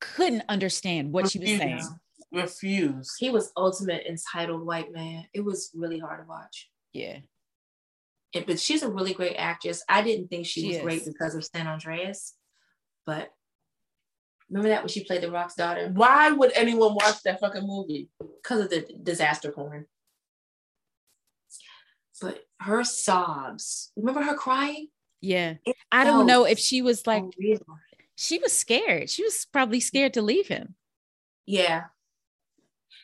couldn't 0.00 0.42
understand 0.48 1.12
what 1.12 1.30
she 1.30 1.38
was 1.38 1.50
saying. 1.50 1.84
Refuse. 2.32 2.82
Refuse. 2.90 3.14
He 3.18 3.30
was 3.30 3.52
ultimate 3.56 4.06
entitled 4.08 4.66
white 4.66 4.90
man. 4.90 5.26
It 5.34 5.44
was 5.44 5.70
really 5.74 5.98
hard 5.98 6.22
to 6.22 6.28
watch. 6.28 6.70
Yeah, 6.94 7.18
And- 8.34 8.46
but 8.46 8.60
she's 8.60 8.82
a 8.82 8.90
really 8.90 9.14
great 9.14 9.36
actress. 9.36 9.82
I 9.88 10.02
didn't 10.02 10.28
think 10.28 10.46
she, 10.46 10.60
She 10.62 10.66
was 10.68 10.76
is. 10.76 10.82
great 10.82 11.04
because 11.04 11.34
of 11.34 11.44
San 11.44 11.66
Andreas, 11.66 12.34
but 13.06 13.30
remember 14.50 14.68
that 14.68 14.82
when 14.82 14.88
she 14.88 15.04
played 15.04 15.22
the 15.22 15.30
Rock's 15.30 15.54
daughter 15.54 15.90
Why 15.92 16.30
would 16.30 16.52
anyone 16.54 16.94
watch 16.94 17.22
that 17.24 17.40
fucking 17.40 17.66
movie? 17.66 18.08
because 18.42 18.60
of 18.60 18.70
the 18.70 18.86
disaster 19.02 19.52
porn. 19.52 19.86
But 22.20 22.44
her 22.60 22.82
sobs, 22.84 23.92
remember 23.96 24.22
her 24.22 24.34
crying? 24.34 24.88
yeah. 25.20 25.54
It 25.64 25.76
I 25.92 26.04
don't 26.04 26.26
know 26.26 26.44
if 26.44 26.58
she 26.58 26.82
was 26.82 27.06
like 27.06 27.22
so 27.22 27.30
real. 27.38 27.60
she 28.16 28.38
was 28.38 28.52
scared. 28.52 29.08
She 29.10 29.22
was 29.22 29.46
probably 29.52 29.80
scared 29.80 30.14
to 30.14 30.22
leave 30.22 30.48
him. 30.48 30.74
Yeah. 31.46 31.84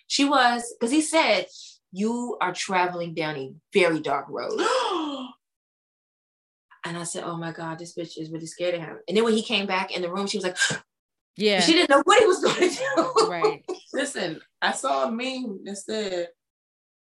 She 0.06 0.24
was, 0.24 0.74
because 0.78 0.92
he 0.92 1.00
said, 1.00 1.46
You 1.92 2.36
are 2.40 2.52
traveling 2.52 3.14
down 3.14 3.36
a 3.36 3.52
very 3.72 4.00
dark 4.00 4.26
road. 4.28 4.52
And 6.84 6.98
I 6.98 7.04
said, 7.04 7.24
Oh 7.24 7.36
my 7.36 7.52
God, 7.52 7.78
this 7.78 7.94
bitch 7.96 8.18
is 8.18 8.30
really 8.30 8.46
scared 8.46 8.74
of 8.74 8.80
him. 8.80 8.98
And 9.08 9.16
then 9.16 9.24
when 9.24 9.34
he 9.34 9.42
came 9.42 9.66
back 9.66 9.90
in 9.90 10.02
the 10.02 10.12
room, 10.12 10.26
she 10.26 10.36
was 10.36 10.44
like, 10.44 10.56
Yeah, 11.36 11.60
She 11.60 11.72
didn't 11.72 11.90
know 11.90 12.02
what 12.04 12.20
he 12.20 12.26
was 12.26 12.44
going 12.44 12.70
to 12.70 12.76
do. 12.76 13.28
right. 13.28 13.64
Listen, 13.92 14.40
I 14.60 14.72
saw 14.72 15.08
a 15.08 15.10
meme 15.10 15.60
that 15.64 15.76
said 15.76 16.28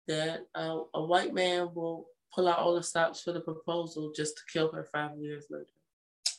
that 0.08 0.46
uh, 0.56 0.80
a 0.94 1.04
white 1.04 1.34
man 1.34 1.70
will 1.74 2.08
pull 2.34 2.48
out 2.48 2.60
all 2.60 2.76
the 2.76 2.84
stops 2.84 3.22
for 3.22 3.34
the 3.34 3.42
proposal 3.42 4.14
just 4.16 4.38
to 4.38 4.44
kill 4.52 4.72
her 4.72 4.88
five 4.92 5.18
years 5.20 5.46
later. 5.50 5.66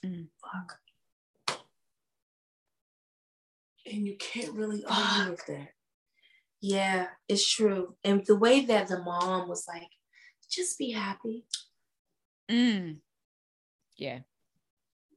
Mm. 0.04 0.28
Fuck. 0.40 1.58
And 3.84 4.06
you 4.06 4.16
can't 4.18 4.54
really 4.54 4.84
argue 4.88 5.32
with 5.32 5.46
that. 5.46 5.68
Yeah, 6.60 7.08
it's 7.28 7.50
true. 7.50 7.96
And 8.04 8.24
the 8.24 8.36
way 8.36 8.64
that 8.66 8.88
the 8.88 9.02
mom 9.02 9.48
was 9.48 9.66
like, 9.66 9.88
Just 10.48 10.78
be 10.78 10.92
happy. 10.92 11.44
Mm. 12.50 12.98
Yeah, 14.02 14.18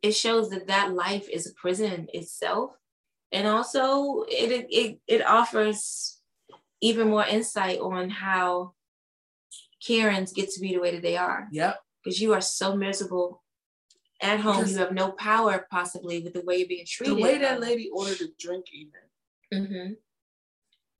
It 0.01 0.13
shows 0.15 0.49
that 0.51 0.67
that 0.67 0.93
life 0.93 1.27
is 1.29 1.47
a 1.47 1.53
prison 1.53 2.07
itself. 2.13 2.71
And 3.31 3.47
also, 3.47 4.23
it, 4.29 4.67
it, 4.69 4.99
it 5.07 5.21
offers 5.25 6.19
even 6.81 7.09
more 7.09 7.25
insight 7.25 7.79
on 7.79 8.09
how 8.09 8.73
Karens 9.85 10.31
get 10.33 10.49
to 10.51 10.59
be 10.59 10.73
the 10.73 10.81
way 10.81 10.91
that 10.91 11.01
they 11.01 11.17
are. 11.17 11.47
Yep. 11.51 11.75
because 12.03 12.21
you 12.21 12.33
are 12.33 12.41
so 12.41 12.75
miserable 12.75 13.43
at 14.21 14.39
home. 14.39 14.57
Because- 14.57 14.73
you 14.73 14.77
have 14.79 14.93
no 14.93 15.11
power, 15.11 15.65
possibly, 15.71 16.21
with 16.23 16.33
the 16.33 16.41
way 16.47 16.57
you're 16.57 16.67
being 16.67 16.85
treated. 16.87 17.17
The 17.17 17.21
way 17.21 17.37
that 17.39 17.59
lady 17.59 17.89
ordered 17.91 18.21
a 18.21 18.27
drink, 18.39 18.65
even, 18.73 19.03
hmm 19.51 19.93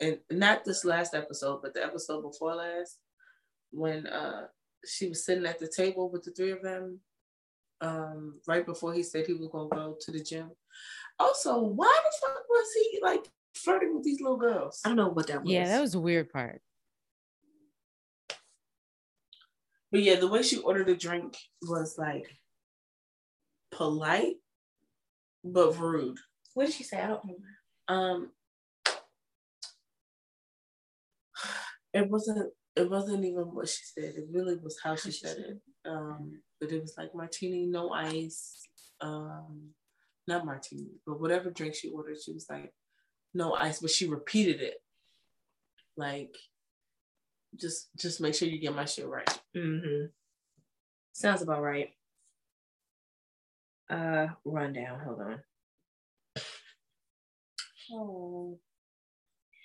and 0.02 0.20
not 0.30 0.66
this 0.66 0.84
last 0.84 1.14
episode, 1.14 1.62
but 1.62 1.74
the 1.74 1.82
episode 1.84 2.22
before 2.22 2.56
last, 2.56 2.98
when 3.72 4.06
uh 4.07 4.48
she 4.86 5.07
was 5.07 5.24
sitting 5.26 5.45
at 5.45 5.57
the 5.60 5.72
table 5.82 6.10
with 6.12 6.24
the 6.24 6.32
three 6.32 6.52
of 6.52 6.62
them, 6.62 6.99
um, 7.81 8.39
right 8.47 8.65
before 8.65 8.93
he 8.93 9.03
said 9.03 9.26
he 9.26 9.34
was 9.34 9.49
gonna 9.52 9.69
go 9.69 9.97
to 9.99 10.11
the 10.11 10.23
gym. 10.23 10.52
Also, 11.19 11.60
why 11.60 11.99
the 12.03 12.27
fuck 12.27 12.43
was 12.49 12.68
he 12.73 12.99
like 13.02 13.27
flirting 13.56 13.95
with 13.95 14.03
these 14.03 14.22
little 14.22 14.38
girls? 14.38 14.81
I 14.85 14.89
don't 14.89 14.97
know 14.97 15.10
what 15.10 15.27
that 15.27 15.43
was. 15.43 15.52
yeah, 15.52 15.68
that 15.68 15.81
was 15.81 15.95
a 15.95 15.99
weird 15.99 16.31
part. 16.31 16.61
But 19.91 20.03
yeah, 20.03 20.15
the 20.15 20.27
way 20.27 20.41
she 20.41 20.57
ordered 20.57 20.88
the 20.88 20.95
drink 20.95 21.38
was 21.61 21.97
like 21.97 22.27
polite 23.72 24.35
but 25.43 25.80
rude. 25.80 26.18
What 26.53 26.65
did 26.65 26.76
she 26.76 26.84
say? 26.84 26.99
I 26.99 27.07
don't 27.07 27.22
remember. 27.23 27.47
Um 27.88 28.31
it 31.93 32.10
wasn't 32.10 32.52
it 32.76 32.89
wasn't 32.89 33.23
even 33.23 33.53
what 33.53 33.69
she 33.69 33.84
said. 33.84 34.15
It 34.15 34.26
really 34.31 34.57
was 34.57 34.77
how 34.84 34.95
she 34.95 35.11
said 35.11 35.38
it. 35.38 35.61
Um, 35.85 36.41
but 36.60 36.72
it 36.72 36.82
was 36.82 36.95
like 36.98 37.15
martini, 37.15 37.65
no 37.65 37.91
ice. 37.91 38.61
Um, 39.02 39.69
not 40.27 40.45
martini, 40.45 40.88
but 41.06 41.19
whatever 41.19 41.52
drink 41.52 41.76
she 41.76 41.90
ordered, 41.90 42.18
she 42.22 42.34
was 42.34 42.48
like, 42.49 42.73
no 43.34 43.53
ice, 43.53 43.80
but 43.80 43.91
she 43.91 44.07
repeated 44.07 44.61
it. 44.61 44.82
Like, 45.98 46.36
just 47.60 47.90
just 47.98 48.22
make 48.22 48.36
sure 48.36 48.48
you 48.48 48.60
get 48.60 48.76
my 48.76 48.86
shit 48.86 49.07
right. 49.07 49.40
Mm-hmm. 49.56 50.07
Sounds 51.14 51.41
about 51.41 51.61
right. 51.61 51.90
Uh, 53.90 54.27
rundown. 54.44 54.99
Hold 54.99 55.22
on. 55.22 55.41
Oh, 57.94 58.60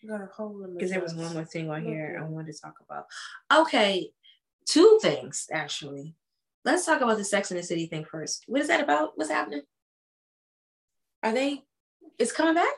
got 0.06 0.22
a 0.22 0.26
hole 0.26 0.62
in 0.64 0.74
Because 0.74 0.90
there 0.90 1.00
was 1.00 1.14
one 1.14 1.32
more 1.32 1.44
thing 1.44 1.70
on 1.70 1.82
here 1.82 2.20
I 2.20 2.28
wanted 2.28 2.52
to 2.54 2.60
talk 2.60 2.76
about. 2.84 3.06
Okay, 3.52 4.10
two 4.66 4.98
things 5.02 5.48
actually. 5.50 6.14
Let's 6.64 6.84
talk 6.84 7.00
about 7.00 7.16
the 7.16 7.24
Sex 7.24 7.50
and 7.50 7.58
the 7.58 7.64
City 7.64 7.86
thing 7.86 8.04
first. 8.04 8.44
What 8.46 8.60
is 8.60 8.68
that 8.68 8.82
about? 8.82 9.12
What's 9.14 9.30
happening? 9.30 9.62
Are 11.22 11.32
they? 11.32 11.62
It's 12.18 12.32
coming 12.32 12.54
back. 12.54 12.72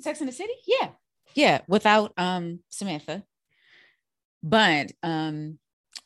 Sex 0.00 0.20
and 0.20 0.28
the 0.28 0.32
City? 0.32 0.52
Yeah. 0.66 0.90
Yeah, 1.34 1.60
without 1.68 2.12
um 2.16 2.60
Samantha. 2.70 3.24
But 4.42 4.92
um 5.02 5.58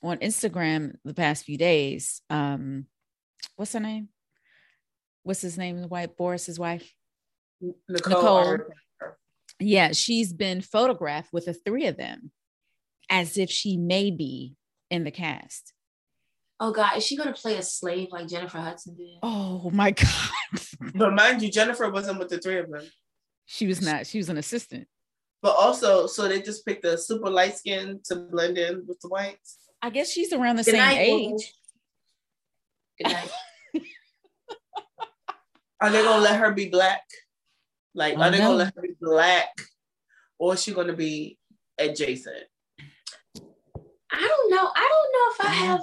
on 0.02 0.18
Instagram 0.18 0.96
the 1.04 1.14
past 1.14 1.44
few 1.44 1.58
days, 1.58 2.22
um 2.30 2.86
what's 3.56 3.72
her 3.74 3.80
name? 3.80 4.08
What's 5.22 5.42
his 5.42 5.58
name? 5.58 5.80
The 5.80 5.88
white 5.88 6.16
Boris's 6.16 6.58
wife? 6.58 6.94
Nicole. 7.88 8.22
Nicole. 8.22 8.58
Yeah, 9.58 9.92
she's 9.92 10.32
been 10.32 10.62
photographed 10.62 11.32
with 11.32 11.44
the 11.44 11.52
three 11.52 11.86
of 11.86 11.98
them 11.98 12.32
as 13.10 13.36
if 13.36 13.50
she 13.50 13.76
may 13.76 14.10
be 14.10 14.54
in 14.90 15.04
the 15.04 15.10
cast. 15.10 15.74
Oh 16.62 16.72
God, 16.72 16.98
is 16.98 17.06
she 17.06 17.16
gonna 17.16 17.32
play 17.32 17.56
a 17.56 17.62
slave 17.62 18.08
like 18.12 18.28
Jennifer 18.28 18.58
Hudson 18.58 18.94
did? 18.94 19.16
Oh 19.22 19.70
my 19.72 19.90
God. 19.92 20.30
But 20.94 21.14
mind 21.14 21.40
you, 21.40 21.50
Jennifer 21.50 21.90
wasn't 21.90 22.18
with 22.18 22.28
the 22.28 22.38
three 22.38 22.58
of 22.58 22.70
them. 22.70 22.82
She 23.46 23.66
was 23.66 23.80
not, 23.80 24.06
she 24.06 24.18
was 24.18 24.28
an 24.28 24.36
assistant. 24.36 24.86
But 25.42 25.56
also, 25.56 26.06
so 26.06 26.28
they 26.28 26.42
just 26.42 26.66
picked 26.66 26.84
a 26.84 26.98
super 26.98 27.30
light 27.30 27.56
skin 27.56 28.00
to 28.04 28.16
blend 28.16 28.58
in 28.58 28.84
with 28.86 29.00
the 29.00 29.08
whites. 29.08 29.56
I 29.80 29.88
guess 29.88 30.10
she's 30.10 30.34
around 30.34 30.56
the 30.56 30.64
Good 30.64 30.72
same 30.72 30.80
night, 30.80 30.98
age. 30.98 31.54
Good 33.02 33.12
night. 33.12 33.30
Are 35.80 35.90
they 35.90 36.02
gonna 36.02 36.22
let 36.22 36.38
her 36.38 36.52
be 36.52 36.68
black? 36.68 37.02
Like, 37.94 38.18
are 38.18 38.30
they 38.30 38.38
know. 38.38 38.48
gonna 38.48 38.56
let 38.58 38.74
her 38.76 38.82
be 38.82 38.94
black, 39.00 39.48
or 40.38 40.52
is 40.52 40.62
she 40.62 40.74
gonna 40.74 40.92
be 40.92 41.38
adjacent? 41.78 42.44
I 44.12 44.28
don't 44.28 44.50
know. 44.50 44.70
I 44.76 44.88
don't 44.90 45.12
know 45.12 45.30
if 45.32 45.40
I 45.40 45.48
have 45.66 45.80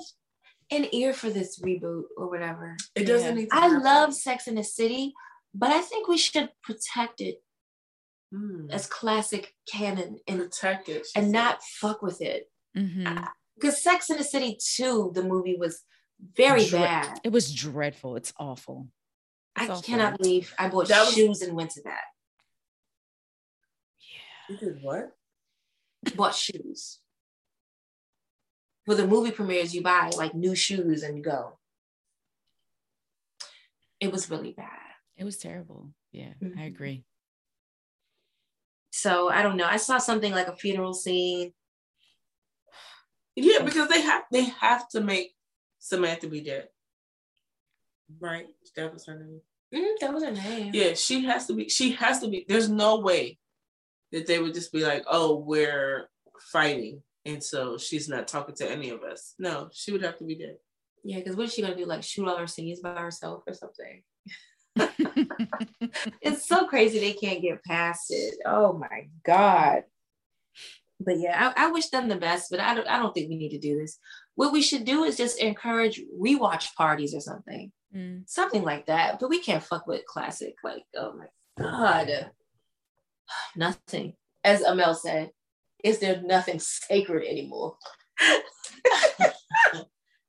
an 0.71 0.87
ear 0.93 1.13
for 1.13 1.29
this 1.29 1.59
reboot 1.59 2.03
or 2.17 2.29
whatever. 2.29 2.75
It 2.95 3.05
doesn't 3.05 3.35
need. 3.35 3.49
To 3.49 3.55
I 3.55 3.61
happen. 3.67 3.83
love 3.83 4.13
Sex 4.13 4.47
and 4.47 4.57
the 4.57 4.63
City, 4.63 5.13
but 5.53 5.71
I 5.71 5.81
think 5.81 6.07
we 6.07 6.17
should 6.17 6.49
protect 6.63 7.21
it 7.21 7.41
Mm. 8.33 8.69
as 8.71 8.87
classic 8.87 9.55
canon 9.71 10.19
and 10.27 10.39
protect 10.39 10.89
it 10.89 11.07
and 11.15 11.25
said. 11.27 11.31
not 11.31 11.63
fuck 11.63 12.01
with 12.01 12.21
it. 12.21 12.51
Mhm. 12.75 13.25
Because 13.55 13.81
Sex 13.81 14.09
and 14.09 14.19
the 14.19 14.23
City 14.25 14.57
2, 14.75 15.11
the 15.15 15.23
movie 15.23 15.55
was 15.57 15.83
very 16.19 16.65
Dre- 16.65 16.79
bad. 16.79 17.21
It 17.23 17.31
was 17.31 17.53
dreadful. 17.53 18.17
It's 18.17 18.33
awful. 18.37 18.89
I 19.55 19.69
awful. 19.69 19.81
cannot 19.81 20.17
believe 20.17 20.53
I 20.59 20.67
bought 20.67 20.89
That 20.89 21.05
was- 21.05 21.13
shoes 21.15 21.41
and 21.41 21.55
went 21.55 21.71
to 21.71 21.81
that. 21.83 22.03
Yeah. 23.99 24.19
You 24.49 24.57
did 24.57 24.83
what? 24.83 25.15
Bought 26.15 26.35
shoes. 26.35 26.99
For 28.87 28.95
the 28.95 29.05
movie 29.05 29.31
premieres, 29.31 29.75
you 29.75 29.81
buy 29.81 30.11
like 30.15 30.33
new 30.33 30.55
shoes 30.55 31.03
and 31.03 31.21
go. 31.21 31.59
It 33.99 34.13
was 34.13 34.29
really 34.29 34.53
bad. 34.53 34.79
It 35.17 35.25
was 35.25 35.37
terrible. 35.37 35.89
Yeah, 36.13 36.33
I 36.41 36.45
Mhm. 36.45 36.67
agree. 36.67 37.03
So 38.91 39.27
I 39.29 39.43
don't 39.43 39.57
know. 39.57 39.65
I 39.65 39.75
saw 39.75 39.97
something 39.97 40.31
like 40.31 40.47
a 40.47 40.55
funeral 40.55 40.93
scene. 40.93 41.53
Yeah, 43.35 43.61
because 43.63 43.89
they 43.89 44.01
have 44.01 44.23
they 44.31 44.43
have 44.45 44.87
to 44.89 45.01
make 45.01 45.35
Samantha 45.79 46.29
be 46.29 46.39
dead. 46.39 46.69
Right? 48.21 48.47
That 48.77 48.93
was 48.93 49.05
her 49.07 49.19
name. 49.19 49.41
Mm, 49.73 49.99
that 49.99 50.13
was 50.13 50.23
her 50.23 50.31
name. 50.31 50.71
Yeah, 50.73 50.93
she 50.93 51.25
has 51.25 51.45
to 51.47 51.53
be. 51.53 51.67
She 51.67 51.91
has 51.91 52.19
to 52.21 52.29
be. 52.29 52.45
There's 52.47 52.69
no 52.69 52.99
way 53.01 53.37
that 54.13 54.27
they 54.27 54.39
would 54.39 54.53
just 54.53 54.71
be 54.71 54.79
like, 54.85 55.03
"Oh, 55.07 55.35
we're 55.35 56.09
fighting," 56.39 57.03
and 57.27 57.43
so 57.43 57.77
she's 57.77 58.07
not 58.07 58.27
talking 58.27 58.55
to 58.55 58.71
any 58.71 58.89
of 58.89 59.03
us. 59.03 59.35
No, 59.37 59.69
she 59.73 59.91
would 59.91 60.03
have 60.03 60.17
to 60.17 60.23
be 60.23 60.35
dead. 60.35 60.57
Yeah, 61.03 61.17
because 61.19 61.35
what 61.35 61.47
is 61.47 61.53
she 61.53 61.61
gonna 61.61 61.75
do? 61.75 61.85
Like 61.85 62.03
shoot 62.03 62.27
all 62.27 62.37
her 62.37 62.47
scenes 62.47 62.79
by 62.79 62.95
herself 62.95 63.43
or 63.45 63.53
something? 63.53 64.01
It's 66.21 66.47
so 66.47 66.67
crazy 66.67 66.99
they 66.99 67.13
can't 67.13 67.41
get 67.41 67.63
past 67.63 68.07
it. 68.09 68.35
Oh 68.45 68.73
my 68.73 69.07
god. 69.23 69.83
but 70.99 71.19
yeah, 71.19 71.53
I, 71.55 71.65
I 71.67 71.71
wish 71.71 71.87
them 71.89 72.07
the 72.07 72.15
best, 72.15 72.49
but 72.49 72.59
I 72.59 72.73
don't 72.73 72.87
I 72.87 72.97
don't 72.97 73.13
think 73.13 73.29
we 73.29 73.37
need 73.37 73.49
to 73.49 73.59
do 73.59 73.79
this. 73.79 73.99
What 74.35 74.53
we 74.53 74.61
should 74.61 74.85
do 74.85 75.03
is 75.03 75.17
just 75.17 75.39
encourage 75.39 76.01
rewatch 76.19 76.75
parties 76.75 77.13
or 77.13 77.21
something. 77.21 77.71
Mm. 77.95 78.23
Something 78.29 78.63
like 78.63 78.85
that. 78.87 79.19
But 79.19 79.29
we 79.29 79.39
can't 79.39 79.63
fuck 79.63 79.87
with 79.87 80.05
classic. 80.05 80.55
Like, 80.63 80.83
oh 80.95 81.13
my 81.13 81.27
God. 81.63 82.31
Nothing. 83.55 84.13
As 84.43 84.61
Amel 84.61 84.93
said, 84.93 85.31
is 85.83 85.99
there 85.99 86.21
nothing 86.21 86.59
sacred 86.59 87.27
anymore? 87.27 87.77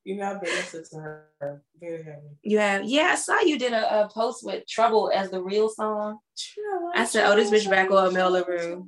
You 0.04 0.16
know, 0.16 0.24
I've 0.24 0.40
been 0.40 0.54
listening 0.54 0.84
to 0.92 0.96
her 1.00 1.62
very 1.78 2.02
heavy. 2.02 2.38
You 2.42 2.60
have, 2.60 2.84
yeah, 2.86 3.08
I 3.12 3.14
saw 3.16 3.40
you 3.40 3.58
did 3.58 3.74
a, 3.74 4.04
a 4.04 4.08
post 4.08 4.42
with 4.42 4.66
Trouble 4.66 5.12
as 5.14 5.30
the 5.30 5.42
real 5.42 5.68
song. 5.68 6.20
I 6.94 7.04
said, 7.04 7.26
oh, 7.26 7.36
this 7.36 7.50
bitch 7.50 7.68
back 7.68 7.90
on 7.90 8.08
Amel 8.08 8.32
Larrieux. 8.32 8.86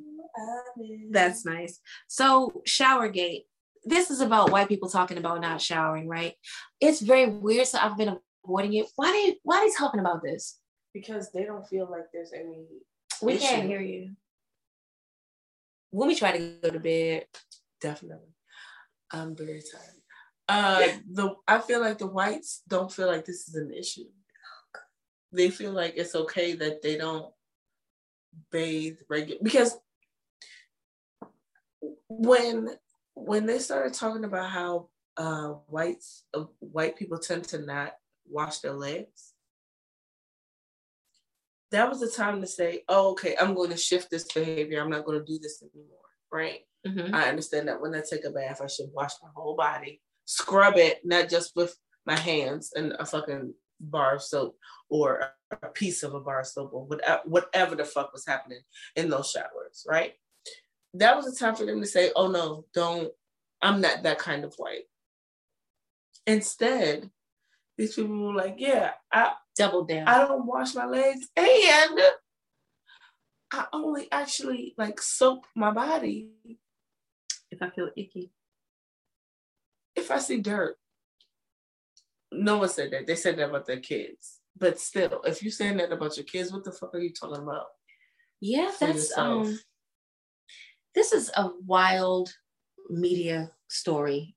That's 1.11 1.45
nice. 1.45 1.79
So, 2.09 2.63
Showergate. 2.67 3.43
This 3.85 4.11
is 4.11 4.23
about 4.23 4.51
white 4.51 4.69
people 4.69 4.89
talking 4.89 5.19
about 5.19 5.43
not 5.43 5.61
showering, 5.61 6.09
right? 6.09 6.33
It's 6.81 7.03
very 7.03 7.27
weird. 7.27 7.67
So 7.67 7.79
I've 7.79 7.99
been 7.99 8.17
avoiding 8.43 8.73
it. 8.73 8.87
Why 8.97 9.13
they 9.13 9.37
why 9.43 9.59
are 9.59 9.67
they 9.67 9.75
talking 9.77 10.01
about 10.01 10.23
this? 10.23 10.59
because 10.93 11.31
they 11.33 11.45
don't 11.45 11.67
feel 11.67 11.89
like 11.91 12.07
there's 12.13 12.33
any. 12.33 12.67
We 13.23 13.35
issue. 13.35 13.47
can't 13.47 13.67
hear 13.69 13.81
you. 13.81 14.13
When 15.91 16.09
we 16.09 16.15
try 16.15 16.37
to 16.37 16.59
go 16.63 16.71
to 16.71 16.81
bed, 16.81 17.27
Definitely, 17.81 18.35
I'm 19.11 19.35
very 19.35 19.63
tired. 19.63 20.01
Uh, 20.49 20.99
the 21.11 21.35
I 21.49 21.61
feel 21.61 21.81
like 21.81 21.99
the 21.99 22.07
whites 22.07 22.63
don't 22.69 22.93
feel 22.93 23.07
like 23.07 23.25
this 23.25 23.49
is 23.49 23.55
an 23.55 23.73
issue. 23.73 24.05
They 25.33 25.49
feel 25.49 25.73
like 25.73 25.95
it's 25.97 26.15
okay 26.15 26.55
that 26.55 26.83
they 26.83 26.99
don't 26.99 27.33
bathe 28.51 28.99
regular 29.09 29.41
because 29.43 29.79
when 32.09 32.71
when 33.15 33.47
they 33.47 33.59
started 33.59 33.95
talking 33.95 34.25
about 34.25 34.51
how 34.51 34.89
uh, 35.17 35.49
whites 35.69 36.25
uh, 36.35 36.45
white 36.59 36.97
people 36.97 37.19
tend 37.19 37.45
to 37.45 37.59
not 37.61 37.95
wash 38.29 38.59
their 38.59 38.73
legs, 38.73 39.30
that 41.73 41.89
was 41.89 42.01
the 42.01 42.09
time 42.11 42.41
to 42.41 42.47
say, 42.47 42.83
"Oh, 42.89 43.13
okay, 43.13 43.37
I'm 43.41 43.55
going 43.55 43.71
to 43.71 43.77
shift 43.77 44.11
this 44.11 44.25
behavior. 44.33 44.81
I'm 44.81 44.91
not 44.91 45.05
going 45.05 45.19
to 45.19 45.25
do 45.25 45.39
this 45.39 45.63
anymore." 45.63 45.99
Right? 46.33 46.61
Mhm. 46.87 47.13
I 47.13 47.29
understand 47.29 47.69
that 47.69 47.81
when 47.81 47.95
I 47.95 48.03
take 48.09 48.25
a 48.25 48.31
bath, 48.31 48.61
I 48.63 48.67
should 48.67 48.91
wash 48.93 49.13
my 49.23 49.29
whole 49.35 49.57
body, 49.57 50.01
scrub 50.25 50.77
it, 50.77 51.01
not 51.05 51.29
just 51.29 51.55
with 51.55 51.77
my 52.07 52.17
hands 52.17 52.73
and 52.75 52.93
a 52.99 53.05
fucking 53.05 53.55
bar 53.81 54.17
of 54.17 54.23
soap 54.23 54.57
or 54.89 55.33
a 55.63 55.69
piece 55.69 56.03
of 56.03 56.15
a 56.15 56.21
bar 56.21 56.41
of 56.41 56.47
soap 56.47 56.71
or 56.73 56.85
whatever, 56.85 57.23
whatever 57.25 57.75
the 57.77 57.85
fuck 57.85 58.13
was 58.13 58.27
happening 58.27 58.61
in 58.97 59.11
those 59.11 59.31
showers, 59.31 59.85
right? 59.89 60.15
That 60.95 61.17
was 61.17 61.27
the 61.27 61.37
time 61.39 61.55
for 61.55 61.67
them 61.67 61.81
to 61.81 61.87
say, 61.87 62.11
oh 62.17 62.29
no, 62.29 62.65
don't, 62.75 63.13
I'm 63.63 63.81
not 63.81 64.03
that 64.03 64.19
kind 64.19 64.45
of 64.45 64.55
white. 64.57 64.85
Instead, 66.27 67.11
these 67.77 67.95
people 67.95 68.27
were 68.29 68.35
like, 68.35 68.57
yeah, 68.59 68.93
I, 69.13 69.35
double 69.61 69.85
down. 69.85 70.09
I 70.09 70.19
don't 70.19 70.47
wash 70.47 70.75
my 70.75 70.87
legs 70.87 71.29
and 71.37 72.01
I 73.53 73.67
only 73.73 74.09
actually 74.11 74.75
like 74.79 75.01
soap 75.03 75.45
my 75.55 75.71
body 75.71 76.31
if 77.51 77.61
I 77.63 77.71
feel 77.71 77.91
icky. 77.97 78.33
if 79.97 80.11
I 80.11 80.19
see 80.19 80.41
dirt. 80.41 80.77
No 82.33 82.59
one 82.59 82.69
said 82.69 82.93
that. 82.93 83.07
They 83.07 83.17
said 83.17 83.37
that 83.39 83.49
about 83.51 83.67
their 83.67 83.81
kids. 83.81 84.39
But 84.57 84.79
still, 84.79 85.21
if 85.25 85.43
you're 85.43 85.51
saying 85.51 85.79
that 85.79 85.93
about 85.93 86.17
your 86.17 86.25
kids, 86.25 86.53
what 86.53 86.65
the 86.65 86.73
fuck 86.73 86.95
are 86.95 87.01
you 87.01 87.13
talking 87.13 87.43
about? 87.43 87.67
Yeah, 88.41 88.71
for 88.71 88.87
that's 88.87 89.11
yourself? 89.11 89.47
um 89.47 89.59
this 90.95 91.13
is 91.13 91.31
a 91.37 91.51
wild 91.67 92.33
media 92.89 93.51
story. 93.69 94.35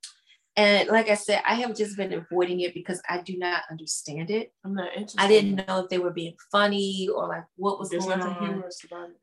And 0.56 0.90
like 0.90 1.10
I 1.10 1.16
said, 1.16 1.42
I 1.48 1.56
have 1.56 1.76
just 1.76 1.98
been 1.98 2.14
avoiding 2.14 2.60
it 2.60 2.76
because 2.76 3.02
I 3.10 3.22
do 3.22 3.38
not 3.38 3.64
understand 3.72 4.30
it. 4.30 4.54
I'm 4.64 4.76
not 4.76 4.90
interested. 4.96 5.20
I 5.22 5.28
didn't 5.28 5.68
know 5.68 5.80
if 5.80 5.90
they 5.90 5.98
were 5.98 6.12
being 6.12 6.36
funny 6.52 7.08
or 7.14 7.28
like 7.28 7.46
what 7.56 7.80
was 7.80 7.90
There's 7.90 8.06
going 8.06 8.22
on. 8.22 8.38
humorous 8.40 8.84
about 8.84 9.10
it. 9.10 9.18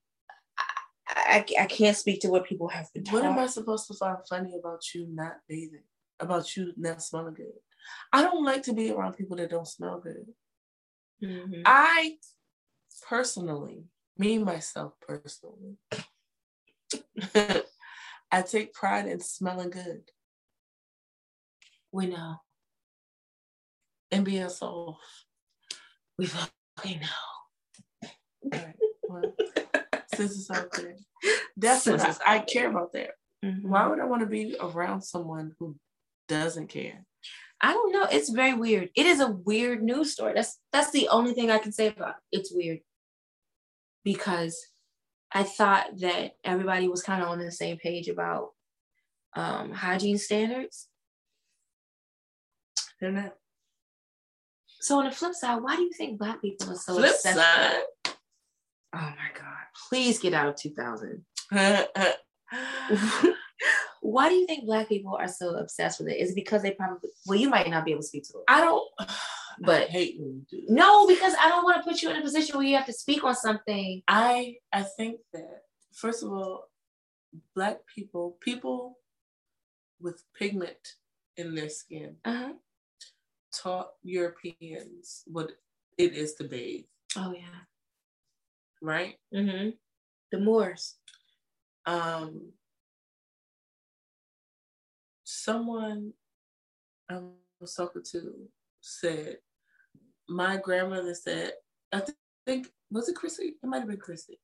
I, 1.08 1.44
I 1.60 1.66
can't 1.66 1.96
speak 1.96 2.20
to 2.22 2.28
what 2.28 2.46
people 2.46 2.68
have 2.68 2.92
been 2.92 3.04
doing. 3.04 3.22
What 3.22 3.30
am 3.32 3.38
I 3.38 3.46
supposed 3.46 3.86
to 3.88 3.94
find 3.94 4.18
funny 4.28 4.56
about 4.58 4.82
you 4.94 5.06
not 5.08 5.36
bathing? 5.48 5.82
About 6.18 6.56
you 6.56 6.72
not 6.76 7.02
smelling 7.02 7.34
good? 7.34 7.52
I 8.12 8.22
don't 8.22 8.44
like 8.44 8.62
to 8.64 8.72
be 8.72 8.90
around 8.90 9.14
people 9.14 9.36
that 9.36 9.50
don't 9.50 9.66
smell 9.66 10.00
good. 10.00 10.26
Mhm. 11.22 11.62
I 11.64 12.18
personally, 13.08 13.84
me 14.18 14.38
myself 14.38 14.94
personally, 15.00 15.76
I 18.32 18.42
take 18.42 18.72
pride 18.72 19.06
in 19.06 19.20
smelling 19.20 19.70
good 19.70 20.02
We 21.92 22.06
know. 22.06 22.36
and 24.12 24.24
being 24.24 24.48
soft. 24.48 24.98
We 26.18 26.26
fucking 26.26 27.00
know. 27.00 28.08
Right. 28.52 28.74
Well, 29.08 29.34
since 30.14 30.32
it's 30.38 30.50
out 30.50 30.72
there, 30.72 30.96
that's 31.56 31.86
what 31.86 32.00
Since 32.00 32.18
I, 32.26 32.36
I 32.36 32.38
care 32.40 32.68
about 32.70 32.92
that. 32.92 33.10
Mhm. 33.44 33.62
Why 33.62 33.86
would 33.86 34.00
I 34.00 34.04
want 34.04 34.20
to 34.22 34.26
be 34.26 34.56
around 34.60 35.02
someone 35.02 35.54
who 35.58 35.76
doesn't 36.28 36.68
care? 36.68 37.04
I 37.60 37.72
don't 37.72 37.92
know. 37.92 38.06
It's 38.10 38.30
very 38.30 38.54
weird. 38.54 38.90
It 38.94 39.06
is 39.06 39.20
a 39.20 39.30
weird 39.30 39.82
news 39.82 40.12
story. 40.12 40.32
That's 40.34 40.58
that's 40.72 40.90
the 40.90 41.08
only 41.08 41.32
thing 41.34 41.50
I 41.50 41.58
can 41.58 41.72
say 41.72 41.88
about 41.88 42.16
it. 42.32 42.38
It's 42.38 42.52
weird. 42.52 42.80
Because 44.04 44.58
I 45.32 45.44
thought 45.44 45.98
that 46.00 46.32
everybody 46.44 46.88
was 46.88 47.02
kind 47.02 47.22
of 47.22 47.28
on 47.28 47.38
the 47.38 47.52
same 47.52 47.76
page 47.76 48.08
about 48.08 48.50
um, 49.36 49.70
hygiene 49.72 50.18
standards. 50.18 50.88
They're 53.00 53.12
not. 53.12 53.34
So 54.80 54.98
on 54.98 55.04
the 55.06 55.10
flip 55.10 55.34
side, 55.34 55.62
why 55.62 55.76
do 55.76 55.82
you 55.82 55.92
think 55.92 56.18
black 56.18 56.40
people 56.40 56.70
are 56.72 56.76
so 56.76 56.94
Flip 56.94 57.10
obsessed? 57.10 57.36
side. 57.36 57.82
Oh 58.06 58.98
my 58.98 59.30
God. 59.34 59.56
Please 59.88 60.18
get 60.18 60.32
out 60.34 60.48
of 60.48 60.56
2000. 60.56 61.24
Why 64.02 64.28
do 64.30 64.34
you 64.34 64.46
think 64.46 64.64
black 64.64 64.88
people 64.88 65.14
are 65.14 65.28
so 65.28 65.50
obsessed 65.56 66.00
with 66.00 66.08
it? 66.08 66.16
Is 66.18 66.30
it 66.30 66.34
because 66.34 66.62
they 66.62 66.70
probably 66.72 67.10
well, 67.26 67.38
you 67.38 67.50
might 67.50 67.68
not 67.68 67.84
be 67.84 67.90
able 67.92 68.00
to 68.00 68.06
speak 68.08 68.24
to 68.28 68.38
it. 68.38 68.44
I 68.48 68.60
don't. 68.60 68.88
But- 69.62 69.88
I 69.88 69.92
hate 69.92 70.16
when 70.18 70.46
you 70.50 70.60
do. 70.60 70.66
that. 70.66 70.72
No, 70.72 71.06
because 71.06 71.34
I 71.38 71.50
don't 71.50 71.64
want 71.64 71.76
to 71.76 71.82
put 71.82 72.00
you 72.00 72.08
in 72.08 72.16
a 72.16 72.22
position 72.22 72.56
where 72.56 72.66
you 72.66 72.76
have 72.76 72.86
to 72.86 72.94
speak 72.94 73.22
on 73.24 73.34
something. 73.34 74.02
I 74.08 74.56
I 74.72 74.82
think 74.84 75.20
that 75.34 75.64
first 75.92 76.22
of 76.22 76.32
all, 76.32 76.70
black 77.54 77.80
people, 77.94 78.38
people 78.40 78.96
with 80.00 80.22
pigment 80.34 80.78
in 81.36 81.54
their 81.54 81.68
skin, 81.68 82.16
Uh-huh. 82.24 82.52
Taught 83.52 83.90
Europeans 84.02 85.22
what 85.26 85.52
it 85.98 86.14
is 86.14 86.34
to 86.34 86.44
bathe, 86.44 86.84
Oh 87.16 87.32
yeah. 87.32 87.64
right? 88.80 89.16
Mm-hmm. 89.34 89.70
The 90.32 90.38
Moors. 90.38 90.96
Um, 91.86 92.52
someone 95.24 96.12
I 97.10 97.20
was 97.60 97.74
talking 97.74 98.02
to 98.12 98.48
said, 98.80 99.38
my 100.28 100.56
grandmother 100.56 101.14
said, 101.14 101.52
I 101.92 102.00
thi- 102.00 102.12
think, 102.46 102.68
was 102.90 103.08
it 103.08 103.16
Chrissy? 103.16 103.56
It 103.62 103.66
might 103.66 103.80
have 103.80 103.88
been 103.88 103.96
Chrissy. 103.98 104.38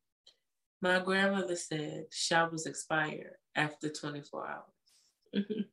My 0.83 0.99
grandmother 0.99 1.57
said 1.57 2.07
showers 2.13 2.67
expire 2.67 3.39
after 3.55 3.89
24 3.89 4.47
hours. 4.49 4.65
Mhm. 5.35 5.65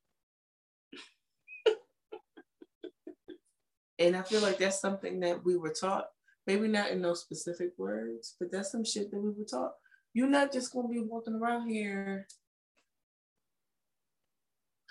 And 4.03 4.17
I 4.17 4.21
feel 4.21 4.41
like 4.41 4.57
that's 4.57 4.81
something 4.81 5.21
that 5.21 5.45
we 5.45 5.55
were 5.55 5.69
taught, 5.73 6.07
maybe 6.45 6.67
not 6.67 6.91
in 6.91 7.01
those 7.01 7.21
specific 7.21 7.69
words, 7.77 8.35
but 8.37 8.51
that's 8.51 8.71
some 8.71 8.83
shit 8.83 9.09
that 9.11 9.19
we 9.19 9.29
were 9.29 9.45
taught. 9.49 9.71
You're 10.13 10.27
not 10.27 10.51
just 10.51 10.73
gonna 10.73 10.89
be 10.89 10.99
walking 10.99 11.35
around 11.35 11.69
here 11.69 12.27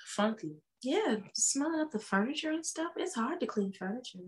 funky 0.06 0.56
Yeah, 0.82 1.16
smelling 1.34 1.80
up 1.80 1.93
the 1.93 1.98
furniture 1.98 2.51
and 2.51 2.64
stuff. 2.66 2.93
It's 2.97 3.14
hard 3.14 3.40
to 3.40 3.47
clean 3.47 3.72
furniture. 3.72 4.18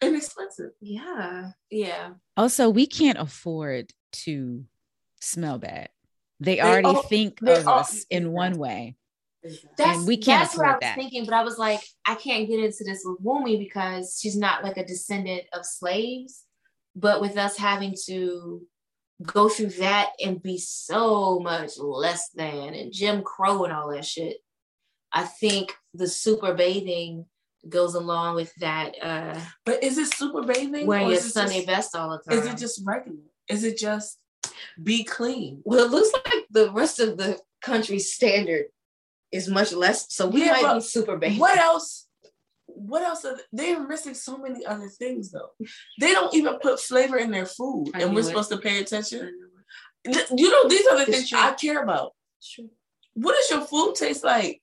and 0.00 0.16
expensive. 0.16 0.70
Yeah. 0.80 1.52
Yeah. 1.70 2.14
Also, 2.36 2.68
we 2.70 2.86
can't 2.86 3.18
afford 3.18 3.92
to 4.24 4.64
smell 5.20 5.58
bad. 5.58 5.90
They, 6.40 6.56
They 6.56 6.60
already 6.60 6.86
all- 6.88 7.02
think 7.02 7.40
of 7.42 7.68
all- 7.68 7.80
us 7.80 8.04
in 8.10 8.32
one 8.32 8.54
way. 8.58 8.96
That's 9.76 9.98
And 9.98 10.06
we 10.06 10.16
can't 10.16 10.42
that's 10.44 10.56
what 10.56 10.66
I 10.66 10.70
was 10.72 10.78
that. 10.82 10.94
thinking, 10.96 11.24
but 11.24 11.34
I 11.34 11.42
was 11.42 11.58
like, 11.58 11.80
I 12.06 12.14
can't 12.14 12.48
get 12.48 12.60
into 12.60 12.84
this 12.84 13.02
with 13.04 13.20
Wumi 13.24 13.58
because 13.58 14.18
she's 14.20 14.36
not 14.36 14.62
like 14.62 14.76
a 14.76 14.86
descendant 14.86 15.42
of 15.52 15.64
slaves. 15.66 16.42
But 16.94 17.20
with 17.20 17.36
us 17.38 17.56
having 17.56 17.94
to 18.06 18.62
go 19.22 19.48
through 19.48 19.70
that 19.70 20.10
and 20.24 20.42
be 20.42 20.58
so 20.58 21.40
much 21.40 21.72
less 21.78 22.28
than 22.30 22.74
and 22.74 22.92
Jim 22.92 23.22
Crow 23.22 23.64
and 23.64 23.72
all 23.72 23.90
that 23.92 24.04
shit, 24.04 24.36
I 25.12 25.24
think 25.24 25.74
the 25.94 26.06
super 26.06 26.54
bathing 26.54 27.26
goes 27.68 27.94
along 27.94 28.34
with 28.34 28.52
that 28.56 28.94
uh 29.00 29.38
But 29.64 29.84
is 29.84 29.96
it 29.96 30.12
super 30.12 30.42
bathing? 30.42 30.84
wearing 30.86 31.06
or 31.06 31.10
your 31.10 31.18
is 31.18 31.26
it 31.26 31.30
Sunday 31.32 31.56
just- 31.56 31.66
vest 31.66 31.96
all 31.96 32.10
the 32.10 32.18
time. 32.30 32.38
Is 32.40 32.46
it 32.52 32.58
just 32.58 32.82
regular? 32.84 33.18
Is 33.48 33.62
it 33.64 33.78
just 33.78 34.18
be 34.82 35.04
clean? 35.04 35.62
well, 35.64 35.84
it 35.84 35.90
looks 35.90 36.12
like 36.12 36.44
the 36.50 36.70
rest 36.72 36.98
of 37.00 37.16
the 37.16 37.38
country's 37.62 38.12
standard 38.12 38.66
is 39.32 39.48
much 39.48 39.72
less. 39.72 40.12
So 40.14 40.26
we 40.28 40.44
Yeah, 40.44 40.60
might 40.60 40.74
be 40.74 40.80
super 40.80 41.16
basic. 41.16 41.40
What 41.40 41.58
else? 41.70 42.06
What 42.66 43.02
else? 43.02 43.24
Are 43.24 43.36
they, 43.52 43.74
they're 43.74 43.86
missing 43.86 44.14
so 44.14 44.38
many 44.38 44.64
other 44.64 44.88
things 44.88 45.30
though. 45.30 45.50
They 46.00 46.12
don't 46.12 46.34
even 46.34 46.58
put 46.58 46.80
flavor 46.80 47.18
in 47.18 47.30
their 47.30 47.46
food, 47.46 47.90
I 47.94 48.02
and 48.02 48.14
we're 48.14 48.20
it. 48.20 48.24
supposed 48.24 48.50
to 48.50 48.58
pay 48.58 48.80
attention. 48.80 49.32
You 50.04 50.50
know, 50.50 50.68
these 50.68 50.86
are 50.86 50.96
the 50.96 51.02
It's 51.02 51.10
things 51.10 51.28
true. 51.30 51.38
I 51.38 51.52
care 51.52 51.82
about. 51.82 52.12
Sure. 52.40 52.66
What 53.14 53.36
does 53.36 53.50
your 53.50 53.66
food 53.66 53.94
taste 53.94 54.24
like? 54.24 54.60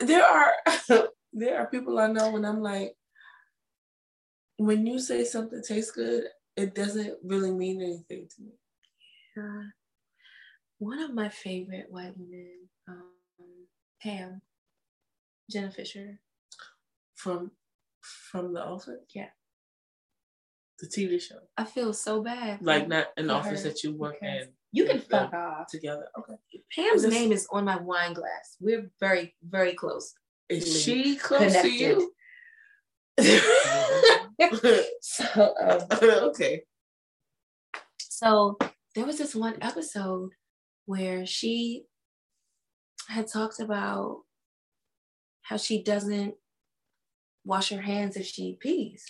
There 0.00 0.24
are 0.24 0.52
there 1.32 1.58
are 1.60 1.66
people 1.66 1.98
I 1.98 2.08
know 2.08 2.30
when 2.30 2.44
I'm 2.44 2.60
like, 2.62 2.94
when 4.58 4.86
you 4.86 4.98
say 4.98 5.24
something 5.24 5.62
tastes 5.66 5.92
good, 5.92 6.24
it 6.56 6.74
doesn't 6.74 7.14
really 7.24 7.50
mean 7.50 7.80
anything 7.82 8.28
to 8.36 8.42
me. 8.42 8.52
Uh, 9.36 9.64
one 10.78 11.00
of 11.00 11.14
my 11.14 11.28
favorite 11.28 11.86
white 11.88 12.16
women, 12.16 12.68
um, 12.88 13.10
Pam, 14.02 14.42
Jenna 15.50 15.70
Fischer. 15.70 16.20
From 17.14 17.52
from 18.00 18.52
the 18.52 18.62
office? 18.62 19.00
Yeah. 19.14 19.28
The 20.80 20.88
TV 20.88 21.20
show. 21.20 21.38
I 21.56 21.64
feel 21.64 21.92
so 21.92 22.22
bad. 22.22 22.60
Like 22.60 22.88
not 22.88 23.06
an 23.16 23.30
office 23.30 23.62
her 23.62 23.70
that 23.70 23.82
you 23.82 23.96
work 23.96 24.18
because 24.20 24.42
in. 24.42 24.52
You 24.72 24.84
can 24.86 24.98
fuck 24.98 25.32
off. 25.32 25.68
together. 25.68 26.08
Okay. 26.18 26.34
Pam's 26.74 27.06
name 27.06 27.30
is 27.30 27.46
on 27.52 27.64
my 27.64 27.76
wine 27.76 28.12
glass. 28.12 28.56
We're 28.60 28.90
very, 28.98 29.36
very 29.48 29.74
close. 29.74 30.12
Is 30.48 30.82
she 30.82 31.16
close 31.16 31.52
to 31.54 31.70
you? 31.70 32.12
so, 35.00 35.54
um, 35.62 35.80
okay. 36.02 36.62
so 38.00 38.58
there 38.96 39.06
was 39.06 39.18
this 39.18 39.36
one 39.36 39.56
episode 39.62 40.30
where 40.86 41.26
she 41.26 41.84
had 43.08 43.26
talked 43.26 43.60
about 43.60 44.22
how 45.42 45.56
she 45.56 45.82
doesn't 45.82 46.34
wash 47.44 47.68
her 47.70 47.80
hands 47.82 48.16
if 48.16 48.26
she 48.26 48.56
pees. 48.60 49.04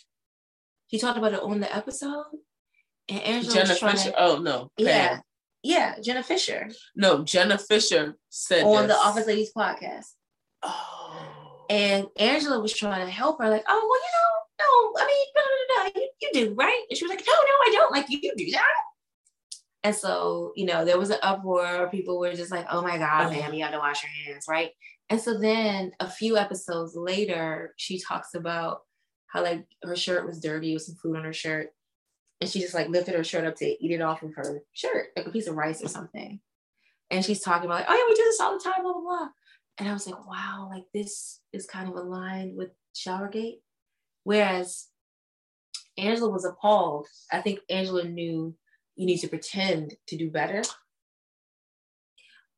She 0.88 0.98
talked 0.98 1.18
about 1.18 1.32
it 1.34 1.42
on 1.42 1.60
the 1.60 1.74
episode, 1.74 2.24
and 3.09 3.20
Angela 3.20 3.55
Jenna 3.55 3.74
Fischer. 3.74 4.10
to, 4.10 4.14
Oh 4.22 4.38
no. 4.38 4.70
Pam. 4.78 4.86
yeah, 4.86 5.20
yeah, 5.62 5.94
Jenna 6.02 6.22
Fischer 6.22 6.68
No, 6.94 7.24
Jenna 7.24 7.59
Fischer 7.59 8.16
said 8.28 8.64
on 8.64 8.88
the. 8.88 8.94
Office 8.94 9.26
Ladies 9.26 9.52
podcast. 9.56 10.06
Oh. 10.62 11.66
And 11.70 12.06
Angela 12.16 12.60
was 12.60 12.74
trying 12.74 13.06
to 13.06 13.10
help 13.10 13.40
her, 13.40 13.48
like, 13.48 13.64
oh, 13.66 13.88
well, 13.88 14.01
you 14.01 14.12
know, 14.12 14.34
no, 14.60 15.02
I 15.02 15.06
mean, 15.06 15.26
no, 15.34 15.42
no, 15.42 15.84
no, 15.84 15.92
you, 15.94 16.09
you 16.20 16.30
do, 16.48 16.55
right? 16.55 16.82
And 16.90 16.98
she 16.98 17.05
was 17.05 17.10
like, 17.10 17.24
no, 17.26 17.32
no, 17.32 17.38
I 17.38 17.70
don't. 17.72 17.92
Like, 17.92 18.06
you 18.10 18.20
do 18.20 18.51
that. 18.52 18.62
And 19.85 19.94
so, 19.94 20.52
you 20.56 20.65
know, 20.65 20.85
there 20.85 20.98
was 20.98 21.11
an 21.11 21.19
uproar. 21.23 21.90
People 21.90 22.19
were 22.19 22.32
just 22.32 22.51
like, 22.51 22.66
oh 22.70 22.81
my 22.81 22.97
God, 22.97 23.31
ma'am, 23.31 23.52
you 23.52 23.62
have 23.62 23.73
to 23.73 23.78
wash 23.78 24.02
your 24.02 24.11
hands, 24.11 24.47
right? 24.48 24.70
And 25.11 25.20
so 25.20 25.39
then 25.39 25.93
a 26.01 26.09
few 26.09 26.39
episodes 26.39 26.97
later, 26.97 27.74
she 27.77 28.01
talks 28.01 28.35
about 28.35 28.81
how 29.27 29.43
like 29.43 29.66
her 29.82 29.94
shirt 29.94 30.27
was 30.27 30.40
dirty 30.40 30.73
with 30.73 30.82
some 30.82 30.97
food 30.97 31.16
on 31.16 31.24
her 31.24 31.35
shirt. 31.35 31.69
And 32.40 32.48
she 32.48 32.61
just 32.61 32.73
like 32.73 32.89
lifted 32.89 33.15
her 33.15 33.23
shirt 33.23 33.44
up 33.47 33.56
to 33.56 33.66
eat 33.66 33.90
it 33.90 34.01
off 34.01 34.23
of 34.23 34.35
her 34.36 34.62
shirt, 34.73 35.09
like 35.16 35.27
a 35.27 35.31
piece 35.31 35.47
of 35.47 35.55
rice 35.55 35.85
or 35.85 35.89
something. 35.89 36.40
And 37.11 37.23
she's 37.23 37.40
talking 37.40 37.66
about 37.66 37.81
like, 37.81 37.86
oh 37.89 37.94
yeah, 37.94 38.05
we 38.09 38.15
do 38.15 38.24
this 38.24 38.40
all 38.40 38.56
the 38.56 38.65
time, 38.65 38.82
blah, 38.82 38.93
blah, 38.93 39.02
blah. 39.02 39.28
And 39.77 39.89
I 39.89 39.93
was 39.93 40.06
like, 40.06 40.27
wow, 40.27 40.70
like 40.73 40.85
this 40.94 41.40
is 41.52 41.66
kind 41.66 41.89
of 41.89 41.94
aligned 41.94 42.56
with 42.56 42.70
Showergate. 42.97 43.59
Whereas 44.23 44.86
Angela 45.98 46.31
was 46.31 46.47
appalled. 46.47 47.06
I 47.31 47.43
think 47.43 47.61
Angela 47.69 48.05
knew 48.05 48.55
you 48.96 49.06
need 49.06 49.18
to 49.18 49.28
pretend 49.28 49.94
to 50.08 50.16
do 50.16 50.30
better. 50.30 50.62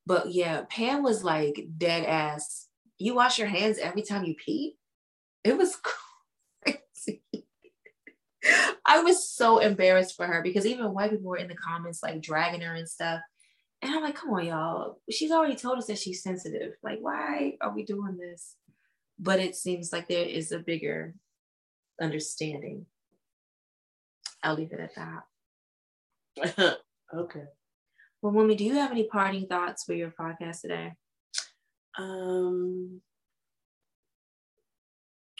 But 0.06 0.32
yeah, 0.32 0.62
Pam 0.68 1.02
was 1.02 1.24
like 1.24 1.66
dead 1.76 2.04
ass. 2.04 2.68
You 2.98 3.14
wash 3.14 3.38
your 3.38 3.48
hands 3.48 3.78
every 3.78 4.02
time 4.02 4.24
you 4.24 4.34
pee? 4.34 4.76
It 5.42 5.56
was 5.56 5.76
crazy. 6.62 7.22
I 8.84 9.02
was 9.02 9.28
so 9.28 9.58
embarrassed 9.58 10.16
for 10.16 10.26
her 10.26 10.42
because 10.42 10.66
even 10.66 10.94
white 10.94 11.10
people 11.10 11.30
were 11.30 11.36
in 11.36 11.48
the 11.48 11.56
comments 11.56 12.02
like 12.02 12.22
dragging 12.22 12.60
her 12.60 12.74
and 12.74 12.88
stuff. 12.88 13.20
And 13.82 13.94
I'm 13.94 14.02
like, 14.02 14.14
come 14.14 14.30
on, 14.30 14.46
y'all. 14.46 15.00
She's 15.10 15.32
already 15.32 15.56
told 15.56 15.78
us 15.78 15.86
that 15.86 15.98
she's 15.98 16.22
sensitive. 16.22 16.74
Like, 16.82 16.98
why 17.00 17.56
are 17.60 17.74
we 17.74 17.84
doing 17.84 18.16
this? 18.16 18.54
But 19.18 19.40
it 19.40 19.56
seems 19.56 19.92
like 19.92 20.08
there 20.08 20.24
is 20.24 20.52
a 20.52 20.58
bigger 20.58 21.14
understanding. 22.00 22.86
I'll 24.42 24.54
leave 24.54 24.72
it 24.72 24.80
at 24.80 24.94
that. 24.94 25.24
okay. 27.14 27.44
Well, 28.22 28.32
Wumi, 28.32 28.56
do 28.56 28.64
you 28.64 28.74
have 28.74 28.90
any 28.90 29.04
parting 29.04 29.46
thoughts 29.46 29.84
for 29.84 29.94
your 29.94 30.12
podcast 30.18 30.62
today? 30.62 30.92
Um. 31.98 33.00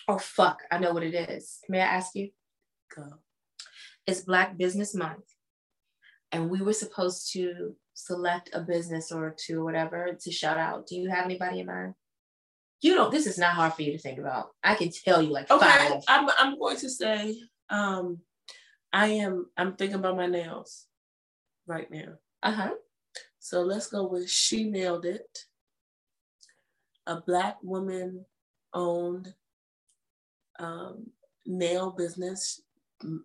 Oh, 0.08 0.18
fuck. 0.18 0.62
I 0.70 0.78
know 0.78 0.92
what 0.92 1.02
it 1.02 1.14
is. 1.14 1.58
May 1.68 1.80
I 1.80 1.86
ask 1.86 2.14
you? 2.14 2.30
Go. 2.94 3.04
It's 4.06 4.20
Black 4.20 4.56
Business 4.56 4.94
Month. 4.94 5.24
And 6.30 6.48
we 6.48 6.60
were 6.62 6.72
supposed 6.72 7.32
to 7.32 7.74
select 7.94 8.50
a 8.52 8.60
business 8.60 9.10
or 9.10 9.34
two 9.36 9.60
or 9.60 9.64
whatever 9.64 10.16
to 10.20 10.30
shout 10.30 10.58
out. 10.58 10.86
Do 10.86 10.96
you 10.96 11.08
have 11.10 11.24
anybody 11.24 11.60
in 11.60 11.66
mind? 11.66 11.94
You 12.82 12.94
don't, 12.94 13.10
this 13.10 13.26
is 13.26 13.38
not 13.38 13.54
hard 13.54 13.72
for 13.72 13.82
you 13.82 13.92
to 13.92 13.98
think 13.98 14.18
about. 14.18 14.48
I 14.62 14.74
can 14.74 14.90
tell 14.90 15.22
you 15.22 15.30
like 15.30 15.50
Okay. 15.50 15.66
five. 15.66 16.02
I'm. 16.08 16.28
I'm 16.38 16.58
going 16.58 16.76
to 16.78 16.88
say. 16.88 17.36
Um. 17.68 18.18
I 18.92 19.08
am. 19.08 19.46
I'm 19.56 19.74
thinking 19.76 19.98
about 19.98 20.16
my 20.16 20.26
nails. 20.26 20.85
Right 21.66 21.90
now. 21.90 22.14
Uh-huh. 22.42 22.74
So 23.38 23.62
let's 23.62 23.88
go 23.88 24.06
with 24.06 24.30
She 24.30 24.64
Nailed 24.64 25.04
It. 25.04 25.38
A 27.06 27.20
black 27.20 27.56
woman 27.62 28.24
owned 28.74 29.34
um, 30.58 31.06
nail 31.44 31.90
business, 31.90 32.62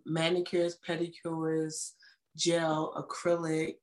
manicures, 0.06 0.78
pedicures, 0.86 1.92
gel, 2.36 2.94
acrylic. 2.96 3.76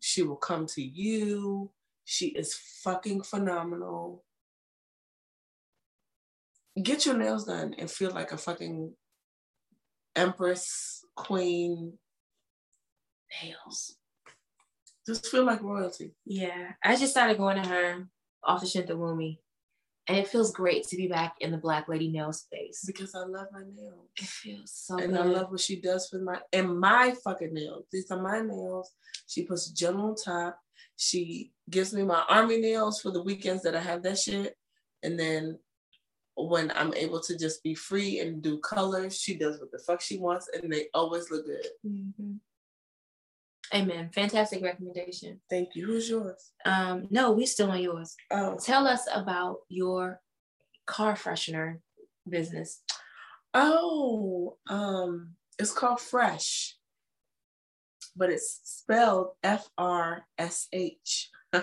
She 0.00 0.22
will 0.22 0.36
come 0.36 0.66
to 0.68 0.82
you. 0.82 1.70
She 2.04 2.28
is 2.28 2.54
fucking 2.82 3.22
phenomenal. 3.22 4.24
Get 6.82 7.06
your 7.06 7.16
nails 7.16 7.44
done 7.44 7.74
and 7.78 7.90
feel 7.90 8.10
like 8.10 8.32
a 8.32 8.36
fucking 8.36 8.94
empress, 10.16 11.04
queen. 11.16 11.98
Nails. 13.42 13.96
Just 15.06 15.26
feel 15.28 15.44
like 15.44 15.62
royalty. 15.62 16.14
Yeah. 16.24 16.72
I 16.82 16.96
just 16.96 17.12
started 17.12 17.36
going 17.38 17.62
to 17.62 17.68
her 17.68 18.06
off 18.42 18.60
the 18.60 18.66
Shintawumi. 18.66 19.38
And 20.06 20.18
it 20.18 20.28
feels 20.28 20.52
great 20.52 20.86
to 20.88 20.96
be 20.96 21.08
back 21.08 21.34
in 21.40 21.50
the 21.50 21.56
black 21.56 21.88
lady 21.88 22.08
nail 22.10 22.30
space. 22.32 22.84
because 22.86 23.14
I 23.14 23.20
love 23.20 23.46
my 23.52 23.60
nails. 23.60 24.08
It 24.18 24.26
feels 24.26 24.70
so 24.74 24.96
good. 24.96 25.04
and 25.04 25.12
good. 25.14 25.22
I 25.22 25.24
love 25.24 25.50
what 25.50 25.60
she 25.60 25.80
does 25.80 26.08
for 26.08 26.18
my 26.18 26.40
and 26.52 26.78
my 26.78 27.14
fucking 27.24 27.54
nails. 27.54 27.86
These 27.90 28.10
are 28.10 28.20
my 28.20 28.40
nails. 28.40 28.90
She 29.26 29.44
puts 29.44 29.70
gel 29.70 29.98
on 30.00 30.14
top. 30.14 30.58
She 30.96 31.52
gives 31.70 31.94
me 31.94 32.02
my 32.02 32.22
army 32.28 32.58
nails 32.58 33.00
for 33.00 33.10
the 33.12 33.22
weekends 33.22 33.62
that 33.62 33.74
I 33.74 33.80
have 33.80 34.02
that 34.02 34.18
shit. 34.18 34.56
And 35.02 35.18
then 35.18 35.58
when 36.36 36.70
I'm 36.76 36.92
able 36.94 37.20
to 37.22 37.38
just 37.38 37.62
be 37.62 37.74
free 37.74 38.20
and 38.20 38.42
do 38.42 38.58
colors, 38.58 39.18
she 39.18 39.38
does 39.38 39.58
what 39.58 39.70
the 39.72 39.78
fuck 39.78 40.02
she 40.02 40.18
wants, 40.18 40.48
and 40.52 40.70
they 40.70 40.88
always 40.92 41.30
look 41.30 41.46
good. 41.46 41.66
Mhm. 41.86 42.40
Amen. 43.72 44.10
Fantastic 44.14 44.62
recommendation. 44.62 45.40
Thank 45.48 45.70
you. 45.74 45.86
Who's 45.86 46.08
yours? 46.10 46.52
Um, 46.64 47.06
no, 47.10 47.32
we 47.32 47.46
still 47.46 47.70
on 47.70 47.80
yours. 47.82 48.14
Oh, 48.30 48.56
Tell 48.62 48.86
us 48.86 49.06
about 49.12 49.58
your 49.68 50.20
car 50.86 51.14
freshener 51.14 51.78
business. 52.28 52.82
oh, 53.54 54.56
um, 54.68 55.30
it's 55.58 55.72
called 55.72 56.00
Fresh, 56.00 56.76
but 58.16 58.30
it's 58.30 58.60
spelled 58.64 59.28
F 59.42 59.68
R 59.78 60.26
S 60.38 60.68
H. 60.72 61.30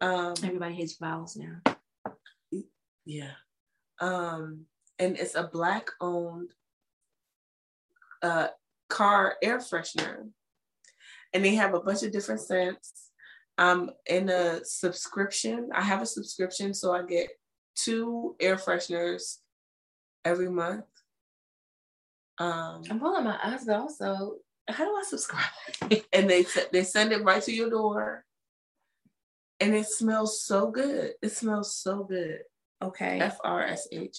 Um, 0.00 0.34
Everybody 0.42 0.74
hates 0.74 0.96
vowels 0.98 1.36
now. 1.36 1.60
Yeah. 3.04 3.30
Um, 4.00 4.66
and 4.98 5.16
it's 5.16 5.36
a 5.36 5.44
black 5.44 5.90
owned 6.00 6.50
uh 8.20 8.48
car 8.88 9.36
air 9.44 9.58
freshener. 9.58 10.28
And 11.34 11.44
they 11.44 11.54
have 11.54 11.74
a 11.74 11.80
bunch 11.80 12.02
of 12.02 12.12
different 12.12 12.40
scents. 12.40 13.10
I'm 13.58 13.90
in 14.06 14.28
a 14.28 14.64
subscription. 14.64 15.70
I 15.74 15.82
have 15.82 16.02
a 16.02 16.06
subscription, 16.06 16.74
so 16.74 16.94
I 16.94 17.02
get 17.02 17.28
two 17.74 18.36
air 18.40 18.56
fresheners 18.56 19.38
every 20.24 20.50
month. 20.50 20.84
Um, 22.38 22.82
I'm 22.90 22.98
rolling 22.98 23.24
my 23.24 23.38
eyes, 23.42 23.64
but 23.64 23.76
also, 23.76 24.36
how 24.68 24.84
do 24.84 24.90
I 24.90 25.02
subscribe? 25.06 25.50
and 26.12 26.28
they 26.28 26.44
they 26.72 26.82
send 26.82 27.12
it 27.12 27.24
right 27.24 27.42
to 27.42 27.52
your 27.52 27.70
door. 27.70 28.24
And 29.60 29.74
it 29.74 29.86
smells 29.86 30.42
so 30.42 30.70
good. 30.70 31.12
It 31.22 31.30
smells 31.30 31.76
so 31.76 32.02
good. 32.02 32.40
okay. 32.82 33.20
F 33.20 33.38
R 33.44 33.62
S 33.62 33.86
H. 33.92 34.18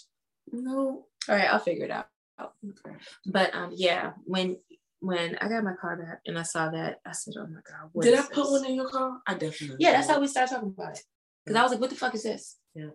No. 0.52 1.06
All 1.28 1.36
right, 1.36 1.52
I'll 1.52 1.60
figure 1.60 1.86
it 1.86 1.92
out. 1.92 2.08
Okay. 2.40 2.96
But 3.26 3.54
um, 3.54 3.72
yeah, 3.76 4.14
when 4.26 4.58
when 5.04 5.38
I 5.42 5.50
got 5.50 5.66
my 5.66 5.74
car 5.80 5.98
back 5.98 6.22
and 6.26 6.40
I 6.40 6.44
saw 6.44 6.70
that, 6.70 7.00
I 7.06 7.12
said, 7.12 7.34
"Oh 7.38 7.46
my 7.46 7.60
god, 7.70 7.90
what 7.92 8.04
Did 8.04 8.18
I 8.18 8.22
put 8.22 8.36
this? 8.36 8.52
one 8.52 8.66
in 8.66 8.76
your 8.76 8.90
car? 8.90 9.20
I 9.28 9.34
definitely. 9.34 9.78
Yeah, 9.80 9.92
that's 9.92 10.08
how 10.08 10.20
we 10.22 10.28
started 10.28 10.54
talking 10.54 10.74
about 10.78 10.94
it. 10.94 11.04
Because 11.44 11.58
I 11.58 11.64
was 11.64 11.72
like, 11.72 11.82
"What 11.82 11.90
the 11.90 11.98
fuck 11.98 12.16
is 12.16 12.24
this?" 12.24 12.58
Yeah. 12.74 12.92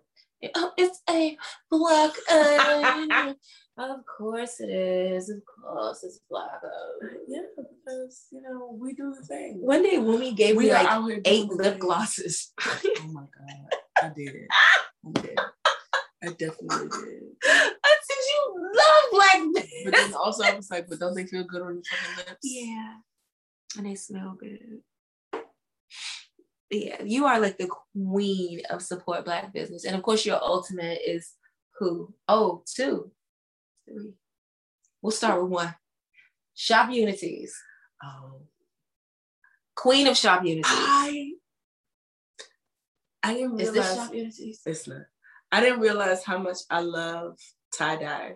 Oh, 0.55 0.72
it's 0.78 1.02
a 1.10 1.36
black 1.68 2.12
of 3.76 4.01
course 4.06 4.60
it 4.60 4.70
is. 4.70 5.28
Of 5.30 5.43
course 5.44 6.05
it's 6.05 6.20
black. 6.30 6.62
Yeah, 7.26 7.40
because 7.56 8.26
you 8.30 8.40
know 8.40 8.76
we 8.80 8.94
do 8.94 9.14
the 9.14 9.26
thing. 9.26 9.59
One 9.60 9.82
day, 9.82 9.97
Wumi 9.97 10.35
gave 10.35 10.56
we 10.56 10.64
me 10.66 10.72
like 10.72 10.86
out 10.89 11.05
here 11.06 11.20
doing 11.20 11.22
eight 11.26 11.48
lip 11.51 11.78
glosses. 11.78 12.52
Oh 13.01 13.12
my 13.12 13.22
god, 13.22 13.78
I 14.02 14.09
did 14.14 14.35
it. 14.35 14.48
I 14.51 15.20
did. 15.20 15.39
I 16.22 16.28
definitely 16.28 16.89
did. 16.89 17.72
Said, 18.09 18.16
"You 18.32 18.72
love 18.74 19.10
black 19.12 19.39
men." 19.40 19.85
But 19.85 19.94
then 19.94 20.14
also 20.14 20.44
I 20.44 20.55
was 20.55 20.70
like, 20.70 20.89
but 20.89 20.98
don't 20.98 21.14
they 21.14 21.26
feel 21.26 21.44
good 21.44 21.62
on 21.62 21.74
your 21.74 21.82
fucking 21.85 22.16
lips? 22.16 22.39
Yeah. 22.43 22.94
And 23.76 23.86
they 23.86 23.94
smell 23.94 24.36
good. 24.39 24.80
Yeah, 26.70 27.02
you 27.02 27.24
are 27.26 27.40
like 27.40 27.56
the 27.59 27.68
queen 27.94 28.60
of 28.70 28.82
support 28.82 29.24
black 29.24 29.52
business. 29.52 29.85
And 29.85 29.97
of 29.97 30.02
course, 30.02 30.26
your 30.26 30.43
ultimate 30.43 31.01
is 31.06 31.32
who? 31.78 32.14
Oh, 32.28 32.62
two, 32.66 33.10
three. 33.86 34.14
We'll 35.01 35.12
start 35.12 35.40
with 35.43 35.51
one. 35.51 35.74
Shop 36.55 36.90
Unities. 36.90 37.55
Oh. 38.02 38.43
Queen 39.76 40.06
of 40.09 40.16
Shop 40.16 40.44
Unities. 40.44 40.64
I 40.66 41.32
I 43.22 43.35
didn't 43.35 43.60
Is 43.60 43.70
realize 43.70 43.89
this 43.89 43.97
Shop 43.97 44.14
Unities? 44.14 44.60
it's 44.66 44.89
not. 44.89 45.02
I 45.52 45.60
didn't 45.60 45.80
realize 45.80 46.24
how 46.24 46.39
much 46.39 46.59
I 46.68 46.80
love 46.80 47.39
tie 47.77 47.97
dye 47.97 48.32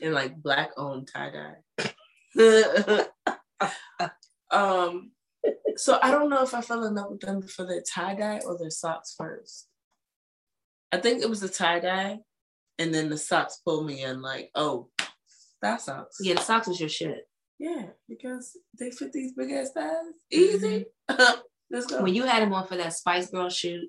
and 0.00 0.14
like 0.14 0.42
black 0.42 0.70
owned 0.76 1.08
tie 1.12 1.30
dye. 1.30 1.90
um, 4.50 5.12
so 5.76 5.98
I 6.02 6.10
don't 6.10 6.30
know 6.30 6.42
if 6.42 6.54
I 6.54 6.60
fell 6.60 6.84
in 6.84 6.94
love 6.94 7.10
with 7.10 7.20
them 7.20 7.42
for 7.42 7.66
their 7.66 7.82
tie 7.82 8.14
dye 8.14 8.40
or 8.44 8.58
their 8.58 8.70
socks 8.70 9.14
first. 9.16 9.68
I 10.92 10.98
think 10.98 11.22
it 11.22 11.30
was 11.30 11.40
the 11.40 11.48
tie 11.48 11.80
dye, 11.80 12.18
and 12.78 12.92
then 12.92 13.08
the 13.08 13.18
socks 13.18 13.60
pulled 13.64 13.86
me 13.86 14.02
in. 14.02 14.22
Like, 14.22 14.50
oh, 14.54 14.88
that 15.62 15.80
socks. 15.80 16.18
Yeah, 16.20 16.34
the 16.34 16.40
socks 16.40 16.66
was 16.66 16.80
your 16.80 16.88
shit. 16.88 17.28
yeah, 17.58 17.86
because 18.08 18.56
they 18.78 18.90
fit 18.90 19.12
these 19.12 19.32
big 19.32 19.52
ass 19.52 19.70
thighs 19.72 19.92
easy. 20.30 20.86
Let's 21.70 21.86
go. 21.86 22.02
When 22.02 22.14
you 22.14 22.24
had 22.24 22.42
them 22.42 22.52
on 22.52 22.66
for 22.66 22.76
that 22.76 22.94
Spice 22.94 23.30
Girl 23.30 23.48
shoot, 23.48 23.88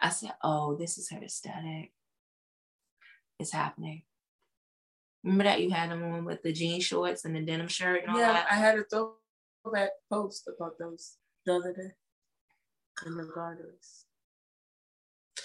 I 0.00 0.10
said, 0.10 0.32
oh, 0.42 0.76
this 0.76 0.98
is 0.98 1.10
her 1.10 1.22
aesthetic. 1.22 1.92
It's 3.40 3.52
happening. 3.52 4.02
Remember 5.24 5.44
that 5.44 5.60
you 5.62 5.70
had 5.70 5.90
them 5.90 6.02
on 6.02 6.24
with 6.24 6.42
the 6.42 6.52
jean 6.52 6.80
shorts 6.80 7.24
and 7.24 7.34
the 7.34 7.40
denim 7.40 7.68
shirt 7.68 8.02
and 8.02 8.12
all 8.12 8.18
yeah, 8.18 8.32
that? 8.32 8.46
I 8.50 8.54
had 8.54 8.78
a 8.78 8.84
throwback 8.84 9.90
post 10.10 10.48
about 10.48 10.78
those 10.78 11.16
the 11.44 11.54
other 11.54 11.72
day. 11.72 11.90
And 13.06 13.18
the 13.18 13.24
garters. 13.24 14.04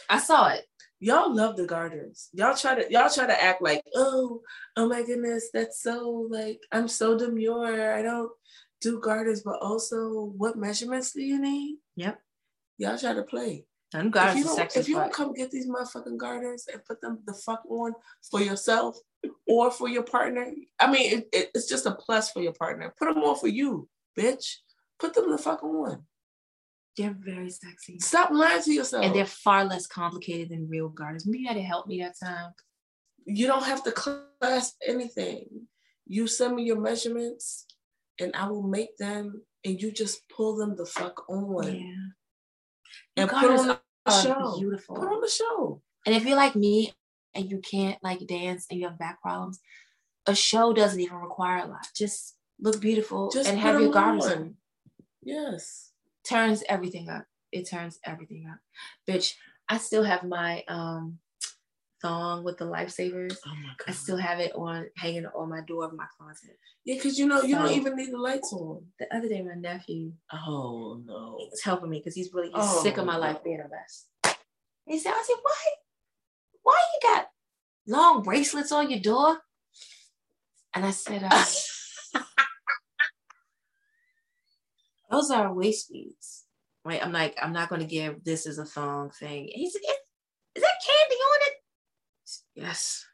I 0.10 0.20
saw 0.20 0.50
it. 0.50 0.66
Y'all 1.00 1.34
love 1.34 1.56
the 1.56 1.66
garters. 1.66 2.30
Y'all 2.34 2.56
try 2.56 2.76
to 2.76 2.92
y'all 2.92 3.10
try 3.10 3.28
to 3.28 3.44
act 3.44 3.62
like, 3.62 3.84
oh, 3.96 4.42
oh 4.76 4.88
my 4.88 5.04
goodness, 5.04 5.50
that's 5.54 5.82
so 5.82 6.28
like 6.30 6.60
I'm 6.72 6.88
so 6.88 7.18
demure. 7.18 7.96
I 7.96 8.02
don't 8.02 8.32
do 8.82 9.00
garters, 9.00 9.42
but 9.44 9.62
also 9.62 10.34
what 10.38 10.58
measurements 10.58 11.12
do 11.12 11.22
you 11.22 11.40
need? 11.40 11.78
Yep. 11.96 12.20
Y'all 12.78 12.98
try 12.98 13.14
to 13.14 13.24
play. 13.24 13.66
Them 13.92 14.08
If 14.08 14.36
you, 14.36 14.44
don't, 14.44 14.76
if 14.76 14.88
you 14.90 14.96
don't 14.96 15.14
come 15.14 15.34
get 15.34 15.52
these 15.52 15.68
motherfucking 15.68 16.18
garters 16.18 16.68
and 16.72 16.84
put 16.86 17.00
them 17.02 17.20
the 17.26 17.34
fuck 17.34 17.64
on 17.70 17.94
for 18.30 18.42
yourself 18.42 18.98
or 19.48 19.72
for 19.72 19.88
your 19.88 20.04
partner, 20.04 20.52
I 20.80 20.92
mean, 20.92 21.20
it, 21.20 21.30
it- 21.32 21.52
it's 21.54 21.68
just 21.70 21.86
a 21.86 21.92
plus 21.96 22.32
for 22.32 22.42
your 22.42 22.54
partner. 22.54 22.94
Put 22.98 23.14
them 23.14 23.24
on 23.24 23.38
for 23.38 23.48
you, 23.48 23.88
bitch. 24.18 24.56
Put 25.00 25.14
them 25.14 25.30
the 25.32 25.38
fuck 25.38 25.64
on. 25.64 26.04
They're 26.98 27.16
very 27.20 27.50
sexy. 27.50 28.00
Stop 28.00 28.32
lying 28.32 28.62
to 28.64 28.74
yourself. 28.74 29.06
And 29.06 29.14
they're 29.14 29.26
far 29.26 29.66
less 29.66 29.86
complicated 29.86 30.50
than 30.50 30.70
real 30.70 30.88
garters. 30.90 31.26
Maybe 31.26 31.40
you 31.44 31.48
had 31.48 31.56
to 31.56 31.62
help 31.62 31.88
me 31.88 32.02
that 32.02 32.16
time. 32.22 32.54
you 33.26 33.48
don't 33.48 33.66
have 33.66 33.84
to 33.84 33.92
clasp 33.92 34.76
anything. 34.88 35.68
You 36.08 36.28
send 36.28 36.56
me 36.56 36.64
your 36.64 36.80
measurements 36.80 37.66
and 38.20 38.32
I 38.36 38.48
will 38.48 38.64
make 38.64 38.96
them 38.98 39.42
and 39.66 39.82
you 39.82 39.92
just 39.92 40.28
pull 40.30 40.56
them 40.56 40.76
the 40.76 40.86
fuck 40.86 41.28
on. 41.30 41.76
Yeah. 41.76 42.05
And 43.18 43.30
put 43.30 43.52
on 43.52 43.68
the 43.68 43.80
show. 44.12 44.58
beautiful. 44.58 44.96
Put 44.96 45.08
on 45.08 45.22
the 45.22 45.30
show. 45.30 45.82
And 46.06 46.16
if 46.16 46.26
you're 46.26 46.38
like 46.38 46.56
me 46.56 46.94
and 47.34 47.50
you 47.50 47.60
can't 47.60 47.98
like 48.04 48.26
dance 48.28 48.68
and 48.70 48.80
you 48.80 48.88
have 48.88 49.00
back 49.00 49.22
problems, 49.22 49.60
a 50.26 50.36
show 50.36 50.74
doesn't 50.74 51.00
even 51.00 51.18
require 51.18 51.64
a 51.64 51.68
lot. 51.68 51.88
Just 51.96 52.36
look 52.60 52.80
beautiful 52.80 53.30
Just 53.32 53.50
and 53.50 53.60
have 53.60 53.80
your 53.80 53.96
on. 53.98 54.22
on. 54.22 54.56
Yes. 55.24 55.92
Turns 56.24 56.64
everything 56.70 57.10
up. 57.10 57.26
It 57.52 57.70
turns 57.70 58.00
everything 58.04 58.48
up. 58.52 58.60
Bitch, 59.08 59.34
I 59.70 59.78
still 59.78 60.04
have 60.04 60.24
my 60.24 60.64
um 60.68 61.20
thong 62.02 62.44
with 62.44 62.58
the 62.58 62.66
lifesavers. 62.66 63.38
Oh 63.46 63.56
my 63.56 63.70
god. 63.78 63.86
I 63.88 63.92
still 63.92 64.18
have 64.18 64.40
it 64.40 64.52
on 64.56 64.88
hanging 64.98 65.26
on 65.26 65.50
my 65.50 65.62
door 65.62 65.86
of 65.86 65.94
my 65.94 66.06
closet. 66.18 66.58
Yeah, 66.84 66.96
because 66.96 67.18
you 67.18 67.26
know 67.28 67.42
you 67.42 67.56
don't 67.56 67.72
even 67.72 67.96
need 67.96 68.12
the 68.12 68.18
lights 68.18 68.52
on. 68.54 68.86
The 69.00 69.14
other 69.16 69.28
day, 69.28 69.42
my 69.42 69.56
nephew 69.56 70.14
Oh 70.32 71.02
no. 71.06 71.38
was 71.52 71.62
helping 71.64 71.90
me 71.90 72.00
because 72.00 72.16
he's 72.16 72.32
really 72.34 72.48
he's 72.48 72.56
Oh. 72.58 72.84
sick 72.84 72.98
of 72.98 73.06
my 73.06 73.16
life 73.18 73.44
being 73.44 73.60
a 73.60 73.68
mess. 73.70 74.06
He 74.86 75.00
said, 75.00 75.14
I 75.16 75.24
said, 75.26 75.36
why? 75.42 75.56
Why 76.62 76.80
you 77.02 77.10
got 77.10 77.28
long 77.88 78.22
bracelets 78.24 78.72
on 78.72 78.90
your 78.92 79.00
door? 79.00 79.40
And 80.76 80.86
I 80.86 80.92
said, 80.92 81.24
uh, 81.24 81.46
those 85.12 85.32
are 85.32 85.54
waist 85.54 85.92
beads. 85.92 86.44
Right? 86.84 87.04
I'm 87.04 87.12
like, 87.12 87.36
I'm 87.42 87.54
not 87.54 87.70
gonna 87.70 87.86
give 87.86 88.24
this 88.24 88.46
as 88.46 88.60
a 88.60 88.66
thong 88.66 89.10
thing. 89.10 89.44
And 89.44 89.54
he 89.56 89.70
said, 89.72 89.82
is, 89.82 89.96
is 90.56 90.62
that 90.64 90.82
candy 90.86 91.16
on 91.16 91.38
it? 91.48 91.54
I 91.56 92.26
said, 92.26 92.44
yes. 92.56 93.06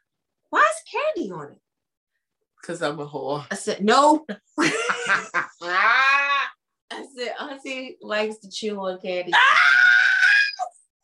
Why 0.50 0.60
is 0.60 1.14
candy 1.16 1.30
on 1.30 1.52
it? 1.52 1.58
Because 2.60 2.82
I'm 2.82 3.00
a 3.00 3.06
whore. 3.06 3.46
I 3.50 3.54
said, 3.54 3.84
no. 3.84 4.26
I 4.58 5.46
said, 7.16 7.32
Auntie 7.40 7.96
likes 8.02 8.38
to 8.38 8.50
chew 8.50 8.78
on 8.78 9.00
candy. 9.00 9.32
Ah! 9.34 9.92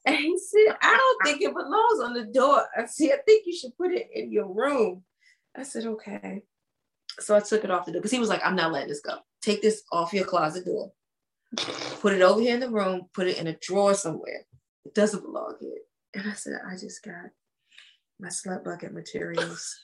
And 0.09 0.17
he 0.17 0.39
said, 0.39 0.77
I 0.81 0.97
don't 0.97 1.25
think 1.25 1.43
it 1.43 1.53
belongs 1.53 2.01
on 2.01 2.15
the 2.15 2.25
door. 2.25 2.65
I 2.77 2.87
said, 2.87 3.11
I 3.11 3.19
think 3.27 3.47
you 3.47 3.55
should 3.55 3.77
put 3.77 3.93
it 3.93 4.09
in 4.13 4.33
your 4.33 4.53
room. 4.53 5.05
I 5.55 5.65
said, 5.65 5.85
okay. 5.85 6.43
So 7.21 7.37
I 7.37 7.41
took 7.41 7.65
it 7.65 7.71
off 7.71 7.85
the 7.85 7.93
door 7.93 8.01
because 8.01 8.13
he 8.13 8.21
was 8.21 8.31
like, 8.31 8.41
I'm 8.45 8.57
not 8.57 8.73
letting 8.73 8.89
this 8.89 9.01
go. 9.01 9.19
Take 9.43 9.61
this 9.61 9.83
off 9.93 10.15
your 10.15 10.25
closet 10.25 10.65
door. 10.65 10.93
Put 12.01 12.15
it 12.15 12.23
over 12.23 12.41
here 12.41 12.55
in 12.55 12.61
the 12.61 12.71
room. 12.71 13.03
Put 13.13 13.27
it 13.27 13.39
in 13.39 13.49
a 13.49 13.57
drawer 13.61 13.95
somewhere. 13.95 14.47
It 14.85 14.95
doesn't 14.95 15.23
belong 15.23 15.57
here. 15.61 15.79
And 16.15 16.31
I 16.31 16.35
said, 16.35 16.61
I 16.67 16.73
just 16.73 17.03
got 17.03 17.31
my 18.21 18.29
slut 18.29 18.65
bucket 18.65 18.93
materials 18.93 19.77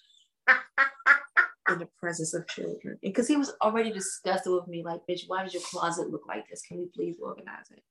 in 1.71 1.79
the 1.79 1.89
presence 1.99 2.35
of 2.35 2.47
children. 2.49 2.99
Because 3.03 3.29
he 3.29 3.37
was 3.37 3.53
already 3.63 3.93
disgusted 3.93 4.53
with 4.53 4.69
me, 4.69 4.83
like, 4.85 5.01
bitch, 5.09 5.23
why 5.27 5.43
does 5.43 5.55
your 5.55 5.63
closet 5.63 6.11
look 6.11 6.27
like 6.27 6.49
this? 6.49 6.63
Can 6.63 6.79
we 6.79 6.87
please 6.95 7.17
organize 7.23 7.71
it? 7.71 7.83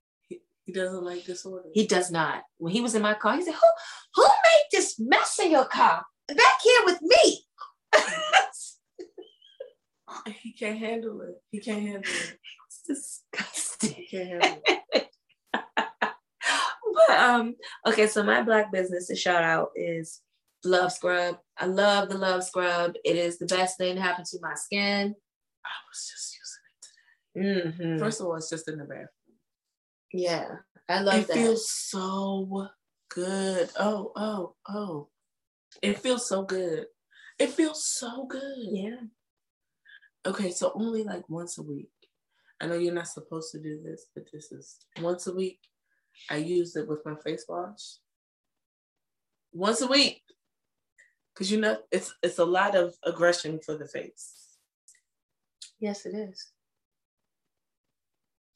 He 0.66 0.72
doesn't 0.72 1.04
like 1.04 1.26
disorder. 1.26 1.68
He 1.74 1.88
does 1.88 2.10
not. 2.10 2.44
When 2.58 2.72
he 2.72 2.80
was 2.82 2.96
in 2.96 3.02
my 3.02 3.16
car, 3.16 3.36
he 3.36 3.44
said, 3.44 3.54
Who 3.54 3.68
who 4.16 4.24
made 4.24 4.64
this 4.72 4.98
mess 4.98 5.38
in 5.40 5.52
your 5.52 5.66
car? 5.66 6.06
Back 6.28 6.62
here 6.64 6.80
with 6.86 7.02
me. 7.02 7.44
he 10.42 10.54
can't 10.54 10.80
handle 10.80 11.20
it. 11.22 11.36
He 11.52 11.60
can't 11.60 11.82
handle 11.82 12.04
it. 12.04 12.40
it's 12.68 12.82
disgusting. 12.88 13.92
He 13.92 14.08
can't 14.08 14.42
handle 14.42 14.62
it. 14.66 15.10
but 15.88 17.18
um, 17.18 17.56
okay, 17.86 18.08
so 18.08 18.24
my 18.24 18.42
black 18.42 18.72
business 18.72 19.08
to 19.08 19.16
shout 19.16 19.44
out 19.44 19.72
is 19.76 20.22
Love 20.66 20.92
Scrub. 20.92 21.38
I 21.58 21.66
love 21.66 22.10
the 22.10 22.18
Love 22.18 22.44
Scrub. 22.44 22.94
It 23.04 23.16
is 23.16 23.38
the 23.38 23.46
best 23.46 23.78
thing 23.78 23.96
to 23.96 24.02
happen 24.02 24.26
to 24.26 24.38
my 24.42 24.54
skin. 24.56 25.16
I 25.66 25.76
was 25.90 26.12
just 26.12 26.38
using 27.36 27.64
it 27.64 27.74
today. 27.78 27.86
Mm-hmm. 27.86 28.00
First 28.00 28.22
of 28.22 28.28
all, 28.28 28.36
it's 28.36 28.50
just 28.50 28.68
in 28.68 28.78
the 28.78 28.86
bathroom. 28.86 29.08
yeah, 30.14 30.48
I 30.90 31.02
love 31.02 31.20
it 31.22 31.28
that. 31.28 31.36
feels 31.36 31.70
so 31.70 32.68
good. 33.10 33.70
Oh, 33.80 34.12
oh, 34.16 34.56
oh. 34.68 35.10
It 35.82 36.00
feels 36.00 36.28
so 36.28 36.44
good. 36.44 36.86
It 37.40 37.50
feels 37.50 37.86
so 37.86 38.26
good. 38.26 38.42
yeah. 38.58 38.96
Okay, 40.26 40.52
so 40.52 40.72
only 40.76 41.04
like 41.04 41.28
once 41.30 41.58
a 41.58 41.64
week. 41.64 41.90
I 42.62 42.68
know 42.68 42.76
you're 42.76 42.94
not 42.94 43.08
supposed 43.08 43.52
to 43.52 43.60
do 43.60 43.82
this, 43.84 44.06
but 44.16 44.24
this 44.32 44.52
is 44.52 44.78
once 45.02 45.28
a 45.28 45.34
week. 45.34 45.60
I 46.30 46.38
use 46.38 46.76
it 46.76 46.88
with 46.88 47.06
my 47.06 47.16
face 47.24 47.46
wash. 47.50 47.98
Once 49.52 49.82
a 49.82 49.88
week. 49.88 50.22
Cause 51.36 51.50
you 51.50 51.60
know 51.60 51.78
it's 51.92 52.14
it's 52.22 52.38
a 52.38 52.46
lot 52.46 52.76
of 52.76 52.96
aggression 53.04 53.60
for 53.60 53.76
the 53.76 53.88
face. 53.88 54.58
Yes, 55.80 56.06
it 56.06 56.14
is. 56.16 56.52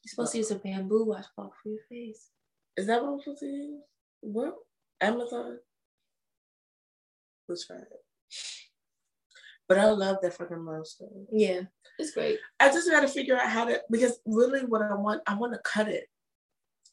You're 0.04 0.10
supposed 0.10 0.32
to 0.34 0.38
uh, 0.38 0.42
use 0.42 0.52
a 0.52 0.56
bamboo 0.56 1.06
washcloth 1.06 1.54
for 1.62 1.70
your 1.70 1.82
face. 1.90 2.30
Is 2.78 2.86
that 2.88 3.02
what 3.04 3.14
I'm 3.14 3.20
supposed 3.20 3.40
to 3.40 3.46
use? 3.48 3.82
What? 4.22 4.56
Amazon? 5.02 5.58
Let's 7.50 7.66
try 7.66 7.78
it. 7.78 7.88
But 9.68 9.80
I 9.80 9.86
love 9.90 10.18
that 10.22 10.34
fucking 10.34 10.82
story. 10.86 11.26
Yeah, 11.32 11.62
it's 12.00 12.12
great. 12.12 12.40
I 12.60 12.70
just 12.70 12.90
got 12.90 13.02
to 13.02 13.08
figure 13.08 13.36
out 13.36 13.50
how 13.50 13.66
to 13.66 13.82
because 13.92 14.20
really 14.26 14.62
what 14.62 14.82
I 14.82 14.94
want, 14.94 15.22
I 15.28 15.36
want 15.36 15.54
to 15.54 15.60
cut 15.60 15.90
it. 15.90 16.06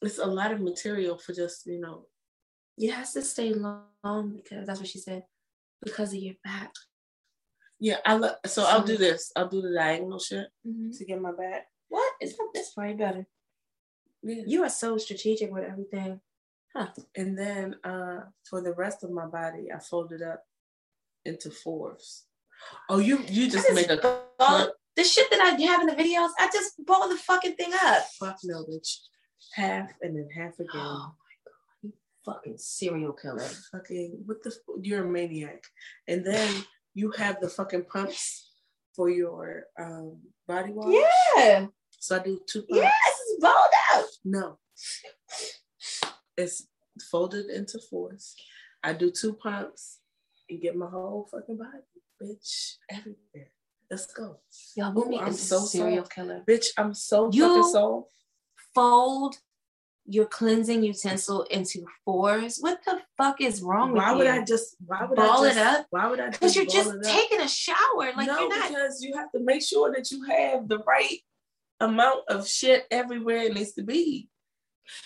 It's 0.01 0.19
a 0.19 0.25
lot 0.25 0.51
of 0.51 0.59
material 0.59 1.17
for 1.17 1.33
just 1.33 1.65
you 1.67 1.79
know. 1.79 2.07
It 2.77 2.91
has 2.91 3.13
to 3.13 3.21
stay 3.21 3.53
long 3.53 4.35
because 4.35 4.67
that's 4.67 4.79
what 4.79 4.89
she 4.89 4.99
said. 4.99 5.23
Because 5.83 6.13
of 6.13 6.19
your 6.19 6.35
back. 6.43 6.71
Yeah, 7.79 7.97
I 8.05 8.15
love. 8.15 8.35
So 8.45 8.63
I'll 8.65 8.83
do 8.83 8.97
this. 8.97 9.31
I'll 9.35 9.49
do 9.49 9.61
the 9.61 9.73
diagonal 9.73 10.19
shit 10.19 10.47
Mm-hmm. 10.65 10.91
to 10.91 11.05
get 11.05 11.21
my 11.21 11.31
back. 11.31 11.67
What 11.89 12.13
is 12.21 12.31
It's 12.31 12.39
it's 12.53 12.73
probably 12.73 12.93
better. 12.95 13.25
Yeah. 14.23 14.43
You 14.47 14.63
are 14.63 14.69
so 14.69 14.97
strategic 14.97 15.51
with 15.51 15.63
everything. 15.65 16.21
Huh. 16.75 16.87
And 17.15 17.37
then 17.37 17.75
uh 17.83 18.21
for 18.49 18.61
the 18.61 18.73
rest 18.73 19.03
of 19.03 19.11
my 19.11 19.27
body, 19.27 19.71
I 19.75 19.79
fold 19.79 20.11
it 20.11 20.21
up 20.21 20.43
into 21.25 21.51
fours. 21.51 22.25
Oh, 22.89 22.99
you 22.99 23.19
you 23.27 23.49
just 23.49 23.69
I 23.69 23.73
make 23.73 23.89
a 23.89 23.97
ball, 24.39 24.71
the 24.95 25.03
shit 25.03 25.29
that 25.29 25.39
I 25.41 25.61
have 25.61 25.81
in 25.81 25.87
the 25.87 25.93
videos, 25.95 26.29
I 26.39 26.49
just 26.51 26.73
ball 26.85 27.07
the 27.09 27.17
fucking 27.17 27.55
thing 27.55 27.73
up. 27.83 28.03
fuck 28.19 28.37
no, 28.43 28.63
bitch. 28.63 28.97
Half 29.53 29.91
and 30.01 30.15
then 30.17 30.29
half 30.35 30.53
again. 30.59 30.69
Oh 30.73 30.79
my 30.79 30.89
god, 30.89 31.11
you 31.11 31.24
fucking 32.25 32.57
serial 32.57 33.13
killer. 33.13 33.47
fucking 33.71 34.23
what 34.25 34.43
the 34.43 34.53
you're 34.81 35.05
a 35.05 35.09
maniac. 35.09 35.63
And 36.07 36.25
then 36.25 36.63
you 36.93 37.11
have 37.11 37.39
the 37.41 37.49
fucking 37.49 37.85
pumps 37.85 38.51
for 38.95 39.09
your 39.09 39.63
um 39.79 40.19
body 40.47 40.71
wash. 40.73 40.93
Yeah. 41.37 41.67
So 41.99 42.17
I 42.17 42.19
do 42.23 42.39
two 42.47 42.61
pumps. 42.63 42.75
Yes, 42.83 43.19
it's 43.27 43.41
balled 43.41 43.75
out. 43.93 44.05
No. 44.23 44.57
It's 46.37 46.67
folded 47.11 47.47
into 47.47 47.79
fours. 47.89 48.35
I 48.83 48.93
do 48.93 49.11
two 49.11 49.33
pumps 49.33 49.99
and 50.49 50.61
get 50.61 50.75
my 50.75 50.87
whole 50.87 51.27
fucking 51.31 51.57
body, 51.57 51.83
bitch, 52.21 52.75
everywhere. 52.89 53.49
Let's 53.89 54.07
go. 54.13 54.39
Yo, 54.75 54.91
Ooh, 54.91 55.17
I'm 55.19 55.33
so 55.33 55.59
serial 55.59 56.03
soft. 56.03 56.15
killer. 56.15 56.43
Bitch, 56.47 56.67
I'm 56.77 56.93
so 56.93 57.29
You- 57.31 57.47
fucking 57.47 57.71
soft. 57.71 58.09
Fold 58.73 59.35
your 60.07 60.25
cleansing 60.25 60.83
utensil 60.83 61.43
into 61.43 61.85
fours. 62.03 62.57
What 62.59 62.79
the 62.85 63.01
fuck 63.17 63.41
is 63.41 63.61
wrong 63.61 63.91
with 63.91 64.01
Why 64.03 64.11
you? 64.11 64.17
would 64.19 64.27
I 64.27 64.43
just 64.43 64.75
why 64.85 65.03
would 65.05 65.15
Ball 65.15 65.45
I 65.45 65.49
it 65.49 65.57
up? 65.57 65.87
Why 65.89 66.07
would 66.07 66.19
I 66.19 66.29
Because 66.29 66.55
you're 66.55 66.65
just 66.65 66.93
taking 67.03 67.41
a 67.41 67.47
shower. 67.47 67.75
Like 68.15 68.27
no, 68.27 68.39
you're 68.39 68.49
not. 68.49 68.69
because 68.69 69.01
you 69.01 69.15
have 69.17 69.31
to 69.31 69.39
make 69.39 69.63
sure 69.63 69.91
that 69.93 70.11
you 70.11 70.23
have 70.25 70.67
the 70.67 70.79
right 70.79 71.19
amount 71.79 72.19
of 72.29 72.47
shit 72.47 72.85
everywhere 72.91 73.37
it 73.43 73.53
needs 73.53 73.73
to 73.73 73.83
be. 73.83 74.29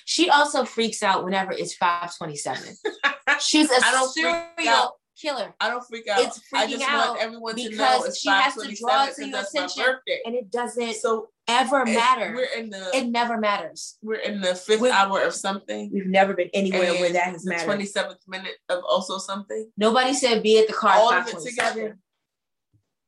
She 0.05 0.29
also 0.29 0.65
freaks 0.65 1.01
out 1.01 1.23
whenever 1.23 1.53
it's 1.53 1.73
527. 1.75 2.75
She's 3.39 3.71
a 3.71 3.75
I 3.75 3.91
don't 3.91 4.13
freak 4.13 4.25
serial. 4.57 4.98
Killer. 5.19 5.53
I 5.59 5.69
don't 5.69 5.83
freak 5.87 6.07
out. 6.07 6.19
It's 6.21 6.41
I 6.53 6.67
just 6.67 6.83
out 6.83 7.09
want 7.09 7.21
everyone 7.21 7.55
to 7.55 7.69
know 7.75 8.03
it's 8.03 8.19
she 8.19 8.29
has 8.29 8.53
to 8.55 8.61
draw 8.75 9.05
527 9.07 9.69
to 9.69 9.79
your 9.81 9.89
attention. 9.91 10.21
And 10.25 10.35
it 10.35 10.51
doesn't 10.51 10.95
So 10.95 11.29
ever 11.47 11.85
matter. 11.85 12.33
We're 12.35 12.59
in 12.59 12.69
the 12.69 12.89
It 12.95 13.07
never 13.07 13.37
matters. 13.37 13.97
we're 14.01 14.15
in 14.15 14.41
the 14.41 14.55
fifth 14.55 14.81
We're- 14.81 14.93
hour 14.93 15.21
of 15.21 15.33
something. 15.33 15.89
We've 15.93 16.05
never 16.07 16.33
been 16.33 16.49
anywhere 16.53 16.93
where 16.93 17.11
that 17.13 17.31
has 17.33 17.45
mattered. 17.45 17.65
twenty 17.65 17.85
seventh 17.85 18.19
minute 18.27 18.55
of 18.69 18.83
also 18.83 19.17
something. 19.17 19.71
Nobody 19.77 20.13
said 20.13 20.43
be 20.43 20.59
at 20.59 20.67
the 20.67 20.73
car. 20.73 20.93
All 20.95 21.11
of 21.13 21.27
it 21.27 21.39
together. 21.39 21.97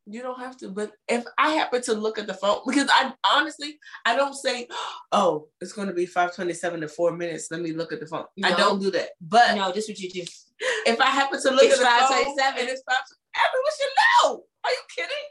You 0.07 0.23
don't 0.23 0.39
have 0.39 0.57
to, 0.57 0.69
but 0.69 0.91
if 1.07 1.23
I 1.37 1.51
happen 1.51 1.81
to 1.83 1.93
look 1.93 2.17
at 2.17 2.25
the 2.25 2.33
phone, 2.33 2.61
because 2.67 2.89
I 2.91 3.13
honestly 3.33 3.77
I 4.03 4.15
don't 4.15 4.33
say, 4.33 4.67
"Oh, 5.11 5.47
it's 5.61 5.73
going 5.73 5.87
to 5.89 5.93
be 5.93 6.07
five 6.07 6.35
twenty 6.35 6.53
seven 6.53 6.81
to 6.81 6.87
four 6.87 7.15
minutes." 7.15 7.49
Let 7.51 7.61
me 7.61 7.71
look 7.71 7.93
at 7.93 7.99
the 7.99 8.07
phone. 8.07 8.25
I 8.43 8.53
don't 8.55 8.81
do 8.81 8.89
that. 8.91 9.09
But 9.21 9.55
No, 9.55 9.71
this 9.71 9.87
is 9.87 9.89
what 9.91 9.99
you 9.99 10.09
do. 10.11 10.23
If 10.85 10.99
I 10.99 11.07
happen 11.07 11.41
to 11.41 11.51
look 11.51 11.63
It's 11.63 11.79
at 11.79 11.79
the 11.79 12.13
phone 12.13 12.37
5:27. 12.37 12.59
and 12.59 12.69
it's 12.69 12.83
five, 12.87 12.97
everyone 13.47 13.71
should 13.79 13.89
know. 13.97 14.43
Are 14.63 14.71
you 14.71 14.83
kidding? 14.95 15.27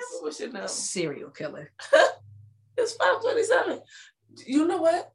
Everyone 0.00 0.32
should 0.34 0.52
know. 0.52 0.66
Serial 0.66 1.30
killer. 1.30 1.72
It's 2.76 2.94
five 2.94 3.20
twenty 3.20 3.42
seven. 3.42 3.80
You 4.46 4.66
know 4.66 4.78
what? 4.78 5.12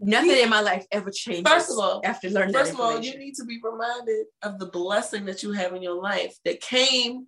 Nothing 0.00 0.42
in 0.42 0.50
my 0.50 0.60
life 0.60 0.84
ever 0.90 1.10
changed. 1.10 1.48
First 1.48 1.70
of 1.70 1.78
all- 1.78 2.00
after 2.04 2.28
learning 2.28 2.52
First 2.52 2.72
of 2.72 2.80
all, 2.80 3.00
you 3.00 3.16
need 3.16 3.34
to 3.36 3.44
be 3.44 3.60
reminded 3.62 4.26
of 4.42 4.58
the 4.58 4.66
blessing 4.66 5.24
that 5.26 5.42
you 5.42 5.52
have 5.52 5.72
in 5.74 5.82
your 5.82 6.00
life 6.00 6.36
that 6.44 6.60
came, 6.60 7.26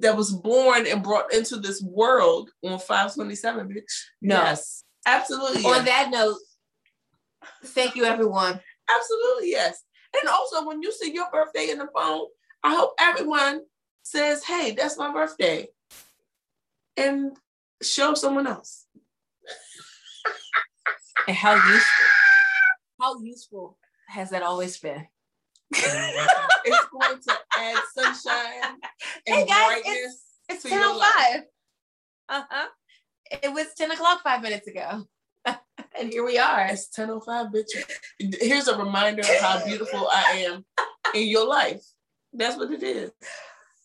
that 0.00 0.16
was 0.16 0.30
born 0.30 0.86
and 0.86 1.02
brought 1.02 1.32
into 1.34 1.56
this 1.56 1.82
world 1.82 2.50
on 2.64 2.78
527, 2.78 3.68
bitch. 3.68 3.82
No. 4.22 4.36
Yes. 4.36 4.84
Absolutely. 5.04 5.64
On 5.64 5.84
yes. 5.84 5.86
that 5.86 6.10
note, 6.10 6.38
thank 7.64 7.96
you 7.96 8.04
everyone. 8.04 8.60
Absolutely, 8.88 9.50
yes. 9.50 9.82
And 10.20 10.28
also, 10.28 10.66
when 10.66 10.82
you 10.82 10.92
see 10.92 11.12
your 11.12 11.30
birthday 11.30 11.70
in 11.70 11.78
the 11.78 11.88
phone, 11.94 12.26
I 12.62 12.74
hope 12.74 12.92
everyone 12.98 13.62
says, 14.02 14.44
hey, 14.44 14.72
that's 14.72 14.98
my 14.98 15.12
birthday. 15.12 15.68
And 16.96 17.36
show 17.82 18.14
someone 18.14 18.46
else. 18.46 18.86
And 21.26 21.36
how 21.36 21.54
useful. 21.54 22.04
How 23.00 23.20
useful 23.20 23.78
has 24.08 24.30
that 24.30 24.42
always 24.42 24.78
been? 24.78 25.06
it's 25.70 26.86
going 26.90 27.20
to 27.20 27.38
add 27.56 27.76
sunshine 27.94 28.62
and 29.26 29.36
Hey, 29.36 29.46
guys, 29.46 29.82
brightness. 29.82 30.24
It's 30.48 30.62
to 30.62 30.68
ten 30.70 30.78
your 30.80 30.88
oh 30.88 30.96
life. 30.98 31.10
five. 31.14 31.40
Uh 32.30 32.42
huh. 32.50 32.68
It 33.42 33.52
was 33.52 33.66
ten 33.76 33.90
o'clock 33.90 34.22
five 34.22 34.42
minutes 34.42 34.66
ago, 34.66 35.04
and 35.98 36.12
here 36.12 36.24
we 36.24 36.38
are. 36.38 36.66
It's 36.70 36.88
10.05, 36.96 37.52
bitch. 37.52 38.34
Here's 38.40 38.68
a 38.68 38.78
reminder 38.78 39.22
of 39.22 39.40
how 39.40 39.64
beautiful 39.64 40.08
I 40.12 40.46
am 40.48 40.64
in 41.14 41.28
your 41.28 41.46
life. 41.46 41.82
That's 42.32 42.56
what 42.56 42.70
it 42.72 42.82
is. 42.82 43.10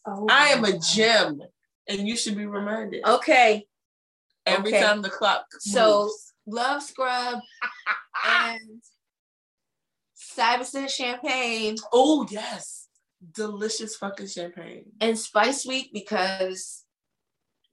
Oh 0.06 0.28
I 0.30 0.50
am 0.50 0.66
a 0.66 0.78
gem, 0.78 1.42
and 1.88 2.08
you 2.08 2.18
should 2.18 2.36
be 2.36 2.46
reminded 2.46 3.06
Okay, 3.08 3.66
every 4.46 4.72
okay. 4.76 4.82
time 4.84 5.02
the 5.02 5.10
clock 5.10 5.46
So- 5.60 6.12
love 6.46 6.84
scrub 6.84 7.40
and 8.28 8.82
Stuyvesant 10.14 10.90
champagne 10.90 11.76
Oh, 11.94 12.28
yes. 12.30 12.88
Delicious 13.34 13.96
fucking 13.96 14.28
champagne. 14.28 14.86
and 15.00 15.18
Spice 15.18 15.66
Week 15.66 15.92
because 15.94 16.84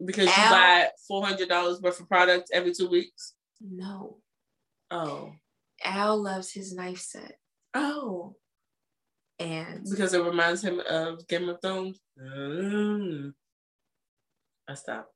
Because 0.05 0.27
you 0.27 0.33
buy 0.51 0.89
$400 1.11 1.83
worth 1.83 2.01
of 2.01 2.09
products 2.09 2.51
every 2.53 2.73
two 2.73 2.89
weeks. 2.89 3.35
No, 3.61 4.19
Oh. 4.91 5.33
Al 5.85 6.23
loves 6.23 6.53
his 6.53 6.75
knife 6.75 7.01
set 7.01 7.39
Oh. 7.75 8.35
and 9.39 9.87
Because 9.89 10.13
it 10.15 10.23
reminds 10.23 10.63
him 10.63 10.81
of 10.89 11.27
Game 11.29 11.49
of 11.49 11.61
Thrones. 11.63 11.99
Mm. 12.21 13.33
I 14.69 14.75
stopped. 14.75 15.13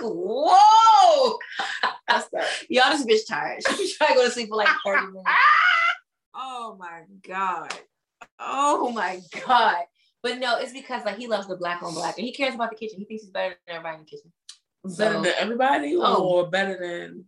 whoa, 0.00 1.38
I 2.08 2.20
stopped. 2.20 2.66
y'all 2.68 2.90
this 2.96 3.04
bitch 3.06 3.28
tired. 3.28 3.62
She 3.76 3.92
trying 3.94 4.10
to 4.10 4.14
go 4.16 4.24
to 4.24 4.30
sleep 4.30 4.48
for 4.48 4.56
like 4.56 4.68
thirty 4.84 5.06
minutes. 5.06 5.30
Oh 6.38 6.76
my 6.78 7.02
god. 7.26 7.72
Oh 8.38 8.90
my 8.92 9.20
god. 9.46 9.84
But 10.22 10.38
no, 10.38 10.58
it's 10.58 10.72
because 10.72 11.02
like 11.06 11.16
he 11.16 11.28
loves 11.28 11.46
the 11.48 11.56
black 11.56 11.82
on 11.82 11.94
black 11.94 12.18
and 12.18 12.26
he 12.26 12.32
cares 12.34 12.54
about 12.54 12.68
the 12.70 12.76
kitchen. 12.76 12.98
He 12.98 13.06
thinks 13.06 13.22
he's 13.24 13.30
better 13.32 13.54
than 13.66 13.76
everybody 13.76 13.94
in 13.98 14.00
the 14.04 14.10
kitchen. 14.10 14.32
Better 14.98 15.14
So, 15.14 15.22
than 15.22 15.32
everybody 15.38 15.96
Oh. 15.96 16.22
or 16.22 16.50
better 16.50 16.78
than 16.80 17.24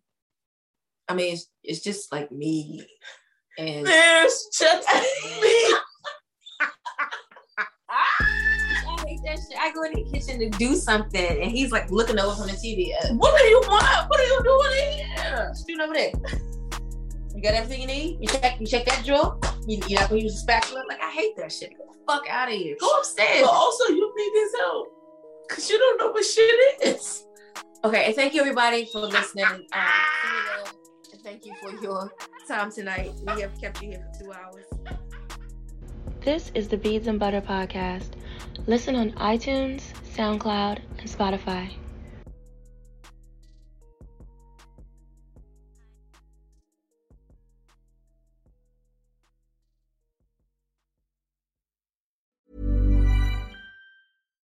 I 1.10 1.14
mean, 1.14 1.32
it's, 1.34 1.46
it's 1.64 1.80
just 1.80 2.12
like 2.12 2.30
me. 2.30 2.86
And 3.58 3.86
There's 3.86 4.46
just 4.58 4.86
me. 5.40 5.74
I 7.90 9.04
hate 9.06 9.20
that 9.24 9.38
shit. 9.38 9.58
I 9.58 9.72
go 9.72 9.82
in 9.84 9.92
the 9.94 10.04
kitchen 10.12 10.38
to 10.40 10.50
do 10.58 10.74
something 10.76 11.42
and 11.42 11.50
he's 11.50 11.72
like 11.72 11.90
looking 11.90 12.18
over 12.18 12.34
from 12.36 12.46
the 12.48 12.52
TV. 12.52 12.92
Uh, 13.02 13.14
What 13.14 13.38
do 13.38 13.44
you 13.46 13.60
want? 13.66 14.08
What 14.10 14.20
are 14.20 14.24
you 14.24 14.42
doing 14.42 14.72
in 14.72 15.06
here? 15.16 15.52
Doing 15.66 15.80
over 15.80 15.94
there. 15.94 16.12
You 17.34 17.42
got 17.42 17.54
everything 17.54 17.80
you 17.82 17.86
need? 17.86 18.18
You 18.20 18.28
check 18.28 18.60
you 18.60 18.66
check 18.66 18.84
that 18.86 19.04
drawer? 19.06 19.38
You, 19.66 19.80
you're 19.86 20.00
not 20.00 20.10
gonna 20.10 20.20
use 20.22 20.34
a 20.34 20.38
spatula? 20.38 20.82
Like 20.88 21.00
I 21.02 21.10
hate 21.10 21.36
that 21.36 21.52
shit. 21.52 21.70
Get 21.70 21.78
the 21.78 21.98
fuck 22.06 22.28
out 22.28 22.48
of 22.48 22.54
here. 22.54 22.76
Go 22.80 22.88
upstairs. 22.98 23.42
But 23.42 23.50
also, 23.50 23.84
you 23.92 24.12
need 24.16 24.32
this 24.34 24.52
help 24.60 24.88
because 25.48 25.70
you 25.70 25.78
don't 25.78 25.98
know 25.98 26.10
what 26.10 26.24
shit 26.24 26.82
is. 26.82 27.24
Okay, 27.84 28.06
and 28.06 28.14
thank 28.14 28.34
you 28.34 28.40
everybody 28.40 28.86
for 28.86 29.00
listening. 29.00 29.44
Um, 29.44 29.60
see 29.62 30.28
you 30.28 30.34
later. 30.34 30.70
and 31.12 31.22
thank 31.22 31.46
you 31.46 31.54
for 31.62 31.70
your 31.80 32.12
time 32.48 32.72
tonight. 32.72 33.12
We 33.24 33.40
have 33.40 33.58
kept 33.60 33.80
you 33.82 33.90
here 33.90 34.04
for 34.12 34.24
two 34.24 34.32
hours. 34.32 34.64
This 36.20 36.50
is 36.56 36.66
the 36.66 36.76
Beads 36.76 37.06
and 37.06 37.20
Butter 37.20 37.40
Podcast. 37.40 38.10
Listen 38.66 38.96
on 38.96 39.12
iTunes, 39.12 39.82
SoundCloud, 40.16 40.80
and 40.98 41.08
Spotify. 41.08 41.70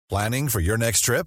Planning 0.09 0.48
for 0.48 0.61
your 0.61 0.78
next 0.78 1.01
trip? 1.01 1.27